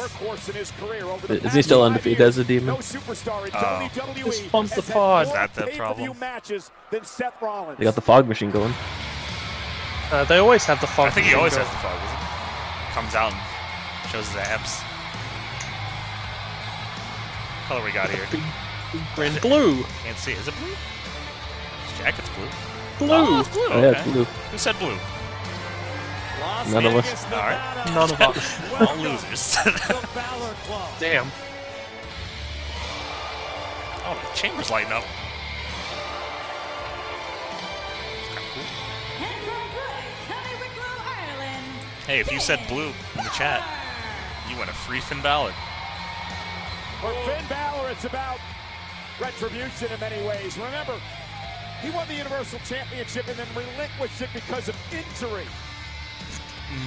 [1.28, 2.66] Is he still undefeated as a demon?
[2.66, 3.88] No superstar in Oh.
[4.24, 4.92] Just pump the pod.
[4.94, 6.16] more Is that the problem?
[6.20, 7.78] matches than Seth Rollins.
[7.78, 8.72] They got the fog machine going.
[10.12, 11.08] Uh, they always have the fog.
[11.08, 11.66] I think he machine always going.
[11.66, 12.31] has the fog.
[12.92, 13.12] Doesn't he?
[13.12, 14.80] Comes out and shows his abs.
[17.62, 18.26] What color we got here?
[19.14, 19.84] Green blue.
[20.04, 20.32] Can't see.
[20.32, 20.74] Is it blue?
[21.86, 22.48] His jacket's blue.
[22.98, 23.14] Blue.
[23.14, 23.68] Oh, it's blue.
[23.70, 24.24] Oh, yeah, it's blue.
[24.24, 24.96] Who said blue?
[26.40, 27.04] Las None of us.
[27.04, 27.84] Vegas, All right.
[27.94, 28.60] None of us.
[28.80, 29.56] All losers.
[29.56, 30.90] to the Balor Club.
[31.00, 31.30] Damn.
[34.04, 35.04] oh, the chamber's lighting up.
[42.12, 43.64] Hey, if you said blue in the chat,
[44.46, 45.50] you went a free Finn Balor.
[47.00, 48.36] For Finn Balor, it's about
[49.18, 50.58] retribution in many ways.
[50.58, 51.00] Remember,
[51.80, 55.46] he won the Universal Championship and then relinquished it because of injury.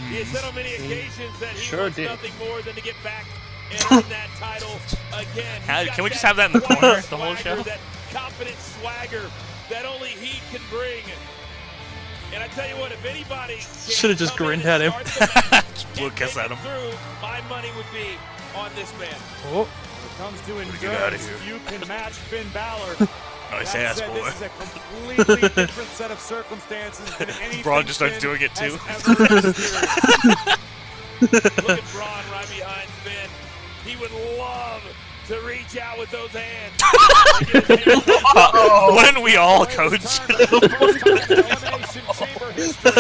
[0.09, 0.85] He has said on many mm-hmm.
[0.85, 2.05] occasions that he Sure wants did.
[2.05, 3.25] nothing more than to get back
[3.71, 4.77] and win that title
[5.09, 5.59] again.
[5.61, 7.63] How- can we just have that in the corner the whole show?
[7.63, 7.79] That
[8.13, 9.25] confident swagger
[9.71, 11.01] that only he can bring.
[12.35, 14.91] And I tell you what, if anybody Should have just grinned at him.
[15.95, 16.57] Blew a kiss at him.
[16.57, 16.91] through,
[17.21, 18.17] my money would be
[18.53, 19.15] on this man.
[19.45, 19.63] Oh.
[19.63, 23.07] When it comes to get endurance, you can match Finn Balor.
[23.51, 24.23] Nice That ass, said, boy.
[24.25, 28.41] This is a completely different set of circumstances than anything Braun just starts Finn doing
[28.41, 28.75] it too.
[28.81, 30.59] has ever experienced.
[31.21, 33.29] Look at Braun right behind Finn.
[33.85, 34.81] He would love
[35.27, 36.81] to reach out with those hands.
[38.95, 40.19] Wouldn't we all, Coach?
[40.29, 42.91] Elimination Chamber history.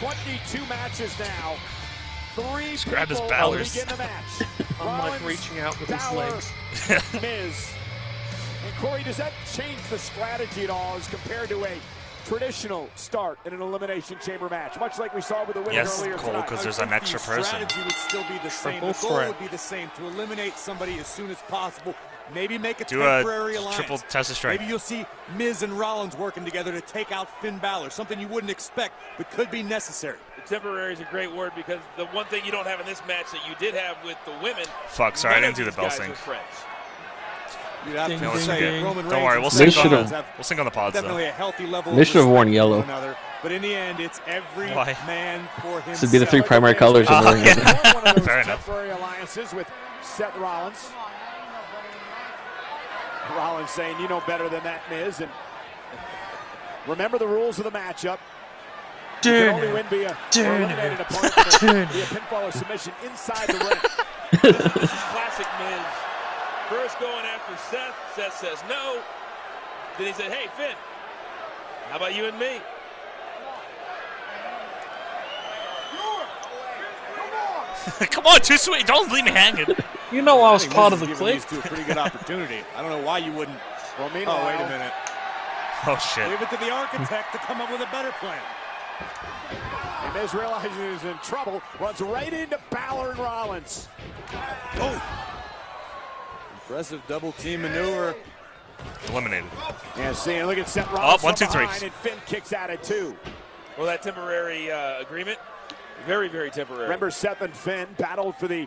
[0.00, 1.56] 22 matches now.
[2.34, 3.72] Three Just grab his ballers.
[3.74, 4.42] begin the match.
[4.80, 6.52] I'm like reaching out with his legs.
[7.22, 7.70] Miz.
[8.66, 11.78] And Corey, does that change the strategy at all as compared to a
[12.28, 14.78] traditional start in an Elimination Chamber match?
[14.78, 16.46] Much like we saw with the winner Yes, earlier Cole, tonight.
[16.46, 17.44] 'cause there's an extra person.
[17.44, 18.72] strategy would still be the same.
[18.80, 19.28] Triple the goal threat.
[19.28, 21.94] would be the same to eliminate somebody as soon as possible.
[22.34, 23.76] Maybe make a Do a temporary alliance.
[23.76, 24.60] triple test of strength.
[24.60, 27.88] Maybe you'll see Miz and Rollins working together to take out Finn Balor.
[27.88, 30.18] Something you wouldn't expect, but could be necessary.
[30.36, 33.00] The Temporary is a great word because the one thing you don't have in this
[33.08, 34.66] match that you did have with the women.
[34.88, 36.14] Fuck, sorry, I didn't do the bell guys sync.
[37.80, 37.86] Are friends.
[37.86, 38.84] You'd have Ding, to No, it's ding, say ding.
[38.84, 41.28] Roman Don't worry, we'll Seth sync on the, we'll sync on the pods definitely though.
[41.28, 41.94] a healthy level.
[41.94, 42.82] They should have worn yellow.
[42.82, 43.16] another.
[43.42, 44.96] But in the end, it's every Why?
[45.06, 45.86] man for himself.
[45.86, 47.44] This would be the three primary colors in oh, the Oh, ring.
[47.44, 47.94] yeah.
[47.94, 48.64] One of those Fair enough.
[48.64, 49.70] temporary alliances with
[50.02, 50.90] Seth Rollins.
[53.36, 55.30] Rollins saying, "You know better than that, Miz." And
[56.86, 58.18] remember the rules of the matchup.
[59.24, 61.00] You can only win via or Turn eliminate an it.
[61.00, 63.78] opponent with a- Turn via pinfall or submission inside the ring.
[64.42, 65.80] This is classic Miz.
[66.68, 67.94] First going after Seth.
[68.14, 69.00] Seth says no.
[69.96, 70.76] Then he said, "Hey Finn,
[71.90, 72.60] how about you and me?"
[78.10, 78.86] Come on, too sweet.
[78.86, 79.66] Don't leave me hanging.
[80.10, 81.50] You know I was think part Miz of is the giving clique.
[81.50, 82.60] these two a pretty good opportunity.
[82.74, 83.58] I don't know why you wouldn't.
[83.98, 84.92] Well, Oh, wait a minute.
[85.86, 86.26] Oh shit.
[86.30, 88.40] Leave it to the architect to come up with a better plan.
[90.02, 90.72] And Miz realizes
[91.02, 93.86] he's in trouble, runs right into Balor and Rollins.
[94.76, 95.37] Oh.
[96.68, 98.14] Impressive double team maneuver.
[99.08, 99.48] Eliminated.
[99.96, 102.82] Yeah, see, look at Seth Rollins Oh, one, from two, and Finn kicks out at
[102.82, 103.16] two.
[103.78, 105.38] Well, that temporary uh, agreement,
[106.06, 106.82] very, very temporary.
[106.82, 108.66] Remember, Seth and Finn battled for the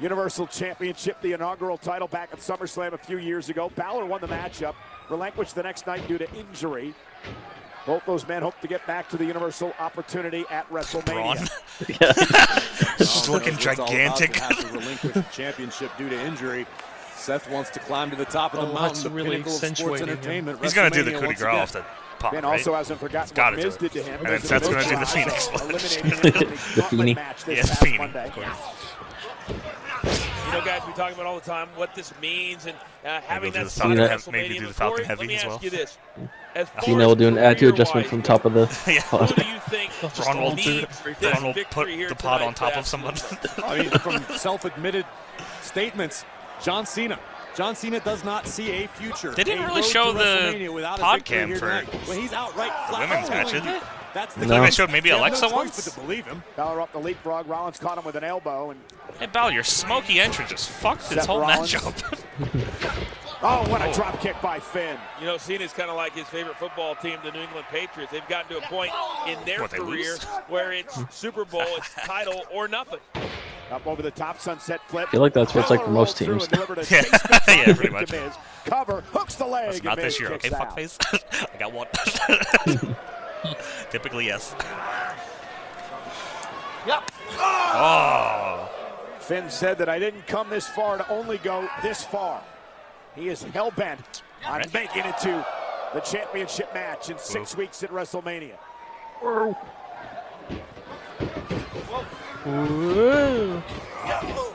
[0.00, 3.70] Universal Championship, the inaugural title back at SummerSlam a few years ago.
[3.76, 4.74] Balor won the matchup,
[5.08, 6.92] relinquished the next night due to injury.
[7.86, 10.82] Both those men hope to get back to the Universal opportunity at Braun.
[10.84, 12.98] WrestleMania.
[12.98, 14.32] Just Who looking knows what it's all about gigantic.
[14.34, 16.66] to have to relinquish the championship due to injury.
[17.22, 19.52] Seth wants to climb to the top of the Oh, mountain, that's the really pinnacle
[19.52, 20.12] of sports accentuating him.
[20.18, 20.62] entertainment.
[20.62, 21.84] He's gonna do the WrestleMania coup de grace off the
[22.18, 22.52] pop, Finn right?
[22.58, 24.18] also hasn't forgotten gotta what Miz did to him.
[24.20, 25.96] And then Seth's gonna do the Phoenix also Splash.
[26.02, 27.16] eliminating the The gauntlet Feeny.
[27.56, 27.98] Yes, Feeny.
[27.98, 28.26] Monday.
[28.26, 28.46] Of course.
[30.46, 32.76] You know, guys, we talk about all the time what this means and
[33.06, 35.44] uh, having do that the side of Falcon Heavy- maybe do the Falcon Heavy as
[35.46, 35.58] well.
[35.62, 35.96] you this:
[36.54, 39.02] as far Cena will do an attitude adjustment career-wise from top of the Yeah.
[39.04, 39.30] pod.
[39.30, 42.86] Who do you think Braun will, needs Braun will put the pod on top of
[42.86, 43.14] someone.
[43.64, 45.06] I mean, from self-admitted
[45.62, 46.26] statements,
[46.62, 47.18] John Cena.
[47.54, 49.32] John Cena does not see a future.
[49.32, 51.92] They didn't really show the WrestleMania pod cam for tonight.
[52.08, 53.82] Well, he's outright the flat women's out match, telling isn't it?
[54.14, 54.60] That's the No.
[54.60, 54.76] case.
[54.76, 55.94] They showed maybe Alexa have no Alexa choice once?
[55.94, 56.42] but to believe him.
[56.56, 57.46] Balor up the leapfrog.
[57.46, 58.70] Rollins caught him with an elbow.
[58.70, 58.80] And
[59.18, 61.72] Hey, Bal, your smoky entrance just fucked this whole Rollins.
[61.72, 62.22] matchup.
[63.42, 63.92] oh, what a oh.
[63.92, 64.98] drop kick by Finn.
[65.20, 68.12] You know, Cena's kind of like his favorite football team, the New England Patriots.
[68.12, 68.92] They've gotten to a point
[69.26, 70.24] in their What, career lose?
[70.48, 73.00] where it's Super Bowl, it's title or nothing.
[73.72, 75.08] Up over the top, sunset flip.
[75.08, 76.44] I feel like that's what it's like for most teams.
[76.44, 77.02] and delivered a Yeah.
[77.48, 78.12] Yeah, pretty much.
[78.66, 79.72] Cover, hooks the leg.
[79.72, 80.98] That's not this year, okay, fuckface?
[81.54, 81.86] I got one.
[83.90, 84.54] Typically, yes.
[86.86, 87.10] Yep.
[87.38, 88.68] Oh.
[89.20, 92.42] Finn said that I didn't come this far to only go this far.
[93.14, 94.74] He is hell bent on Right.
[94.74, 95.46] making it to
[95.94, 98.56] the championship match in six weeks at WrestleMania.
[99.20, 99.56] Whoa.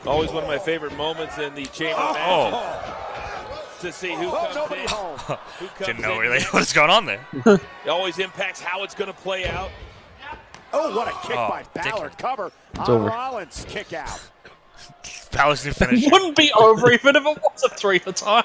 [0.06, 3.76] Always one of my favorite moments in the chamber match Oh.
[3.80, 4.88] to see who comes nobody in.
[4.88, 5.18] home.
[5.58, 6.18] Who comes Didn't know in.
[6.20, 7.24] really what's going on there.
[7.84, 9.70] It always impacts how it's going to play out.
[10.72, 12.08] Oh, what a kick Oh, by Balor.
[12.10, 12.18] dick.
[12.18, 13.04] Cover It's on over.
[13.08, 13.64] Rollins.
[13.68, 14.20] Kick out.
[15.32, 16.04] Balor's new finish.
[16.10, 18.44] Wouldn't be over even if it was a three at a time.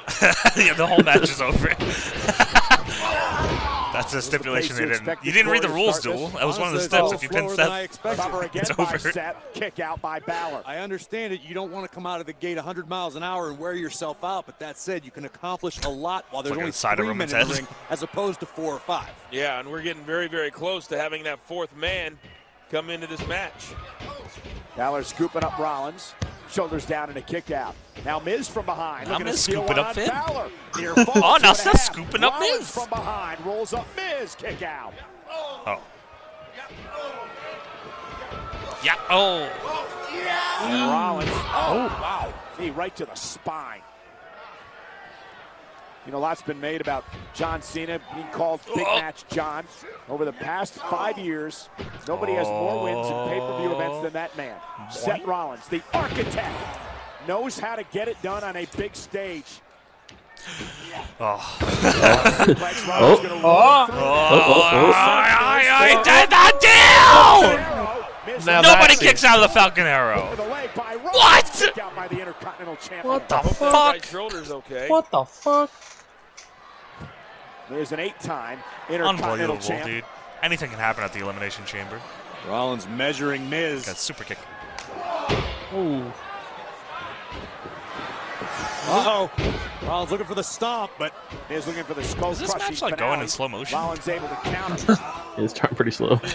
[0.56, 1.68] yeah, the whole match is over.
[3.94, 5.20] That's a stipulation they you didn't.
[5.24, 6.28] You didn't read the rules, start duel.
[6.30, 7.12] That was one of the steps.
[7.14, 8.22] If you a little pin I Seth, expected.
[8.24, 8.98] Cover again it's over.
[8.98, 9.36] Seth.
[9.54, 10.64] Kick out by Balor.
[10.66, 11.42] I understand it.
[11.42, 13.74] You don't want to come out of the gate 100 miles an hour and wear
[13.74, 16.72] yourself out, but that said, you can accomplish a lot while there's Like a only
[16.72, 17.64] side of three Roman's men in the head.
[17.64, 19.10] ring as opposed to four or five.
[19.32, 22.18] Yeah, and we're getting very, very close to having that fourth man
[22.74, 23.72] come into this match.
[24.76, 26.16] Balor scooping up Rollins.
[26.50, 27.76] Shoulders down and a kick out.
[28.04, 29.06] Now Miz from behind.
[29.06, 30.10] Now Looking to Miz steal scooping up on Finn.
[30.10, 30.50] Balor.
[30.80, 32.72] Near Oh, now two and a Seth's scooping up Rollins Miz.
[32.72, 33.46] from behind.
[33.46, 34.34] Rolls up Miz.
[34.34, 34.94] Kick out.
[35.30, 35.80] Oh.
[38.84, 38.96] Yeah.
[39.10, 39.44] Oh.
[40.64, 41.30] And Rollins.
[41.32, 42.34] Oh, wow.
[42.58, 43.82] Knee right to the spine.
[46.06, 48.96] You know, a lot's been made about John Cena being called Big Oh.
[49.00, 49.66] Match John.
[50.10, 51.70] Over the past five years,
[52.08, 54.56] nobody has more wins in pay-per-view events than that man.
[54.92, 56.54] Seth Rollins, the architect,
[57.28, 59.62] knows how to get it done on a big stage.
[61.20, 61.60] Oh.
[62.06, 63.00] Oh.
[63.00, 63.42] Rollins gonna oh.
[63.42, 63.88] roll oh.
[63.90, 63.94] Oh, oh.
[63.94, 67.84] oh, oh, I, I, I did the deal!
[68.46, 70.30] Now Nobody kicks out of the Falcon Arrow.
[70.32, 71.14] to the leg by Rollins.
[71.14, 71.52] What?
[71.54, 73.08] Kick out by the Intercontinental Champion.
[73.08, 73.94] What the fuck?
[73.94, 74.88] right shoulder's okay.
[74.90, 75.70] What the fuck?
[77.70, 78.60] There's an eight-time
[78.90, 79.86] Intercontinental Unbelievable, Champ.
[79.86, 80.04] dude.
[80.42, 82.00] Anything can happen at the Elimination Chamber.
[82.48, 83.86] Rollins measuring Miz.
[83.86, 84.38] Got super kick.
[85.74, 86.04] Ooh.
[88.86, 89.32] Uh-oh.
[89.84, 91.14] Rollins looking for the stomp, but
[91.50, 93.12] Miz looking for the skull Is this crushing match like finale.
[93.16, 93.78] going in slow motion?
[93.78, 94.98] Rollins able to counter.
[95.36, 96.20] It's turning pretty slow.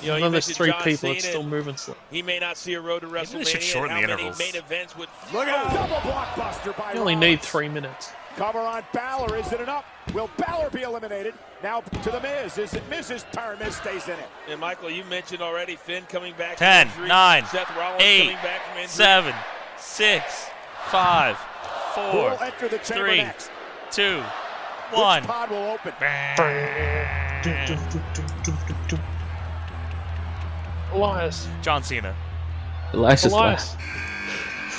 [0.00, 1.96] You know, you there's three John people, it's still moving slow.
[2.10, 3.32] He may not see a road to Maybe WrestleMania.
[3.38, 4.38] they should shorten the intervals.
[4.38, 5.66] main events would Look out!
[5.70, 5.74] Oh.
[5.74, 8.12] Double blockbuster by You only need three minutes.
[8.38, 9.36] Cover on Balor.
[9.36, 9.84] Is it enough?
[10.14, 11.34] Will Balor be eliminated?
[11.60, 12.56] Now to the Miz.
[12.56, 13.58] Is it Miz's turn?
[13.58, 14.28] Miz stays in it.
[14.48, 16.58] And Michael, you mentioned already Finn coming back.
[16.58, 18.88] from 10, injury, 9, Seth Rollins 8, coming back from injury.
[18.88, 19.34] 7,
[19.76, 20.46] 6,
[20.86, 23.50] 5, Who 4, will enter the 3, next?
[23.90, 24.24] 2, Which
[25.00, 25.22] 1.
[25.24, 25.92] pod will open?
[30.92, 31.48] Elias.
[31.62, 32.14] John Cena.
[32.92, 33.76] Elias is Elias.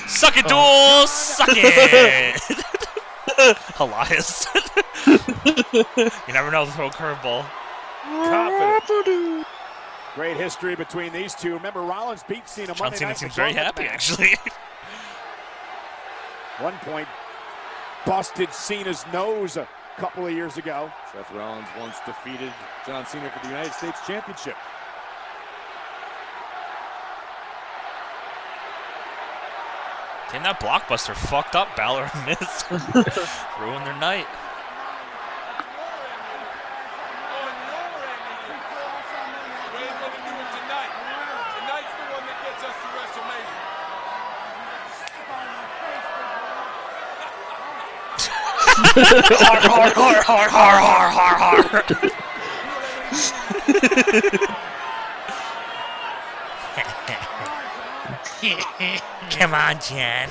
[0.07, 1.01] Suck it, Oh.
[1.01, 1.07] duel!
[1.07, 2.41] Suck it!
[3.79, 4.47] Elias.
[5.07, 7.45] you never know, throw a curveball.
[8.03, 9.45] Confident.
[10.15, 11.53] Great history between these two.
[11.53, 13.93] Remember, Rollins beat Cena John Monday Cena night in seems very happy, match.
[13.93, 14.35] actually.
[16.59, 17.07] One point,
[18.05, 19.67] busted Cena's nose a
[19.97, 20.91] couple of years ago.
[21.13, 22.51] Seth Rollins once defeated
[22.85, 24.55] John Cena for the United States Championship.
[30.31, 32.65] Damn, that blockbuster fucked up Balor and Miz.
[33.59, 34.27] Ruined their night.
[48.95, 51.57] har, har, har, har, har, har, har,
[58.89, 59.08] har.
[59.39, 60.29] Come on, Jen.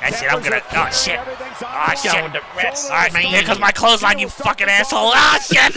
[0.00, 0.62] That's it, I'm gonna.
[0.72, 1.20] Oh, shit.
[1.20, 2.14] Oh, shit.
[2.90, 5.12] Alright, here comes my clothesline, you fucking asshole.
[5.14, 5.74] Oh shit.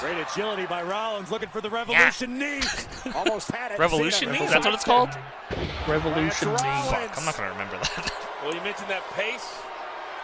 [0.00, 2.60] Great agility by Rollins, looking for the Revolution knee.
[3.14, 3.78] Almost had it.
[3.78, 4.46] Revolution Cena knee?
[4.50, 5.10] That's what it's called?
[5.86, 6.56] Revolution knee.
[6.56, 8.12] Fuck, I'm not gonna remember that.
[8.42, 9.48] Well, you mentioned that pace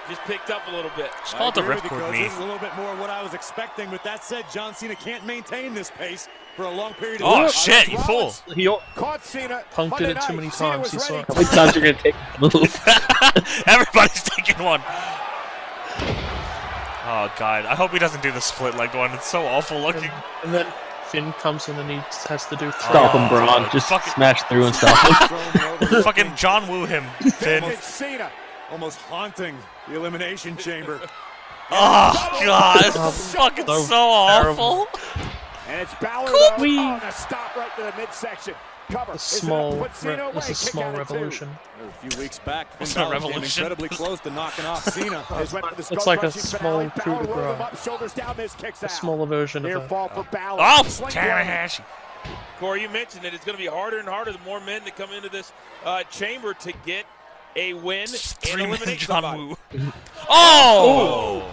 [0.09, 1.13] just picked up a little bit.
[1.21, 2.23] Just call it the I agree with you, ripcord knee.
[2.25, 3.91] This is a little bit more what I was expecting.
[3.91, 7.35] With that said, John Cena can't maintain this pace for a long period of Oh,
[7.43, 7.51] time.
[7.53, 8.35] shit, you fool.
[8.53, 9.63] He Caught Cena.
[9.73, 10.93] punked Monday it too many times.
[10.93, 11.27] was He saw it.
[11.29, 13.63] How many times you're gonna take the move?
[13.69, 14.83] Everybody's taking one.
[17.11, 17.65] Oh, God.
[17.65, 19.13] I hope he doesn't do the split leg one.
[19.13, 20.11] It's so awful looking.
[20.45, 20.67] And then
[21.07, 21.97] Finn comes in and he
[22.29, 22.81] has to do three.
[22.91, 23.69] Stop him, Braun.
[23.73, 25.31] Just Fucking- smash through and stop
[25.81, 26.03] him.
[26.03, 27.61] Fucking John Woo him, Finn.
[27.63, 28.31] Vintage Cena.
[28.73, 29.57] Almost haunting
[29.87, 31.01] the Elimination Chamber.
[31.71, 32.83] Oh, God.
[32.85, 34.89] It's fucking So so awful.
[35.69, 36.29] And it's Balor.
[36.31, 36.39] Cool.
[36.57, 36.63] though.
[36.63, 36.79] Wee.
[36.79, 38.55] Oh, and a stop right to the midsection.
[38.91, 39.13] Cover.
[39.13, 40.03] A small, enough?
[40.03, 41.15] Re- this is a small out at two.
[41.15, 41.51] revolution.
[41.87, 43.43] A few weeks back, It's not Revolution.
[43.65, 45.23] incredibly close to knocking off Cena.
[45.39, 46.91] Miz went for the It's like a small finale.
[47.21, 47.61] coup de grace.
[47.61, 48.35] up, shoulders down.
[48.39, 48.91] Miz kicks A out.
[48.93, 50.09] smaller version Near of a.
[50.09, 50.59] for Balor.
[50.63, 51.85] Oh, Sling Tanahashi.
[52.59, 53.35] Corey, you mentioned it.
[53.35, 55.53] It's going to be harder and harder the more men that come into this
[55.85, 57.05] uh, chamber to get
[57.57, 59.83] a win and Three man eliminate John somebody.
[59.85, 59.93] Woo.
[60.31, 61.47] Oh!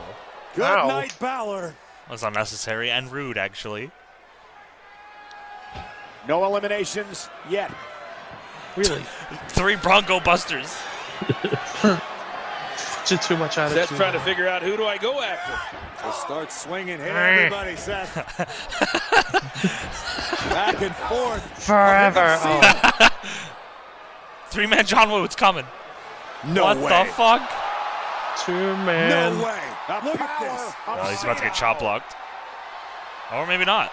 [0.56, 0.88] Good Ow.
[0.88, 1.76] night, Balor.
[2.08, 3.92] That was unnecessary and rude, actually.
[6.28, 7.72] No eliminations yet.
[8.76, 9.04] Really?
[9.50, 10.76] Three Bronco Busters.
[13.06, 13.88] Too, too much attitude.
[13.88, 15.78] Seth's trying to figure out who do I go after.
[16.02, 16.98] So start swinging.
[16.98, 18.16] Hit everybody, Seth.
[20.50, 21.64] Back and forth.
[21.64, 22.40] Forever.
[24.50, 25.66] Three Man John Woo, it's coming.
[26.48, 27.04] No what way.
[27.06, 27.52] the fuck?
[28.44, 29.38] two man.
[29.38, 29.62] No way.
[30.04, 30.74] Look at this.
[30.88, 32.16] Oh, he's about to get chop blocked.
[33.34, 33.92] Or maybe not.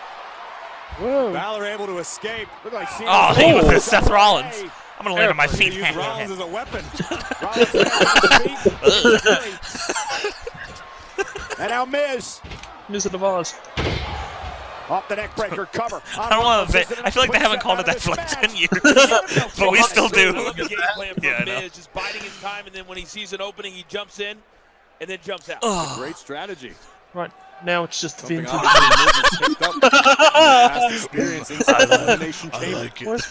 [0.99, 1.33] Whoa.
[1.33, 2.49] Balor able to escape.
[2.65, 3.11] Look like Cena.
[3.11, 4.63] Oh, he was with Seth Rollins.
[4.99, 5.73] I'm gonna land on my feet.
[5.73, 6.85] gonna use Rollins as a weapon.
[7.43, 9.03] Rollins lands on his
[10.23, 11.59] feet.
[11.59, 12.41] and now Miz.
[12.89, 13.55] Wizard of Oz.
[14.89, 16.03] Off the neck breaker cover.
[16.19, 16.79] I don't want to.
[17.05, 18.69] I feel like they haven't called it that for like ten years,
[19.59, 20.33] but we still do.
[20.33, 21.61] The game plan from Yeah, I know.
[21.61, 24.37] Miz, just biding his time, and then when he sees an opening, he jumps in,
[25.01, 25.63] and then jumps out.
[25.97, 26.75] Great strategy.
[27.15, 27.31] Right
[27.65, 28.53] now, it's just Something vintage.
[28.55, 30.01] obviously Miz has picked up from his
[30.31, 32.79] past experience inside the Elimination I Chamber.
[32.79, 33.07] like it.
[33.09, 33.25] Where's,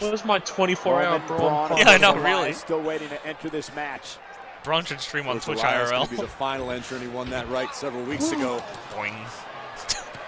[0.00, 1.68] where's my 24-hour Roman brawn?
[1.68, 2.52] Braun Yeah, I know, Strowman really.
[2.52, 4.16] Still waiting to enter this match.
[4.64, 6.10] Braun should stream on Coach Twitch Elias IRL.
[6.10, 7.02] be the final entrant.
[7.02, 8.62] He won that right several weeks ago
[8.94, 9.14] Boing.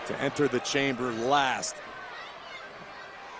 [0.06, 1.74] to enter the chamber last.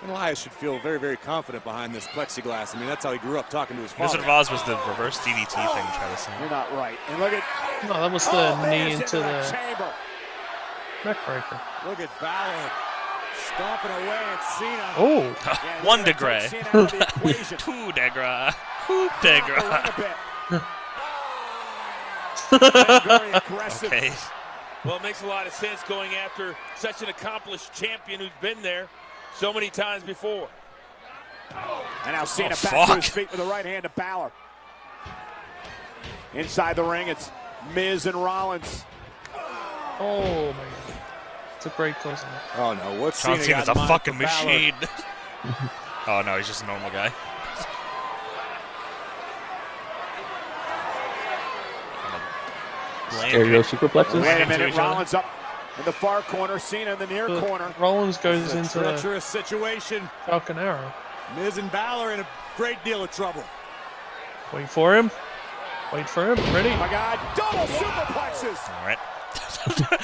[0.03, 2.75] And Elias should feel very, very confident behind this plexiglass.
[2.75, 4.05] I mean, that's how he grew up talking to his father.
[4.05, 6.27] Wizard of Oz was the reverse DDT thing, Travis.
[6.41, 6.97] You're not right.
[7.11, 7.45] And look at
[7.87, 9.93] No, that was the oh, knee into the the chamber.
[11.03, 11.61] neckbreaker.
[11.87, 12.71] Look at Balor
[13.35, 14.95] stomping away at Cena.
[14.97, 16.61] Oh, Yeah, One they're gonna degree.
[16.61, 17.59] take Cena out of.
[17.59, 18.55] Two degra.
[18.87, 20.65] Coup degra.
[23.05, 23.93] Very aggressive.
[23.93, 24.13] Okay.
[24.85, 28.63] Well, it makes a lot of sense going after such an accomplished champion who's been
[28.63, 28.89] there
[29.41, 30.49] so many times before.
[32.05, 32.89] And now Cena Oh, back fuck.
[32.89, 34.31] to his feet with the right hand to Balor.
[36.35, 37.31] Inside the ring, it's
[37.75, 38.85] Miz and Rollins.
[39.99, 41.03] oh my god.
[41.57, 42.23] It's a great close.
[42.59, 44.75] Oh no, what's John Cena Cena's a fucking machine.
[46.07, 47.11] oh no, he's just a normal guy.
[53.13, 54.21] Land Stereo superplexes.
[54.23, 54.77] Wait a minute.
[54.77, 55.25] Rollins up
[55.81, 57.75] in the far corner, Cena in the near But corner.
[57.79, 60.09] Rollins goes It's a into the treacherous situation.
[60.27, 60.93] Falcon Arrow.
[61.37, 62.27] Miz and Balor in a
[62.57, 63.43] great deal of trouble.
[64.53, 65.11] Wait for him.
[65.93, 66.55] Wait for him.
[66.55, 66.69] Ready?
[66.71, 68.59] Oh my God, double superplexes.
[68.81, 68.99] All right.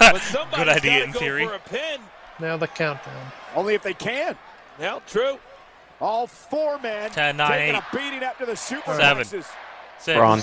[0.00, 1.46] But somebody's Good idea in go theory.
[1.46, 2.00] For a pin.
[2.40, 3.32] Now the countdown.
[3.54, 4.36] Only if they can.
[4.78, 5.38] Well, true.
[6.00, 8.82] All four men Ten, nine, taking eight, a beating after the seven.
[9.24, 9.46] superplexes.
[9.98, 10.42] Six, Braun.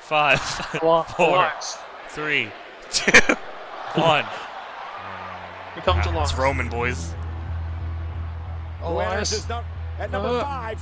[0.00, 1.50] five, four,
[2.10, 2.50] three,
[2.90, 3.12] two,
[3.94, 4.24] one.
[5.74, 6.30] Here comes Ah, Elias.
[6.30, 7.14] It's Roman, boys.
[8.80, 9.32] Winners Elias.
[9.32, 9.64] is num-
[9.98, 10.42] at number Uh.
[10.42, 10.80] five.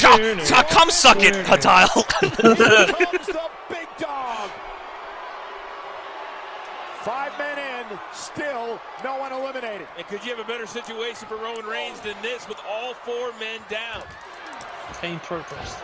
[0.00, 1.88] Come, come suck it, Hatile.
[2.20, 4.50] Here comes the big dog.
[7.02, 9.88] Five men in, still no one eliminated.
[9.98, 13.32] And could you have a better situation for Roman Reigns than this with all four
[13.38, 14.02] men down?
[15.00, 15.76] Pain purpose.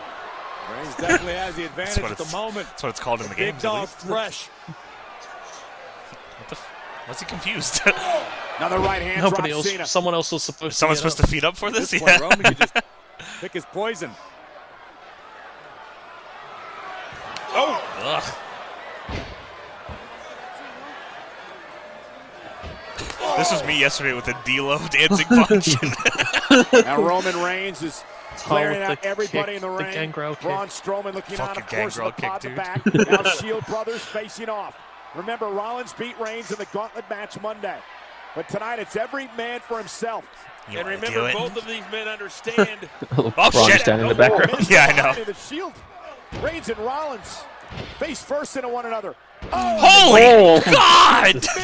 [0.73, 2.67] Reigns definitely has the advantage at the moment.
[2.69, 3.55] That's what it's called in the game.
[3.55, 4.47] Big dog fresh.
[4.47, 6.57] What the?
[6.57, 6.69] F-
[7.07, 7.81] what's he confused?
[8.59, 9.71] Another right hand Nobody drop else.
[9.71, 9.87] Cena.
[9.87, 11.11] Someone else was supposed Someone's to.
[11.11, 11.91] supposed to feed up for this?
[11.91, 12.19] this Yeah.
[12.19, 12.75] point, Roman could just
[13.41, 14.11] pick his poison.
[17.59, 18.35] Oh, Ugh.
[23.39, 25.75] This was me yesterday with a D-Lo dancing punch.
[26.73, 28.03] Now Roman Reigns is
[28.43, 29.93] clearing out everybody kick, in the the ring.
[29.93, 30.43] Gangrel kick.
[30.43, 33.23] Braun Strowman looking on, of course, Gangrel the pod kick, the back.
[33.25, 34.77] Now Shield Brothers facing off.
[35.15, 37.79] Remember, Rollins beat Reigns in the gauntlet match Monday.
[38.35, 40.25] But tonight, it's every man for himself.
[40.71, 41.35] You and wanna do remember, it?
[41.35, 43.81] both of these men understand oh, oh, Braun shit.
[43.81, 44.59] standing in the Oh, background.
[44.59, 45.03] Miz Yeah, I know.
[45.15, 45.73] behind The Shield.
[46.43, 47.45] Reigns and Rollins
[47.99, 49.15] face first into one another.
[49.53, 50.61] Oh, Holy Oh.
[50.65, 51.35] God!
[51.35, 51.57] Miz, look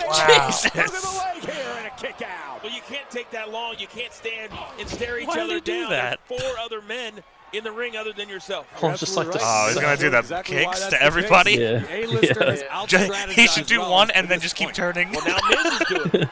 [0.00, 0.26] at Wow.
[0.28, 0.64] Reigns.
[0.64, 1.18] Look at the Jesus.
[1.18, 2.62] leg here and a kick out.
[2.62, 3.76] Well, you can't take that long.
[3.78, 5.90] You can't stand and stare each Why other do down.
[5.90, 6.20] that?
[6.28, 7.22] There's four other men
[7.52, 8.66] in the ring other than yourself.
[8.82, 9.42] Oh, just like Absolutely this.
[9.44, 11.56] Oh, he's gonna do that Exactly kicks to everybody.
[11.56, 11.60] case.
[11.60, 11.78] Yeah.
[11.80, 12.86] The A-lister has Yeah.
[13.26, 14.76] Ju- he should do Rollins one and then this just keep point.
[14.76, 15.10] turning.
[15.12, 16.28] Well, now Miz is doing it.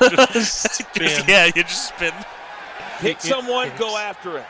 [0.44, 1.24] Spin.
[1.28, 2.12] yeah, you just spin.
[2.98, 3.80] Pick someone, kicks.
[3.80, 4.44] go after it.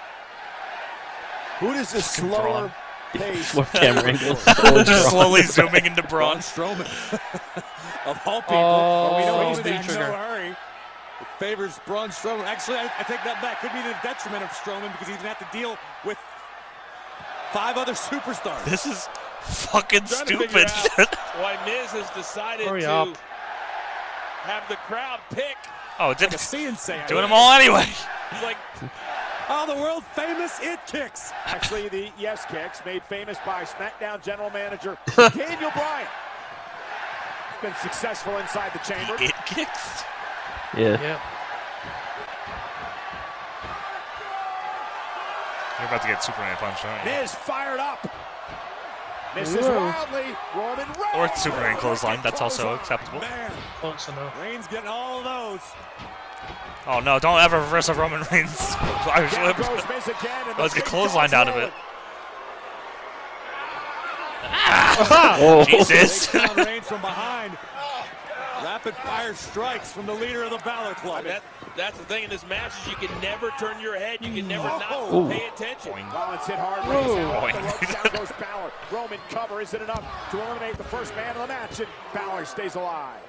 [1.58, 2.72] Who does this Fucking slower Braun.
[3.18, 3.54] Pace?
[3.54, 4.44] More camera angles.
[4.86, 6.76] just slowly zooming into Braun Braun.
[6.76, 7.14] Strowman.
[8.06, 8.56] of all people.
[8.56, 10.48] Oh, but we know he's in knee no hurry.
[10.50, 12.44] It favors Braun Strowman.
[12.44, 13.60] Actually, I, I take that back.
[13.60, 16.18] Could be the detriment of Strowman because he's going to have to deal with
[17.52, 18.64] five other superstars.
[18.64, 19.08] This is
[19.42, 21.08] fucking Trying to figure stupid.
[21.38, 23.16] why Miz has decided Hurry to up.
[24.42, 25.56] have the crowd pick.
[26.00, 27.06] oh, it did like a CNC.
[27.06, 27.84] doing them all anyway.
[28.32, 28.56] He's like,
[29.48, 31.32] Oh, the world famous it kicks.
[31.44, 36.06] Actually, the yes kicks made famous by SmackDown General Manager Daniel Bryan.
[37.52, 39.16] He's been successful inside the chamber.
[39.22, 40.02] It kicks.
[40.76, 41.00] Yeah.
[41.00, 41.20] Yeah.
[45.78, 47.10] You're about to get Superman punched, aren't you?
[47.10, 48.06] Miz fired up.
[49.34, 49.78] Misses Whoa.
[49.86, 50.36] wildly.
[50.54, 51.14] Roman Reigns.
[51.16, 52.20] Or Superman clothesline.
[52.22, 53.20] That's also acceptable.
[53.20, 53.50] Man,
[53.80, 54.40] Close enough.
[54.40, 55.60] Reigns getting all of those.
[56.86, 57.18] Oh no!
[57.18, 58.60] Don't ever reverse a Roman Reigns.
[58.80, 59.56] Irish whip.
[59.56, 60.48] goes Miz again.
[60.48, 61.60] and the Let's get clotheslined out of it.
[61.60, 61.72] rolling.
[64.42, 65.36] Ah!
[65.40, 65.64] Oh.
[65.68, 66.26] Jesus.
[66.26, 67.56] Takes Reigns from behind.
[68.62, 71.24] Rapid fire strikes from the leader of the Balor Club.
[71.24, 71.42] That,
[71.76, 74.18] that's the thing in this match is you can never turn your head.
[74.22, 75.28] You can never not Ooh.
[75.28, 75.92] pay attention.
[75.92, 76.82] Rollins hit hard.
[76.84, 77.14] Whoa.
[77.14, 77.92] Rings out off the ropes.
[77.92, 78.72] Down goes Balor.
[78.90, 79.60] Roman cover.
[79.60, 81.80] Is it enough to eliminate the first man of the match?
[81.80, 83.20] And Balor stays alive.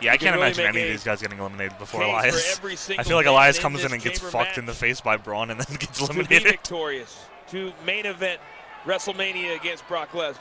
[0.00, 2.60] Yeah, I You can can't really imagine any of these guys getting eliminated before Elias.
[2.98, 4.58] I feel like Elias comes in this and gets fucked match.
[4.58, 6.50] in the face by Braun and then gets to be eliminated.
[6.52, 8.40] victorious to main event
[8.84, 10.38] WrestleMania against Brock Lesnar.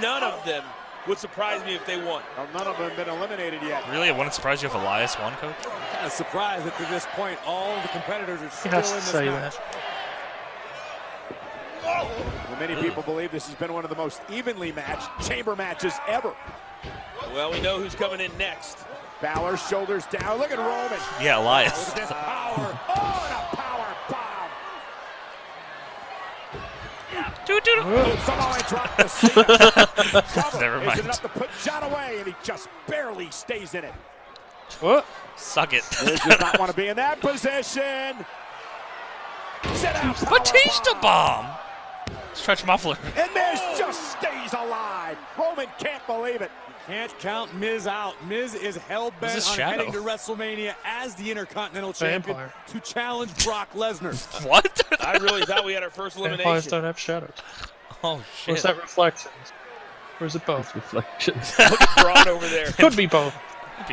[0.00, 0.64] None of them
[1.06, 2.22] would surprise me if they won.
[2.36, 3.88] Well, none of them have been eliminated yet.
[3.90, 5.54] Really, it wouldn't surprise you if Elias won, coach?
[5.62, 9.00] Kind of surprised that to this point, all the competitors are still has in to
[9.02, 9.54] this say match.
[9.54, 9.76] that.
[11.84, 15.94] Well, many people believe this has been one of the most evenly matched chamber matches
[16.08, 16.34] ever.
[17.32, 18.78] Well, we know who's coming in next.
[19.22, 20.38] Balor shoulders down.
[20.38, 20.98] Look at Roman.
[21.22, 21.88] Yeah, Elias.
[21.88, 22.80] Look at this power.
[22.88, 24.50] Oh, and a power bomb.
[27.78, 29.32] Oh, Samoa dropped the seat.
[30.42, 30.60] Cover.
[30.60, 30.98] Never Is mind.
[30.98, 32.16] it enough to put John away?
[32.18, 33.94] And he just barely stays in it.
[34.80, 35.06] What?
[35.36, 35.84] Suck it.
[36.04, 38.16] Miz does not want to be in that position.
[39.74, 40.16] Sit out.
[40.16, 41.46] power Batista bomb.
[42.34, 42.96] Stretch muffler.
[43.16, 45.16] And Miz just stays alive.
[45.38, 46.50] Roman can't believe it.
[46.86, 48.14] Can't count Miz out.
[48.26, 49.76] Miz is hell bent this on Shadow?
[49.78, 52.54] heading to WrestleMania as the Intercontinental Champion Vampire.
[52.68, 54.14] to challenge Brock Lesnar.
[54.46, 54.82] What?
[55.00, 56.70] I really thought we had our first Vampires elimination.
[56.70, 57.32] don't have shadows.
[58.04, 58.56] Oh Or shit.
[58.58, 59.32] is that reflections?
[60.20, 60.74] Or is it both?
[60.76, 61.52] Reflections.
[61.58, 62.66] Look at Braun over there.
[62.68, 63.34] Could be both.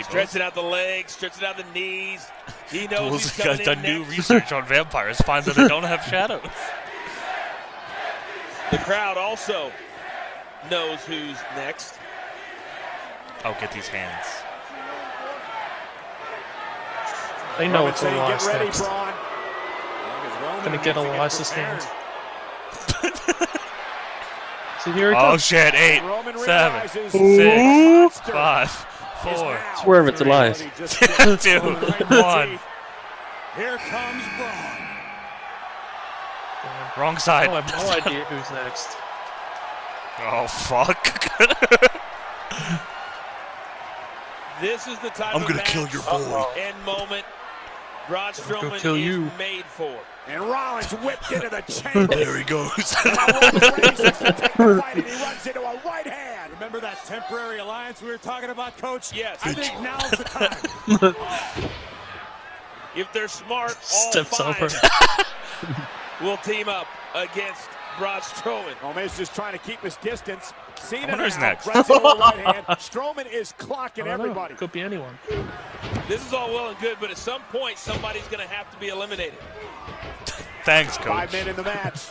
[0.03, 2.27] Stretching out the legs, stretching out the knees.
[2.71, 5.83] He knows Bulls he's has coming done new research on vampires, finds that they don't
[5.83, 6.41] have shadows.
[8.71, 9.71] The crowd also
[10.71, 11.93] knows who's next.
[13.45, 14.25] Oh, get these hands.
[17.57, 18.81] They know Roman it's saying, Elias Get ready, next.
[18.81, 19.13] Braun.
[20.63, 21.85] Gonna get Elias's hands.
[24.83, 25.45] See, here he Oh comes.
[25.45, 25.73] shit!
[25.75, 28.09] Eight, Roman seven, realizes Ooh.
[28.09, 28.69] six, five,
[29.21, 30.59] four, Swerve, it's Elias.
[31.43, 32.59] two, one.
[33.55, 34.79] Here comes Braun.
[36.97, 37.49] Wrong side.
[37.49, 38.97] Oh, I have no idea who's next.
[40.19, 41.29] Oh fuck!
[44.61, 46.45] This is the type I'm of gonna match kill your boy.
[46.57, 47.25] and moment
[48.07, 49.31] Braun Strowman kill is you.
[49.37, 49.97] made for.
[50.27, 52.15] And Rollins whipped into the chamber.
[52.15, 52.95] There he goes.
[53.05, 56.51] Now Roman Reigns looks to take the fight, and he runs into a right hand.
[56.53, 59.13] Remember that temporary alliance we were talking about, Coach?
[59.13, 59.39] Yes.
[59.43, 61.15] I think now's the time.
[62.95, 65.77] If they're smart, all Steps five over.
[66.21, 67.67] will team up against
[67.97, 68.75] Braun Strowman.
[68.83, 70.53] Oh, Miz just trying to keep his distance.
[70.83, 71.67] Cena wonder who's next.
[71.67, 71.95] runs right.
[72.79, 74.13] Strowman is clocking don't know.
[74.13, 74.55] everybody.
[74.55, 75.17] Could be anyone.
[76.07, 78.77] This is all well and good, but at some point, somebody's going to have to
[78.79, 79.37] be eliminated.
[80.65, 81.07] Thanks, coach.
[81.07, 82.01] Five men in the match.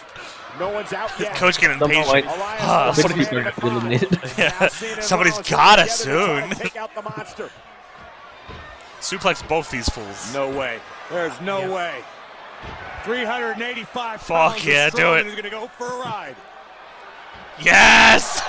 [0.58, 1.34] No one's out yet.
[1.36, 2.26] Coach getting Somehow, impatient.
[2.26, 4.20] like, Elias Ah, was Somebody's the man not in gonna be eliminated.
[4.20, 4.32] pod.
[4.38, 6.50] Yeah, Now Cena and somebody's Rollins gotta working together to try soon.
[6.58, 7.50] Take out the monster.
[9.00, 10.34] Suplex both these fools.
[10.34, 10.78] No way.
[11.10, 11.94] There's no way.
[13.04, 15.26] 385 Fuck pounds of yeah, do Strowman it.
[15.26, 16.36] is going to go for a ride.
[17.60, 18.40] Yes!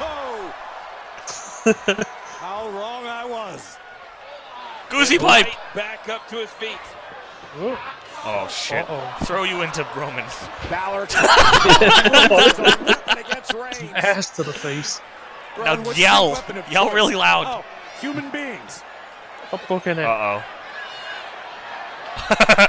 [0.00, 0.54] Oh!
[2.40, 3.76] How wrong I was.
[4.90, 5.46] Goosey pipe.
[5.74, 6.76] Back up to his feet.
[7.60, 7.76] Ooh.
[8.24, 8.88] Oh shit!
[8.88, 9.16] Uh-oh.
[9.24, 10.24] Throw you into Roman.
[10.70, 11.04] Balor
[13.18, 13.92] against Reigns.
[13.96, 15.00] Ass to the face.
[15.58, 16.26] Now Braun, yell.
[16.26, 16.94] your weapon of Yell choice?
[16.94, 17.46] really loud.
[17.48, 17.64] Oh,
[18.00, 18.82] human beings.
[19.52, 20.04] I'm booking it.
[20.04, 20.42] Uh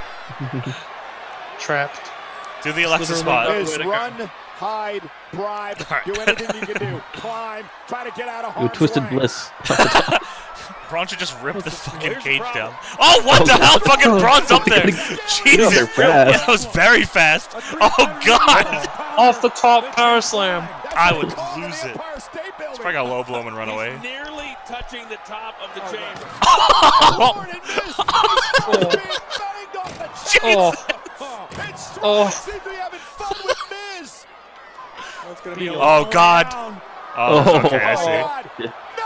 [1.59, 1.99] Trapped.
[2.03, 2.59] oh.
[2.63, 3.47] Do the Alexa Literally spot.
[3.49, 7.01] not- Is run, hide, bribe, do anything you can do.
[7.13, 9.09] Climb, try to get out of Do harm's twisted way.
[9.09, 9.49] bliss.
[10.89, 12.53] Braun should just rip the fucking Where's cage Braun?
[12.53, 12.75] down.
[12.99, 13.79] Oh, what the hell?
[13.79, 14.85] Fucking Braun's up there.
[14.85, 15.73] Jesus.
[15.73, 15.97] They're fast.
[15.97, 17.49] Yeah, that was very fast.
[17.81, 18.87] Oh, God.
[19.17, 20.67] Off the top power slam.
[20.95, 21.87] I would Call to the lose it.
[21.91, 22.75] Empire State Building.
[22.75, 23.97] Probably got low blow him and run away.
[24.03, 26.27] Nearly touching the top of the oh, chamber.
[27.23, 27.95] Lord, and Miz is
[29.01, 30.73] being banged off the chain.
[31.19, 32.29] Oh, And Strowman Oh.
[32.29, 33.57] seems to be having fun with
[33.99, 34.25] Miz.
[35.27, 36.53] That's going to be Oh, God.
[36.53, 36.81] round.
[37.15, 37.61] Oh, Oh.
[37.65, 38.05] okay, I oh, see.
[38.05, 38.59] God.
[38.59, 39.03] Oh, no!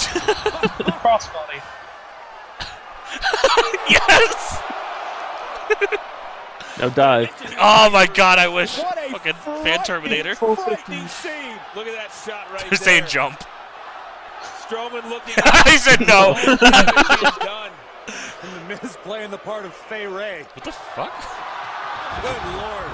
[1.00, 1.60] crossbody.
[3.90, 4.62] Yes!
[6.78, 7.28] Now dive.
[7.58, 8.76] Oh, my God, I wish.
[8.76, 10.36] Fucking Fan Terminator.
[10.40, 10.86] Look at
[11.92, 12.78] that shot right They're there.
[12.78, 13.42] saying jump.
[14.62, 15.34] Strowman looking.
[15.44, 16.34] I said no.
[16.34, 16.56] He's
[17.44, 17.72] done.
[18.70, 20.46] And playing the part of Fay Wray.
[20.54, 21.12] What the fuck?
[22.22, 22.90] Good lord.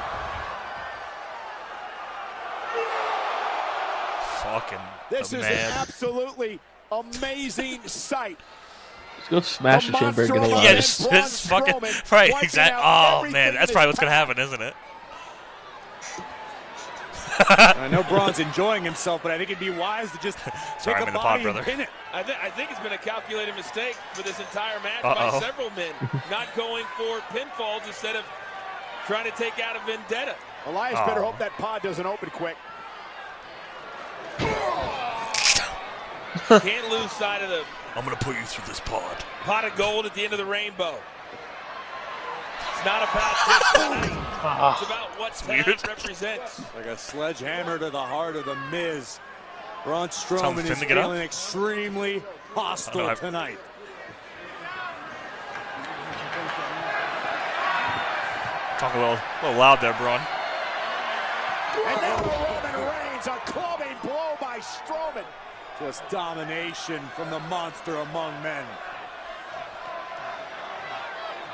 [4.52, 4.78] Fucking
[5.10, 5.52] This is man.
[5.52, 6.60] an absolutely
[6.92, 8.38] amazing sight.
[9.18, 10.64] Let's go smash the The chamber and get monster alive.
[10.64, 11.80] Yeah, And just, just fucking
[12.12, 12.80] right, exactly.
[12.82, 14.74] Oh man, that's probably what's gonna happen, isn't it?
[17.48, 20.38] I know Braun's enjoying himself, but I think it'd be wise to just
[20.80, 21.58] Sorry, take I'm a in the pod, brother.
[21.58, 21.88] and pin it.
[22.14, 25.40] I, th- I think it's been a calculated mistake for this entire match by Uh-oh.
[25.40, 25.92] several men,
[26.30, 28.24] not going for pinfalls instead of
[29.06, 30.34] trying to take out a vendetta.
[30.66, 31.26] Elias better Oh.
[31.26, 32.56] hope that pod doesn't open quick.
[36.48, 37.62] Can't lose sight of the
[37.96, 39.16] I'm gonna put you through this pod.
[39.42, 40.94] pot of gold at the end of the rainbow.
[42.76, 44.74] It's not about just tonight.
[44.78, 45.88] It's about what tonight weird.
[45.88, 46.60] represents.
[46.76, 49.18] Like a sledgehammer to the heart of the Miz.
[49.84, 51.04] Braun Strowman is to get up.
[51.04, 52.22] feeling extremely
[52.54, 53.58] hostile I- tonight.
[58.78, 60.20] Talk a little, a little loud there, Braun.
[61.88, 65.24] And now Roman Reigns, a clubbing blow by Strowman.
[65.78, 68.64] Just domination from the monster among men.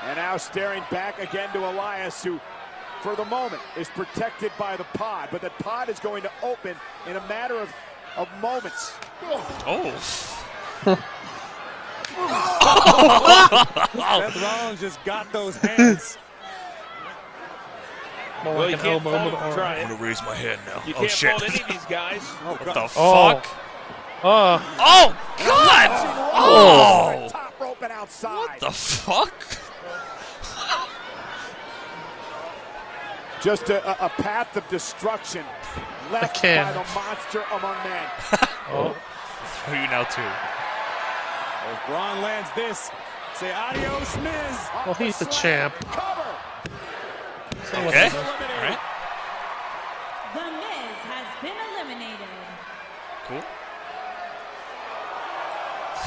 [0.05, 2.41] And now staring back again to Elias, who,
[3.03, 5.29] for the moment, is protected by the pod.
[5.31, 6.77] But that pod is going to open
[7.09, 7.73] in a matter of,
[8.17, 8.95] of moments.
[9.23, 9.63] Oh.
[9.67, 9.93] oh.
[13.93, 16.19] Seth Rollins just got those hands.
[18.45, 19.61] More Well, like you an can't elbow fault into the arm.
[19.61, 20.83] I'm gonna raise my hand now.
[20.87, 21.31] You oh can't shit.
[21.31, 22.21] fault any of these guys.
[22.45, 22.75] Oh, what God.
[22.75, 23.41] the Oh.
[23.41, 23.47] fuck?
[24.25, 25.91] Oh, Oh God!
[26.35, 27.29] Oh!
[27.29, 28.37] Top rope and outside.
[28.37, 29.35] What the fuck?
[33.43, 35.45] Just a, a, a path of destruction
[36.13, 38.07] left by the monster among men.
[38.71, 38.97] oh.
[39.67, 40.23] Who you now too?
[41.73, 42.91] If Braun lands this,
[43.35, 44.69] say adios, Miz.
[44.87, 45.75] Well, he's the champ.
[45.91, 46.22] Cover.
[47.65, 48.09] Say what Okay.
[48.09, 48.23] All
[48.63, 48.79] right.
[50.35, 52.29] The Miz has been eliminated.
[53.29, 53.43] Cool.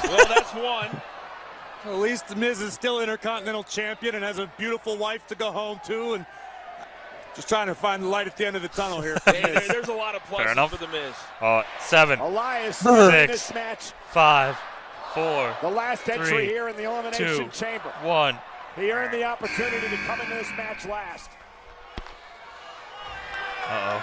[0.09, 1.01] Well, that's one.
[1.85, 5.51] At least the Miz is still Intercontinental Champion and has a beautiful wife to go
[5.51, 6.25] home to, and
[7.35, 9.17] just trying to find the light at the end of the tunnel here.
[9.19, 10.71] for Hey, there- there's a lot of Fair pluses enough.
[10.71, 11.13] for the Miz.
[11.39, 13.53] Uh, seven, Elias Six.
[13.53, 13.91] match.
[14.11, 14.57] five,
[15.13, 17.89] four, The last entry Three, here in the Elimination two, Chamber.
[18.01, 18.37] one.
[18.75, 21.29] He earned the opportunity to come into this match last.
[23.67, 24.01] Uh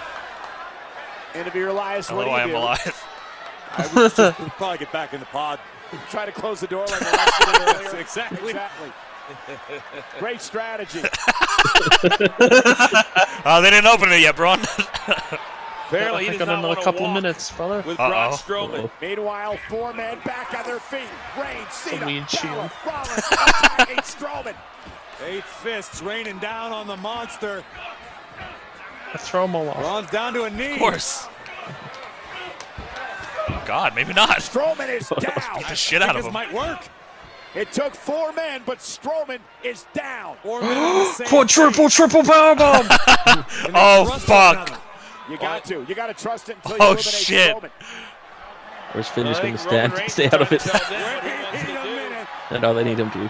[1.35, 2.15] Interview Elias, oh.
[2.17, 2.57] what Hello, do I you am do?
[2.57, 3.03] alive.
[3.75, 5.59] I would just would probably get back in the pod.
[6.09, 7.99] Try to close the door like the rest of earlier.
[7.99, 8.49] Exactly.
[8.49, 8.91] Exactly.
[10.19, 11.01] Great strategy.
[13.45, 14.59] Uh, they didn't open it yet, Braun.
[15.87, 17.81] Apparently, I he think does in another couple of minutes, brother.
[17.85, 18.09] with Uh-oh.
[18.09, 18.91] Braun Strowman.
[19.01, 21.07] Meanwhile, four men back on their feet.
[21.39, 22.71] Reigns, Cena, weed Balor, shield.
[22.85, 24.55] Rollins attacking Strowman.
[25.25, 27.63] Eight fists raining down on the monster.
[29.13, 29.77] I throw him all off.
[29.77, 30.73] Braun's down to a knee.
[30.73, 31.27] of course.
[33.65, 34.37] God, maybe not.
[34.39, 35.33] Strowman is down.
[35.57, 36.33] Beat the shit out of This him.
[36.33, 36.79] might work.
[37.55, 40.37] It took four men, but Strowman is down.
[40.41, 42.87] Four men on the same Quadruple, triple powerbomb!
[43.75, 44.81] Oh fuck!
[45.29, 45.85] You got to.
[45.87, 47.55] You got to trust it until you Oh, eliminate shit.
[47.55, 47.69] Strowman.
[48.93, 50.59] Where's Finn just going to stand, stay out of it?
[50.61, 51.89] to tell them what he wants Wait to a do.
[51.89, 52.27] minute.
[52.49, 53.19] That's all they need him to.
[53.19, 53.29] Yeah,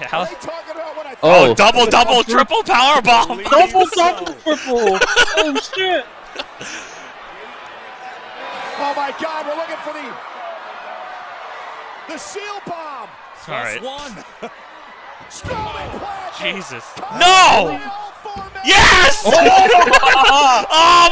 [0.00, 0.24] What how-
[1.22, 3.42] are you talking about when I Oh, Oh, double, double, triple power bomb.
[3.50, 4.98] Double, double, triple!
[5.36, 6.04] Oh shit!
[8.80, 10.06] Oh my God, we're looking for the
[12.12, 13.08] the Shield bomb.
[13.48, 13.82] All right.
[13.82, 14.12] One.
[15.28, 16.56] Strowman planted.
[16.56, 16.84] Jesus.
[16.96, 17.68] No!
[17.68, 18.62] by all four men.
[18.64, 19.22] Yes!
[19.26, 19.30] oh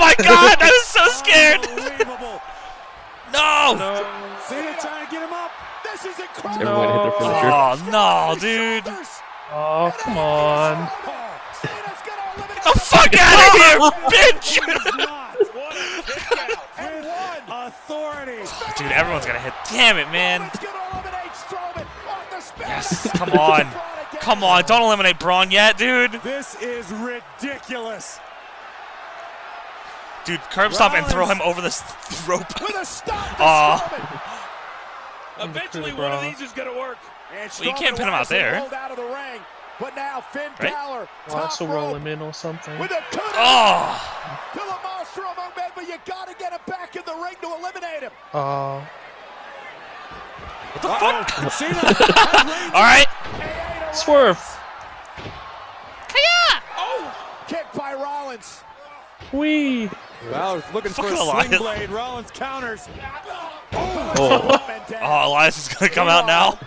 [0.00, 0.56] my God!
[0.60, 1.66] Oh, I was so scared.
[1.66, 2.40] Unbelievable.
[3.32, 3.76] No!
[4.46, 5.50] Cena trying to get him up.
[5.82, 6.68] This is Is incredible.
[6.68, 7.50] everyone hit their finisher?
[7.52, 8.84] Oh no, dude!
[9.48, 9.52] Shoulders.
[9.52, 10.88] Oh, come on.
[11.60, 12.00] Cena's
[12.64, 13.78] The fuck out of here,
[14.10, 14.58] bitch!
[14.98, 15.36] Not.
[15.56, 16.78] What a kick out.
[16.78, 17.66] and one.
[17.66, 18.42] Authority.
[18.78, 19.52] Dude, everyone's gonna hit.
[19.70, 20.42] Damn it, man!
[20.50, 22.66] He's gonna eliminate Strowman off the spin.
[22.68, 23.66] Yes, come on,
[24.20, 24.64] come on!
[24.64, 26.12] Don't eliminate Braun yet, dude.
[26.22, 28.18] This is ridiculous.
[30.24, 31.82] Dude, curb stomp and throw him over this
[32.26, 32.48] rope.
[32.60, 33.78] With a stop to Aw.
[33.78, 35.50] Strowman.
[35.50, 36.98] Eventually, one of these is going to work.
[37.34, 38.54] And Well, you can't pin him out there.
[38.56, 39.40] out of the ring.
[39.78, 40.72] But now Finn Right?
[40.72, 42.78] Balor, I'll top also roll him in or something.
[42.78, 44.48] with a coup Oh!
[44.54, 47.46] to the monster among men, but you gotta get him back in the ring to
[47.48, 48.12] eliminate him.
[48.32, 48.80] Uh,
[50.72, 51.52] What the fuck?
[51.52, 51.76] Cena.
[52.74, 53.06] All right.
[53.06, 54.58] AA to swerve!
[56.78, 57.14] Oh!
[57.48, 58.60] Kick by Rollins.
[59.32, 59.90] Wee!
[60.30, 61.90] Balor's looking for a Fucking sling blade.
[61.90, 62.88] Rollins counters.
[63.72, 65.02] Oh, Men down.
[65.02, 66.58] Oh, Elias is gonna come out now.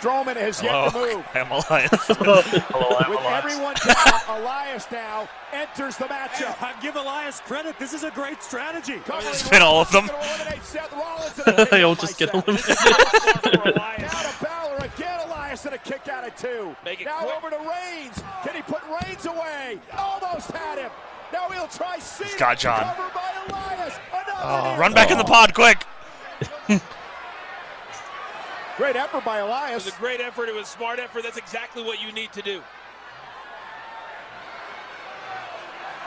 [0.00, 1.26] Strowman has yet to move.
[1.34, 2.08] I'm Elias.
[2.08, 6.60] With everyone down, Elias now enters the matchup.
[6.62, 7.78] I give Elias credit.
[7.78, 8.98] This is a great strategy.
[9.04, 10.06] Covering Spin all of them.
[10.06, 12.48] Rollins, gonna eliminate Seth Rollins and a They'll just get Seth.
[12.48, 13.76] eliminated.
[13.76, 15.20] Now to Balor again.
[15.26, 16.74] Elias and a kick out of two.
[16.84, 17.36] Make it now quick.
[17.36, 18.22] over to Reigns.
[18.44, 19.78] Can he put Reigns away?
[19.96, 20.90] Almost had him.
[21.32, 22.30] Now he'll try Cena.
[22.38, 22.82] got John.
[22.94, 23.94] Covered by Elias.
[24.42, 25.84] Oh, run back in the pod, quick!
[28.76, 29.82] Great effort by Elias.
[29.82, 30.48] It was a great effort.
[30.48, 31.22] It was a smart effort.
[31.22, 32.62] That's exactly what you need to do.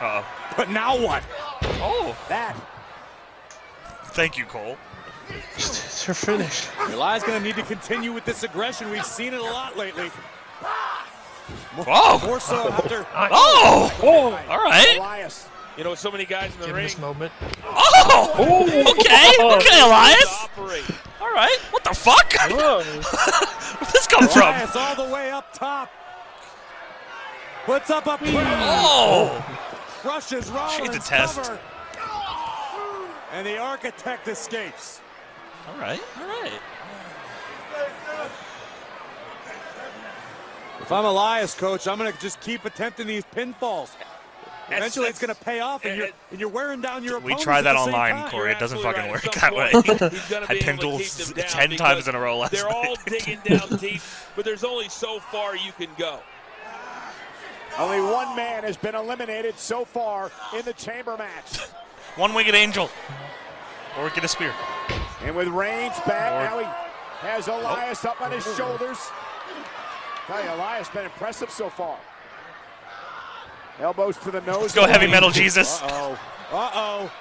[0.02, 0.26] Uh-oh.
[0.58, 1.24] But now what?
[1.82, 2.56] Oh, That.
[4.08, 4.78] thank you, Cole.
[5.56, 6.68] It's her finish.
[6.90, 8.90] Elias going to need to continue with this aggression.
[8.90, 10.12] We've seen it a lot lately.
[11.88, 13.06] Oh, More so after.
[13.16, 13.94] Oh!
[14.02, 14.46] oh.
[14.50, 14.98] All right.
[14.98, 15.48] Elias.
[15.78, 16.84] You know, so many guys in the Give ring.
[16.86, 17.32] this moment.
[17.64, 18.64] Oh!
[18.92, 20.48] Okay, okay, Elias.
[21.20, 21.58] All right.
[21.72, 22.32] What the fuck?
[22.52, 22.84] Whoa.
[22.84, 24.42] Where'd this come from?
[24.44, 25.90] Elias all the way up top.
[27.66, 28.44] Puts up up here?
[28.46, 29.44] Oh!
[30.04, 30.74] crushes Rollins.
[30.74, 31.42] She's a test.
[31.42, 31.60] cover.
[33.32, 35.00] And the architect escapes.
[35.70, 36.52] All right, all right.
[40.82, 43.92] If I'm Elias, coach, I'm going to just keep attempting these pinfalls.
[44.70, 47.44] Eventually, it's going to pay off, and you're, and you're wearing down your We opponents
[47.44, 48.32] tried that online, time.
[48.32, 48.52] Corey.
[48.52, 49.66] It doesn't fucking Absolutely work that way.
[49.66, 52.38] At some point, I pinned able duels keep them down ten times in a row
[52.38, 54.02] last They're all digging down deep,
[54.36, 56.20] but there's only so far you can go.
[57.78, 61.60] Only one man has been eliminated so far in the chamber match.
[62.16, 62.92] One winged angel.
[63.98, 64.54] Or get a spear.
[65.24, 69.00] And with Reigns back, Or- now he has Elias up on his shoulders.
[70.28, 71.98] Tell you, Elias been impressive so far.
[73.80, 74.62] Elbows to the nose.
[74.62, 75.82] Let's go heavy metal Jesus.
[75.82, 76.20] Uh-oh.
[76.52, 77.12] Uh-oh.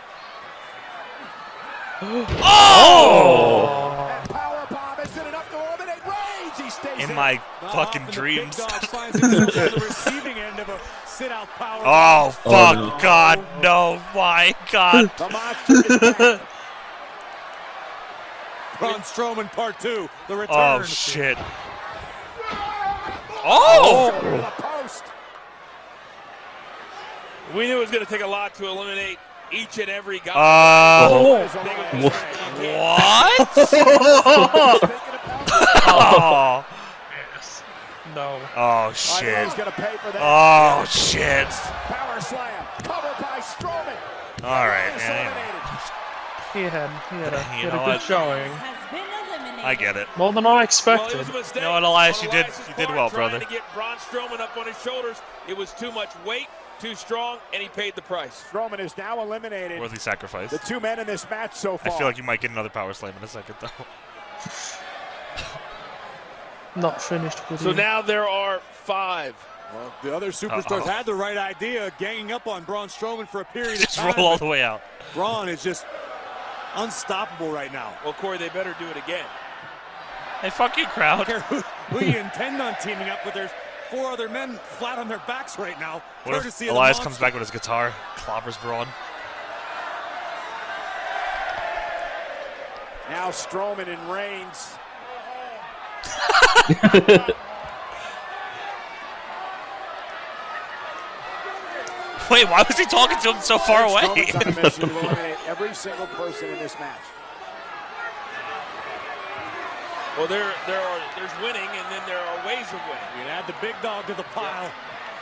[2.05, 4.05] Oh!
[4.09, 6.59] That power bomb isn't enough to eliminate Reigns.
[6.59, 8.57] He stays In my Not fucking dreams.
[8.57, 12.77] Big dog finds himself on the receiving end of a sit-out power Oh fuck!
[12.77, 12.99] Oh, no.
[13.01, 14.03] God, no!
[14.15, 15.11] My God!
[15.17, 16.41] The monster.
[18.79, 20.57] Braun Strowman Part 2, the oh, return.
[20.57, 21.39] Oh shit!
[23.45, 24.11] Oh!
[24.21, 25.02] To the post.
[27.55, 29.19] We knew it was going to take a lot to eliminate
[29.53, 30.33] each and every guy.
[30.35, 31.63] Uh, Is what?
[35.87, 36.65] oh,
[37.35, 37.63] Yes.
[38.15, 38.41] No.
[38.57, 39.45] oh shit!
[39.45, 40.21] he's going to pay for that.
[40.21, 41.49] Oh shit!
[41.49, 42.65] Power slam.
[42.83, 43.97] Covered by Strowman.
[44.45, 45.33] All right, man.
[46.53, 48.03] He had, he had a, he had a good what?
[48.03, 48.51] showing.
[48.53, 49.65] Has been eliminated.
[49.65, 50.07] I get it.
[50.19, 51.17] More than I expected.
[51.19, 51.57] was a mistake.
[51.57, 53.45] You know what, Elias, you did- you did part, well, trying brother.
[53.45, 55.23] to get Braun Strowman up on his shoulders.
[55.49, 56.49] It was too much weight,
[56.83, 58.45] too strong, and he paid the price.
[58.51, 59.81] Strowman is now eliminated.
[59.81, 60.51] Worthy sacrifice.
[60.51, 61.93] The two men in this match so far.
[61.93, 63.69] I feel like you might get another power slam in a second, though.
[66.81, 67.77] Not finished with So you.
[67.77, 69.35] now there are five.
[69.75, 70.87] Well, the other superstars Uh-oh.
[70.89, 74.07] had the right idea, ganging up on Braun Strowman for a period Just of time.
[74.09, 74.83] Just roll all the way out.
[75.15, 75.87] Braun is just
[76.75, 77.93] unstoppable right now.
[78.05, 79.25] Well, Corey, they better do it again.
[80.41, 81.43] Hey, fuck you, I don't crowd.
[81.43, 81.61] who,
[81.97, 83.35] who you intend on teaming up with.
[83.35, 83.51] There's
[83.93, 86.03] four other men flat on their backs right now.
[86.25, 88.89] What if courtesy of Elias comes back with his guitar, clobbers Braun?
[93.11, 94.77] Now Strowman and Reigns.
[102.31, 104.03] Wait, why was he talking to him so far away?
[104.05, 107.01] Strowman's on a mission to eliminate every single person in this match.
[110.19, 113.11] Well, there, there are, there's winning, and then there are ways of winning.
[113.17, 114.71] You can add the big dog to the pile.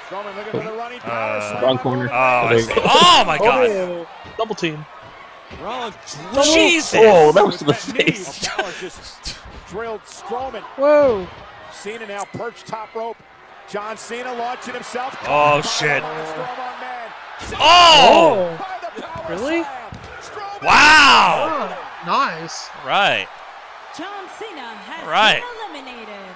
[0.09, 1.61] Strowman looking for the running power Uh.
[1.63, 2.09] Wrong corner.
[2.11, 2.15] Oh,
[2.49, 2.73] I see.
[2.77, 3.71] oh my god!
[3.71, 4.85] Oh, double team.
[5.63, 5.95] Rollins
[6.45, 6.95] Jesus!
[7.01, 8.05] Oh, that was to the That knee.
[8.13, 8.49] face.
[8.57, 9.39] Balor just
[9.69, 10.63] drilled Strowman.
[10.77, 11.27] Whoa.
[11.73, 13.17] Cena now perched top rope.
[13.69, 15.17] John Cena launching himself.
[15.29, 16.03] Oh, shit.
[16.03, 17.11] Strong man.
[17.61, 18.57] Oh!
[18.59, 19.61] By the power Really?
[20.63, 21.69] Wow!
[21.71, 22.69] Oh, nice.
[22.85, 23.29] Right.
[24.01, 25.43] John Cena has Right.
[25.43, 26.35] been eliminated.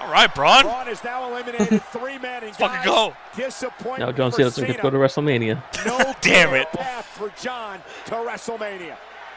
[0.00, 0.62] All right, Braun.
[0.62, 2.42] Braun has now eliminated three men.
[2.42, 3.14] And fucking go.
[3.36, 5.62] Disappointment Now John for Cena doesn't to go to WrestleMania.
[5.86, 6.70] No Damn it.
[6.72, 8.96] path for John to WrestleMania.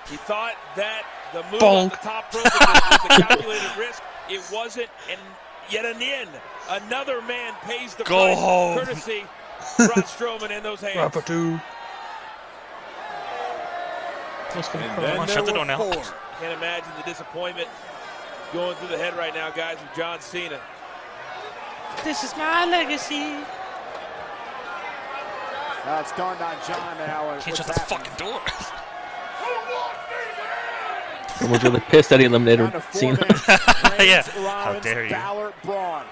[0.10, 1.84] He thought that the move Bonk.
[1.84, 4.02] on the top rope was a calculated risk.
[4.30, 5.20] It wasn't, and
[5.70, 6.28] yet again,
[6.70, 8.38] another man pays the Go price.
[8.40, 8.78] home.
[8.80, 9.24] Courtesy
[9.78, 10.98] Braun Strowman in those hands.
[11.14, 11.62] Rapidoo.
[14.54, 15.78] What's gonna And then on, there shut the were door now.
[15.78, 16.04] four.
[16.40, 17.68] Can't imagine the disappointment
[18.54, 20.60] going through the head right now, guys, with John Cena.
[22.04, 23.44] This is my legacy.
[25.86, 27.30] Now it's dawned on John now.
[27.30, 28.00] uh, Can't what's shut the happening.
[28.00, 28.42] fucking door.
[31.38, 33.14] Someone's really pissed that he eliminated Down to four Cena.
[33.14, 33.30] men.
[33.30, 33.48] Reigns,
[34.08, 34.24] Yeah.
[34.64, 35.10] How dare you.
[35.12, 36.04] Balor, Braun.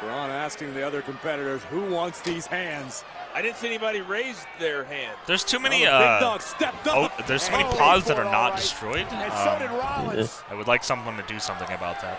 [0.00, 3.04] Braun asking the other competitors, who wants these hands?
[3.34, 5.16] I didn't see anybody raise their hand.
[5.26, 5.78] There's too Well, many.
[5.78, 7.26] the big Uh, dog stepped oh, up.
[7.26, 8.56] there's so many he pods that are not right.
[8.60, 9.06] destroyed.
[9.10, 10.42] And so did Um, Rollins.
[10.50, 12.18] I would like someone to do something about that.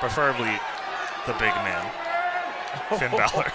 [0.00, 0.52] Preferably
[1.26, 1.90] the big man,
[2.98, 3.50] Finn Balor.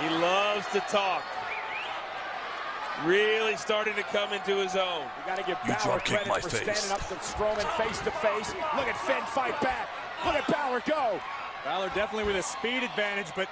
[0.00, 1.22] he loves to talk.
[3.04, 5.02] Really starting to come into his own.
[5.02, 6.78] You got to give You Balor drop kick credit my for face.
[6.78, 8.54] standing up to Strowman face to face.
[8.76, 9.88] Look at Finn fight back.
[10.24, 11.18] Look at Balor go.
[11.64, 13.48] Balor definitely with a speed advantage, but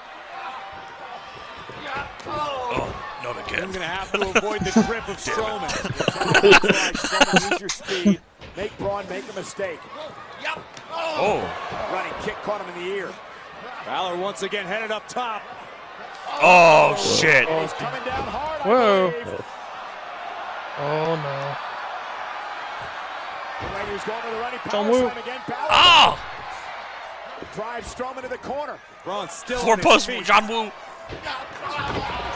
[2.26, 3.64] Oh, not again.
[3.64, 5.68] I'm going to have to avoid the grip of Strowman.
[6.92, 8.20] Strowman, use your speed.
[8.56, 9.80] Make Braun make a mistake.
[10.42, 10.58] Yep.
[10.92, 11.42] Oh.
[11.42, 11.92] oh.
[11.92, 13.12] Running kick caught him in the ear.
[13.86, 15.42] Balor once again headed up top.
[16.42, 17.46] Oh shit.
[17.48, 17.60] Oh.
[17.60, 18.60] He's coming down hard.
[18.62, 19.12] Whoa.
[20.78, 21.56] Oh no.
[23.74, 25.40] Right, he's going to the running power slam again.
[25.46, 25.68] Balor Oh!
[25.70, 26.29] Ah!
[27.54, 28.78] Drives Strowman to the corner.
[29.04, 30.24] Braun still Four post feet.
[30.24, 30.70] John Woo.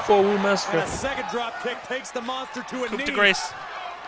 [0.06, 3.04] Four Woo And a second drop kick takes the monster to a Coup knee.
[3.04, 3.52] de grace.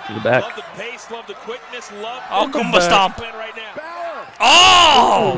[0.08, 0.42] To the back.
[0.42, 3.18] Love the pace, love the quickness, love Oh, the Goomba stomp.
[3.18, 3.74] right now.
[3.74, 4.26] Balor.
[4.40, 5.36] Oh!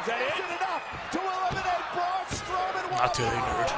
[0.00, 0.34] Is that it?
[0.34, 2.90] Is it enough to eliminate Braun Strowman?
[2.92, 3.70] Not today, nerd.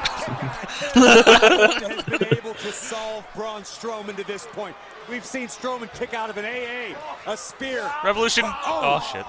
[0.95, 4.77] Has been able to solve Braun Strowman to this point.
[5.09, 6.95] We've seen Strowman kick out of an AA,
[7.31, 7.91] a spear.
[8.05, 8.45] Revolution.
[8.47, 9.25] Oh, oh shit.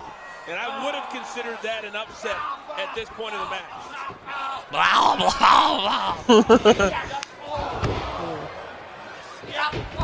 [0.48, 2.38] And I would have considered that an upset
[2.78, 3.64] at this point in the match.
[4.70, 7.22] Blah, blah, blah.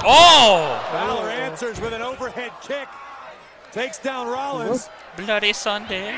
[0.03, 0.89] Oh!
[0.91, 2.87] Balor answers with an overhead kick.
[3.71, 4.89] Takes down Rollins.
[5.15, 6.11] Bloody Sunday.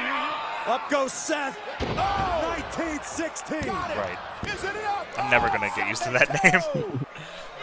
[0.66, 1.58] Up goes Seth.
[1.82, 3.68] 1916.
[3.68, 4.18] Right.
[4.46, 5.08] Is it enough?
[5.18, 6.62] I'm never gonna get used to that name.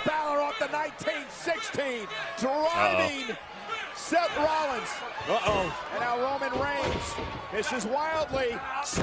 [0.05, 2.07] Balor off the 1916,
[2.39, 3.37] driving
[4.01, 4.89] Seth Rollins.
[5.29, 5.77] Uh-oh.
[5.93, 7.15] And now Roman Reigns
[7.53, 8.57] This is wildly.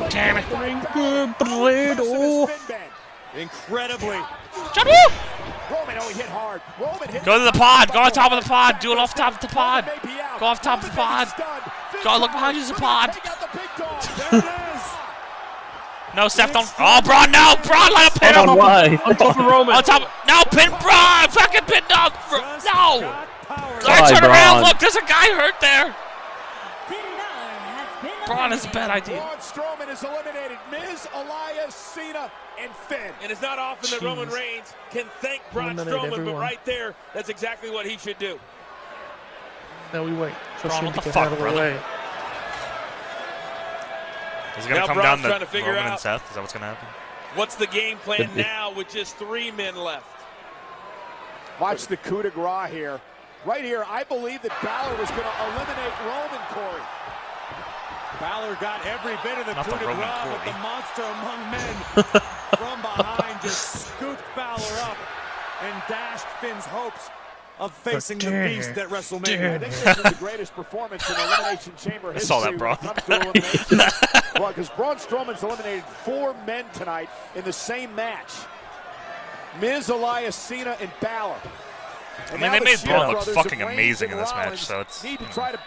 [0.09, 0.45] Damn it.
[0.49, 1.61] kick Good Balor.
[1.61, 2.47] blade, oh.
[2.47, 2.91] his spin bend.
[3.37, 4.17] Incredibly.
[4.73, 5.15] John Woo!
[5.69, 6.61] Roman, oh, he hit hard.
[6.79, 7.93] Roman hit Go to the pod.
[7.93, 8.79] Go on top of the pod.
[8.79, 9.85] Do it off top of the pod.
[9.85, 10.39] May be out.
[10.39, 11.27] Go off top of the pod.
[11.27, 11.71] Stunned.
[12.03, 12.63] Go look behind you.
[12.63, 13.13] There's a pod.
[13.13, 14.01] Take out the big dog.
[14.31, 14.83] There it is.
[16.15, 16.67] No, Steph, don't.
[16.79, 17.55] Oh, Braun, no!
[17.63, 18.49] Braun, let him pin him!
[18.49, 18.99] On why?
[19.05, 19.75] On top of Roman.
[19.75, 20.09] On top.
[20.27, 21.29] No, pin Braun!
[21.29, 22.09] Fucking pin no!
[22.31, 23.27] Just No!
[23.47, 23.81] Got power.
[23.81, 24.61] Guy, Why, turn around!
[24.63, 25.95] Look, there's a guy hurt there!
[26.87, 29.17] Finn Balor has been Braun is a bad idea.
[29.17, 30.57] Braun Strowman is eliminated.
[30.71, 33.11] Miz, Elias, Cena, and Finn.
[33.21, 36.95] And it's not often that Roman Reigns can thank Braun Eliminate Strowman, but right there,
[37.13, 38.39] that's exactly what he should do.
[39.93, 41.57] Now we wait for Braun, what to the fuck, out brother?
[41.57, 41.79] way.
[44.57, 46.27] Is it gonna Now come Braun's down to trying to figure Roman and out- Seth?
[46.29, 46.87] Is that what's gonna happen?
[47.35, 50.07] What's the game plan now with just three men left?
[51.59, 52.99] Watch the coup de grace here.
[53.47, 56.83] Right here, I believe that Balor was going to eliminate Roman Corey.
[58.19, 61.39] Balor got every bit of the Not coup the de grace, but the monster among
[61.55, 61.75] men
[62.59, 64.97] from behind just scooped Balor up
[65.63, 67.07] and dashed Finn's hopes
[67.57, 69.61] of facing the dare, beast at I WrestleMania.
[69.61, 72.73] think this is the greatest performance in Elimination Chamber I history saw that, when Braun.
[72.73, 73.77] it comes to elimination.
[74.41, 78.33] well, because Braun Strowman's eliminated four men tonight in the same match.
[79.61, 81.39] Miz, Elias, Cena, and Balor.
[82.31, 85.19] I mean, they made Shield Braun look fucking amazing in this match, so it's- Need
[85.19, 85.59] to you try to,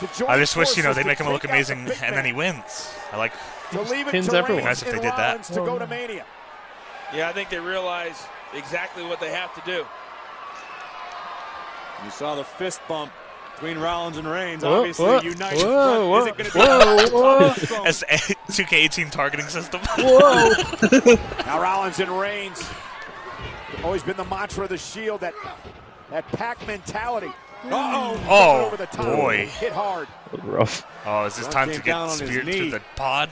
[0.00, 1.72] to join I just wish, you know, they to make him look take out the
[1.72, 2.94] amazing and then he wins.
[3.12, 3.32] I like.
[3.72, 4.64] To leave it Pins to everyone.
[4.64, 5.42] Reigns Nice if they did that.
[5.44, 6.24] To go to Mania.
[7.14, 8.22] Yeah, I think they realize
[8.54, 9.86] exactly what they have to do.
[12.04, 13.12] You saw the fist bump
[13.54, 14.62] between Rollins and Reigns.
[14.62, 17.50] Whoa, Obviously, whoa, a united whoa, front isn't whoa, going to be whoa, whoa.
[17.50, 17.86] Strowman.
[17.86, 18.04] As
[18.50, 19.80] 2K18 targeting system.
[19.98, 21.16] Whoa!
[21.46, 22.62] Now Rollins and Reigns.
[23.82, 25.34] Always been the mantra of the Shield that
[26.10, 27.28] that pack mentality.
[27.62, 27.72] Hmm.
[27.72, 28.20] Uh-oh.
[28.28, 29.06] Oh, over the top.
[29.06, 29.46] boy.
[29.46, 30.06] Hit hard.
[30.42, 30.86] Rough.
[31.06, 32.58] Oh, is this time to get speared knee.
[32.58, 33.30] through the pod?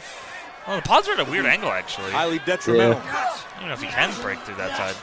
[0.66, 2.08] Oh, the pods are at a weird angle, actually.
[2.08, 3.00] I Highly detrimental.
[3.04, 4.94] I don't know if he can break through that side.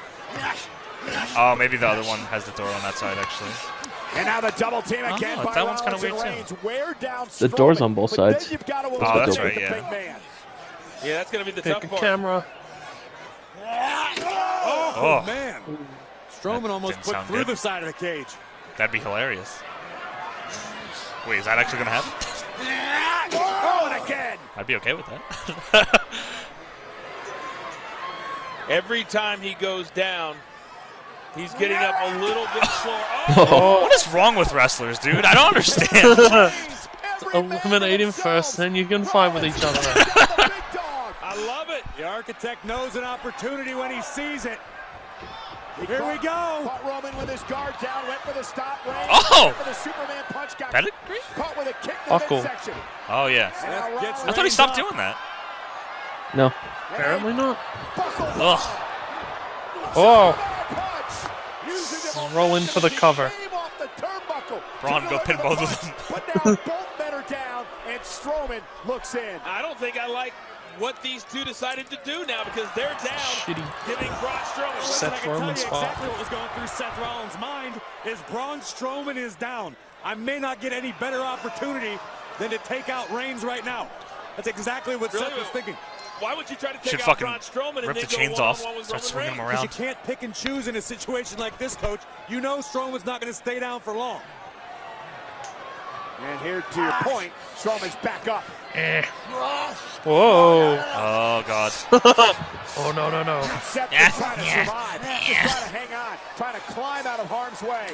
[1.38, 3.50] Oh, maybe the other one has the door on that side, actually.
[4.16, 7.06] And now the double team Oh, again no, that one's kinda weird, too.
[7.06, 8.52] Down The door's on both sides.
[8.52, 9.90] you've got to Oh, eliminate that's the right, big yeah.
[9.92, 10.16] man.
[11.04, 12.02] Yeah, that's going to be the Pick tough a part.
[12.02, 12.46] camera.
[13.64, 14.14] Ah,
[14.72, 15.26] Oh, Oh.
[15.26, 15.62] man.
[16.32, 17.48] Strowman almost put through good.
[17.48, 18.28] the side of the cage.
[18.78, 19.60] That'd be hilarious.
[21.28, 22.36] Wait, is that actually gonna happen?
[23.32, 24.38] Oh, and again.
[24.56, 26.02] I'd be okay with that.
[28.70, 30.36] Every time he goes down,
[31.36, 33.04] he's getting up a little bit slower.
[33.30, 33.48] Oh.
[33.52, 35.24] oh, what is wrong with wrestlers, dude?
[35.26, 36.54] I don't understand.
[37.34, 39.80] Eliminate him first, then you can fight with each other.
[42.00, 42.28] I love it.
[42.28, 44.60] The architect knows an opportunity when he sees it.
[45.80, 46.62] He Here we go.
[46.64, 48.86] Caught Roman with his guard down, went for the stop.
[48.86, 49.54] Reigns Oh!
[49.58, 50.58] for the Superman punch.
[50.58, 51.20] Got Pedigree?
[51.36, 52.38] caught with a kick to the Buckle.
[52.38, 52.74] midsection.
[53.08, 53.52] Oh yeah.
[53.64, 54.86] And now Gets Rollins I thought he stopped up.
[54.88, 55.18] doing that.
[56.36, 56.52] No.
[56.92, 57.58] Apparently not.
[57.96, 58.86] buckled Ugh.
[59.96, 60.36] Oh,
[62.36, 63.30] roll in for the cover.
[63.30, 64.62] came off the turnbuckle.
[64.82, 65.94] Braun, go go pin both of them.
[66.10, 69.40] But now both men are down, and Strowman looks in.
[69.46, 70.34] I don't think I like
[70.80, 73.88] what these two decided to do now because they're down, Shitty.
[73.88, 74.82] giving Braun Strowman.
[74.82, 75.84] Seth I can tell you Rollins spot.
[75.84, 79.76] exactly what was going through Seth Rollins' mind is Braun Strowman is down.
[80.04, 82.00] I may not get any better opportunity
[82.40, 83.88] than to take out Reigns right now.
[84.36, 85.26] That's exactly what Really?
[85.26, 85.76] Seth was thinking.
[86.20, 88.16] Why would you try to Should take out fucking Braun Strowman and rip then the
[88.16, 89.54] chains off, one-on-one start swinging them Reigns?
[89.60, 89.64] around.
[89.64, 92.02] You can't pick and choose in a situation like this, Coach.
[92.28, 94.22] You know Strowman's not going to stay down for long.
[96.22, 98.44] And here, to your point, Strowman's back up.
[98.74, 99.04] Eh.
[100.04, 100.78] Whoa.
[100.96, 101.72] Oh god.
[102.78, 103.42] oh no no no.
[103.64, 107.08] Seth Yeah, is trying to yeah, survive, just trying to hang on, trying to climb
[107.08, 107.88] out of harm's way.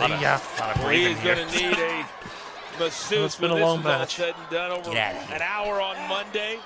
[0.00, 0.40] Lot Yeah.
[0.60, 1.34] lot of He breathing is here.
[1.36, 2.06] going to need a
[2.78, 4.16] masseuse It's been a long is all match.
[4.16, 5.36] said and done over Get here.
[5.36, 6.58] an hour on Monday.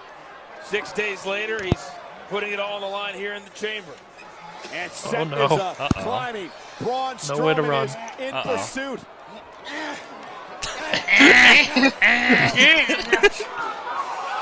[0.65, 1.91] Six days later, he's
[2.31, 3.93] putting it all on the line here in the chamber.
[4.73, 5.45] And Seth Oh, no.
[5.47, 6.03] is uh, Uh-oh.
[6.03, 6.51] climbing.
[6.81, 7.87] Braun Nowhere to Strowman run.
[7.87, 8.57] is in Uh-oh.
[8.57, 9.01] pursuit.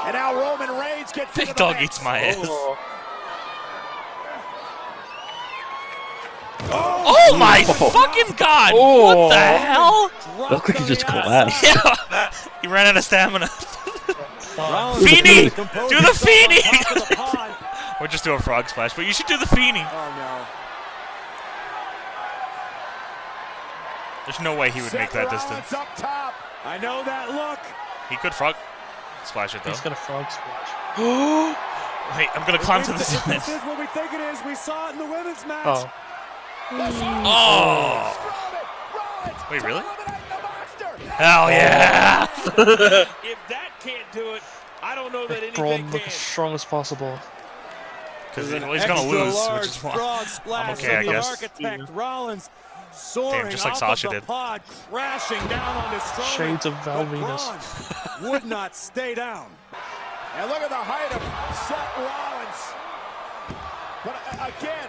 [0.06, 1.84] and now Roman Reigns gets into Big the dog mix.
[1.84, 2.36] eats my ass.
[2.42, 2.76] Oh.
[7.08, 8.74] Oh my fucking god!
[8.74, 10.10] What the hell?
[10.50, 11.62] Looked like he just collapsed.
[12.10, 12.30] Yeah.
[12.62, 13.48] he ran out of stamina.
[14.58, 15.50] Rollins Feeny!
[15.50, 15.64] Do the
[15.96, 16.60] himself Feeny!
[17.98, 18.04] Top of the pod.
[18.04, 19.80] or just do a frog splash, but you should do the Feeny.
[19.80, 20.46] Oh no.
[24.26, 25.72] There's no way he would make that Seth distance.
[25.72, 26.34] Rollins up top.
[26.64, 27.60] I know that look.
[28.10, 28.56] He could frog
[29.24, 29.70] splash it though.
[29.70, 30.70] He's going to frog splash.
[32.16, 33.38] Wait, I'm gonna climb to the If ceiling.
[33.38, 34.38] this is what we think it is.
[34.46, 35.64] We saw it in the women's match.
[35.66, 35.90] Oh.
[37.24, 38.16] Oh!
[39.50, 39.80] Wait, really?
[39.80, 40.16] Eliminate.
[41.10, 41.48] Hell oh.
[41.48, 42.26] yeah!
[43.24, 44.42] If that can't do it,
[44.82, 47.18] I don't know that anything Braun anything look as strong as possible.
[48.36, 49.94] Because An he's gonna lose, large which is why.
[49.94, 51.30] frog splash I'm okay, I the guess.
[51.30, 52.50] architect Rollins
[52.92, 54.26] soaring Damn, just like off Sasha of the did.
[54.26, 56.36] pod, crashing down onto Strowman.
[56.36, 58.30] Shades of Val Venis.
[58.30, 59.46] Would not stay down.
[60.36, 61.22] And look at the height of
[61.66, 62.74] Seth Rollins.
[64.04, 64.88] But uh, again,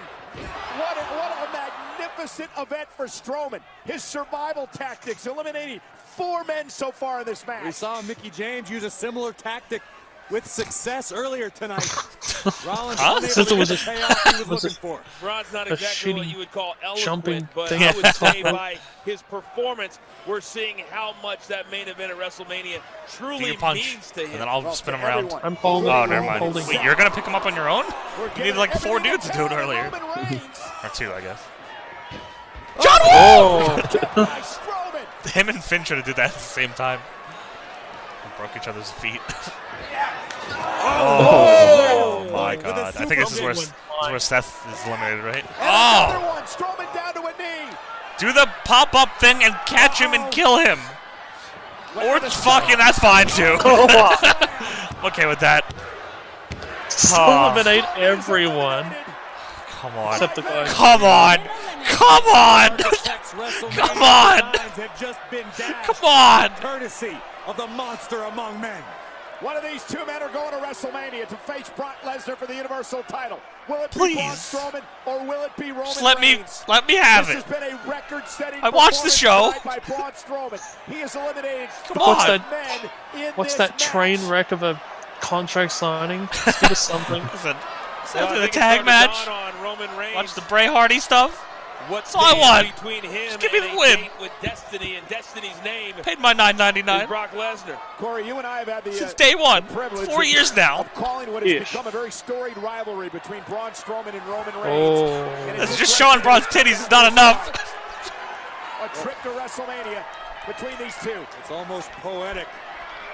[0.78, 3.62] what a, what a magnificent event for Strowman.
[3.86, 7.64] His survival tactics, eliminating four men so far in this match.
[7.64, 9.82] We saw Mickie James use a similar tactic
[10.30, 11.84] with success earlier tonight.
[12.66, 13.16] Rollins Huh?
[13.18, 15.00] unable Since to it was a- the payoff he was was looking a- for.
[15.22, 18.44] Braun's not exactly what shitty you would call jumping eloquent, but thing I would say
[18.44, 24.12] by his performance, we're seeing how much that main event at WrestleMania truly punch, means
[24.12, 24.32] to him.
[24.32, 25.18] and then I'll Well, spin to him around.
[25.26, 25.42] everyone.
[25.44, 25.90] I'm holding.
[25.90, 26.40] Oh, never I'm mind.
[26.40, 26.68] holding.
[26.68, 27.86] Wait, you're gonna pick him up on your own?
[27.86, 29.86] You giving needed like four dudes to do it earlier.
[30.84, 31.42] Or two, I guess.
[32.80, 33.82] Oh!
[33.90, 35.32] Kept by Strowman.
[35.32, 37.00] Him and Finn should have did that at the same time.
[38.24, 39.22] And broke each other's feet.
[40.60, 42.96] Oh, my god.
[42.96, 43.74] I think this is where, this is
[44.10, 45.46] where Seth is eliminated, right?
[45.60, 46.10] Oh!
[46.10, 46.30] Another Oh!
[46.30, 46.44] one.
[46.44, 47.72] Strowman down to a knee.
[48.20, 50.30] Do the pop up thing and catch him and oh.
[50.30, 50.80] kill him.
[51.96, 53.58] Or fucking, that's fine too.
[53.64, 55.74] I'm okay with that.
[57.14, 57.52] Oh.
[57.54, 58.86] Eliminate everyone.
[59.70, 60.14] Come on.
[60.14, 60.66] Except the guy.
[60.68, 61.38] Come on.
[61.86, 62.78] Come on.
[63.72, 64.68] Come on.
[64.78, 65.88] signs have just been dashed.
[65.88, 66.50] Come on.
[66.62, 68.82] Courtesy of the monster among men.
[69.42, 72.56] One of these two men are going to WrestleMania to face Brock Lesnar for the
[72.56, 73.40] Universal title.
[73.70, 76.96] Will it be Braun Strowman or will it be Roman Just let me let me
[76.96, 77.44] have this it.
[77.46, 79.52] has been a record-setting I watched the show.
[79.64, 80.60] by Braun Strowman.
[80.92, 82.18] He has eliminated Come on.
[82.18, 84.82] What's men in What's this that train wreck of a
[85.22, 86.28] contract signing?
[86.34, 87.22] Just give us something.
[87.34, 87.56] Listen,
[88.16, 90.16] Well, after the tag match, on Roman Reigns.
[90.16, 91.44] watch the Bray Hardy stuff.
[91.88, 92.76] What That's all I stands want.
[92.76, 94.00] between him Just give me the win.
[94.20, 97.08] with Destiny and Destiny's name Paid my nine ninety nine.
[97.08, 97.78] Brock Lesnar.
[97.98, 99.64] Corey, you and I have had the since uh, day one.
[99.68, 100.80] privilege Four of- years now.
[100.80, 101.72] of calling what has Ish.
[101.72, 104.66] become a very storied rivalry between Braun Strowman and Roman Reigns.
[104.66, 105.06] Oh.
[105.48, 107.48] And it's just showing Braun's titties is not enough.
[108.84, 110.04] a trip to WrestleMania
[110.46, 111.20] between these two.
[111.40, 112.48] It's almost poetic.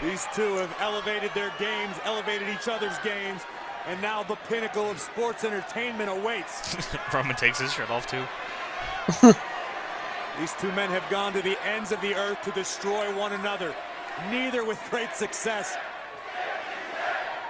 [0.02, 3.42] These two have elevated their games, elevated each other's games,
[3.88, 6.76] and now the pinnacle of sports entertainment awaits.
[7.14, 8.24] Roman takes his shirt off too.
[10.40, 13.76] These two men have gone to the ends of the earth to destroy one another,
[14.32, 15.76] neither with great success.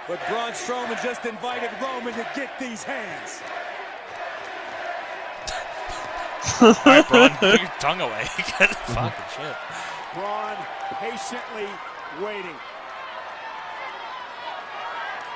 [0.06, 3.40] But Braun Strowman just invited Roman to get these hands.
[6.60, 8.24] All right, Braun, put your tongue away.
[8.28, 9.56] Fucking shit.
[10.12, 10.56] Braun
[11.00, 11.68] patiently
[12.20, 12.56] waiting.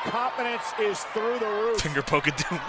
[0.05, 1.81] Confidence is through the roof.
[1.81, 2.61] Finger poke doom.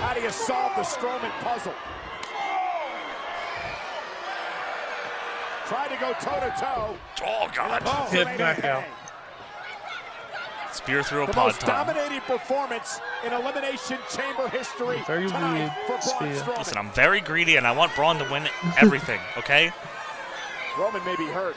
[0.00, 1.74] How do you solve the Strowman puzzle?
[5.68, 6.96] Tried to go toe to toe.
[7.24, 7.82] oh god.
[7.86, 8.84] Oh, Hit made back out.
[10.72, 11.86] Spear through a The pod most time.
[11.86, 15.52] dominating performance in Elimination Chamber history Very tonight
[15.88, 16.32] weird for Braun.
[16.34, 16.58] Strowman.
[16.58, 18.48] Listen, I'm very greedy and I want Braun to win
[18.78, 19.70] everything, okay?
[20.78, 21.56] Roman may be hurt.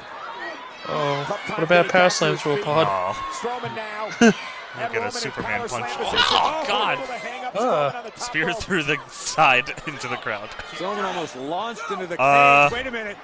[0.88, 2.88] Oh, what about power slams to a pod?
[2.90, 4.32] Oh, Strowman now.
[4.80, 5.70] look at a Superman punch.
[5.70, 5.86] slam.
[6.32, 6.98] Oh, God.
[6.98, 7.54] Able to hang up.
[7.54, 10.50] Strowman on the top Spear through the side into the crowd.
[10.72, 12.70] Strowman almost launched into the Uh.
[12.70, 12.78] cage.
[12.78, 13.18] Wait a minute.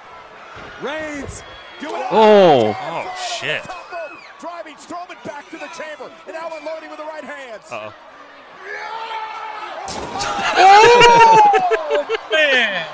[0.82, 1.42] Reigns.
[1.80, 2.76] Do it Oh.
[2.80, 3.62] Oh, shit.
[3.64, 7.70] Top rope, driving Strowman back to the chamber, and now unloading with the right hands.
[7.70, 7.92] Uh-oh.
[10.54, 12.86] Oh, man!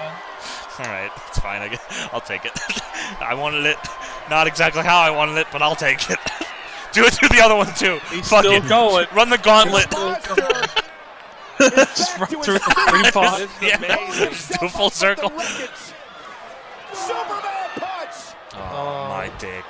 [0.78, 1.61] All right, it's fine.
[1.62, 2.09] I guess.
[2.12, 2.53] I'll take it.
[3.20, 3.77] I wanted it,
[4.31, 6.19] not exactly how I wanted it, but I'll take it.
[6.99, 8.01] Do it to the other one too.
[8.10, 8.68] He's Fuck still it.
[8.68, 9.07] going.
[9.15, 9.89] Run the gauntlet.
[11.94, 13.49] Just run through the three pod.
[13.62, 13.78] yeah.
[13.78, 15.31] Do a full circle.
[16.93, 18.35] Superman punch.
[18.55, 19.65] Oh, my dick.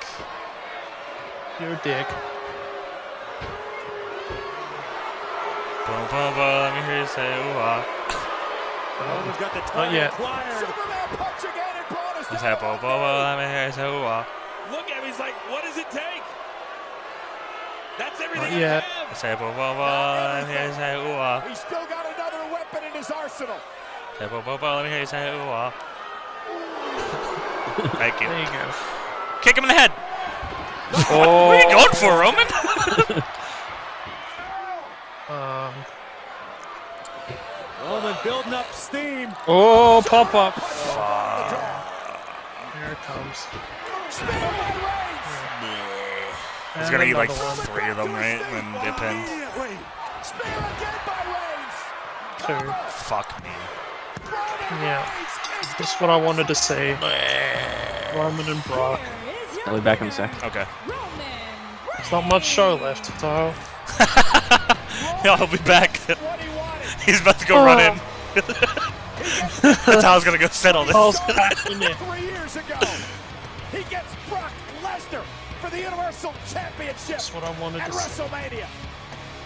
[1.59, 2.07] You're dick.
[5.85, 6.57] Boom, boom, boom.
[6.65, 7.85] Let me hear you say ooh ah.
[9.05, 10.13] Roman's got the Not yet.
[10.13, 10.59] acquired.
[10.65, 13.21] Superman punch again, and Braun is You say boom, boom, boom.
[13.21, 14.25] Let me hear you say ooh ah.
[14.71, 15.05] Look at him.
[15.09, 16.21] He's like, what does it take?
[17.99, 18.85] That's everything Not I have.
[19.11, 19.83] You say boom, boom, boom.
[19.83, 21.41] Let me hear you say ooh ah.
[21.45, 23.59] He's still got another weapon in his arsenal.
[24.17, 24.75] Say boom, boom, boom.
[24.79, 25.69] Let me hear you say ooh ah.
[27.99, 28.27] Thank you.
[28.31, 28.71] There you go.
[29.43, 29.91] Kick him in the head.
[31.11, 31.47] Oh.
[31.51, 32.47] What are you going for, Roman?
[35.29, 35.73] Um,
[37.83, 39.31] Roman building up steam.
[39.47, 40.55] oh, pop up.
[42.73, 43.45] Here it comes.
[46.79, 47.55] He's And gonna eat like one.
[47.57, 48.41] three of them, right?
[48.41, 49.15] And then dip in.
[49.17, 49.77] Immediately.
[50.23, 52.65] Spear again by Reigns.
[52.65, 52.71] Two.
[53.05, 53.49] Fuck me.
[54.81, 55.05] Yeah.
[55.77, 56.93] That's what I wanted to say.
[58.15, 58.99] Roman and Brock.
[59.65, 60.31] I'll be back in a sec.
[60.43, 60.65] Okay.
[61.97, 63.53] There's not much show left, so.
[65.23, 65.97] Yeah, I'll be back.
[67.05, 67.99] He's about to go run in.
[69.61, 70.93] That's how I was gonna go settle this.
[70.93, 71.79] Paul's cracking.
[71.79, 72.75] Three years ago,
[77.07, 78.23] Championship That's what I wanted at to say.
[78.23, 78.67] WrestleMania.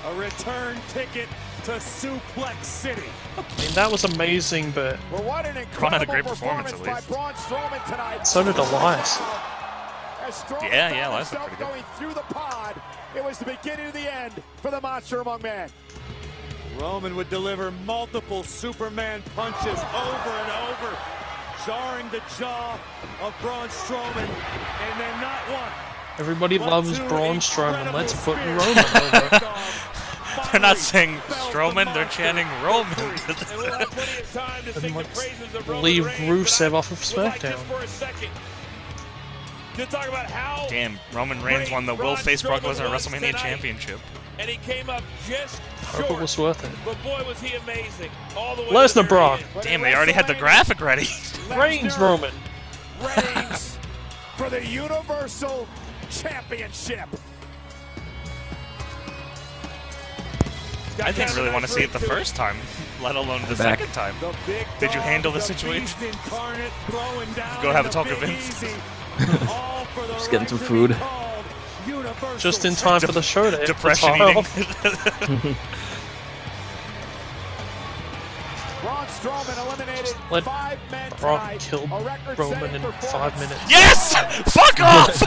[0.06, 1.30] A return ticket
[1.64, 3.04] to Suplex City.
[3.38, 6.72] I mean, that was amazing, but Well, what an Braun had a incredible great performance,
[6.72, 7.10] performance at least.
[7.10, 8.28] by Braun Strowman tonight.
[8.28, 9.18] so did Elias.
[10.26, 11.68] As Strowman Yeah, yeah, Elias looked himself pretty good.
[11.70, 12.82] going through the pod,
[13.16, 15.70] it was the beginning of the end for the Monster Among Men.
[16.80, 20.98] Roman would deliver multiple Superman punches over and over,
[21.66, 22.78] jarring the jaw
[23.22, 25.72] of Braun Strowman, and then not one.
[26.19, 27.93] Everybody but loves two Braun Strowman.
[27.93, 28.66] Let's put spears.
[28.66, 29.40] Roman over.
[30.51, 32.93] They're not saying Strowman, they're chanting Roman.
[33.00, 36.48] And we'll have plenty of time to sing the let's praises of Roman leave Reigns,
[36.50, 37.51] Rusev off of SmackDown.
[37.51, 38.30] just for a second
[39.75, 44.00] to talk about how Damn, Roman Reigns won the Will face Brock Lesnar WrestleMania Championship.
[44.38, 46.72] and he came up just Hope it was worth it.
[46.85, 48.69] But boy, was he amazing all the way.
[48.69, 49.42] Lesnar to Brock.
[49.61, 51.08] Damn, they already had the graphic ready.
[51.56, 52.33] Reigns Roman.
[53.01, 53.77] Reigns
[54.38, 55.67] for the Universal
[56.10, 57.10] Championship.
[61.04, 62.56] I didn't really want to see it the first time,
[63.02, 63.80] let alone the Back.
[63.80, 64.16] second time.
[64.80, 66.00] Did you handle the the situation?
[66.00, 68.64] beast incarnate, throwing down Go have a talk with Vince.
[68.64, 68.74] Easy.
[69.50, 70.96] All for the Just getting some food.
[72.38, 73.68] Just in time for the show to end.
[73.68, 75.56] Depression eating.
[80.32, 81.60] Let five men Brock tonight.
[81.62, 83.60] kill A record-setting Roman in five minutes.
[83.70, 84.14] yes!
[84.54, 85.22] Fuck off!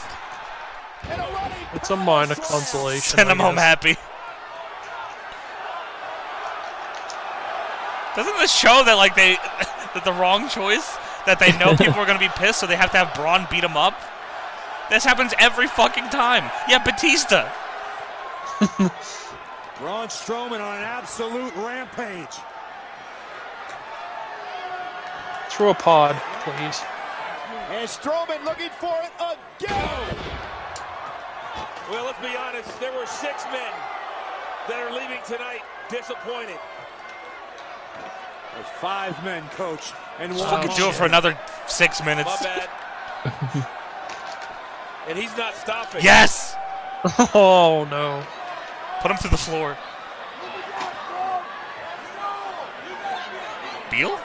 [1.08, 3.16] And a running It's a minor consolation.
[3.16, 3.96] Send I him home happy.
[8.16, 9.34] Doesn't this show that like they
[9.94, 10.96] that the wrong choice?
[11.26, 13.62] That they know people are gonna be pissed, so they have to have Braun beat
[13.62, 14.00] him up.
[14.90, 16.50] This happens every fucking time.
[16.68, 17.50] Yeah, Batista.
[19.78, 22.36] Braun Strowman on an absolute rampage.
[25.50, 26.82] Through a pod, please.
[27.70, 30.16] And Strowman looking for it again.
[31.90, 32.80] Well, let's be honest.
[32.80, 33.72] There were six men
[34.68, 36.58] that are leaving tonight disappointed.
[38.54, 40.48] There's five men, coach, and one.
[40.48, 42.30] Fucking do it for another six minutes.
[42.42, 42.66] My minutes.
[43.24, 43.66] bad.
[45.08, 46.02] and he's not stopping.
[46.02, 46.56] Yes!
[47.34, 48.24] Oh no.
[49.06, 49.78] Put him through the floor.
[53.88, 54.18] Beal?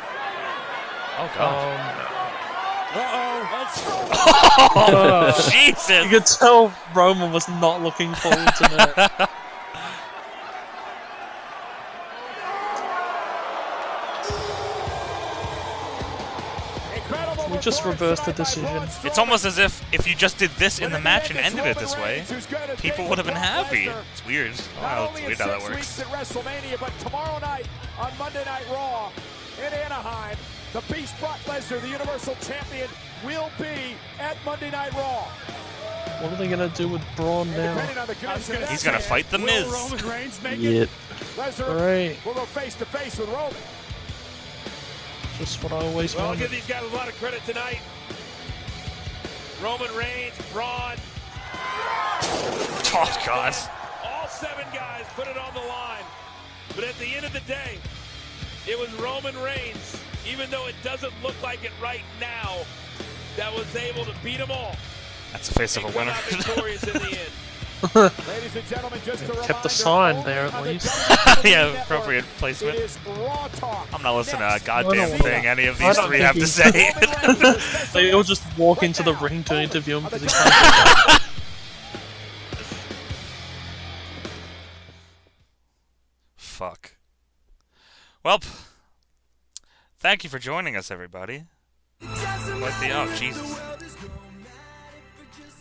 [1.20, 1.54] Oh god.
[1.62, 3.32] Um, Uh-oh.
[4.76, 6.04] Oh, Jesus!
[6.04, 9.30] You could tell Roman was not looking forward to that.
[17.62, 18.82] just reversed the decision.
[19.04, 21.78] It's almost as if if you just did this in the match and ended it
[21.78, 22.24] this way,
[22.78, 23.90] people would have been happy.
[24.14, 24.52] It's weird.
[24.82, 25.76] Oh, it's weird in how that six works.
[25.76, 27.68] weeks at WrestleMania, but tomorrow night
[28.00, 29.12] on Monday Night Raw
[29.66, 30.38] in Anaheim,
[30.74, 32.90] the Beast Brock Lesnar, the Universal Champion,
[33.26, 35.28] will be at Monday Night Raw.
[36.22, 37.74] What are they gonna do with Braun now?
[37.76, 39.66] Depending on the connection of He's gonna fight The Miz.
[39.68, 40.74] Roman Reigns make Yep.
[40.84, 40.90] it?
[41.36, 42.26] Lesnar Right.
[42.26, 43.56] will go face to face with Roman.
[45.42, 47.80] Just what I always Well, I'll give these guys a lot of credit tonight.
[49.60, 50.98] Roman Reigns, Braun,
[52.94, 53.56] Oh God.
[54.06, 56.04] all seven guys put it on the line.
[56.76, 57.80] But at the end of the day,
[58.68, 59.98] it was Roman Reigns,
[60.32, 62.58] even though it doesn't look like it right now,
[63.36, 64.76] that was able to beat them all.
[65.32, 66.14] That's the face of a winner.
[66.30, 67.32] victorious in the end.
[67.82, 70.88] Ladies and gentlemen, just a Kept reminder, the sign there at on the least.
[70.88, 72.76] WWE yeah, Network, appropriate placement.
[72.76, 73.88] It is Raw Talk.
[73.92, 76.92] I'm not listening to a goddamn thing any of I these three have to say.
[77.94, 81.22] They all just walk into the ring to interview him because he can't.
[86.36, 86.96] Fuck.
[88.24, 88.40] Well,
[89.98, 91.46] thank you for joining us, everybody.
[92.00, 92.92] What the?
[92.92, 93.60] Oh, Jesus.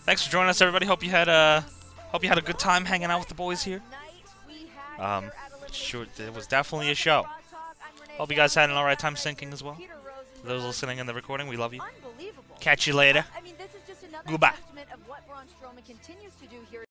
[0.05, 0.85] Thanks for joining us, everybody.
[0.85, 1.65] Hope you had a
[2.13, 3.83] hope you had a good time hanging out with the boys here.
[4.99, 5.31] Um,
[5.73, 7.27] sure, it was definitely a show.
[8.19, 9.79] Hope you guys had an alright time syncing as well.
[10.43, 11.81] For those listening in the recording, we love you.
[12.61, 13.25] Catch you later.
[13.37, 14.55] I mean, this is just another Goodbye.